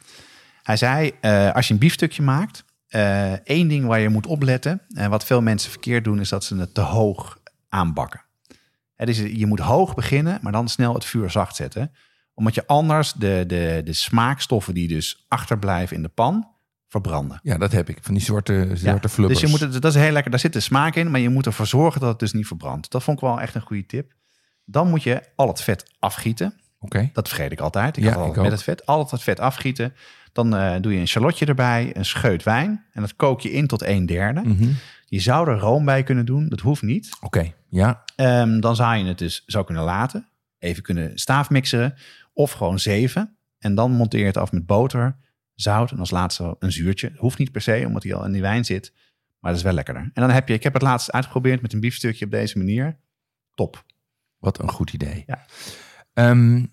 Hij 0.63 0.77
zei, 0.77 1.11
als 1.53 1.67
je 1.67 1.73
een 1.73 1.79
biefstukje 1.79 2.23
maakt... 2.23 2.65
één 3.43 3.67
ding 3.67 3.85
waar 3.85 3.99
je 3.99 4.09
moet 4.09 4.27
opletten... 4.27 4.81
en 4.93 5.09
wat 5.09 5.25
veel 5.25 5.41
mensen 5.41 5.71
verkeerd 5.71 6.03
doen... 6.03 6.19
is 6.19 6.29
dat 6.29 6.43
ze 6.43 6.55
het 6.55 6.73
te 6.73 6.81
hoog 6.81 7.39
aanbakken. 7.69 8.24
Dus 8.95 9.17
je 9.17 9.45
moet 9.45 9.59
hoog 9.59 9.95
beginnen, 9.95 10.39
maar 10.41 10.51
dan 10.51 10.69
snel 10.69 10.93
het 10.93 11.05
vuur 11.05 11.29
zacht 11.29 11.55
zetten. 11.55 11.91
Omdat 12.33 12.55
je 12.55 12.67
anders 12.67 13.13
de, 13.13 13.43
de, 13.47 13.81
de 13.83 13.93
smaakstoffen 13.93 14.73
die 14.73 14.87
dus 14.87 15.25
achterblijven 15.27 15.95
in 15.95 16.01
de 16.01 16.09
pan... 16.09 16.47
verbranden. 16.87 17.39
Ja, 17.43 17.57
dat 17.57 17.71
heb 17.71 17.89
ik. 17.89 17.97
Van 18.01 18.13
die 18.13 18.23
zwarte, 18.23 18.53
Ja, 18.53 18.75
zwarte 18.75 19.09
flubbers. 19.09 19.39
Dus 19.39 19.49
je 19.49 19.57
moet 19.57 19.73
het, 19.73 19.81
dat 19.81 19.95
is 19.95 20.01
heel 20.01 20.11
lekker. 20.11 20.31
Daar 20.31 20.39
zit 20.39 20.53
de 20.53 20.59
smaak 20.59 20.95
in, 20.95 21.11
maar 21.11 21.19
je 21.19 21.29
moet 21.29 21.45
ervoor 21.45 21.67
zorgen 21.67 22.01
dat 22.01 22.09
het 22.09 22.19
dus 22.19 22.33
niet 22.33 22.47
verbrandt. 22.47 22.91
Dat 22.91 23.03
vond 23.03 23.17
ik 23.17 23.23
wel 23.23 23.41
echt 23.41 23.55
een 23.55 23.61
goede 23.61 23.85
tip. 23.85 24.13
Dan 24.65 24.89
moet 24.89 25.03
je 25.03 25.21
al 25.35 25.47
het 25.47 25.61
vet 25.61 25.91
afgieten. 25.99 26.59
Oké. 26.79 27.09
Dat 27.13 27.27
vergeet 27.27 27.51
ik 27.51 27.59
altijd. 27.59 27.97
Ik 27.97 28.03
Ja, 28.03 28.27
met 28.27 28.51
het 28.51 28.63
vet. 28.63 28.85
Al 28.85 29.07
het 29.11 29.23
vet 29.23 29.39
afgieten. 29.39 29.93
Dan 30.35 30.55
eh, 30.55 30.81
doe 30.81 30.93
je 30.93 30.99
een 30.99 31.07
shallotje 31.07 31.45
erbij, 31.45 31.95
een 31.95 32.05
scheut 32.05 32.43
wijn. 32.43 32.85
En 32.91 33.01
dat 33.01 33.15
kook 33.15 33.41
je 33.41 33.51
in 33.51 33.67
tot 33.67 33.83
een 33.83 34.05
derde. 34.05 34.41
Mhm. 34.41 34.69
Je 35.05 35.19
zou 35.19 35.49
er 35.49 35.57
room 35.57 35.85
bij 35.85 36.03
kunnen 36.03 36.25
doen. 36.25 36.49
Dat 36.49 36.59
hoeft 36.59 36.81
niet. 36.81 37.17
Oké, 37.21 37.53
ja. 37.69 38.03
Ehm, 38.15 38.59
dan 38.59 38.75
zou 38.75 38.95
je 38.95 39.05
het 39.05 39.17
dus 39.17 39.43
zo 39.45 39.63
kunnen 39.63 39.83
laten. 39.83 40.27
Even 40.59 40.83
kunnen 40.83 41.19
staafmixeren. 41.19 41.93
Of 42.33 42.51
gewoon 42.51 42.79
zeven. 42.79 43.37
En 43.59 43.75
dan 43.75 43.91
monteer 43.91 44.19
je 44.19 44.25
het 44.25 44.37
af 44.37 44.51
met 44.51 44.65
boter, 44.65 45.17
zout 45.53 45.91
en 45.91 45.99
als 45.99 46.11
laatste 46.11 46.55
een 46.59 46.71
zuurtje. 46.71 47.11
Hoeft 47.15 47.37
niet 47.37 47.51
per 47.51 47.61
se, 47.61 47.83
omdat 47.87 48.03
hij 48.03 48.13
al 48.13 48.25
in 48.25 48.31
die 48.31 48.41
wijn 48.41 48.65
zit. 48.65 48.93
Maar 49.39 49.51
dat 49.51 49.59
is 49.59 49.65
wel 49.65 49.73
lekkerder. 49.73 50.03
En 50.03 50.21
dan 50.21 50.29
heb 50.29 50.47
je, 50.47 50.53
ik 50.53 50.63
heb 50.63 50.73
het 50.73 50.81
laatst 50.81 51.11
uitgeprobeerd 51.11 51.61
met 51.61 51.73
een 51.73 51.79
biefstukje 51.79 52.25
op 52.25 52.31
deze 52.31 52.57
manier. 52.57 52.97
Top. 53.53 53.85
Wat 54.39 54.59
een 54.59 54.71
goed 54.71 54.93
idee. 54.93 55.23
Ja. 55.27 55.45
Ehm, 56.13 56.63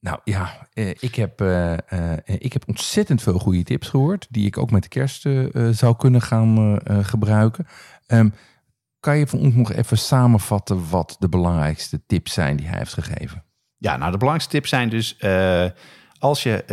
nou 0.00 0.18
ja, 0.24 0.66
eh, 0.72 0.88
ik, 0.88 1.14
heb, 1.14 1.40
eh, 1.40 1.72
eh, 1.72 2.18
ik 2.24 2.52
heb 2.52 2.62
ontzettend 2.68 3.22
veel 3.22 3.38
goede 3.38 3.62
tips 3.62 3.88
gehoord. 3.88 4.26
Die 4.30 4.46
ik 4.46 4.58
ook 4.58 4.70
met 4.70 4.82
de 4.82 4.88
kerst 4.88 5.26
zou 5.70 5.96
kunnen 5.96 6.22
gaan 6.22 6.80
gebruiken. 6.86 7.66
Ehm, 8.06 8.28
kan 9.00 9.18
je 9.18 9.26
van 9.26 9.38
ons 9.38 9.54
nog 9.54 9.72
even 9.72 9.98
samenvatten 9.98 10.88
wat 10.90 11.16
de 11.18 11.28
belangrijkste 11.28 12.00
tips 12.06 12.32
zijn 12.32 12.56
die 12.56 12.66
hij 12.66 12.78
heeft 12.78 12.94
gegeven? 12.94 13.44
Ja, 13.76 13.96
nou 13.96 14.10
de 14.10 14.18
belangrijkste 14.18 14.56
tips 14.56 14.68
zijn 14.68 14.88
dus... 14.88 15.18
als 16.18 16.42
je 16.42 16.64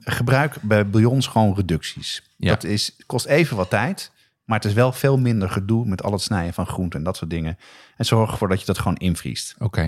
gebruik 0.00 0.62
bij 0.62 0.88
bouillons 0.88 1.26
gewoon 1.26 1.54
reducties. 1.54 2.22
Ja. 2.36 2.48
Dat 2.48 2.64
is, 2.64 2.96
kost 3.06 3.26
even 3.26 3.56
wat 3.56 3.70
tijd. 3.70 4.12
Maar 4.44 4.58
het 4.58 4.66
is 4.66 4.74
wel 4.74 4.92
veel 4.92 5.18
minder 5.18 5.50
gedoe 5.50 5.86
met 5.86 6.02
al 6.02 6.12
het 6.12 6.20
snijden 6.20 6.54
van 6.54 6.66
groenten 6.66 6.98
en 6.98 7.04
dat 7.04 7.16
soort 7.16 7.30
dingen. 7.30 7.58
En 7.96 8.04
zorg 8.04 8.30
ervoor 8.30 8.48
dat 8.48 8.60
je 8.60 8.66
dat 8.66 8.78
gewoon 8.78 8.96
invriest. 8.96 9.54
Oké, 9.58 9.86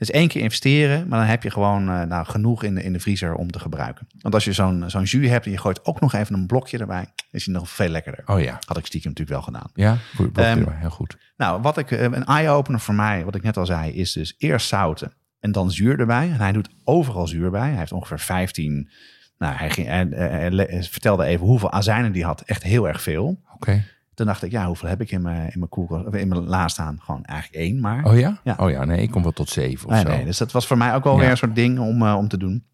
dus 0.00 0.10
één 0.10 0.28
keer 0.28 0.42
investeren, 0.42 1.08
maar 1.08 1.18
dan 1.18 1.28
heb 1.28 1.42
je 1.42 1.50
gewoon 1.50 1.88
eh, 1.88 2.02
nou, 2.02 2.26
genoeg 2.26 2.62
in 2.62 2.74
de, 2.74 2.82
in 2.82 2.92
de 2.92 3.00
vriezer 3.00 3.34
om 3.34 3.50
te 3.50 3.58
gebruiken. 3.58 4.06
Want 4.20 4.34
als 4.34 4.44
je 4.44 4.52
zo'n 4.52 4.84
zo'n 4.86 5.02
jus 5.02 5.28
hebt 5.28 5.44
en 5.44 5.50
je 5.50 5.58
gooit 5.58 5.84
ook 5.84 6.00
nog 6.00 6.12
even 6.14 6.34
een 6.34 6.46
blokje 6.46 6.78
erbij, 6.78 7.06
is 7.30 7.44
hij 7.44 7.54
nog 7.54 7.70
veel 7.70 7.88
lekkerder. 7.88 8.22
oh 8.26 8.40
ja. 8.40 8.58
Had 8.66 8.76
ik 8.76 8.86
stiekem 8.86 9.10
natuurlijk 9.10 9.36
wel 9.46 9.46
gedaan. 9.54 9.70
Ja, 9.74 9.96
voor 10.14 10.30
blokje 10.30 10.50
Ehm, 10.50 10.58
erbij. 10.58 10.76
heel 10.78 10.90
goed. 10.90 11.16
Nou, 11.36 11.62
wat 11.62 11.78
ik, 11.78 11.90
eh, 11.90 12.02
een 12.02 12.24
eye-opener 12.24 12.80
voor 12.80 12.94
mij, 12.94 13.24
wat 13.24 13.34
ik 13.34 13.42
net 13.42 13.56
al 13.56 13.66
zei, 13.66 13.92
is 13.92 14.12
dus 14.12 14.34
eerst 14.38 14.68
zouten 14.68 15.12
en 15.40 15.52
dan 15.52 15.70
zuur 15.70 16.00
erbij. 16.00 16.30
En 16.30 16.36
hij 16.40 16.52
doet 16.52 16.68
overal 16.84 17.26
zuur 17.26 17.50
bij. 17.50 17.68
Hij 17.68 17.78
heeft 17.78 17.92
ongeveer 17.92 18.18
15. 18.18 18.90
Nou, 19.38 19.54
hij, 19.56 19.70
ging, 19.70 19.86
hij, 19.86 20.06
hij- 20.10 20.28
hij 20.28 20.50
le- 20.50 20.82
vertelde 20.90 21.24
even 21.24 21.46
hoeveel 21.46 21.72
azijnen 21.72 22.12
die 22.12 22.24
had. 22.24 22.40
Echt 22.40 22.62
heel 22.62 22.88
erg 22.88 23.02
veel. 23.02 23.40
Oké. 23.54 23.84
Toen 24.20 24.28
dacht 24.28 24.42
ik, 24.42 24.50
ja, 24.50 24.66
hoeveel 24.66 24.88
heb 24.88 25.00
ik 25.00 25.10
in 25.10 25.22
mijn, 25.22 25.42
in 25.52 25.58
mijn 25.58 25.68
koelkast, 25.70 26.06
of 26.06 26.14
in 26.14 26.28
mijn 26.28 26.44
la 26.48 26.68
staan? 26.68 26.98
Gewoon 27.02 27.24
eigenlijk 27.24 27.62
één, 27.62 27.80
maar. 27.80 28.04
Oh 28.04 28.18
ja? 28.18 28.40
Ja. 28.44 28.54
Oh 28.58 28.70
ja, 28.70 28.84
nee, 28.84 29.02
ik 29.02 29.10
kom 29.10 29.22
wel 29.22 29.32
tot 29.32 29.48
zeven 29.48 29.86
of 29.88 29.92
Nee, 29.92 30.02
zo. 30.02 30.08
nee, 30.08 30.24
dus 30.24 30.38
dat 30.38 30.52
was 30.52 30.66
voor 30.66 30.76
mij 30.78 30.94
ook 30.94 31.04
wel 31.04 31.14
Ja. 31.14 31.20
weer 31.20 31.30
een 31.30 31.36
soort 31.36 31.54
ding 31.54 31.78
om, 31.78 32.02
eh, 32.06 32.14
om 32.16 32.28
te 32.28 32.36
doen. 32.36 32.64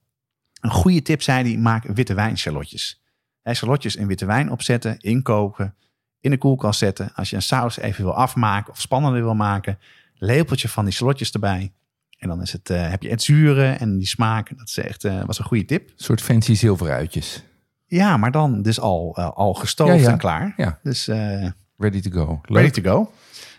Een 0.61 0.71
goede 0.71 1.03
tip 1.03 1.23
zei 1.23 1.49
hij, 1.53 1.61
maak 1.63 1.85
witte 1.85 2.15
wijn 2.15 2.39
shallotjes. 2.39 3.03
Hè, 3.43 3.55
shallotjes 3.55 3.97
in 3.97 4.07
witte 4.07 4.27
wijn 4.27 4.51
opzetten, 4.51 4.99
inkoken, 5.01 5.75
in 6.21 6.31
de 6.31 6.39
koelkast 6.39 6.79
zetten. 6.79 7.11
Als 7.15 7.31
je 7.31 7.37
een 7.37 7.43
saus 7.43 7.79
even 7.79 8.05
wil 8.05 8.15
afmaken 8.15 8.73
of 8.73 8.81
spannender 8.81 9.23
wil 9.23 9.35
maken, 9.35 9.79
lepeltje 10.15 10.69
van 10.69 10.85
die 10.85 10.95
shallotjes 10.95 11.31
erbij. 11.31 11.73
En 12.19 12.29
dan 12.29 12.43
is 12.43 12.53
het, 12.53 12.71
eh, 12.71 12.89
heb 12.91 13.03
je 13.03 13.09
het 13.11 13.23
zure 13.23 13.67
en 13.71 13.97
die 13.99 14.07
smaak. 14.07 14.59
Dat 14.59 14.69
is 14.69 14.77
echt, 14.79 15.05
eh, 15.05 15.25
was 15.25 15.39
een 15.39 15.45
goede 15.45 15.65
tip. 15.65 15.89
Een 15.89 15.95
soort 15.97 16.21
fancy 16.23 16.55
zilveruitjes. 16.55 17.45
Ja, 17.87 18.17
maar 18.17 18.31
dan 18.31 18.63
dus 18.63 18.81
al, 18.81 19.17
eh, 19.17 19.31
al 19.31 19.55
gestoofd 19.55 19.95
Ja, 19.95 20.01
ja. 20.01 20.11
en 20.11 20.19
klaar. 20.19 20.55
Ja. 20.57 20.79
Dus 20.83 21.09
eh, 21.09 21.49
Ready 21.77 22.01
to 22.01 22.11
go. 22.11 22.41
Leuk. 22.43 22.63
ready 22.63 22.81
to 22.81 22.91
go. 22.91 23.13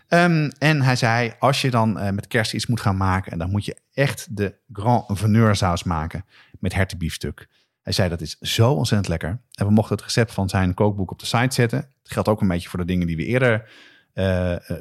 Ehm, 0.08 0.50
en 0.58 0.82
hij 0.82 0.96
zei, 0.96 1.34
als 1.40 1.62
je 1.62 1.72
dan 1.72 2.00
eh, 2.00 2.12
met 2.12 2.28
kerst 2.28 2.54
iets 2.54 2.68
moet 2.68 2.82
gaan 2.82 2.98
maken, 2.98 3.38
dan 3.38 3.50
moet 3.50 3.66
je 3.66 3.78
echt 3.94 4.38
de 4.38 4.56
Grand 4.74 5.06
Veneur 5.08 5.56
saus 5.56 5.84
maken 5.84 6.26
met 6.60 6.74
hertenbiefstuk. 6.74 7.48
Hij 7.82 7.94
zei, 7.94 8.10
dat 8.10 8.22
is 8.22 8.40
zo 8.40 8.72
ontzettend 8.72 9.10
lekker. 9.10 9.42
En 9.52 9.66
we 9.66 9.72
mochten 9.72 9.96
het 9.96 10.06
recept 10.06 10.34
van 10.34 10.50
zijn 10.50 10.74
kookboek 10.74 11.12
op 11.12 11.20
de 11.20 11.26
site 11.26 11.54
zetten. 11.56 11.80
Dat 11.80 12.12
geldt 12.12 12.30
ook 12.30 12.42
een 12.42 12.48
beetje 12.48 12.70
voor 12.70 12.80
de 12.80 12.86
dingen 12.86 13.08
die 13.08 13.16
we 13.16 13.26
eerder 13.26 13.70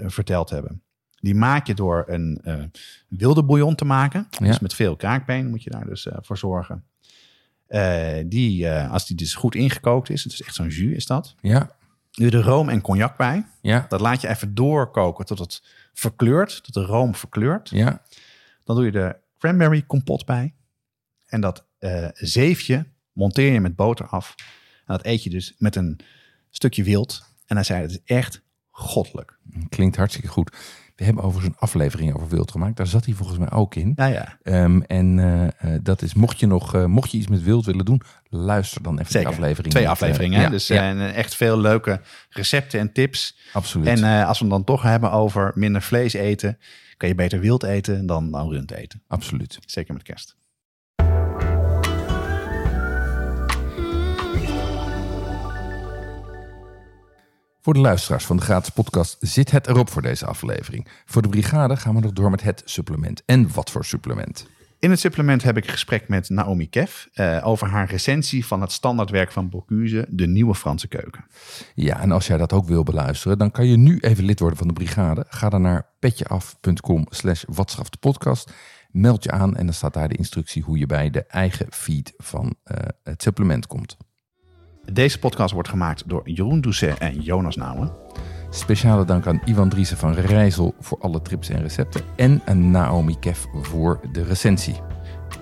verteld 0.06 0.50
hebben. 0.50 0.82
Die 1.20 1.34
maak 1.34 1.66
je 1.66 1.74
door 1.74 2.04
een 2.06 2.42
wilde 3.08 3.44
bouillon 3.44 3.74
te 3.74 3.84
maken. 3.84 4.26
Ja. 4.30 4.46
Dus 4.46 4.58
met 4.58 4.74
veel 4.74 4.96
kaakbeen 4.96 5.50
moet 5.50 5.62
je 5.62 5.70
daar 5.70 5.86
dus 5.86 6.08
voor 6.20 6.38
zorgen. 6.38 6.84
Eh, 7.66 8.24
die, 8.26 8.68
eh, 8.68 8.92
als 8.92 9.06
die 9.06 9.16
dus 9.16 9.34
goed 9.34 9.54
ingekookt 9.54 10.10
is, 10.10 10.24
het 10.24 10.32
is 10.32 10.42
echt 10.42 10.54
zo'n 10.54 10.68
jus 10.68 10.96
is 10.96 11.06
dat. 11.06 11.34
Ja, 11.40 11.70
je 12.10 12.30
er 12.30 12.42
room 12.42 12.68
en 12.68 12.80
cognac 12.80 13.16
bij. 13.16 13.46
ja, 13.60 13.86
Dat 13.88 14.00
laat 14.00 14.20
je 14.20 14.28
even 14.28 14.54
doorkoken 14.54 15.26
tot 15.26 15.38
het 15.38 15.62
verkleurt, 15.94 16.64
tot 16.64 16.74
de 16.74 16.84
room 16.84 17.14
verkleurt. 17.14 17.70
ja. 17.70 18.02
Dan 18.64 18.76
doe 18.76 18.84
je 18.84 18.92
de 18.92 19.16
cranberry 19.38 19.82
kompot 19.82 20.24
bij. 20.24 20.54
En 21.26 21.40
dat 21.40 21.64
eh, 21.78 22.08
zeefje 22.12 22.86
monteer 23.12 23.52
je 23.52 23.60
met 23.60 23.76
boter 23.76 24.06
af. 24.06 24.34
En 24.86 24.96
dat 24.96 25.04
eet 25.04 25.22
je 25.22 25.30
dus 25.30 25.54
met 25.58 25.76
een 25.76 25.98
stukje 26.50 26.82
wild. 26.82 27.22
En 27.46 27.56
hij 27.56 27.64
zei, 27.64 27.82
het 27.82 27.90
is 27.90 28.00
echt 28.04 28.42
goddelijk. 28.70 29.38
Klinkt 29.68 29.96
hartstikke 29.96 30.28
goed. 30.28 30.56
We 30.96 31.04
hebben 31.04 31.24
overigens 31.24 31.54
een 31.54 31.60
aflevering 31.60 32.14
over 32.14 32.28
wild 32.28 32.50
gemaakt. 32.50 32.76
Daar 32.76 32.86
zat 32.86 33.04
hij 33.04 33.14
volgens 33.14 33.38
mij 33.38 33.50
ook 33.50 33.74
in. 33.74 33.92
Ja, 33.96 34.06
ja. 34.06 34.38
Ehm, 34.42 34.80
en 34.80 35.18
eh, 35.18 35.74
eh, 35.74 35.80
dat 35.82 36.02
is, 36.02 36.14
mocht 36.14 36.40
je 36.40 36.46
nog, 36.46 36.74
eh, 36.74 36.84
mocht 36.84 37.10
je 37.10 37.18
iets 37.18 37.26
met 37.26 37.42
wild 37.42 37.64
willen 37.64 37.84
doen, 37.84 38.02
luister 38.28 38.82
dan 38.82 38.98
even 38.98 39.10
Zeker. 39.10 39.28
die 39.28 39.38
aflevering. 39.38 39.72
Twee 39.72 39.88
afleveringen. 39.88 40.40
ja, 40.40 40.48
dus 40.48 40.66
ja, 40.66 41.12
echt 41.12 41.34
veel 41.34 41.58
leuke 41.60 42.00
recepten 42.30 42.80
en 42.80 42.92
tips. 42.92 43.36
absoluut. 43.52 43.86
En 43.86 44.24
als 44.26 44.38
we 44.38 44.44
het 44.44 44.54
dan 44.54 44.64
toch 44.64 44.82
hebben 44.82 45.10
over 45.10 45.52
minder 45.54 45.82
vlees 45.82 46.12
eten, 46.12 46.58
kan 46.96 47.08
je 47.08 47.14
beter 47.14 47.40
wild 47.40 47.62
eten 47.62 48.06
dan, 48.06 48.30
dan 48.30 48.50
rund 48.50 48.70
eten. 48.70 49.02
absoluut. 49.08 49.58
Zeker 49.66 49.94
met 49.94 50.02
kerst. 50.02 50.36
Voor 57.66 57.74
de 57.74 57.80
luisteraars 57.80 58.24
van 58.24 58.36
de 58.36 58.42
gratis 58.42 58.70
podcast 58.70 59.16
zit 59.20 59.50
het 59.50 59.66
erop 59.66 59.90
voor 59.90 60.02
deze 60.02 60.26
aflevering. 60.26 60.88
Voor 61.04 61.22
de 61.22 61.28
brigade 61.28 61.76
gaan 61.76 61.94
we 61.94 62.00
nog 62.00 62.12
door 62.12 62.30
met 62.30 62.42
het 62.42 62.62
supplement. 62.64 63.22
En 63.24 63.52
wat 63.52 63.70
voor 63.70 63.84
supplement? 63.84 64.46
In 64.78 64.90
het 64.90 65.00
supplement 65.00 65.42
heb 65.42 65.56
ik 65.56 65.64
een 65.64 65.72
gesprek 65.72 66.08
met 66.08 66.28
Naomi 66.28 66.68
Kev 66.68 67.04
eh, 67.12 67.40
over 67.44 67.68
haar 67.68 67.90
recensie 67.90 68.46
van 68.46 68.60
het 68.60 68.72
standaardwerk 68.72 69.32
van 69.32 69.48
Bocuse, 69.48 70.06
de 70.10 70.26
nieuwe 70.26 70.54
Franse 70.54 70.88
keuken. 70.88 71.24
Ja, 71.74 72.00
en 72.00 72.10
als 72.10 72.26
jij 72.26 72.36
dat 72.36 72.52
ook 72.52 72.66
wil 72.66 72.82
beluisteren, 72.82 73.38
dan 73.38 73.50
kan 73.50 73.66
je 73.66 73.76
nu 73.76 73.98
even 73.98 74.24
lid 74.24 74.40
worden 74.40 74.58
van 74.58 74.68
de 74.68 74.72
brigade. 74.72 75.24
Ga 75.28 75.48
dan 75.48 75.62
naar 75.62 75.90
petjeaf.com 75.98 77.06
slash 77.08 77.44
podcast. 78.00 78.52
Meld 78.90 79.24
je 79.24 79.30
aan 79.30 79.56
en 79.56 79.64
dan 79.64 79.74
staat 79.74 79.94
daar 79.94 80.08
de 80.08 80.16
instructie 80.16 80.62
hoe 80.62 80.78
je 80.78 80.86
bij 80.86 81.10
de 81.10 81.24
eigen 81.24 81.66
feed 81.70 82.14
van 82.16 82.54
eh, 82.62 82.76
het 83.02 83.22
supplement 83.22 83.66
komt. 83.66 83.96
Deze 84.92 85.18
podcast 85.18 85.52
wordt 85.52 85.68
gemaakt 85.68 86.08
door 86.08 86.30
Jeroen 86.30 86.60
Doucet 86.60 86.98
en 86.98 87.20
Jonas 87.20 87.56
Nouwen. 87.56 87.92
Speciale 88.50 89.04
dank 89.04 89.26
aan 89.26 89.40
Ivan 89.44 89.68
Driessen 89.68 89.96
van 89.96 90.12
Rijssel 90.14 90.74
voor 90.80 90.98
alle 91.00 91.22
trips 91.22 91.48
en 91.48 91.62
recepten. 91.62 92.00
En 92.16 92.42
aan 92.44 92.70
Naomi 92.70 93.18
Kef 93.18 93.46
voor 93.62 94.00
de 94.12 94.22
recensie. 94.22 94.80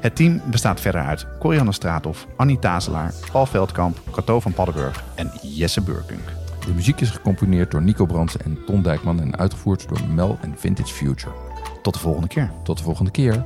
Het 0.00 0.16
team 0.16 0.40
bestaat 0.50 0.80
verder 0.80 1.00
uit 1.00 1.26
Corianne 1.38 1.72
Straathof, 1.72 2.26
Annie 2.36 2.58
Tazelaar, 2.58 3.14
Paul 3.32 3.46
Veldkamp, 3.46 3.98
Cato 4.10 4.40
van 4.40 4.52
Paddenburg 4.52 5.04
en 5.14 5.30
Jesse 5.42 5.80
Burkunk. 5.80 6.32
De 6.66 6.72
muziek 6.72 7.00
is 7.00 7.10
gecomponeerd 7.10 7.70
door 7.70 7.82
Nico 7.82 8.06
Brandsen 8.06 8.40
en 8.40 8.58
Ton 8.66 8.82
Dijkman 8.82 9.20
en 9.20 9.36
uitgevoerd 9.36 9.88
door 9.88 10.08
Mel 10.08 10.38
en 10.40 10.54
Vintage 10.56 10.94
Future. 10.94 11.34
Tot 11.82 11.94
de 11.94 12.00
volgende 12.00 12.28
keer. 12.28 12.50
Tot 12.62 12.76
de 12.76 12.82
volgende 12.82 13.10
keer. 13.10 13.44